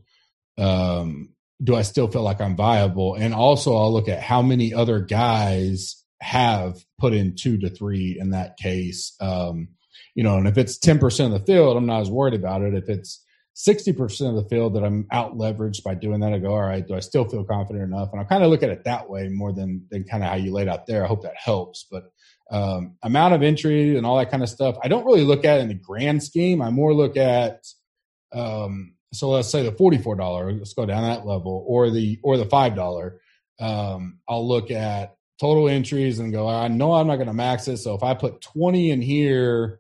um, 0.58 1.30
do 1.64 1.76
I 1.76 1.82
still 1.82 2.08
feel 2.08 2.24
like 2.24 2.42
I'm 2.42 2.56
viable? 2.56 3.16
And 3.16 3.34
also, 3.34 3.76
I'll 3.76 3.94
look 3.94 4.08
at 4.08 4.22
how 4.22 4.42
many 4.42 4.74
other 4.74 5.00
guys 5.00 6.04
have 6.22 6.78
put 7.00 7.14
in 7.14 7.36
two 7.36 7.58
to 7.60 7.70
three 7.70 8.18
in 8.20 8.32
that 8.32 8.58
case. 8.58 9.16
Um, 9.20 9.70
you 10.16 10.24
know, 10.24 10.38
and 10.38 10.48
if 10.48 10.58
it's 10.58 10.80
10% 10.80 11.26
of 11.26 11.32
the 11.32 11.46
field, 11.46 11.78
I'm 11.78 11.86
not 11.86 12.02
as 12.02 12.10
worried 12.10 12.34
about 12.34 12.62
it. 12.62 12.74
If 12.74 12.90
it's 12.90 13.24
60% 13.56 14.30
of 14.30 14.36
the 14.36 14.50
field 14.50 14.76
that 14.76 14.84
I'm 14.84 15.08
out 15.12 15.38
leveraged 15.38 15.84
by 15.84 15.96
doing 15.96 16.22
that, 16.22 16.34
I 16.34 16.40
go, 16.40 16.54
all 16.54 16.62
right, 16.62 16.86
do 16.86 16.96
I 16.96 17.00
still 17.00 17.26
feel 17.26 17.44
confident 17.44 17.84
enough? 17.84 18.10
And 18.12 18.22
I 18.22 18.26
kind 18.26 18.44
of 18.44 18.50
look 18.50 18.64
at 18.64 18.70
it 18.70 18.84
that 18.86 19.10
way 19.10 19.30
more 19.30 19.54
than, 19.54 19.86
than 19.92 20.04
kind 20.04 20.24
of 20.24 20.30
how 20.30 20.36
you 20.36 20.52
laid 20.52 20.68
out 20.68 20.88
there. 20.88 21.04
I 21.04 21.08
hope 21.08 21.24
that 21.24 21.38
helps. 21.38 21.86
But 21.90 22.12
um, 22.52 22.96
amount 23.04 23.34
of 23.34 23.42
entry 23.42 23.98
and 23.98 24.06
all 24.06 24.18
that 24.18 24.32
kind 24.32 24.44
of 24.44 24.50
stuff. 24.50 24.78
I 24.84 24.88
don't 24.88 25.06
really 25.06 25.24
look 25.24 25.46
at 25.46 25.60
in 25.60 25.68
the 25.68 25.74
grand 25.74 26.24
scheme. 26.24 26.62
I 26.62 26.70
more 26.70 26.94
look 26.94 27.18
at 27.18 27.66
um, 28.34 28.96
so 29.14 29.30
let's 29.30 29.50
say 29.50 29.64
the 29.64 29.72
forty 29.72 29.98
four 29.98 30.16
dollar. 30.16 30.52
Let's 30.52 30.74
go 30.74 30.86
down 30.86 31.04
that 31.04 31.26
level, 31.26 31.64
or 31.68 31.90
the 31.90 32.20
or 32.24 32.38
the 32.38 32.46
five 32.46 32.76
dollar. 32.76 33.22
Um, 33.60 34.20
I'll 34.28 34.48
look 34.48 34.72
at 34.72 35.16
total 35.40 35.70
entries 35.70 36.20
and 36.20 36.32
go. 36.32 36.48
I 36.48 36.68
know 36.68 36.94
I'm 36.94 37.08
not 37.08 37.16
going 37.16 37.28
to 37.28 37.34
max 37.34 37.68
it, 37.68 37.78
so 37.78 37.96
if 37.96 38.04
I 38.04 38.14
put 38.14 38.42
twenty 38.42 38.92
in 38.92 39.02
here, 39.02 39.80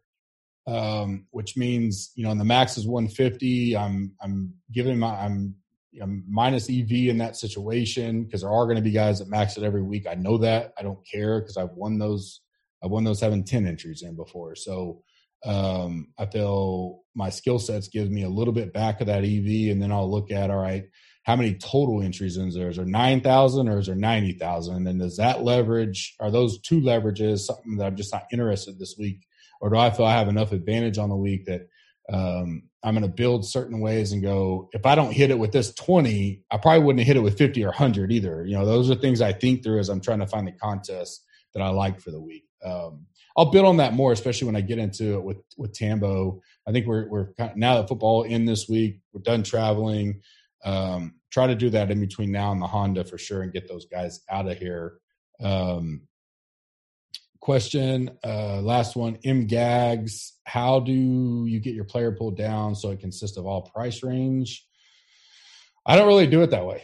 um, 0.68 1.26
which 1.32 1.58
means 1.58 2.12
you 2.16 2.24
know, 2.24 2.32
and 2.32 2.40
the 2.40 2.46
max 2.46 2.78
is 2.78 2.88
one 2.88 3.08
fifty. 3.08 3.76
I'm 3.76 4.14
I'm 4.22 4.54
giving 4.72 4.98
my 4.98 5.14
I'm 5.14 5.56
I'm 6.02 6.24
minus 6.28 6.70
EV 6.70 6.92
in 7.10 7.18
that 7.20 7.36
situation 7.36 8.24
because 8.24 8.42
there 8.42 8.52
are 8.52 8.66
going 8.66 8.78
to 8.78 8.82
be 8.82 8.92
guys 8.92 9.20
that 9.20 9.30
max 9.30 9.58
it 9.58 9.64
every 9.64 9.84
week. 9.84 10.08
I 10.10 10.16
know 10.16 10.38
that. 10.40 10.74
I 10.78 10.84
don't 10.84 11.06
care 11.06 11.42
because 11.42 11.58
I've 11.58 11.72
won 11.72 12.00
those 12.00 12.42
I've 12.86 12.92
won 12.92 13.04
those 13.04 13.22
having 13.22 13.44
10 13.44 13.66
entries 13.66 14.04
in 14.04 14.16
before. 14.16 14.56
So 14.56 15.02
um, 15.44 16.08
I 16.18 16.28
feel 16.28 17.02
my 17.16 17.30
skill 17.30 17.60
sets 17.60 17.88
gives 17.88 18.10
me 18.10 18.24
a 18.24 18.30
little 18.30 18.54
bit 18.54 18.74
back 18.74 19.02
of 19.02 19.08
that 19.08 19.24
EV. 19.24 19.72
And 19.72 19.82
then 19.82 19.92
I'll 19.92 20.10
look 20.10 20.32
at, 20.32 20.52
all 20.52 20.62
right, 20.62 20.86
how 21.24 21.36
many 21.36 21.56
total 21.56 22.04
entries 22.04 22.38
in 22.38 22.50
there? 22.52 22.70
Is 22.70 22.78
there 22.78 22.86
9,000 22.86 23.68
or 23.68 23.80
is 23.80 23.88
there 23.88 23.96
90,000? 23.96 24.88
And 24.88 25.00
does 25.00 25.18
that 25.18 25.44
leverage, 25.44 26.16
are 26.20 26.32
those 26.32 26.62
two 26.62 26.80
leverages 26.80 27.40
something 27.40 27.78
that 27.78 27.88
I'm 27.88 27.96
just 27.96 28.14
not 28.14 28.28
interested 28.32 28.78
this 28.78 28.96
week 29.00 29.26
or 29.62 29.70
do 29.70 29.78
I 29.78 29.90
feel 29.90 30.06
I 30.06 30.14
have 30.14 30.28
enough 30.28 30.52
advantage 30.52 30.98
on 30.98 31.10
the 31.10 31.16
week 31.16 31.46
that 31.46 31.68
um, 32.12 32.70
I'm 32.84 32.94
going 32.94 33.02
to 33.02 33.08
build 33.08 33.48
certain 33.48 33.80
ways 33.80 34.12
and 34.12 34.22
go, 34.22 34.70
if 34.74 34.86
I 34.86 34.94
don't 34.94 35.12
hit 35.12 35.32
it 35.32 35.40
with 35.40 35.52
this 35.52 35.74
20, 35.74 36.44
I 36.52 36.58
probably 36.58 36.84
wouldn't 36.84 37.06
hit 37.06 37.18
it 37.18 37.22
with 37.22 37.38
50 37.38 37.64
or 37.64 37.70
100 37.70 38.12
either. 38.12 38.46
You 38.46 38.58
know, 38.58 38.66
those 38.66 38.92
are 38.92 38.96
things 38.96 39.22
I 39.22 39.34
think 39.34 39.64
through 39.64 39.80
as 39.80 39.90
I'm 39.90 40.02
trying 40.02 40.20
to 40.20 40.28
find 40.28 40.48
the 40.48 40.52
contest 40.52 41.24
that 41.54 41.64
I 41.64 41.70
like 41.70 42.00
for 42.00 42.12
the 42.12 42.22
week. 42.22 42.45
Um, 42.64 43.08
I'll 43.38 43.52
build 43.52 43.66
on 43.66 43.78
that 43.78 43.94
more, 43.94 44.12
especially 44.12 44.46
when 44.46 44.56
I 44.56 44.62
get 44.62 44.80
into 44.80 45.16
it 45.16 45.24
with 45.24 45.38
with 45.58 45.74
Tambo. 45.74 46.42
I 46.68 46.72
think 46.72 46.88
we're 46.88 47.10
we're 47.10 47.34
kind 47.34 47.52
of, 47.52 47.58
now 47.58 47.76
that 47.76 47.88
football 47.88 48.24
in 48.24 48.46
this 48.46 48.70
week, 48.70 49.00
we're 49.14 49.22
done 49.22 49.44
traveling. 49.44 50.22
Um, 50.64 51.16
try 51.32 51.48
to 51.48 51.56
do 51.56 51.70
that 51.72 51.92
in 51.92 52.00
between 52.00 52.32
now 52.32 52.52
and 52.52 52.62
the 52.62 52.68
Honda 52.68 53.04
for 53.04 53.18
sure, 53.18 53.42
and 53.42 53.54
get 53.54 53.68
those 53.68 53.86
guys 53.86 54.22
out 54.30 54.48
of 54.48 54.58
here. 54.58 55.00
Um, 55.42 56.08
question, 57.42 58.10
uh, 58.24 58.62
last 58.62 58.96
one. 58.96 59.20
M 59.24 59.46
Gags, 59.46 60.40
how 60.46 60.80
do 60.80 60.94
you 60.94 61.60
get 61.60 61.76
your 61.76 61.84
player 61.84 62.12
pool 62.12 62.32
down 62.32 62.74
so 62.74 62.90
it 62.90 63.00
consists 63.00 63.38
of 63.38 63.46
all 63.46 63.64
price 63.64 64.02
range? 64.02 64.66
I 65.86 65.98
don't 65.98 66.08
really 66.08 66.26
do 66.26 66.42
it 66.42 66.50
that 66.52 66.66
way. 66.66 66.84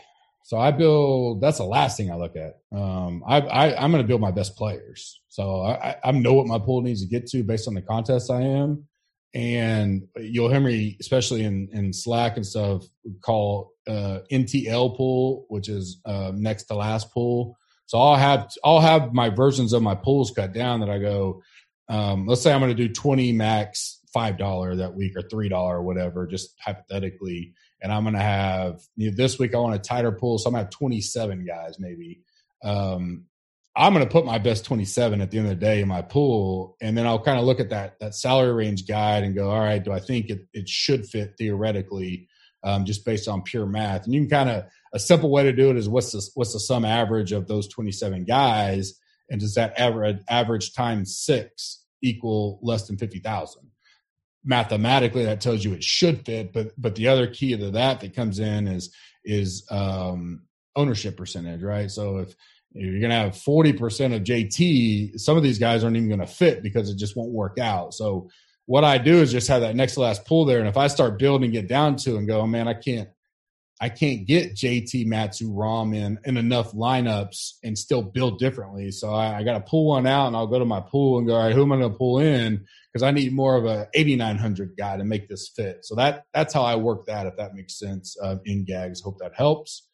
So 0.52 0.60
I 0.60 0.72
build. 0.72 1.40
That's 1.40 1.60
the 1.60 1.64
last 1.64 1.96
thing 1.96 2.12
I 2.12 2.16
look 2.16 2.36
at. 2.36 2.60
Um, 2.78 3.24
I, 3.26 3.40
I 3.40 3.86
am 3.86 3.90
going 3.90 4.04
to 4.04 4.08
build 4.08 4.20
my 4.20 4.32
best 4.32 4.58
players. 4.58 5.22
So 5.30 5.62
I, 5.62 5.96
I 6.04 6.12
know 6.12 6.34
what 6.34 6.46
my 6.46 6.60
pool 6.60 6.82
needs 6.82 7.02
to 7.02 7.08
get 7.08 7.26
to 7.28 7.42
based 7.42 7.70
on 7.70 7.74
the 7.74 7.82
contests 7.82 8.30
I 8.30 8.42
am. 8.42 8.86
And 9.34 10.10
you'll 10.18 10.50
hear 10.50 10.60
me, 10.60 10.98
especially 11.00 11.46
in 11.46 11.70
in 11.72 11.94
Slack 11.94 12.36
and 12.36 12.46
stuff, 12.46 12.84
call 13.22 13.72
uh, 13.88 14.20
NTL 14.30 14.98
pool, 14.98 15.46
which 15.48 15.70
is 15.70 16.02
uh, 16.06 16.34
next 16.36 16.64
to 16.64 16.76
last 16.76 17.14
pool. 17.14 17.58
So 17.86 17.98
I'll 17.98 18.18
have 18.18 18.52
I'll 18.62 18.82
have 18.82 19.14
my 19.14 19.30
versions 19.30 19.72
of 19.72 19.82
my 19.82 19.96
pools 19.96 20.32
cut 20.32 20.52
down 20.52 20.82
that 20.82 20.90
I 20.90 21.00
go. 21.00 21.42
Um, 21.88 22.28
let's 22.28 22.42
say 22.42 22.52
I'm 22.52 22.60
going 22.60 22.76
to 22.76 22.88
do 22.88 22.92
20 22.92 23.32
max 23.32 24.01
five 24.14 24.38
dollar 24.38 24.76
that 24.76 24.96
week 24.96 25.14
or 25.16 25.22
three 25.22 25.50
dollar 25.50 25.78
or 25.78 25.84
whatever, 25.84 26.28
just 26.28 26.56
hypothetically 26.60 27.54
and 27.82 27.92
I'm 27.92 28.06
to 28.06 28.20
have 28.20 28.82
you 28.96 29.10
know, 29.10 29.16
this 29.16 29.40
week 29.40 29.56
I 29.56 29.58
want 29.58 29.76
a 29.76 29.80
tighter 29.80 30.12
pool, 30.12 30.38
so 30.38 30.48
I'm 30.48 30.54
to 30.54 30.60
have 30.60 30.70
27 30.70 31.46
guys 31.46 31.80
maybe. 31.80 32.22
Um, 32.64 33.26
I'm 33.76 33.94
to 33.94 34.06
put 34.06 34.26
my 34.26 34.38
best 34.38 34.66
27 34.66 35.22
at 35.22 35.32
the 35.32 35.38
end 35.38 35.48
of 35.48 35.58
the 35.58 35.66
day 35.66 35.82
in 35.82 35.88
my 35.88 36.02
pool, 36.02 36.76
and 36.82 36.98
then 36.98 37.08
I'll 37.08 37.24
kind 37.24 37.40
of 37.40 37.46
look 37.46 37.60
at 37.60 37.70
that 37.70 38.00
that 38.00 38.16
salary 38.16 38.54
range 38.54 38.88
guide 38.88 39.24
and 39.24 39.34
go, 39.34 39.50
all 39.50 39.60
right, 39.60 39.84
do 39.84 39.92
I 39.92 40.00
think 40.00 40.30
it, 40.30 40.46
it 40.54 40.68
should 40.68 41.06
fit 41.06 41.36
theoretically, 41.38 42.28
um, 42.64 42.86
just 42.86 43.06
based 43.06 43.28
on 43.28 43.44
pure 43.44 43.66
math? 43.66 44.06
And 44.06 44.14
you 44.14 44.22
can 44.22 44.30
kind 44.30 44.50
of 44.50 44.66
a 44.94 45.00
simple 45.00 45.32
way 45.32 45.44
to 45.44 45.54
do 45.54 45.72
it 45.72 45.78
is 45.78 45.88
what's 45.88 46.12
the 46.12 46.22
what's 46.36 46.54
the 46.54 46.60
sum 46.60 46.84
average 46.84 47.32
of 47.32 47.48
those 47.48 47.68
27 47.70 48.26
guys, 48.26 49.00
and 49.30 49.40
does 49.40 49.56
that 49.56 49.80
average 49.80 50.20
average 50.30 50.74
times 50.74 51.18
six 51.18 51.86
equal 52.04 52.60
less 52.62 52.88
than 52.88 52.98
50,000? 52.98 53.71
Mathematically 54.44 55.26
that 55.26 55.42
tells 55.42 55.64
you 55.64 55.74
it 55.74 55.84
should 55.84 56.26
fit 56.26 56.52
but 56.52 56.72
but 56.78 56.96
the 56.96 57.08
other 57.08 57.28
key 57.28 57.56
to 57.56 57.72
that 57.72 58.00
that 58.00 58.16
comes 58.16 58.40
in 58.40 58.68
is 58.68 58.94
is 59.24 59.66
um 59.70 60.42
ownership 60.76 61.18
percentage 61.18 61.62
right? 61.62 61.92
So 61.92 62.20
if 62.20 62.36
you're 62.74 63.00
going 63.00 63.10
to 63.10 63.16
have 63.18 63.34
40% 63.34 64.16
of 64.16 64.24
JT 64.24 65.20
some 65.20 65.38
of 65.38 65.44
these 65.44 65.60
guys 65.60 65.84
aren't 65.84 65.98
even 65.98 66.08
going 66.08 66.22
to 66.22 66.28
fit 66.28 66.64
because 66.64 66.90
it 66.90 66.98
just 66.98 67.18
won't 67.18 67.32
work 67.32 67.60
out. 67.60 67.94
So 67.94 68.30
what 68.66 68.84
I 68.84 68.98
do 68.98 69.18
is 69.18 69.32
just 69.32 69.50
have 69.50 69.62
that 69.62 69.76
next 69.76 69.96
to 69.96 70.02
last 70.02 70.26
pull 70.26 70.46
there 70.46 70.60
and 70.60 70.68
if 70.68 70.78
I 70.78 70.88
start 70.88 71.20
building 71.20 71.52
get 71.52 71.68
down 71.68 71.98
to 71.98 72.18
and 72.18 72.28
go 72.28 72.42
oh, 72.42 72.48
man 72.48 72.68
I 72.68 72.74
can't 72.74 73.10
I 73.82 73.90
can't 73.90 74.28
get 74.28 74.54
JT 74.54 75.08
Matsu 75.08 75.52
Rahm 75.52 75.96
in 75.96 76.20
in 76.24 76.38
enough 76.38 76.72
lineups 76.74 77.54
and 77.64 77.76
still 77.76 78.04
build 78.04 78.38
differently. 78.38 78.92
So 78.92 79.12
I, 79.12 79.40
I 79.40 79.44
got 79.44 79.54
to 79.54 79.62
pull 79.62 79.88
one 79.88 80.06
out 80.06 80.28
and 80.28 80.36
I'll 80.36 80.46
go 80.46 80.60
to 80.60 80.66
my 80.66 80.82
pool 80.82 81.18
and 81.18 81.28
go, 81.28 81.34
all 81.34 81.44
right, 81.44 81.56
who 81.56 81.64
am 81.64 81.72
I 81.72 81.78
going 81.78 81.92
to 81.92 81.98
pull 81.98 82.20
in? 82.20 82.64
Because 82.94 83.02
I 83.02 83.10
need 83.10 83.34
more 83.34 83.56
of 83.56 83.66
a 83.66 83.88
8900 83.96 84.78
guy 84.78 84.98
to 84.98 85.04
make 85.04 85.28
this 85.28 85.50
fit. 85.56 85.80
So 85.82 85.96
that 85.96 86.26
that's 86.32 86.54
how 86.54 86.62
I 86.62 86.76
work 86.76 87.08
that, 87.08 87.26
if 87.26 87.36
that 87.38 87.56
makes 87.56 87.80
sense, 87.80 88.16
uh, 88.22 88.36
in 88.46 88.66
gags. 88.66 89.02
Hope 89.02 89.18
that 89.18 89.34
helps. 89.36 89.88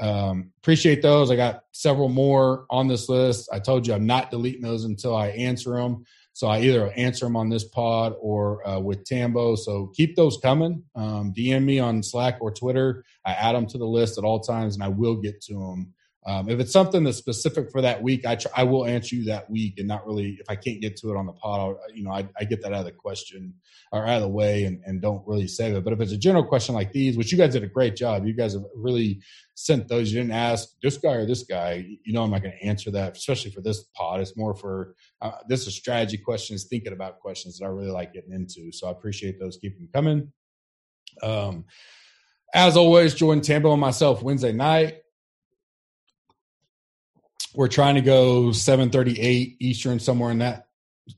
Um, 0.00 0.52
appreciate 0.62 1.02
those. 1.02 1.30
I 1.30 1.36
got 1.36 1.64
several 1.72 2.08
more 2.08 2.66
on 2.70 2.86
this 2.86 3.08
list. 3.08 3.48
I 3.52 3.58
told 3.58 3.86
you 3.86 3.94
I'm 3.94 4.06
not 4.06 4.30
deleting 4.30 4.62
those 4.62 4.84
until 4.84 5.16
I 5.16 5.28
answer 5.28 5.76
them. 5.76 6.04
So 6.34 6.46
I 6.46 6.60
either 6.60 6.90
answer 6.92 7.26
them 7.26 7.36
on 7.36 7.50
this 7.50 7.64
pod 7.64 8.14
or 8.20 8.66
uh, 8.66 8.80
with 8.80 9.04
Tambo. 9.04 9.54
So 9.54 9.92
keep 9.94 10.16
those 10.16 10.38
coming. 10.38 10.82
Um, 10.94 11.32
DM 11.36 11.64
me 11.64 11.78
on 11.78 12.02
Slack 12.02 12.38
or 12.40 12.50
Twitter. 12.50 13.04
I 13.26 13.32
add 13.32 13.54
them 13.54 13.66
to 13.66 13.78
the 13.78 13.86
list 13.86 14.18
at 14.18 14.24
all 14.24 14.40
times, 14.40 14.74
and 14.74 14.82
I 14.82 14.88
will 14.88 15.16
get 15.16 15.40
to 15.42 15.54
them. 15.54 15.92
Um, 16.24 16.48
if 16.48 16.60
it's 16.60 16.72
something 16.72 17.02
that's 17.02 17.18
specific 17.18 17.72
for 17.72 17.80
that 17.82 18.00
week, 18.00 18.24
I 18.24 18.36
try, 18.36 18.52
I 18.54 18.62
will 18.62 18.86
answer 18.86 19.16
you 19.16 19.24
that 19.24 19.50
week, 19.50 19.74
and 19.78 19.88
not 19.88 20.06
really 20.06 20.38
if 20.40 20.48
I 20.48 20.54
can't 20.54 20.80
get 20.80 20.96
to 20.98 21.10
it 21.10 21.16
on 21.16 21.26
the 21.26 21.32
pod, 21.32 21.60
I'll, 21.60 21.80
you 21.92 22.04
know, 22.04 22.12
I, 22.12 22.28
I, 22.38 22.44
get 22.44 22.62
that 22.62 22.72
out 22.72 22.80
of 22.80 22.84
the 22.84 22.92
question 22.92 23.52
or 23.90 24.06
out 24.06 24.16
of 24.16 24.22
the 24.22 24.28
way, 24.28 24.64
and, 24.64 24.80
and 24.86 25.02
don't 25.02 25.26
really 25.26 25.48
save 25.48 25.74
it. 25.74 25.82
But 25.82 25.92
if 25.92 26.00
it's 26.00 26.12
a 26.12 26.16
general 26.18 26.44
question 26.44 26.76
like 26.76 26.92
these, 26.92 27.16
which 27.16 27.32
you 27.32 27.38
guys 27.38 27.54
did 27.54 27.64
a 27.64 27.68
great 27.68 27.96
job, 27.96 28.24
you 28.24 28.34
guys 28.34 28.52
have 28.52 28.62
really 28.76 29.20
sent 29.56 29.88
those. 29.88 30.12
You 30.12 30.20
didn't 30.20 30.34
ask 30.34 30.68
this 30.80 30.96
guy 30.96 31.14
or 31.14 31.26
this 31.26 31.42
guy. 31.42 31.84
You 32.04 32.12
know, 32.12 32.22
I'm 32.22 32.30
not 32.30 32.42
going 32.42 32.56
to 32.56 32.64
answer 32.64 32.92
that, 32.92 33.16
especially 33.16 33.50
for 33.50 33.60
this 33.60 33.82
pod. 33.96 34.20
It's 34.20 34.36
more 34.36 34.54
for 34.54 34.94
uh, 35.22 35.32
this 35.48 35.66
is 35.66 35.74
strategy 35.74 36.18
questions, 36.18 36.66
thinking 36.70 36.92
about 36.92 37.18
questions 37.18 37.58
that 37.58 37.64
I 37.64 37.68
really 37.68 37.90
like 37.90 38.12
getting 38.12 38.32
into. 38.32 38.70
So 38.70 38.86
I 38.86 38.92
appreciate 38.92 39.40
those. 39.40 39.58
Keep 39.60 39.76
them 39.76 39.88
coming. 39.92 40.32
Um, 41.20 41.64
as 42.54 42.76
always, 42.76 43.12
join 43.14 43.40
Tambo 43.40 43.72
and 43.72 43.80
myself 43.80 44.22
Wednesday 44.22 44.52
night 44.52 44.98
we're 47.54 47.68
trying 47.68 47.96
to 47.96 48.00
go 48.00 48.52
7:38 48.52 49.56
Eastern, 49.60 49.98
somewhere 49.98 50.30
in 50.30 50.38
that 50.38 50.68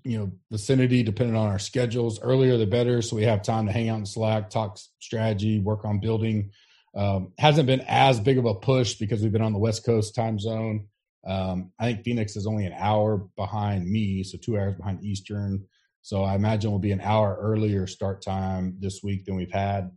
you 0.03 0.19
know 0.19 0.33
vicinity, 0.51 1.03
depending 1.03 1.37
on 1.37 1.49
our 1.49 1.59
schedules. 1.59 2.21
Earlier 2.21 2.57
the 2.57 2.67
better, 2.67 3.03
so 3.03 3.17
we 3.17 3.25
have 3.25 3.43
time 3.43 3.67
to 3.67 3.73
hang 3.73 3.89
out 3.89 3.99
in 3.99 4.07
Slack, 4.07 4.51
talk 4.51 4.79
strategy, 5.01 5.61
work 5.61 5.85
on 5.85 6.01
building. 6.01 6.51
Um, 6.97 7.33
hasn't 7.39 7.67
been 7.67 7.85
as 7.89 8.21
big 8.21 8.39
of 8.39 8.45
a 8.45 8.55
push 8.55 8.95
because 8.95 9.23
we've 9.23 9.33
been 9.33 9.43
on 9.43 9.53
the 9.53 9.59
West 9.59 9.85
Coast 9.85 10.15
time 10.15 10.39
zone. 10.39 10.87
Um, 11.27 11.73
I 11.79 11.87
think 11.87 12.05
Phoenix 12.05 12.37
is 12.37 12.47
only 12.47 12.67
an 12.67 12.75
hour 12.77 13.27
behind 13.37 13.91
me, 13.91 14.23
so 14.23 14.39
two 14.39 14.59
hours 14.59 14.77
behind 14.77 15.05
Eastern. 15.05 15.65
So 16.03 16.23
I 16.23 16.35
imagine 16.35 16.71
we'll 16.71 16.81
be 16.81 16.93
an 16.93 17.01
hour 17.01 17.37
earlier 17.41 17.87
start 17.87 18.21
time 18.21 18.77
this 18.79 19.03
week 19.03 19.25
than 19.25 19.37
we've 19.37 19.51
had. 19.51 19.91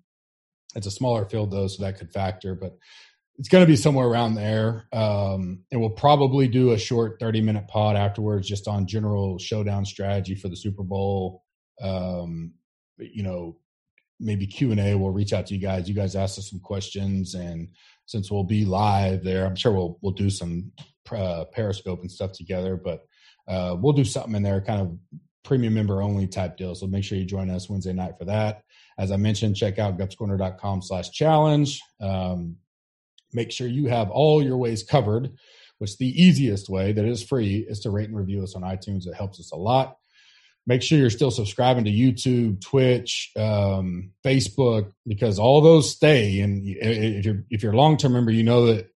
It's 0.74 0.88
a 0.88 0.92
smaller 0.92 1.26
field 1.26 1.52
though, 1.52 1.68
so 1.68 1.84
that 1.84 1.98
could 1.98 2.14
factor. 2.14 2.56
But 2.56 2.78
it's 3.38 3.50
going 3.50 3.64
to 3.64 3.68
be 3.68 3.76
somewhere 3.76 4.08
around 4.08 4.36
there. 4.36 4.88
Um, 4.92 5.64
and 5.72 5.80
we'll 5.80 5.92
probably 5.92 6.48
do 6.48 6.72
a 6.72 6.78
short 6.78 7.18
30 7.20 7.42
minute 7.42 7.68
pod 7.68 7.96
afterwards 7.96 8.48
just 8.48 8.68
on 8.68 8.88
general 8.88 9.38
showdown 9.38 9.86
strategy 9.86 10.36
for 10.36 10.48
the 10.50 10.56
Super 10.56 10.84
Bowl. 10.84 11.44
Um, 11.82 12.54
you 12.98 13.22
know, 13.24 13.58
maybe 14.20 14.48
Q 14.48 14.72
and 14.72 14.80
A. 14.80 14.96
We'll 14.96 15.12
reach 15.12 15.34
out 15.34 15.46
to 15.48 15.56
you 15.56 15.62
guys. 15.62 15.88
You 15.88 15.94
guys 15.94 16.16
asked 16.16 16.40
us 16.40 16.50
some 16.50 16.60
questions, 16.60 17.36
and 17.36 17.70
since 18.08 18.32
we'll 18.32 18.44
be 18.44 18.66
live 18.66 19.24
there, 19.24 19.46
I'm 19.46 19.56
sure 19.56 19.72
we'll 19.72 20.00
we'll 20.02 20.14
do 20.14 20.32
some 20.32 20.72
uh, 21.12 21.46
Periscope 21.54 22.02
and 22.02 22.12
stuff 22.12 22.32
together. 22.32 22.76
But 22.76 23.06
uh, 23.48 23.76
we'll 23.80 23.94
do 23.94 24.04
something 24.04 24.36
in 24.36 24.42
there, 24.44 24.62
kind 24.62 24.82
of 24.82 24.98
premium 25.44 25.76
member 25.76 26.02
only 26.02 26.28
type 26.28 26.58
deal. 26.58 26.76
So 26.76 26.88
make 26.88 27.04
sure 27.04 27.18
you 27.18 27.26
join 27.26 27.50
us 27.50 27.70
Wednesday 27.70 27.94
night 27.94 28.18
for 28.18 28.26
that. 28.26 28.64
As 28.98 29.12
I 29.12 29.18
mentioned, 29.18 29.56
check 29.56 29.78
out 29.80 29.98
gupscorner.com 29.98 30.82
slash 30.82 31.12
challenge. 31.12 31.82
Um, 32.02 32.58
make 33.34 33.52
sure 33.52 33.68
you 33.68 33.88
have 33.88 34.10
all 34.10 34.44
your 34.44 34.58
ways 34.58 34.84
covered, 34.84 35.32
which 35.78 35.98
the 35.98 36.22
easiest 36.22 36.70
way 36.70 36.92
that 36.92 37.06
is 37.06 37.24
free 37.24 37.66
is 37.68 37.82
to 37.82 37.92
rate 37.92 38.10
and 38.10 38.18
review 38.18 38.44
us 38.44 38.56
on 38.56 38.62
iTunes. 38.62 39.08
It 39.08 39.16
helps 39.16 39.40
us 39.40 39.52
a 39.52 39.58
lot. 39.58 39.98
Make 40.66 40.82
sure 40.82 41.00
you're 41.00 41.10
still 41.10 41.32
subscribing 41.32 41.86
to 41.86 41.92
YouTube, 41.92 42.60
Twitch, 42.60 43.32
um, 43.38 44.12
Facebook, 44.26 44.92
because 45.08 45.40
all 45.40 45.62
those 45.62 45.90
stay. 45.90 46.42
And 46.42 46.64
if 46.66 47.26
you're 47.26 47.46
if 47.50 47.64
you're 47.64 47.72
a 47.72 47.78
long 47.78 47.96
term 47.96 48.14
member, 48.14 48.32
you 48.32 48.44
know 48.44 48.66
that 48.66 48.90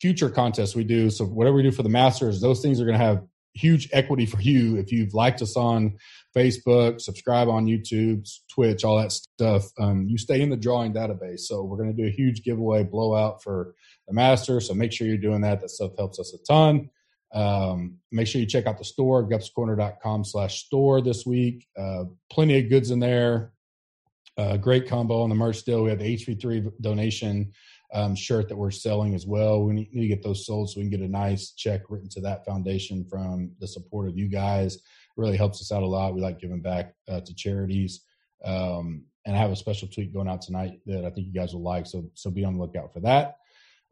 future 0.00 0.30
contests 0.30 0.76
we 0.76 0.84
do. 0.84 1.10
So 1.10 1.24
whatever 1.24 1.56
we 1.56 1.64
do 1.64 1.72
for 1.72 1.82
the 1.82 1.88
Masters, 1.88 2.40
those 2.40 2.60
things 2.60 2.80
are 2.80 2.84
going 2.84 2.98
to 2.98 3.04
have 3.04 3.24
huge 3.54 3.88
equity 3.92 4.26
for 4.26 4.40
you 4.40 4.76
if 4.76 4.92
you've 4.92 5.14
liked 5.14 5.42
us 5.42 5.56
on 5.56 5.96
Facebook, 6.36 7.00
subscribe 7.00 7.48
on 7.48 7.66
YouTube, 7.66 8.28
Twitch, 8.50 8.84
all 8.84 8.98
that 8.98 9.12
stuff. 9.12 9.64
Um, 9.78 10.06
you 10.08 10.18
stay 10.18 10.40
in 10.40 10.50
the 10.50 10.56
drawing 10.56 10.94
database. 10.94 11.40
So 11.40 11.62
we're 11.62 11.76
going 11.76 11.94
to 11.94 12.02
do 12.02 12.08
a 12.08 12.12
huge 12.12 12.42
giveaway 12.42 12.82
blowout 12.82 13.42
for 13.42 13.74
the 14.08 14.14
master. 14.14 14.60
So 14.60 14.74
make 14.74 14.92
sure 14.92 15.06
you're 15.06 15.16
doing 15.18 15.42
that. 15.42 15.60
That 15.60 15.70
stuff 15.70 15.92
helps 15.96 16.18
us 16.18 16.34
a 16.34 16.38
ton. 16.44 16.90
Um, 17.34 17.98
make 18.10 18.26
sure 18.26 18.40
you 18.40 18.46
check 18.46 18.66
out 18.66 18.78
the 18.78 18.84
store, 18.84 19.28
gupscorner.com 19.28 20.24
slash 20.24 20.64
store 20.64 21.00
this 21.00 21.24
week. 21.24 21.66
Uh, 21.78 22.04
plenty 22.30 22.58
of 22.58 22.68
goods 22.68 22.90
in 22.90 23.00
there. 23.00 23.52
Uh, 24.36 24.56
great 24.56 24.88
combo 24.88 25.22
on 25.22 25.28
the 25.28 25.34
merch 25.34 25.62
deal. 25.62 25.82
We 25.82 25.90
have 25.90 25.98
the 25.98 26.16
HV3 26.16 26.72
donation 26.80 27.52
um, 27.92 28.14
shirt 28.14 28.48
that 28.48 28.56
we're 28.56 28.70
selling 28.70 29.14
as 29.14 29.26
well. 29.26 29.62
We 29.62 29.74
need, 29.74 29.92
to 29.92 30.08
get 30.08 30.22
those 30.22 30.46
sold 30.46 30.70
so 30.70 30.80
we 30.80 30.88
can 30.88 30.90
get 30.90 31.06
a 31.06 31.10
nice 31.10 31.52
check 31.52 31.82
written 31.88 32.08
to 32.10 32.20
that 32.22 32.44
foundation 32.44 33.04
from 33.04 33.52
the 33.60 33.66
support 33.66 34.08
of 34.08 34.18
you 34.18 34.28
guys. 34.28 34.76
It 34.76 34.82
really 35.16 35.36
helps 35.36 35.60
us 35.60 35.70
out 35.72 35.82
a 35.82 35.86
lot. 35.86 36.14
We 36.14 36.22
like 36.22 36.40
giving 36.40 36.62
back 36.62 36.94
uh, 37.08 37.20
to 37.20 37.34
charities. 37.34 38.02
Um, 38.44 39.04
and 39.24 39.36
I 39.36 39.38
have 39.38 39.52
a 39.52 39.56
special 39.56 39.88
tweet 39.88 40.12
going 40.12 40.28
out 40.28 40.42
tonight 40.42 40.80
that 40.86 41.04
I 41.04 41.10
think 41.10 41.26
you 41.26 41.32
guys 41.32 41.54
will 41.54 41.62
like. 41.62 41.86
So 41.86 42.10
so 42.14 42.30
be 42.30 42.44
on 42.44 42.54
the 42.54 42.60
lookout 42.60 42.92
for 42.92 43.00
that. 43.00 43.36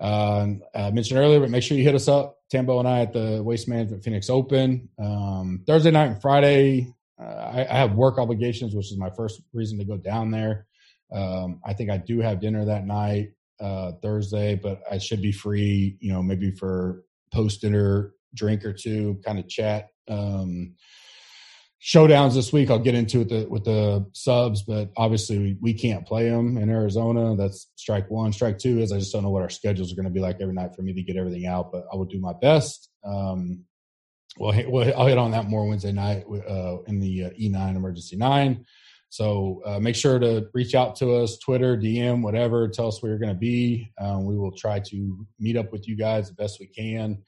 Um, 0.00 0.62
I 0.74 0.90
mentioned 0.90 1.20
earlier, 1.20 1.40
but 1.40 1.50
make 1.50 1.62
sure 1.62 1.76
you 1.76 1.84
hit 1.84 1.94
us 1.94 2.08
up, 2.08 2.38
Tambo 2.50 2.78
and 2.78 2.88
I, 2.88 3.00
at 3.00 3.12
the 3.12 3.42
Waste 3.42 3.68
Management 3.68 4.02
Phoenix 4.02 4.30
Open 4.30 4.88
um, 4.98 5.62
Thursday 5.66 5.90
night 5.90 6.06
and 6.06 6.22
Friday. 6.22 6.92
I, 7.18 7.66
I, 7.68 7.74
have 7.74 7.92
work 7.92 8.18
obligations, 8.18 8.74
which 8.74 8.90
is 8.90 8.96
my 8.96 9.10
first 9.10 9.42
reason 9.52 9.78
to 9.78 9.84
go 9.84 9.98
down 9.98 10.30
there. 10.30 10.66
Um, 11.12 11.60
I 11.66 11.74
think 11.74 11.90
I 11.90 11.98
do 11.98 12.20
have 12.20 12.40
dinner 12.40 12.64
that 12.64 12.86
night, 12.86 13.32
uh, 13.60 13.92
Thursday, 14.02 14.54
but 14.54 14.80
I 14.90 14.98
should 14.98 15.22
be 15.22 15.32
free, 15.32 15.96
you 16.00 16.12
know, 16.12 16.22
maybe 16.22 16.50
for 16.50 17.04
post 17.32 17.60
dinner 17.60 18.14
drink 18.34 18.64
or 18.64 18.72
two, 18.72 19.20
kind 19.24 19.38
of 19.38 19.48
chat. 19.48 19.88
Um, 20.08 20.74
showdowns 21.82 22.34
this 22.34 22.52
week. 22.52 22.70
I'll 22.70 22.78
get 22.78 22.94
into 22.94 23.20
with 23.20 23.30
the 23.30 23.46
with 23.48 23.64
the 23.64 24.06
subs, 24.12 24.62
but 24.62 24.90
obviously 24.96 25.38
we, 25.38 25.56
we 25.60 25.74
can't 25.74 26.06
play 26.06 26.28
them 26.28 26.58
in 26.58 26.68
Arizona. 26.68 27.36
That's 27.36 27.70
strike 27.76 28.10
one. 28.10 28.32
Strike 28.32 28.58
two 28.58 28.80
is 28.80 28.92
I 28.92 28.98
just 28.98 29.12
don't 29.12 29.22
know 29.22 29.30
what 29.30 29.42
our 29.42 29.50
schedules 29.50 29.92
are 29.92 29.96
going 29.96 30.04
to 30.04 30.10
be 30.10 30.20
like 30.20 30.40
every 30.40 30.54
night 30.54 30.74
for 30.74 30.82
me 30.82 30.92
to 30.92 31.02
get 31.02 31.16
everything 31.16 31.46
out, 31.46 31.72
but 31.72 31.84
I 31.92 31.96
will 31.96 32.04
do 32.04 32.20
my 32.20 32.34
best. 32.40 32.90
Um, 33.04 33.64
well, 34.36 34.54
well, 34.68 34.92
I'll 34.96 35.06
hit 35.06 35.18
on 35.18 35.32
that 35.32 35.48
more 35.48 35.66
Wednesday 35.66 35.92
night 35.92 36.24
uh, 36.28 36.82
in 36.86 37.00
the 37.00 37.24
uh, 37.24 37.30
E9 37.30 37.76
Emergency 37.76 38.16
Nine. 38.16 38.64
So 39.10 39.60
uh, 39.66 39.80
make 39.80 39.96
sure 39.96 40.20
to 40.20 40.48
reach 40.54 40.76
out 40.76 40.94
to 40.96 41.16
us, 41.16 41.36
Twitter, 41.38 41.76
DM, 41.76 42.22
whatever. 42.22 42.68
Tell 42.68 42.86
us 42.86 43.02
where 43.02 43.10
you're 43.10 43.18
going 43.18 43.34
to 43.34 43.38
be. 43.38 43.92
Um, 43.98 44.24
we 44.24 44.38
will 44.38 44.52
try 44.52 44.78
to 44.78 45.26
meet 45.40 45.56
up 45.56 45.72
with 45.72 45.88
you 45.88 45.96
guys 45.96 46.28
the 46.28 46.34
best 46.34 46.60
we 46.60 46.66
can, 46.66 47.18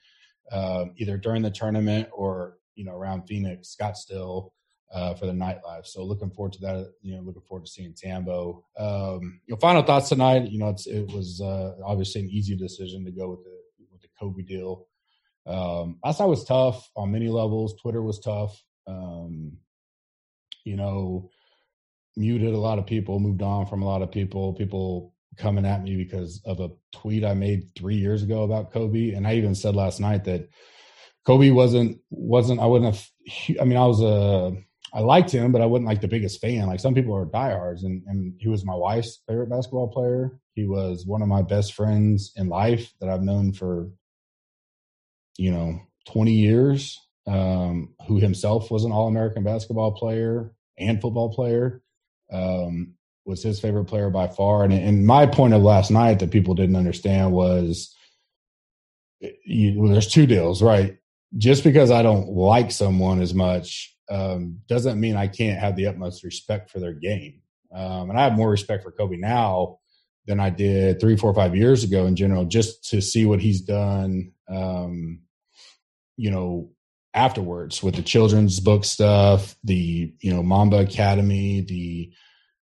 uh, 0.49 0.85
either 0.95 1.17
during 1.17 1.41
the 1.41 1.51
tournament 1.51 2.07
or 2.13 2.57
you 2.75 2.85
know 2.85 2.93
around 2.93 3.27
Phoenix, 3.27 3.75
Scottsdale 3.79 4.51
uh, 4.93 5.13
for 5.15 5.25
the 5.25 5.33
nightlife. 5.33 5.85
So 5.85 6.05
looking 6.05 6.31
forward 6.31 6.53
to 6.53 6.61
that. 6.61 6.93
You 7.01 7.15
know, 7.15 7.21
looking 7.21 7.41
forward 7.41 7.65
to 7.65 7.71
seeing 7.71 7.93
Tambo. 7.93 8.63
Um, 8.79 9.41
final 9.59 9.83
thoughts 9.83 10.07
tonight. 10.07 10.49
You 10.49 10.59
know, 10.59 10.73
it 10.85 11.11
was 11.11 11.41
uh, 11.41 11.73
obviously 11.85 12.21
an 12.21 12.29
easy 12.29 12.55
decision 12.55 13.03
to 13.03 13.11
go 13.11 13.29
with 13.29 13.43
the 13.43 13.57
with 13.91 14.01
the 14.01 14.07
Kobe 14.17 14.43
deal. 14.43 14.87
Um, 15.45 15.97
night 16.05 16.29
was 16.29 16.45
tough 16.45 16.89
on 16.95 17.11
many 17.11 17.27
levels. 17.27 17.75
Twitter 17.81 18.01
was 18.01 18.19
tough. 18.19 18.63
Um, 18.87 19.57
you 20.63 20.77
know, 20.77 21.29
muted 22.15 22.53
a 22.53 22.59
lot 22.59 22.79
of 22.79 22.85
people, 22.85 23.19
moved 23.19 23.41
on 23.41 23.65
from 23.65 23.81
a 23.81 23.85
lot 23.85 24.01
of 24.01 24.11
people. 24.11 24.53
People 24.53 25.13
coming 25.37 25.65
at 25.65 25.83
me 25.83 25.95
because 25.95 26.41
of 26.45 26.59
a 26.59 26.69
tweet 26.91 27.23
I 27.23 27.33
made 27.33 27.69
three 27.75 27.95
years 27.95 28.23
ago 28.23 28.43
about 28.43 28.71
Kobe, 28.71 29.11
and 29.11 29.27
I 29.27 29.35
even 29.35 29.55
said 29.55 29.75
last 29.75 29.99
night 29.99 30.25
that 30.25 30.49
Kobe 31.25 31.51
wasn't 31.51 31.99
wasn't 32.09 32.59
I 32.59 32.65
wouldn't 32.65 32.93
have. 32.93 33.09
I 33.59 33.63
mean, 33.65 33.77
I 33.77 33.85
was 33.85 34.01
a 34.01 34.53
I 34.93 34.99
liked 34.99 35.31
him, 35.31 35.51
but 35.51 35.61
I 35.61 35.65
wasn't 35.65 35.87
like 35.87 36.01
the 36.01 36.07
biggest 36.07 36.39
fan. 36.39 36.67
Like 36.67 36.79
some 36.79 36.93
people 36.93 37.15
are 37.15 37.25
diehards, 37.25 37.83
and 37.83 38.03
and 38.07 38.33
he 38.39 38.47
was 38.47 38.65
my 38.65 38.75
wife's 38.75 39.21
favorite 39.27 39.49
basketball 39.49 39.87
player. 39.87 40.39
He 40.53 40.65
was 40.65 41.05
one 41.05 41.21
of 41.21 41.27
my 41.27 41.41
best 41.41 41.73
friends 41.73 42.31
in 42.35 42.49
life 42.49 42.93
that 42.99 43.09
I've 43.09 43.23
known 43.23 43.53
for 43.53 43.89
you 45.37 45.51
know 45.51 45.79
20 46.07 46.31
years. 46.31 46.99
Um, 47.25 47.95
who 48.05 48.19
himself 48.19 48.69
was 48.69 48.83
an 48.83 48.91
All 48.91 49.07
American 49.07 49.45
basketball 49.45 49.93
player 49.93 50.53
and 50.77 51.01
football 51.01 51.33
player. 51.33 51.81
Um, 52.33 52.95
was 53.25 53.43
his 53.43 53.59
favorite 53.59 53.85
player 53.85 54.09
by 54.09 54.27
far. 54.27 54.63
And, 54.63 54.73
and 54.73 55.05
my 55.05 55.25
point 55.25 55.53
of 55.53 55.61
last 55.61 55.91
night 55.91 56.19
that 56.19 56.31
people 56.31 56.55
didn't 56.55 56.75
understand 56.75 57.31
was 57.31 57.95
you, 59.45 59.79
well, 59.79 59.91
there's 59.91 60.11
two 60.11 60.25
deals, 60.25 60.61
right? 60.61 60.97
Just 61.37 61.63
because 61.63 61.89
I 61.89 62.03
don't 62.03 62.29
like 62.29 62.71
someone 62.71 63.21
as 63.21 63.33
much 63.33 63.95
um, 64.09 64.59
doesn't 64.67 64.99
mean 64.99 65.15
I 65.15 65.27
can't 65.27 65.59
have 65.59 65.75
the 65.75 65.87
utmost 65.87 66.23
respect 66.23 66.69
for 66.69 66.79
their 66.79 66.93
game. 66.93 67.41
Um, 67.73 68.09
and 68.09 68.19
I 68.19 68.23
have 68.23 68.33
more 68.33 68.49
respect 68.49 68.83
for 68.83 68.91
Kobe 68.91 69.17
now 69.17 69.79
than 70.27 70.39
I 70.39 70.49
did 70.49 70.99
three, 70.99 71.17
four, 71.17 71.33
five 71.33 71.55
years 71.55 71.83
ago 71.83 72.05
in 72.05 72.15
general, 72.15 72.45
just 72.45 72.89
to 72.89 73.01
see 73.01 73.25
what 73.25 73.41
he's 73.41 73.61
done, 73.61 74.31
um, 74.49 75.21
you 76.17 76.29
know, 76.29 76.69
afterwards 77.15 77.81
with 77.81 77.95
the 77.95 78.01
children's 78.01 78.59
book 78.59 78.85
stuff, 78.85 79.55
the, 79.63 80.13
you 80.19 80.33
know, 80.33 80.43
Mamba 80.43 80.79
Academy, 80.79 81.61
the, 81.61 82.13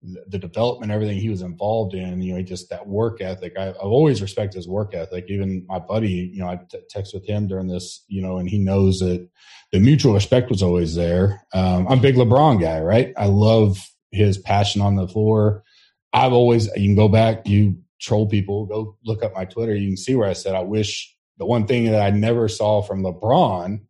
the 0.03 0.39
development, 0.39 0.91
everything 0.91 1.19
he 1.19 1.29
was 1.29 1.43
involved 1.43 1.95
in, 1.95 2.23
you 2.23 2.33
know, 2.33 2.39
he 2.39 2.45
just 2.45 2.71
that 2.71 2.87
work 2.87 3.21
ethic. 3.21 3.53
I, 3.59 3.65
have 3.65 3.77
always 3.77 4.23
respected 4.23 4.57
his 4.57 4.69
work 4.69 4.95
ethic. 4.95 5.27
Even 5.29 5.67
my 5.69 5.79
buddy, 5.79 6.31
you 6.33 6.41
know, 6.41 6.49
I 6.49 6.59
t- 6.71 6.79
text 6.89 7.13
with 7.13 7.27
him 7.27 7.49
during 7.49 7.69
this, 7.69 8.05
you 8.09 8.23
know, 8.23 8.39
and 8.39 8.49
he 8.49 8.59
knows 8.59 9.01
that 9.01 9.29
the 9.73 9.81
mutual 9.81 10.15
respect 10.15 10.49
was 10.49 10.63
always 10.63 10.95
there. 10.95 11.47
Um, 11.53 11.87
I'm 11.87 11.99
a 11.99 12.03
big 12.03 12.17
LeBron 12.17 12.61
guy, 12.61 12.81
right? 12.81 13.13
I 13.17 13.27
love 13.27 13.79
his 14.11 14.39
passion 14.39 14.81
on 14.81 14.97
the 14.97 15.07
floor. 15.07 15.65
I've 16.13 16.33
always, 16.33 16.67
you 16.77 16.89
can 16.89 16.97
go 16.97 17.09
back, 17.09 17.47
you 17.47 17.77
troll 18.01 18.27
people, 18.27 18.67
go 18.67 18.97
look 19.05 19.23
up 19.23 19.35
my 19.35 19.45
Twitter. 19.45 19.75
You 19.75 19.89
can 19.89 19.97
see 19.99 20.15
where 20.15 20.29
I 20.29 20.33
said, 20.33 20.55
I 20.55 20.63
wish 20.63 21.15
the 21.37 21.47
one 21.47 21.67
thing 21.67 21.85
that 21.91 22.01
I 22.01 22.11
never 22.11 22.49
saw 22.49 22.83
from 22.83 23.03
LeBron 23.03 23.81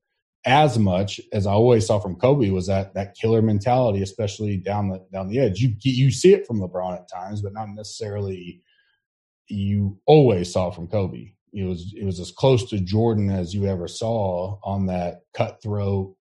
as 0.44 0.78
much 0.78 1.20
as 1.32 1.46
I 1.46 1.52
always 1.52 1.86
saw 1.86 1.98
from 1.98 2.16
Kobe 2.16 2.50
was 2.50 2.66
that 2.66 2.94
that 2.94 3.14
killer 3.14 3.42
mentality, 3.42 4.02
especially 4.02 4.56
down 4.56 4.88
the 4.88 5.04
down 5.12 5.28
the 5.28 5.38
edge. 5.38 5.60
You 5.60 5.74
you 5.82 6.10
see 6.10 6.32
it 6.32 6.46
from 6.46 6.60
LeBron 6.60 6.96
at 6.96 7.10
times, 7.10 7.42
but 7.42 7.52
not 7.52 7.68
necessarily. 7.68 8.62
You 9.52 9.98
always 10.06 10.52
saw 10.52 10.70
from 10.70 10.86
Kobe. 10.86 11.32
It 11.52 11.64
was 11.64 11.92
it 11.96 12.04
was 12.04 12.20
as 12.20 12.30
close 12.30 12.70
to 12.70 12.78
Jordan 12.78 13.30
as 13.30 13.52
you 13.52 13.66
ever 13.66 13.88
saw 13.88 14.58
on 14.62 14.86
that 14.86 15.22
cutthroat. 15.34 16.14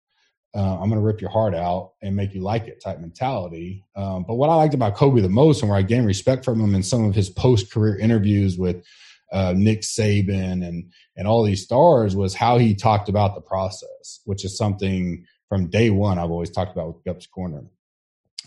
Uh, 0.56 0.74
I'm 0.74 0.90
going 0.90 1.00
to 1.00 1.06
rip 1.06 1.22
your 1.22 1.30
heart 1.30 1.54
out 1.54 1.92
and 2.02 2.16
make 2.16 2.34
you 2.34 2.42
like 2.42 2.68
it 2.68 2.82
type 2.82 3.00
mentality. 3.00 3.86
Um, 3.96 4.26
but 4.28 4.34
what 4.34 4.50
I 4.50 4.56
liked 4.56 4.74
about 4.74 4.96
Kobe 4.96 5.22
the 5.22 5.30
most, 5.30 5.62
and 5.62 5.70
where 5.70 5.78
I 5.78 5.84
gained 5.84 6.08
respect 6.08 6.44
from 6.44 6.60
him 6.60 6.74
in 6.74 6.82
some 6.82 7.06
of 7.06 7.14
his 7.14 7.30
post 7.30 7.72
career 7.72 8.00
interviews 8.00 8.58
with 8.58 8.84
uh, 9.32 9.54
Nick 9.56 9.82
Saban 9.82 10.66
and 10.66 10.92
and 11.16 11.28
all 11.28 11.44
these 11.44 11.64
stars 11.64 12.16
was 12.16 12.34
how 12.34 12.58
he 12.58 12.76
talked 12.76 13.10
about 13.10 13.36
the 13.36 13.42
process, 13.42 14.22
which 14.26 14.44
is 14.46 14.58
something 14.58 15.26
from 15.50 15.70
day 15.70 15.90
one 15.90 16.20
I've 16.20 16.32
always 16.32 16.52
talked 16.52 16.72
about 16.72 16.88
with 16.88 17.04
Gups 17.04 17.30
Corner. 17.30 17.64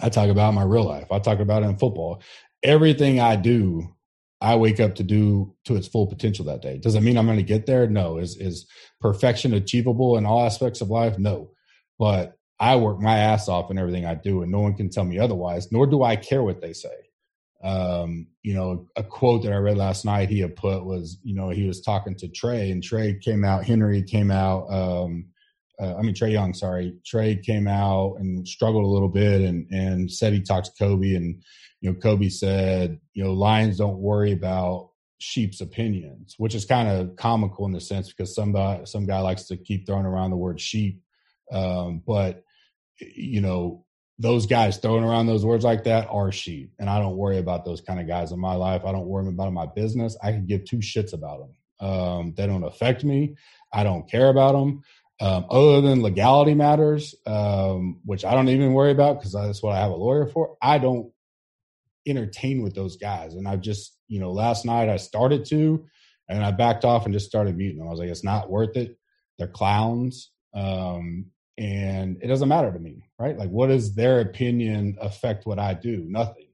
I 0.01 0.09
talk 0.09 0.29
about 0.29 0.51
in 0.51 0.55
my 0.55 0.65
real 0.65 0.85
life. 0.85 1.07
I 1.11 1.19
talk 1.19 1.41
about 1.41 1.63
it 1.63 1.67
in 1.67 1.77
football. 1.77 2.23
Everything 2.63 3.21
I 3.21 3.37
do, 3.37 3.95
I 4.41 4.57
wake 4.57 4.81
up 4.81 4.97
to 4.97 5.03
do 5.03 5.55
to 5.67 5.77
its 5.77 5.87
full 5.89 6.07
potential 6.07 6.47
that 6.47 6.63
day. 6.63 6.79
Does 6.79 6.95
it 6.95 7.03
mean 7.03 7.19
I'm 7.19 7.27
going 7.27 7.39
to 7.39 7.45
get 7.45 7.67
there? 7.67 7.87
No. 7.87 8.19
Is 8.19 8.37
is 8.37 8.67
perfection 9.01 9.55
achievable 9.55 10.17
in 10.17 10.27
all 10.27 10.45
aspects 10.45 10.81
of 10.81 10.91
life? 10.91 11.19
No. 11.19 11.51
But 11.99 12.37
I 12.59 12.77
work 12.77 13.01
my 13.01 13.19
ass 13.19 13.49
off 13.49 13.71
in 13.71 13.79
everything 13.79 14.07
I 14.07 14.15
do, 14.15 14.43
and 14.43 14.51
no 14.51 14.61
one 14.61 14.75
can 14.75 14.89
tell 14.89 15.05
me 15.05 15.19
otherwise. 15.19 15.71
Nor 15.71 15.87
do 15.87 16.03
I 16.03 16.17
care 16.17 16.43
what 16.43 16.61
they 16.61 16.73
say 16.73 16.95
um, 17.63 18.27
you 18.43 18.55
know, 18.55 18.89
a 18.97 19.05
quote 19.05 19.43
that 19.43 19.53
I 19.53 19.57
read 19.57 19.77
last 19.77 20.05
night 20.05 20.29
he 20.29 20.41
had 20.41 20.57
put 20.57 20.85
was, 20.85 21.19
you 21.23 21.35
know, 21.35 21.51
he 21.51 21.67
was 21.67 21.81
talking 21.81 22.17
to 22.17 22.29
Trae 22.29 22.73
and 22.73 22.83
Trae 22.83 23.21
came 23.21 23.45
out, 23.45 23.65
Henry 23.65 24.03
came 24.03 24.31
out, 24.31 24.67
um, 24.73 25.27
uh, 25.81 25.97
I 25.97 26.03
mean, 26.03 26.15
Trae 26.15 26.33
Young, 26.33 26.55
sorry, 26.55 26.95
Trae 27.05 27.43
came 27.43 27.69
out 27.69 28.17
and 28.19 28.47
struggled 28.47 28.85
a 28.85 28.89
little 28.89 29.09
bit 29.09 29.41
and, 29.41 29.71
and 29.71 30.11
said 30.11 30.33
he 30.33 30.41
talked 30.41 30.67
to 30.67 30.73
Kobe 30.79 31.15
and, 31.15 31.43
you 31.81 31.91
know, 31.91 31.99
Kobe 31.99 32.29
said, 32.29 33.01
you 33.15 33.25
know, 33.25 33.33
lions 33.33 33.79
don't 33.79 33.99
worry 33.99 34.33
about 34.33 34.91
sheep's 35.19 35.61
opinions, 35.61 36.35
which 36.39 36.55
is 36.55 36.65
kind 36.65 36.89
of 36.89 37.17
comical 37.17 37.65
in 37.67 37.73
the 37.73 37.81
sense 37.81 38.09
because 38.09 38.35
somebody, 38.35 38.85
some 38.87 39.07
guy 39.07 39.21
likes 39.21 39.45
to 39.45 39.57
keep 39.57 39.87
throwing 39.87 40.05
around 40.05 40.31
the 40.31 40.37
word 40.37 40.61
sheep. 40.61 41.01
Um, 41.53 42.03
but, 42.05 42.43
you 42.99 43.41
know, 43.41 43.85
those 44.19 44.47
guys 44.47 44.79
throwing 44.79 45.05
around 45.05 45.27
those 45.27 45.45
words 45.45 45.65
like 45.65 45.85
that 45.85 46.07
are 46.11 46.31
sheep. 46.31 46.73
And 46.79 46.89
I 46.89 46.99
don't 47.01 47.17
worry 47.17 47.39
about 47.39 47.65
those 47.65 47.81
kind 47.81 48.01
of 48.01 48.07
guys 48.07 48.33
in 48.33 48.39
my 48.39 48.55
life. 48.55 48.85
I 48.85 48.93
don't 48.93 49.07
worry 49.07 49.27
about 49.27 49.53
my 49.53 49.67
business. 49.67 50.17
I 50.23 50.33
can 50.33 50.47
give 50.47 50.65
two 50.65 50.79
shits 50.79 51.13
about 51.13 51.41
them. 51.41 51.89
Um, 51.89 52.35
they 52.37 52.47
don't 52.47 52.65
affect 52.65 53.05
me. 53.05 53.37
I 53.73 53.85
don't 53.85 54.09
care 54.09 54.29
about 54.29 54.53
them. 54.53 54.83
Um, 55.21 55.47
other 55.51 55.81
than 55.81 56.03
legality 56.03 56.55
matters, 56.55 57.15
um, 57.27 58.01
which 58.05 58.25
I 58.25 58.35
don't 58.35 58.49
even 58.49 58.73
worry 58.73 58.91
about 58.91 59.19
because 59.19 59.33
that's 59.33 59.63
what 59.63 59.75
I 59.75 59.81
have 59.81 59.91
a 59.91 59.97
lawyer 59.97 60.27
for. 60.27 60.57
I 60.61 60.79
don't 60.79 61.13
entertain 62.07 62.63
with 62.63 62.75
those 62.75 62.97
guys. 62.97 63.35
And 63.35 63.47
I've 63.47 63.61
just, 63.61 63.97
you 64.09 64.21
know, 64.21 64.33
last 64.33 64.65
night 64.65 64.89
I 64.89 64.97
started 64.97 65.45
to, 65.47 65.87
and 66.29 66.45
I 66.45 66.51
backed 66.51 66.85
off 66.85 67.05
and 67.05 67.15
just 67.15 67.27
started 67.29 67.57
muting 67.57 67.79
them. 67.79 67.87
I 67.87 67.91
was 67.91 68.01
like, 68.01 68.09
it's 68.09 68.25
not 68.25 68.51
worth 68.51 68.77
it. 68.77 68.97
They're 69.39 69.49
clowns. 69.49 70.31
Um, 70.55 71.27
and 71.59 72.19
it 72.23 72.27
doesn't 72.27 72.49
matter 72.49 72.73
to 72.73 72.79
me, 72.79 73.05
right? 73.23 73.39
Like, 73.39 73.51
what 73.51 73.69
does 73.69 73.95
their 73.95 74.19
opinion 74.19 74.99
affect 75.01 75.47
what 75.47 75.61
I 75.61 75.75
do? 75.75 76.05
Nothing. 76.09 76.49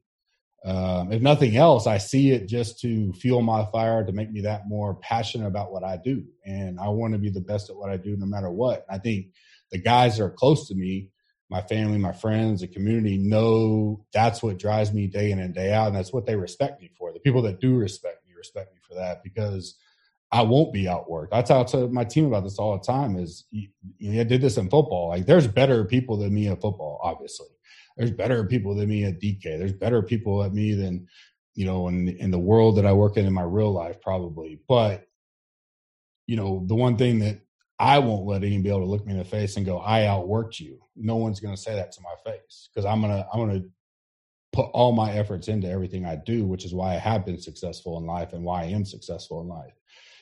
Um, 0.67 1.11
if 1.13 1.23
nothing 1.23 1.57
else, 1.57 1.87
I 1.87 1.97
see 1.97 2.31
it 2.33 2.47
just 2.47 2.79
to 2.81 3.11
fuel 3.15 3.41
my 3.41 3.65
fire 3.73 4.05
to 4.05 4.13
make 4.13 4.31
me 4.31 4.43
that 4.43 4.69
more 4.69 4.97
passionate 4.97 5.47
about 5.47 5.73
what 5.73 5.83
I 5.83 5.97
do, 5.97 6.25
and 6.45 6.79
I 6.79 6.89
want 6.89 7.15
to 7.15 7.19
be 7.19 7.31
the 7.31 7.41
best 7.41 7.71
at 7.71 7.77
what 7.77 7.89
I 7.89 7.97
do, 7.97 8.17
no 8.19 8.27
matter 8.27 8.51
what. 8.51 8.85
I 8.91 8.99
think 8.99 9.29
the 9.71 9.79
guys 9.79 10.19
that 10.19 10.25
are 10.25 10.31
close 10.31 10.69
to 10.69 10.75
me, 10.75 11.09
my 11.49 11.63
family, 11.63 11.97
my 11.97 12.13
friends, 12.13 12.61
the 12.61 12.69
community, 12.69 13.17
know 13.17 14.05
that's 14.13 14.43
what 14.43 14.59
drives 14.59 14.93
me 14.93 15.07
day 15.07 15.31
in 15.31 15.39
and 15.39 15.55
day 15.55 15.73
out, 15.73 15.87
and 15.87 15.97
that's 15.97 16.13
what 16.13 16.27
they 16.27 16.37
respect 16.37 16.83
me 16.83 16.91
for. 16.99 17.15
The 17.15 17.21
people 17.21 17.41
that 17.43 17.61
do 17.61 17.77
respect 17.77 18.27
me 18.27 18.35
respect 18.37 18.75
me 18.75 18.81
for 18.87 18.95
that 18.97 19.23
because 19.23 19.77
I 20.31 20.43
won't 20.43 20.73
be 20.73 20.85
outworked. 20.85 21.29
I 21.33 21.43
talk 21.43 21.69
to 21.69 21.89
my 21.89 22.05
team 22.05 22.27
about 22.27 22.45
this 22.45 22.59
all 22.59 22.77
the 22.77 22.85
time. 22.85 23.17
Is 23.17 23.45
you, 23.51 23.69
know, 24.01 24.21
I 24.21 24.25
did 24.25 24.43
this 24.43 24.59
in 24.59 24.69
football. 24.69 25.09
Like 25.09 25.27
there's 25.27 25.47
better 25.47 25.85
people 25.85 26.17
than 26.19 26.35
me 26.35 26.49
at 26.49 26.61
football. 26.61 27.01
Obviously, 27.03 27.49
there's 27.97 28.11
better 28.11 28.45
people 28.45 28.75
than 28.75 28.89
me 28.89 29.05
at 29.05 29.21
DK. 29.21 29.43
There's 29.43 29.73
better 29.73 30.03
people 30.03 30.43
at 30.45 30.53
me 30.53 30.75
than 30.75 31.07
you 31.55 31.65
know 31.65 31.89
in 31.89 32.09
in 32.09 32.31
the 32.31 32.39
world 32.39 32.77
that 32.77 32.87
I 32.87 32.93
work 32.93 33.17
in 33.17 33.27
in 33.27 33.33
my 33.33 33.43
real 33.43 33.73
life 33.73 34.01
probably. 34.01 34.61
But 34.69 35.07
you 36.27 36.37
know 36.37 36.63
the 36.67 36.75
one 36.75 36.97
thing 36.97 37.21
that 37.21 37.41
I 37.79 37.99
won't 37.99 38.27
let 38.27 38.43
anyone 38.43 38.63
be 38.63 38.71
able 38.71 38.81
to 38.81 38.87
look 38.87 39.07
me 39.07 39.13
in 39.13 39.19
the 39.19 39.25
face 39.25 39.57
and 39.57 39.65
go, 39.65 39.81
I 39.81 40.01
outworked 40.03 40.59
you. 40.59 40.81
No 40.97 41.17
one's 41.17 41.39
going 41.39 41.55
to 41.55 41.61
say 41.61 41.75
that 41.77 41.93
to 41.93 42.01
my 42.03 42.33
face 42.33 42.69
because 42.73 42.85
I'm 42.85 43.03
to, 43.03 43.27
I'm 43.33 43.49
to 43.49 43.69
put 44.53 44.67
all 44.73 44.93
my 44.93 45.13
efforts 45.13 45.47
into 45.47 45.71
everything 45.71 46.05
I 46.05 46.17
do, 46.17 46.45
which 46.45 46.65
is 46.65 46.75
why 46.75 46.95
I 46.95 46.99
have 46.99 47.25
been 47.25 47.39
successful 47.39 47.99
in 47.99 48.07
life 48.07 48.33
and 48.33 48.43
why 48.43 48.63
I 48.63 48.67
am 48.67 48.85
successful 48.85 49.41
in 49.43 49.49
life. 49.49 49.75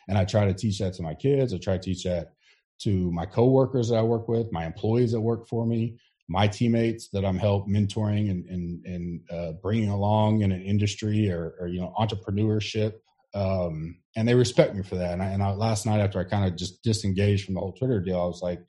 And 0.08 0.16
I 0.16 0.24
try 0.24 0.46
to 0.46 0.54
teach 0.54 0.78
that 0.78 0.94
to 0.94 1.02
my 1.02 1.14
kids. 1.14 1.52
I 1.52 1.58
try 1.58 1.78
to 1.78 1.82
teach 1.82 2.04
that 2.04 2.32
to 2.80 3.10
my 3.10 3.26
coworkers 3.26 3.88
that 3.88 3.96
I 3.96 4.02
work 4.02 4.28
with, 4.28 4.52
my 4.52 4.66
employees 4.66 5.12
that 5.12 5.20
work 5.20 5.48
for 5.48 5.66
me, 5.66 5.96
my 6.28 6.46
teammates 6.46 7.08
that 7.08 7.24
I'm 7.24 7.38
help 7.38 7.68
mentoring 7.68 8.30
and 8.30 8.46
and, 8.46 8.84
and 8.84 9.20
uh, 9.30 9.52
bringing 9.62 9.88
along 9.88 10.42
in 10.42 10.52
an 10.52 10.62
industry 10.62 11.30
or, 11.30 11.54
or 11.60 11.68
you 11.68 11.80
know 11.80 11.92
entrepreneurship. 11.98 12.94
Um, 13.34 13.98
and 14.16 14.26
they 14.26 14.34
respect 14.34 14.74
me 14.74 14.82
for 14.82 14.96
that. 14.96 15.12
And, 15.12 15.22
I, 15.22 15.26
and 15.26 15.42
I, 15.42 15.50
last 15.50 15.84
night, 15.84 16.00
after 16.00 16.18
I 16.18 16.24
kind 16.24 16.46
of 16.46 16.56
just 16.56 16.82
disengaged 16.82 17.44
from 17.44 17.54
the 17.54 17.60
whole 17.60 17.72
Twitter 17.72 18.00
deal, 18.00 18.18
I 18.18 18.24
was 18.24 18.40
like, 18.40 18.62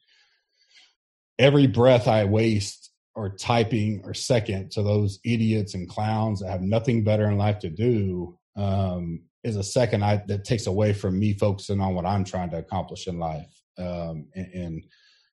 every 1.40 1.68
breath 1.68 2.08
I 2.08 2.26
waste 2.26 2.92
or 3.16 3.30
typing 3.30 4.02
or 4.04 4.14
second 4.14 4.72
to 4.72 4.84
those 4.84 5.20
idiots 5.24 5.74
and 5.74 5.88
clowns 5.88 6.42
that 6.42 6.50
have 6.50 6.62
nothing 6.62 7.06
better 7.06 7.30
in 7.30 7.38
life 7.38 7.60
to 7.60 7.70
do 7.70 8.38
um, 8.58 9.22
is 9.48 9.56
a 9.56 9.64
second 9.64 10.04
I, 10.04 10.22
that 10.28 10.44
takes 10.44 10.68
away 10.68 10.94
from 10.94 11.20
me 11.20 11.34
focusing 11.34 11.82
on 11.82 11.96
what 11.96 12.06
I'm 12.06 12.24
trying 12.24 12.52
to 12.52 12.58
accomplish 12.58 13.08
in 13.08 13.20
life. 13.20 13.52
Um, 13.80 14.28
and, 14.36 14.54
and 14.54 14.84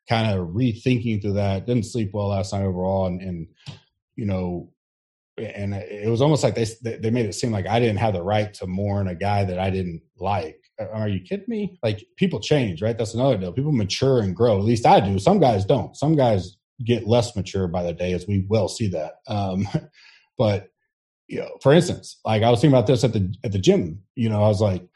kind 0.09 0.39
of 0.39 0.49
rethinking 0.49 1.23
through 1.23 1.35
that. 1.35 1.67
Didn't 1.67 1.87
sleep 1.87 2.11
well 2.13 2.29
last 2.29 2.53
night 2.53 2.65
overall, 2.65 3.07
and, 3.07 3.21
and 3.21 3.47
you 4.17 4.27
know, 4.27 4.71
and 5.39 5.75
it 5.75 6.09
was 6.09 6.21
almost 6.21 6.45
like 6.45 6.55
they 6.55 6.67
they 6.83 7.11
made 7.11 7.27
it 7.27 7.35
seem 7.35 7.53
like 7.53 7.67
I 7.67 7.81
didn't 7.81 7.99
have 7.99 8.15
the 8.15 8.23
right 8.23 8.53
to 8.55 8.67
mourn 8.67 9.09
a 9.09 9.15
guy 9.15 9.45
that 9.45 9.59
I 9.59 9.71
didn't 9.71 10.03
like. 10.19 10.59
Are 10.79 11.09
you 11.09 11.21
kidding 11.21 11.47
me? 11.49 11.79
Like 11.83 12.05
people 12.17 12.41
change, 12.41 12.83
right? 12.83 12.99
That's 12.99 13.15
another 13.15 13.39
deal. 13.39 13.53
People 13.53 13.73
mature 13.73 14.21
and 14.21 14.35
grow. 14.35 14.59
At 14.59 14.65
least 14.65 14.87
I 14.87 15.01
do. 15.01 15.19
Some 15.19 15.39
guys 15.39 15.65
don't. 15.65 15.97
Some 15.97 16.17
guys 16.17 16.57
get 16.85 17.07
less 17.07 17.37
mature 17.37 17.69
by 17.69 17.85
the 17.85 17.93
day, 17.93 18.13
as 18.13 18.27
we 18.27 18.45
well 18.49 18.69
see 18.69 18.89
that. 18.89 19.15
Um, 19.29 19.69
but 20.39 20.69
you 21.27 21.41
know, 21.41 21.51
for 21.63 21.73
instance, 21.73 22.21
like 22.25 22.43
I 22.43 22.51
was 22.51 22.61
thinking 22.61 22.77
about 22.77 22.87
this 22.87 23.05
at 23.05 23.13
the 23.13 23.35
at 23.43 23.53
the 23.53 23.59
gym. 23.59 24.03
You 24.15 24.29
know, 24.29 24.43
I 24.43 24.49
was 24.49 24.61
like, 24.61 24.87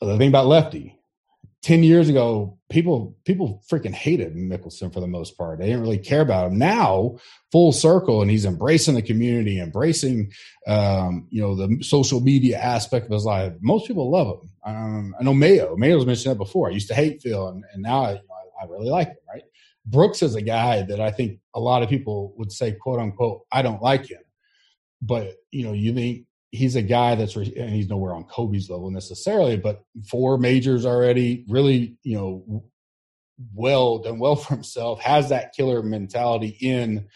the 0.00 0.16
thing 0.18 0.28
about 0.28 0.46
Lefty, 0.46 0.98
10 1.62 1.82
years 1.82 2.08
ago, 2.08 2.58
people 2.70 3.16
people 3.24 3.62
freaking 3.70 3.92
hated 3.92 4.34
Mickelson 4.34 4.92
for 4.92 5.00
the 5.00 5.06
most 5.06 5.36
part. 5.36 5.58
They 5.58 5.66
didn't 5.66 5.82
really 5.82 5.98
care 5.98 6.22
about 6.22 6.50
him. 6.50 6.58
Now, 6.58 7.18
full 7.52 7.72
circle, 7.72 8.22
and 8.22 8.30
he's 8.30 8.46
embracing 8.46 8.94
the 8.94 9.02
community, 9.02 9.60
embracing 9.60 10.32
um, 10.66 11.26
you 11.30 11.42
know 11.42 11.54
the 11.54 11.82
social 11.82 12.20
media 12.20 12.58
aspect 12.58 13.06
of 13.06 13.12
his 13.12 13.24
life. 13.24 13.52
Most 13.60 13.86
people 13.86 14.10
love 14.10 14.40
him. 14.40 14.50
Um, 14.64 15.14
I 15.20 15.22
know 15.22 15.34
Mayo. 15.34 15.76
Mayo's 15.76 16.06
mentioned 16.06 16.32
that 16.32 16.38
before. 16.38 16.68
I 16.68 16.72
used 16.72 16.88
to 16.88 16.94
hate 16.94 17.20
Phil, 17.20 17.48
and, 17.48 17.64
and 17.72 17.82
now 17.82 18.04
I, 18.04 18.20
I 18.60 18.64
really 18.66 18.88
like 18.88 19.08
him. 19.08 19.16
Right? 19.32 19.44
Brooks 19.84 20.22
is 20.22 20.34
a 20.34 20.42
guy 20.42 20.82
that 20.82 21.00
I 21.00 21.10
think 21.10 21.40
a 21.54 21.60
lot 21.60 21.82
of 21.82 21.88
people 21.88 22.32
would 22.36 22.52
say, 22.52 22.72
quote 22.72 23.00
unquote, 23.00 23.42
I 23.52 23.62
don't 23.62 23.82
like 23.82 24.06
him. 24.06 24.20
But 25.02 25.36
you 25.50 25.64
know, 25.64 25.72
you 25.72 25.94
think 25.94 26.26
he's 26.50 26.76
a 26.76 26.82
guy 26.82 27.14
that's 27.14 27.36
and 27.36 27.70
he's 27.70 27.88
nowhere 27.88 28.14
on 28.14 28.24
Kobe's 28.24 28.68
level 28.68 28.90
necessarily, 28.90 29.56
but 29.56 29.82
four 30.08 30.36
majors 30.38 30.84
already, 30.84 31.44
really, 31.48 31.96
you 32.02 32.16
know, 32.16 32.64
well 33.54 33.98
done 33.98 34.18
well 34.18 34.36
for 34.36 34.54
himself, 34.54 35.00
has 35.00 35.28
that 35.30 35.54
killer 35.54 35.82
mentality 35.82 36.56
in 36.60 37.06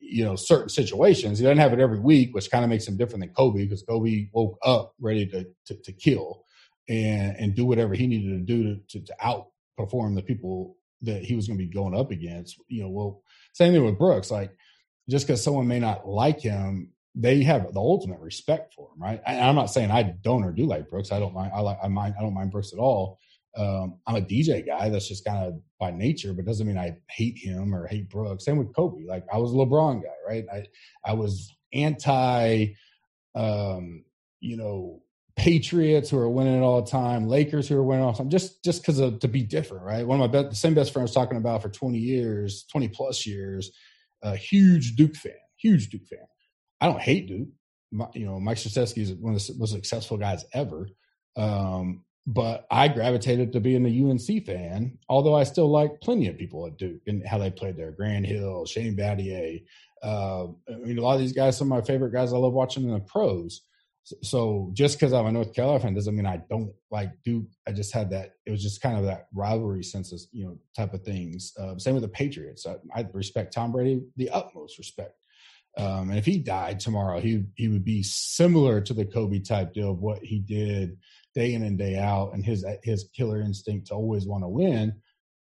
you 0.00 0.24
know 0.24 0.36
certain 0.36 0.68
situations. 0.68 1.38
He 1.38 1.44
doesn't 1.44 1.58
have 1.58 1.72
it 1.72 1.80
every 1.80 2.00
week, 2.00 2.34
which 2.34 2.50
kind 2.50 2.64
of 2.64 2.70
makes 2.70 2.86
him 2.86 2.96
different 2.96 3.20
than 3.20 3.34
Kobe 3.34 3.64
because 3.64 3.82
Kobe 3.82 4.28
woke 4.32 4.58
up 4.64 4.94
ready 5.00 5.26
to, 5.26 5.46
to 5.66 5.82
to, 5.82 5.92
kill 5.92 6.44
and 6.88 7.36
and 7.36 7.54
do 7.54 7.64
whatever 7.64 7.94
he 7.94 8.06
needed 8.06 8.30
to 8.30 8.38
do 8.44 8.62
to, 8.88 9.00
to, 9.00 9.06
to 9.06 9.14
outperform 9.78 10.14
the 10.16 10.22
people 10.22 10.76
that 11.02 11.22
he 11.22 11.34
was 11.34 11.46
going 11.46 11.58
to 11.58 11.64
be 11.64 11.72
going 11.72 11.94
up 11.94 12.10
against. 12.10 12.56
You 12.68 12.82
know, 12.82 12.90
well, 12.90 13.22
same 13.54 13.72
thing 13.72 13.84
with 13.84 13.98
Brooks. 13.98 14.30
Like 14.30 14.52
just 15.08 15.26
because 15.26 15.42
someone 15.42 15.68
may 15.68 15.80
not 15.80 16.06
like 16.06 16.40
him 16.40 16.92
they 17.14 17.42
have 17.42 17.72
the 17.72 17.80
ultimate 17.80 18.20
respect 18.20 18.74
for 18.74 18.88
him, 18.92 19.02
right? 19.02 19.20
And 19.26 19.40
I, 19.40 19.48
am 19.48 19.54
not 19.54 19.66
saying 19.66 19.90
I 19.90 20.02
don't 20.02 20.44
or 20.44 20.52
do 20.52 20.66
like 20.66 20.88
Brooks. 20.88 21.12
I 21.12 21.18
don't 21.18 21.34
mind. 21.34 21.52
I 21.54 21.60
like. 21.60 21.78
I 21.82 21.88
mind. 21.88 22.14
I 22.18 22.22
don't 22.22 22.34
mind 22.34 22.50
Brooks 22.50 22.72
at 22.72 22.78
all. 22.78 23.18
Um, 23.56 23.98
I'm 24.06 24.16
a 24.16 24.20
DJ 24.22 24.66
guy. 24.66 24.88
That's 24.88 25.08
just 25.08 25.24
kind 25.24 25.46
of 25.46 25.60
by 25.78 25.90
nature, 25.90 26.32
but 26.32 26.46
doesn't 26.46 26.66
mean 26.66 26.78
I 26.78 26.96
hate 27.10 27.36
him 27.36 27.74
or 27.74 27.86
hate 27.86 28.08
Brooks. 28.08 28.46
Same 28.46 28.56
with 28.56 28.74
Kobe. 28.74 29.04
Like 29.06 29.26
I 29.32 29.36
was 29.38 29.52
a 29.52 29.56
LeBron 29.56 30.02
guy, 30.02 30.08
right? 30.26 30.44
I 30.50 30.64
I 31.04 31.12
was 31.12 31.54
anti, 31.74 32.68
um, 33.34 34.04
you 34.40 34.56
know, 34.56 35.02
Patriots 35.36 36.08
who 36.08 36.18
are 36.18 36.30
winning 36.30 36.56
it 36.56 36.62
all 36.62 36.80
the 36.80 36.90
time, 36.90 37.28
Lakers 37.28 37.68
who 37.68 37.76
are 37.76 37.82
winning 37.82 38.04
all 38.04 38.12
the 38.12 38.18
time, 38.18 38.30
just 38.30 38.64
just 38.64 38.80
because 38.80 39.18
to 39.18 39.28
be 39.28 39.42
different, 39.42 39.84
right? 39.84 40.06
One 40.06 40.18
of 40.18 40.30
my 40.30 40.40
best, 40.40 40.50
the 40.50 40.56
same 40.56 40.72
best 40.72 40.94
friends 40.94 41.12
talking 41.12 41.36
about 41.36 41.60
for 41.60 41.68
20 41.68 41.98
years, 41.98 42.64
20 42.72 42.88
plus 42.88 43.26
years, 43.26 43.70
a 44.22 44.34
huge 44.34 44.96
Duke 44.96 45.14
fan, 45.14 45.32
huge 45.58 45.90
Duke 45.90 46.06
fan 46.06 46.26
I 46.82 46.86
don't 46.86 47.00
hate 47.00 47.28
Duke. 47.28 47.48
My, 47.92 48.08
you 48.12 48.26
know, 48.26 48.40
Mike 48.40 48.56
Krzyzewski 48.56 48.98
is 48.98 49.12
one 49.12 49.34
of 49.34 49.46
the 49.46 49.54
most 49.56 49.70
successful 49.70 50.16
guys 50.16 50.44
ever. 50.52 50.88
Um, 51.36 52.04
but 52.26 52.66
I 52.72 52.88
gravitated 52.88 53.52
to 53.52 53.60
being 53.60 53.86
a 53.86 54.10
UNC 54.10 54.44
fan, 54.44 54.98
although 55.08 55.34
I 55.34 55.44
still 55.44 55.68
like 55.68 56.00
plenty 56.00 56.26
of 56.26 56.36
people 56.36 56.66
at 56.66 56.78
Duke 56.78 57.02
and 57.06 57.24
how 57.24 57.38
they 57.38 57.52
played 57.52 57.76
there. 57.76 57.92
Grant 57.92 58.26
Hill, 58.26 58.66
Shane 58.66 58.96
Battier. 58.96 59.62
Uh, 60.02 60.46
I 60.68 60.76
mean, 60.82 60.98
a 60.98 61.02
lot 61.02 61.14
of 61.14 61.20
these 61.20 61.32
guys, 61.32 61.56
some 61.56 61.70
of 61.70 61.78
my 61.78 61.86
favorite 61.86 62.12
guys 62.12 62.32
I 62.32 62.36
love 62.36 62.52
watching 62.52 62.82
in 62.82 62.90
the 62.90 62.98
pros. 63.00 63.62
So, 64.02 64.16
so 64.22 64.70
just 64.72 64.98
because 64.98 65.12
I'm 65.12 65.26
a 65.26 65.32
North 65.32 65.54
Carolina 65.54 65.78
fan 65.78 65.94
doesn't 65.94 66.16
mean 66.16 66.26
I 66.26 66.40
don't 66.50 66.72
like 66.90 67.12
Duke. 67.24 67.46
I 67.68 67.70
just 67.70 67.94
had 67.94 68.10
that. 68.10 68.34
It 68.44 68.50
was 68.50 68.62
just 68.62 68.80
kind 68.80 68.98
of 68.98 69.04
that 69.04 69.28
rivalry 69.32 69.84
sense 69.84 70.12
of, 70.12 70.20
you 70.32 70.44
know, 70.44 70.58
type 70.76 70.94
of 70.94 71.02
things. 71.02 71.52
Uh, 71.56 71.78
same 71.78 71.94
with 71.94 72.02
the 72.02 72.08
Patriots. 72.08 72.66
I, 72.66 72.74
I 72.92 73.06
respect 73.12 73.52
Tom 73.52 73.70
Brady, 73.70 74.02
the 74.16 74.30
utmost 74.30 74.78
respect. 74.78 75.21
Um, 75.78 76.10
and 76.10 76.18
if 76.18 76.26
he 76.26 76.38
died 76.38 76.80
tomorrow, 76.80 77.20
he 77.20 77.44
he 77.56 77.68
would 77.68 77.84
be 77.84 78.02
similar 78.02 78.80
to 78.82 78.92
the 78.92 79.06
Kobe 79.06 79.40
type 79.40 79.72
deal 79.72 79.90
of 79.92 80.00
what 80.00 80.22
he 80.22 80.38
did 80.38 80.98
day 81.34 81.54
in 81.54 81.62
and 81.62 81.78
day 81.78 81.96
out, 81.96 82.34
and 82.34 82.44
his 82.44 82.64
his 82.82 83.08
killer 83.14 83.40
instinct 83.40 83.86
to 83.86 83.94
always 83.94 84.26
want 84.26 84.44
to 84.44 84.48
win. 84.48 84.94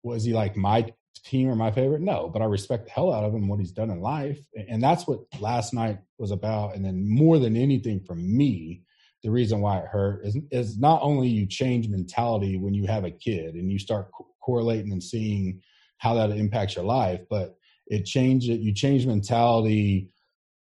Was 0.02 0.24
he 0.24 0.32
like 0.32 0.56
my 0.56 0.92
team 1.24 1.48
or 1.48 1.54
my 1.54 1.70
favorite? 1.70 2.00
No, 2.00 2.30
but 2.32 2.42
I 2.42 2.46
respect 2.46 2.86
the 2.86 2.92
hell 2.92 3.12
out 3.12 3.24
of 3.24 3.34
him 3.34 3.48
what 3.48 3.60
he's 3.60 3.72
done 3.72 3.90
in 3.90 4.00
life, 4.00 4.40
and 4.68 4.82
that's 4.82 5.06
what 5.06 5.20
last 5.40 5.72
night 5.72 5.98
was 6.18 6.32
about. 6.32 6.74
And 6.74 6.84
then 6.84 7.08
more 7.08 7.38
than 7.38 7.56
anything, 7.56 8.00
for 8.00 8.14
me, 8.16 8.82
the 9.22 9.30
reason 9.30 9.60
why 9.60 9.78
it 9.78 9.86
hurt 9.86 10.24
is 10.24 10.36
is 10.50 10.78
not 10.78 11.00
only 11.02 11.28
you 11.28 11.46
change 11.46 11.88
mentality 11.88 12.56
when 12.56 12.74
you 12.74 12.86
have 12.86 13.04
a 13.04 13.10
kid 13.10 13.54
and 13.54 13.70
you 13.70 13.78
start 13.78 14.10
co- 14.12 14.28
correlating 14.40 14.90
and 14.90 15.02
seeing 15.02 15.60
how 15.98 16.14
that 16.14 16.30
impacts 16.30 16.76
your 16.76 16.84
life, 16.84 17.20
but 17.28 17.57
it 17.88 18.04
changed 18.04 18.50
it. 18.50 18.60
You 18.60 18.72
change 18.72 19.06
mentality 19.06 20.10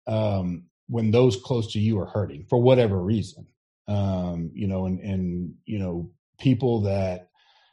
um, 0.06 0.64
when 0.88 1.10
those 1.10 1.36
close 1.36 1.72
to 1.72 1.80
you 1.80 1.98
are 1.98 2.06
hurting 2.06 2.46
for 2.48 2.60
whatever 2.60 3.00
reason. 3.00 3.46
Um, 3.88 4.50
you 4.54 4.66
know, 4.66 4.86
and 4.86 5.00
and 5.00 5.54
you 5.64 5.78
know 5.78 6.10
people 6.38 6.82
that 6.82 7.28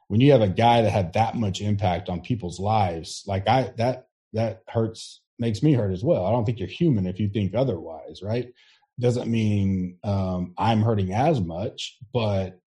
when 0.07 0.21
you 0.21 0.31
have 0.31 0.41
a 0.41 0.47
guy 0.47 0.81
that 0.81 0.91
had 0.91 1.13
that 1.13 1.35
much 1.35 1.61
impact 1.61 2.09
on 2.09 2.21
people's 2.21 2.59
lives, 2.59 3.23
like 3.27 3.47
I 3.47 3.73
that 3.77 4.07
that 4.33 4.63
hurts 4.67 5.21
makes 5.39 5.63
me 5.63 5.73
hurt 5.73 5.91
as 5.91 6.03
well. 6.03 6.25
I 6.25 6.31
don't 6.31 6.45
think 6.45 6.59
you're 6.59 6.67
human 6.67 7.07
if 7.07 7.19
you 7.19 7.29
think 7.29 7.55
otherwise, 7.55 8.21
right? 8.21 8.53
Doesn't 8.99 9.29
mean 9.29 9.97
um, 10.03 10.53
I'm 10.57 10.81
hurting 10.81 11.13
as 11.13 11.41
much, 11.41 11.97
but 12.13 12.59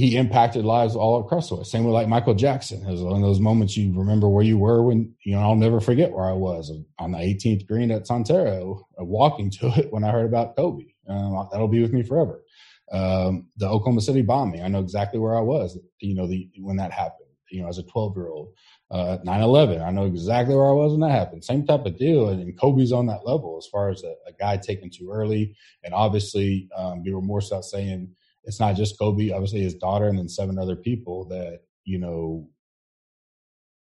he 0.00 0.16
impacted 0.16 0.64
lives 0.64 0.96
all 0.96 1.20
across 1.20 1.50
the 1.50 1.56
way. 1.56 1.62
Same 1.62 1.84
with 1.84 1.92
like 1.92 2.08
Michael 2.08 2.34
Jackson. 2.34 2.82
It 2.86 2.90
was 2.90 3.02
one 3.02 3.16
of 3.16 3.20
those 3.20 3.38
moments 3.38 3.76
you 3.76 3.92
remember 3.96 4.30
where 4.30 4.42
you 4.42 4.56
were 4.56 4.82
when, 4.82 5.14
you 5.24 5.34
know, 5.34 5.42
I'll 5.42 5.54
never 5.54 5.78
forget 5.78 6.10
where 6.10 6.24
I 6.24 6.32
was 6.32 6.72
on 6.98 7.12
the 7.12 7.18
18th 7.18 7.66
green 7.66 7.90
at 7.90 8.06
Sonterra, 8.06 8.80
uh, 8.98 9.04
walking 9.04 9.50
to 9.60 9.68
it 9.78 9.92
when 9.92 10.02
I 10.02 10.10
heard 10.10 10.24
about 10.24 10.56
Kobe. 10.56 10.86
Um, 11.06 11.48
that'll 11.52 11.68
be 11.68 11.82
with 11.82 11.92
me 11.92 12.02
forever. 12.02 12.42
Um, 12.90 13.48
the 13.58 13.68
Oklahoma 13.68 14.00
City 14.00 14.22
bombing, 14.22 14.62
I 14.62 14.68
know 14.68 14.80
exactly 14.80 15.20
where 15.20 15.36
I 15.36 15.42
was, 15.42 15.78
you 16.00 16.14
know, 16.14 16.26
the, 16.26 16.48
when 16.58 16.76
that 16.76 16.92
happened, 16.92 17.28
you 17.50 17.60
know, 17.60 17.68
as 17.68 17.78
a 17.78 17.82
12 17.84 18.16
year 18.16 18.28
old. 18.28 18.54
Uh, 18.90 19.18
9-11, 19.24 19.86
I 19.86 19.90
know 19.90 20.06
exactly 20.06 20.54
where 20.56 20.68
I 20.68 20.72
was 20.72 20.92
when 20.92 21.00
that 21.00 21.10
happened. 21.10 21.44
Same 21.44 21.64
type 21.64 21.86
of 21.86 21.96
deal. 21.96 22.30
And, 22.30 22.40
and 22.40 22.58
Kobe's 22.58 22.90
on 22.90 23.06
that 23.06 23.26
level 23.26 23.56
as 23.58 23.68
far 23.68 23.90
as 23.90 24.02
a, 24.02 24.14
a 24.26 24.32
guy 24.32 24.56
taken 24.56 24.90
too 24.90 25.10
early. 25.12 25.54
And 25.84 25.94
obviously, 25.94 26.68
um, 26.74 27.02
be 27.02 27.12
remorse 27.12 27.50
about 27.52 27.64
saying, 27.64 28.14
it's 28.44 28.60
not 28.60 28.76
just 28.76 28.98
Kobe, 28.98 29.30
obviously 29.30 29.60
his 29.60 29.74
daughter 29.74 30.06
and 30.06 30.18
then 30.18 30.28
seven 30.28 30.58
other 30.58 30.76
people 30.76 31.26
that, 31.28 31.60
you 31.84 31.98
know, 31.98 32.48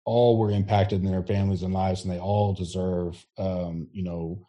all 0.05 0.39
were 0.39 0.51
impacted 0.51 1.05
in 1.05 1.11
their 1.11 1.23
families 1.23 1.62
and 1.62 1.75
lives 1.75 2.03
and 2.05 2.12
they 2.12 2.19
all 2.19 2.55
deserve 2.55 3.25
um, 3.39 3.89
you 3.93 4.03
know, 4.03 4.45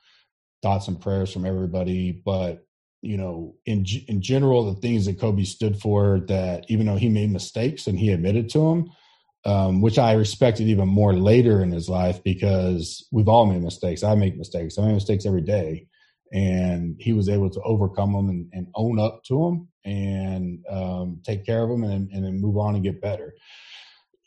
thoughts 0.61 0.87
and 0.87 1.01
prayers 1.01 1.31
from 1.31 1.45
everybody. 1.45 2.11
But, 2.11 2.65
you 3.01 3.17
know, 3.17 3.55
in 3.65 3.85
in 4.07 4.21
general, 4.21 4.73
the 4.73 4.79
things 4.79 5.05
that 5.05 5.19
Kobe 5.19 5.43
stood 5.43 5.77
for 5.79 6.21
that 6.27 6.65
even 6.69 6.85
though 6.85 6.97
he 6.97 7.09
made 7.09 7.31
mistakes 7.31 7.87
and 7.87 7.99
he 7.99 8.11
admitted 8.11 8.49
to 8.49 8.59
them, 8.59 8.91
um, 9.43 9.81
which 9.81 9.99
I 9.99 10.13
respected 10.13 10.67
even 10.67 10.87
more 10.87 11.13
later 11.13 11.61
in 11.61 11.71
his 11.71 11.89
life 11.89 12.23
because 12.23 13.07
we've 13.11 13.27
all 13.27 13.45
made 13.45 13.63
mistakes. 13.63 14.03
I 14.03 14.15
make 14.15 14.37
mistakes. 14.37 14.77
I 14.77 14.85
make 14.85 14.93
mistakes 14.93 15.25
every 15.25 15.41
day 15.41 15.87
and 16.31 16.95
he 16.99 17.13
was 17.13 17.27
able 17.27 17.49
to 17.49 17.61
overcome 17.61 18.13
them 18.13 18.29
and, 18.29 18.49
and 18.53 18.67
own 18.75 18.99
up 18.99 19.23
to 19.25 19.33
them 19.45 19.67
and 19.83 20.63
um, 20.69 21.21
take 21.25 21.45
care 21.45 21.63
of 21.63 21.69
them 21.69 21.83
and, 21.83 22.09
and 22.11 22.23
then 22.23 22.39
move 22.39 22.57
on 22.57 22.75
and 22.75 22.83
get 22.83 23.01
better. 23.01 23.33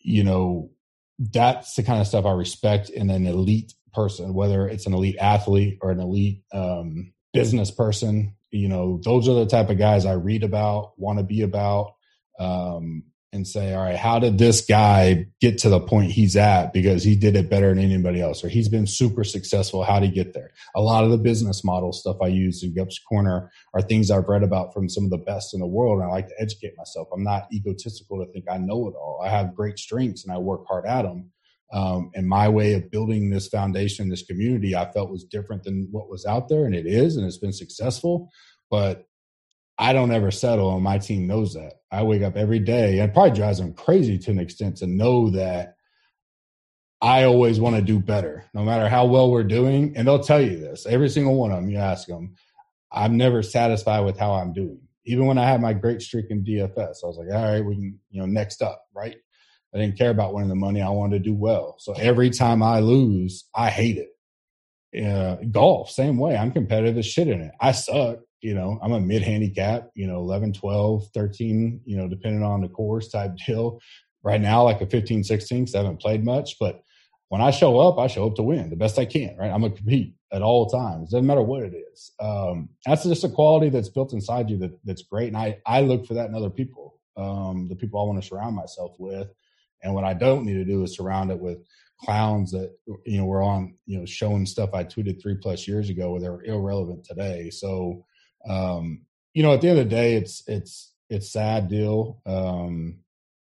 you 0.05 0.23
know, 0.23 0.71
that's 1.19 1.75
the 1.75 1.83
kind 1.83 2.01
of 2.01 2.07
stuff 2.07 2.27
I 2.27 2.33
respect 2.33 2.91
in 2.91 3.11
an 3.11 3.27
elite 3.27 3.73
person, 3.93 4.35
whether 4.35 4.69
it's 4.69 4.87
an 4.87 4.95
elite 4.95 5.17
athlete 5.19 5.79
or 5.81 5.91
an 5.91 6.01
elite 6.01 6.43
um, 6.53 7.13
business 7.33 7.71
person. 7.71 8.37
You 8.51 8.69
know, 8.69 9.01
those 9.03 9.29
are 9.29 9.35
the 9.35 9.47
type 9.47 9.71
of 9.71 9.79
guys 9.79 10.07
I 10.07 10.13
read 10.13 10.45
about, 10.45 10.93
want 10.99 11.19
to 11.19 11.25
be 11.25 11.43
about, 11.43 11.95
um, 12.39 13.05
and 13.35 13.47
say, 13.47 13.75
all 13.75 13.83
right, 13.83 13.97
how 13.97 14.21
did 14.21 14.39
this 14.39 14.65
guy 14.65 15.27
get 15.41 15.59
to 15.59 15.69
the 15.69 15.81
point 15.81 16.13
he's 16.13 16.37
at 16.37 16.73
because 16.73 17.03
he 17.03 17.17
did 17.17 17.35
it 17.35 17.51
better 17.51 17.75
than 17.75 17.83
anybody 17.83 18.21
else, 18.21 18.45
or 18.45 18.49
he's 18.49 18.69
been 18.69 18.87
super 18.87 19.25
successful? 19.25 19.83
How 19.83 19.99
did 19.99 20.11
he 20.11 20.15
get 20.15 20.33
there? 20.33 20.53
A 20.77 20.81
lot 20.81 21.03
of 21.03 21.11
the 21.11 21.19
business 21.19 21.65
model 21.65 21.93
stuff 21.93 22.17
I 22.23 22.29
use 22.29 22.63
in 22.63 22.75
Gups 22.75 22.95
Corner 23.07 23.51
are 23.75 23.83
things 23.83 24.11
I've 24.11 24.29
read 24.29 24.45
about 24.45 24.73
from 24.73 24.89
some 24.89 25.05
of 25.05 25.11
the 25.11 25.19
best 25.19 25.53
in 25.53 25.61
the 25.61 25.67
world, 25.67 26.01
and 26.01 26.09
I 26.09 26.13
like 26.13 26.29
to 26.29 26.41
educate 26.41 26.79
myself. 26.79 27.09
I'm 27.13 27.25
not 27.25 27.49
egotistical 27.53 28.25
to 28.25 28.33
think 28.33 28.45
I 28.49 28.57
know 28.57 28.87
it 28.89 28.95
all. 28.95 29.21
I 29.23 29.29
have 29.29 29.57
great 29.57 29.79
strengths 29.79 30.25
and 30.25 30.33
I 30.33 30.39
work 30.39 30.65
hard 30.69 30.87
at 30.87 31.03
them. 31.03 31.31
Um, 31.73 32.13
and 32.15 32.29
my 32.29 32.49
way 32.49 32.75
of 32.75 32.91
building 32.91 33.31
this 33.31 33.49
foundation, 33.49 34.09
this 34.09 34.25
community, 34.25 34.77
I 34.77 34.93
felt 34.93 35.11
was 35.11 35.25
different 35.25 35.65
than 35.65 35.89
what 35.91 36.09
was 36.09 36.25
out 36.25 36.49
there, 36.49 36.67
and 36.67 36.75
it 36.75 36.87
is, 36.87 37.17
and 37.17 37.27
it's 37.27 37.39
been 37.39 37.53
successful. 37.53 38.31
But 38.71 39.07
I 39.79 39.93
don't 39.93 40.13
ever 40.13 40.31
settle, 40.31 40.75
and 40.75 40.85
my 40.85 40.99
team 40.99 41.27
knows 41.27 41.55
that. 41.55 41.75
I 41.91 42.03
wake 42.03 42.23
up 42.23 42.37
every 42.37 42.61
day, 42.61 43.01
and 43.01 43.13
probably 43.13 43.37
drives 43.37 43.59
them 43.59 43.75
crazy 43.75 44.19
to 44.19 44.31
an 44.31 44.39
extent 44.39 44.77
to 44.79 44.87
know 44.87 45.31
that 45.31 45.77
I 47.01 47.25
always 47.25 47.61
want 47.61 47.77
to 47.77 47.83
do 47.83 47.99
better, 47.99 48.45
no 48.55 48.65
matter 48.65 48.89
how 48.89 49.07
well 49.07 49.31
we're 49.31 49.45
doing. 49.45 49.95
And 49.97 50.07
they'll 50.07 50.23
tell 50.23 50.41
you 50.41 50.59
this 50.59 50.87
every 50.87 51.09
single 51.09 51.35
one 51.35 51.51
of 51.51 51.61
them. 51.61 51.69
You 51.69 51.79
ask 51.79 52.07
them, 52.07 52.35
I'm 52.91 53.17
never 53.17 53.43
satisfied 53.43 54.01
with 54.01 54.19
how 54.19 54.33
I'm 54.33 54.53
doing. 54.53 54.81
Even 55.05 55.27
when 55.27 55.37
I 55.37 55.47
had 55.47 55.61
my 55.61 55.75
great 55.75 56.01
streak 56.01 56.27
in 56.31 56.45
DFS, 56.45 56.79
I 56.79 57.07
was 57.07 57.19
like, 57.19 57.29
all 57.31 57.53
right, 57.53 57.65
we 57.65 57.75
can, 57.75 57.99
you 58.11 58.21
know, 58.21 58.27
next 58.27 58.63
up, 58.63 58.83
right? 58.95 59.17
I 59.75 59.79
didn't 59.79 59.99
care 59.99 60.11
about 60.11 60.33
winning 60.33 60.49
the 60.49 60.55
money. 60.55 60.81
I 60.81 60.89
wanted 60.89 61.19
to 61.19 61.31
do 61.31 61.35
well. 61.35 61.77
So 61.79 61.93
every 61.95 62.31
time 62.31 62.63
I 62.63 62.79
lose, 62.79 63.45
I 63.55 63.69
hate 63.69 63.99
it. 63.99 65.05
Uh, 65.05 65.37
golf, 65.51 65.91
same 65.91 66.17
way. 66.17 66.37
I'm 66.37 66.53
competitive 66.53 66.97
as 66.97 67.07
shit 67.07 67.29
in 67.29 67.41
it. 67.41 67.53
I 67.61 67.73
suck. 67.73 68.21
You 68.45 68.55
know, 68.55 68.79
I'm 68.83 68.93
a 68.93 69.01
mid 69.01 69.23
handicap, 69.23 69.91
you 69.95 70.07
know, 70.07 70.19
11, 70.19 70.53
12, 70.53 71.09
13, 71.15 71.81
you 71.87 71.97
know, 71.97 72.09
depending 72.09 72.43
on 72.43 72.61
the 72.61 72.69
course 72.69 73.09
type 73.09 73.33
deal. 73.47 73.81
Right 74.23 74.41
now, 74.41 74.63
like 74.63 74.81
a 74.81 74.87
15, 74.87 75.25
16, 75.25 75.65
because 75.65 75.75
I 75.75 75.79
haven't 75.79 76.01
played 76.01 76.25
much. 76.25 76.59
But 76.59 76.83
when 77.29 77.41
I 77.41 77.51
show 77.51 77.79
up, 77.79 77.99
I 77.99 78.07
show 78.07 78.27
up 78.27 78.37
to 78.37 78.43
win 78.43 78.71
the 78.71 78.77
best 78.77 78.99
I 78.99 79.05
can, 79.05 79.37
right? 79.39 79.51
I'm 79.51 79.61
going 79.61 79.73
to 79.73 79.79
compete 79.79 80.15
at 80.33 80.43
all 80.43 80.67
times. 80.67 81.11
Doesn't 81.11 81.27
matter 81.27 81.43
what 81.43 81.63
it 81.63 81.75
is. 81.75 82.13
Um, 82.21 82.69
that's 82.87 83.05
just 83.05 83.25
a 83.25 83.29
quality 83.29 83.71
that's 83.71 83.89
built 83.89 84.13
inside 84.13 84.49
you 84.51 84.59
that, 84.59 84.79
that's 84.85 85.03
great. 85.03 85.29
And 85.29 85.37
I, 85.37 85.59
I 85.67 85.81
look 85.81 86.07
for 86.07 86.15
that 86.15 86.29
in 86.29 86.35
other 86.35 86.51
people, 86.51 87.01
um, 87.17 87.67
the 87.69 87.77
people 87.77 88.01
I 88.01 88.05
want 88.05 88.23
to 88.23 88.27
surround 88.27 88.57
myself 88.57 88.95
with. 88.99 89.29
And 89.83 89.95
what 89.95 90.05
I 90.05 90.15
don't 90.15 90.47
need 90.47 90.55
to 90.55 90.65
do 90.65 90.83
is 90.83 90.97
surround 90.97 91.31
it 91.31 91.39
with 91.39 91.59
clowns 92.01 92.51
that 92.51 92.75
you 93.07 93.19
know 93.19 93.25
were 93.25 93.43
on 93.43 93.75
you 93.87 93.99
know 93.99 94.05
showing 94.05 94.47
stuff 94.47 94.71
I 94.75 94.85
tweeted 94.85 95.23
three 95.23 95.37
plus 95.37 95.69
years 95.69 95.91
ago 95.91 96.11
where 96.11 96.21
they're 96.21 96.43
irrelevant 96.43 97.05
today. 97.05 97.51
So 97.51 98.05
um, 98.49 99.03
you 99.33 99.43
know, 99.43 99.53
at 99.53 99.61
the 99.61 99.69
end 99.69 99.79
of 99.79 99.89
the 99.89 99.95
day, 99.95 100.15
it's 100.15 100.43
it's 100.47 100.93
it's 101.11 101.33
sad 101.33 101.69
deal. 101.69 102.21
Um, 102.27 102.99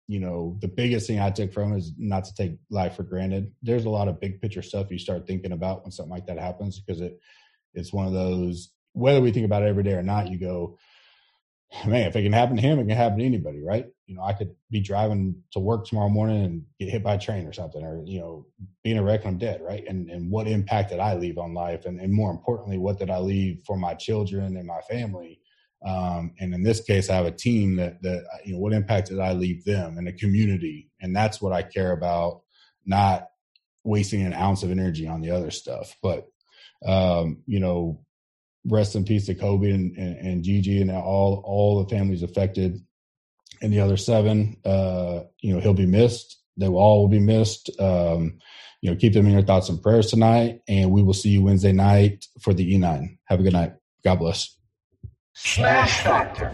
you 0.07 0.19
know, 0.19 0.57
the 0.61 0.67
biggest 0.67 1.07
thing 1.07 1.19
I 1.19 1.31
took 1.31 1.51
from 1.51 1.73
is 1.73 1.91
not 1.97 2.23
to 2.25 2.33
take 2.33 2.57
life 2.69 2.95
for 2.95 3.03
granted. 3.03 3.51
There's 3.61 3.85
a 3.85 3.89
lot 3.89 4.07
of 4.07 4.21
big 4.21 4.41
picture 4.41 4.61
stuff 4.61 4.89
you 4.89 4.99
start 4.99 5.27
thinking 5.27 5.51
about 5.51 5.83
when 5.83 5.91
something 5.91 6.11
like 6.11 6.27
that 6.27 6.39
happens 6.39 6.79
because 6.79 7.01
it 7.01 7.19
it's 7.73 7.93
one 7.93 8.07
of 8.07 8.13
those 8.13 8.71
whether 8.97 9.21
we 9.21 9.31
think 9.31 9.45
about 9.45 9.61
it 9.61 9.67
every 9.67 9.83
day 9.83 9.93
or 9.93 10.01
not, 10.01 10.31
you 10.31 10.39
go, 10.39 10.77
man, 11.85 12.07
if 12.07 12.15
it 12.15 12.23
can 12.23 12.33
happen 12.33 12.55
to 12.55 12.61
him, 12.61 12.79
it 12.79 12.87
can 12.87 12.97
happen 12.97 13.19
to 13.19 13.25
anybody, 13.25 13.61
right? 13.61 13.87
You 14.05 14.15
know, 14.15 14.23
I 14.23 14.33
could 14.33 14.55
be 14.71 14.79
driving 14.79 15.43
to 15.51 15.59
work 15.59 15.85
tomorrow 15.85 16.09
morning 16.09 16.43
and 16.43 16.63
get 16.79 16.89
hit 16.89 17.03
by 17.03 17.15
a 17.15 17.19
train 17.19 17.45
or 17.45 17.53
something, 17.53 17.83
or 17.83 18.03
you 18.05 18.19
know, 18.19 18.45
being 18.83 18.97
a 18.97 19.03
wreck 19.03 19.25
and 19.25 19.33
I'm 19.33 19.37
dead, 19.37 19.61
right? 19.61 19.83
And 19.87 20.09
and 20.09 20.31
what 20.31 20.47
impact 20.47 20.91
did 20.91 20.99
I 20.99 21.15
leave 21.15 21.37
on 21.37 21.53
life, 21.53 21.85
and 21.85 21.99
and 21.99 22.13
more 22.13 22.31
importantly, 22.31 22.77
what 22.77 22.99
did 22.99 23.09
I 23.09 23.19
leave 23.19 23.61
for 23.65 23.77
my 23.77 23.93
children 23.93 24.55
and 24.55 24.65
my 24.65 24.79
family? 24.89 25.41
Um, 25.85 26.33
and 26.39 26.53
in 26.53 26.63
this 26.63 26.81
case, 26.81 27.09
I 27.09 27.15
have 27.15 27.25
a 27.25 27.31
team 27.31 27.75
that 27.75 28.01
that 28.01 28.23
you 28.45 28.53
know, 28.53 28.59
what 28.59 28.73
impact 28.73 29.09
did 29.09 29.19
I 29.19 29.33
leave 29.33 29.65
them 29.65 29.97
and 29.97 30.07
a 30.07 30.13
community, 30.13 30.89
and 31.01 31.15
that's 31.15 31.41
what 31.41 31.51
I 31.51 31.63
care 31.63 31.91
about, 31.91 32.41
not 32.85 33.27
wasting 33.83 34.21
an 34.21 34.33
ounce 34.33 34.63
of 34.63 34.71
energy 34.71 35.07
on 35.07 35.21
the 35.21 35.31
other 35.31 35.51
stuff, 35.51 35.95
but 36.01 36.27
um, 36.85 37.43
you 37.45 37.59
know, 37.59 38.01
rest 38.67 38.95
in 38.95 39.05
peace 39.05 39.25
to 39.25 39.35
Kobe 39.35 39.71
and, 39.71 39.95
and, 39.97 40.17
and 40.17 40.43
Gigi 40.43 40.81
and 40.81 40.91
all 40.91 41.41
all 41.45 41.83
the 41.83 41.89
families 41.89 42.23
affected. 42.23 42.81
And 43.61 43.73
the 43.73 43.79
other 43.79 43.97
seven, 43.97 44.57
uh, 44.63 45.21
you 45.41 45.53
know, 45.53 45.59
he'll 45.59 45.73
be 45.73 45.87
missed. 45.87 46.39
They 46.57 46.69
will 46.69 46.79
all 46.79 47.01
will 47.01 47.09
be 47.09 47.19
missed. 47.19 47.69
Um, 47.79 48.37
you 48.81 48.91
know, 48.91 48.95
keep 48.95 49.13
them 49.13 49.25
in 49.25 49.33
your 49.33 49.41
thoughts 49.41 49.69
and 49.69 49.81
prayers 49.81 50.11
tonight. 50.11 50.61
And 50.67 50.91
we 50.91 51.01
will 51.01 51.13
see 51.13 51.29
you 51.29 51.43
Wednesday 51.43 51.71
night 51.71 52.25
for 52.39 52.53
the 52.53 52.75
E9. 52.75 53.17
Have 53.25 53.39
a 53.39 53.43
good 53.43 53.53
night. 53.53 53.73
God 54.03 54.19
bless. 54.19 54.55
Smash 55.33 56.01
Factor. 56.01 56.53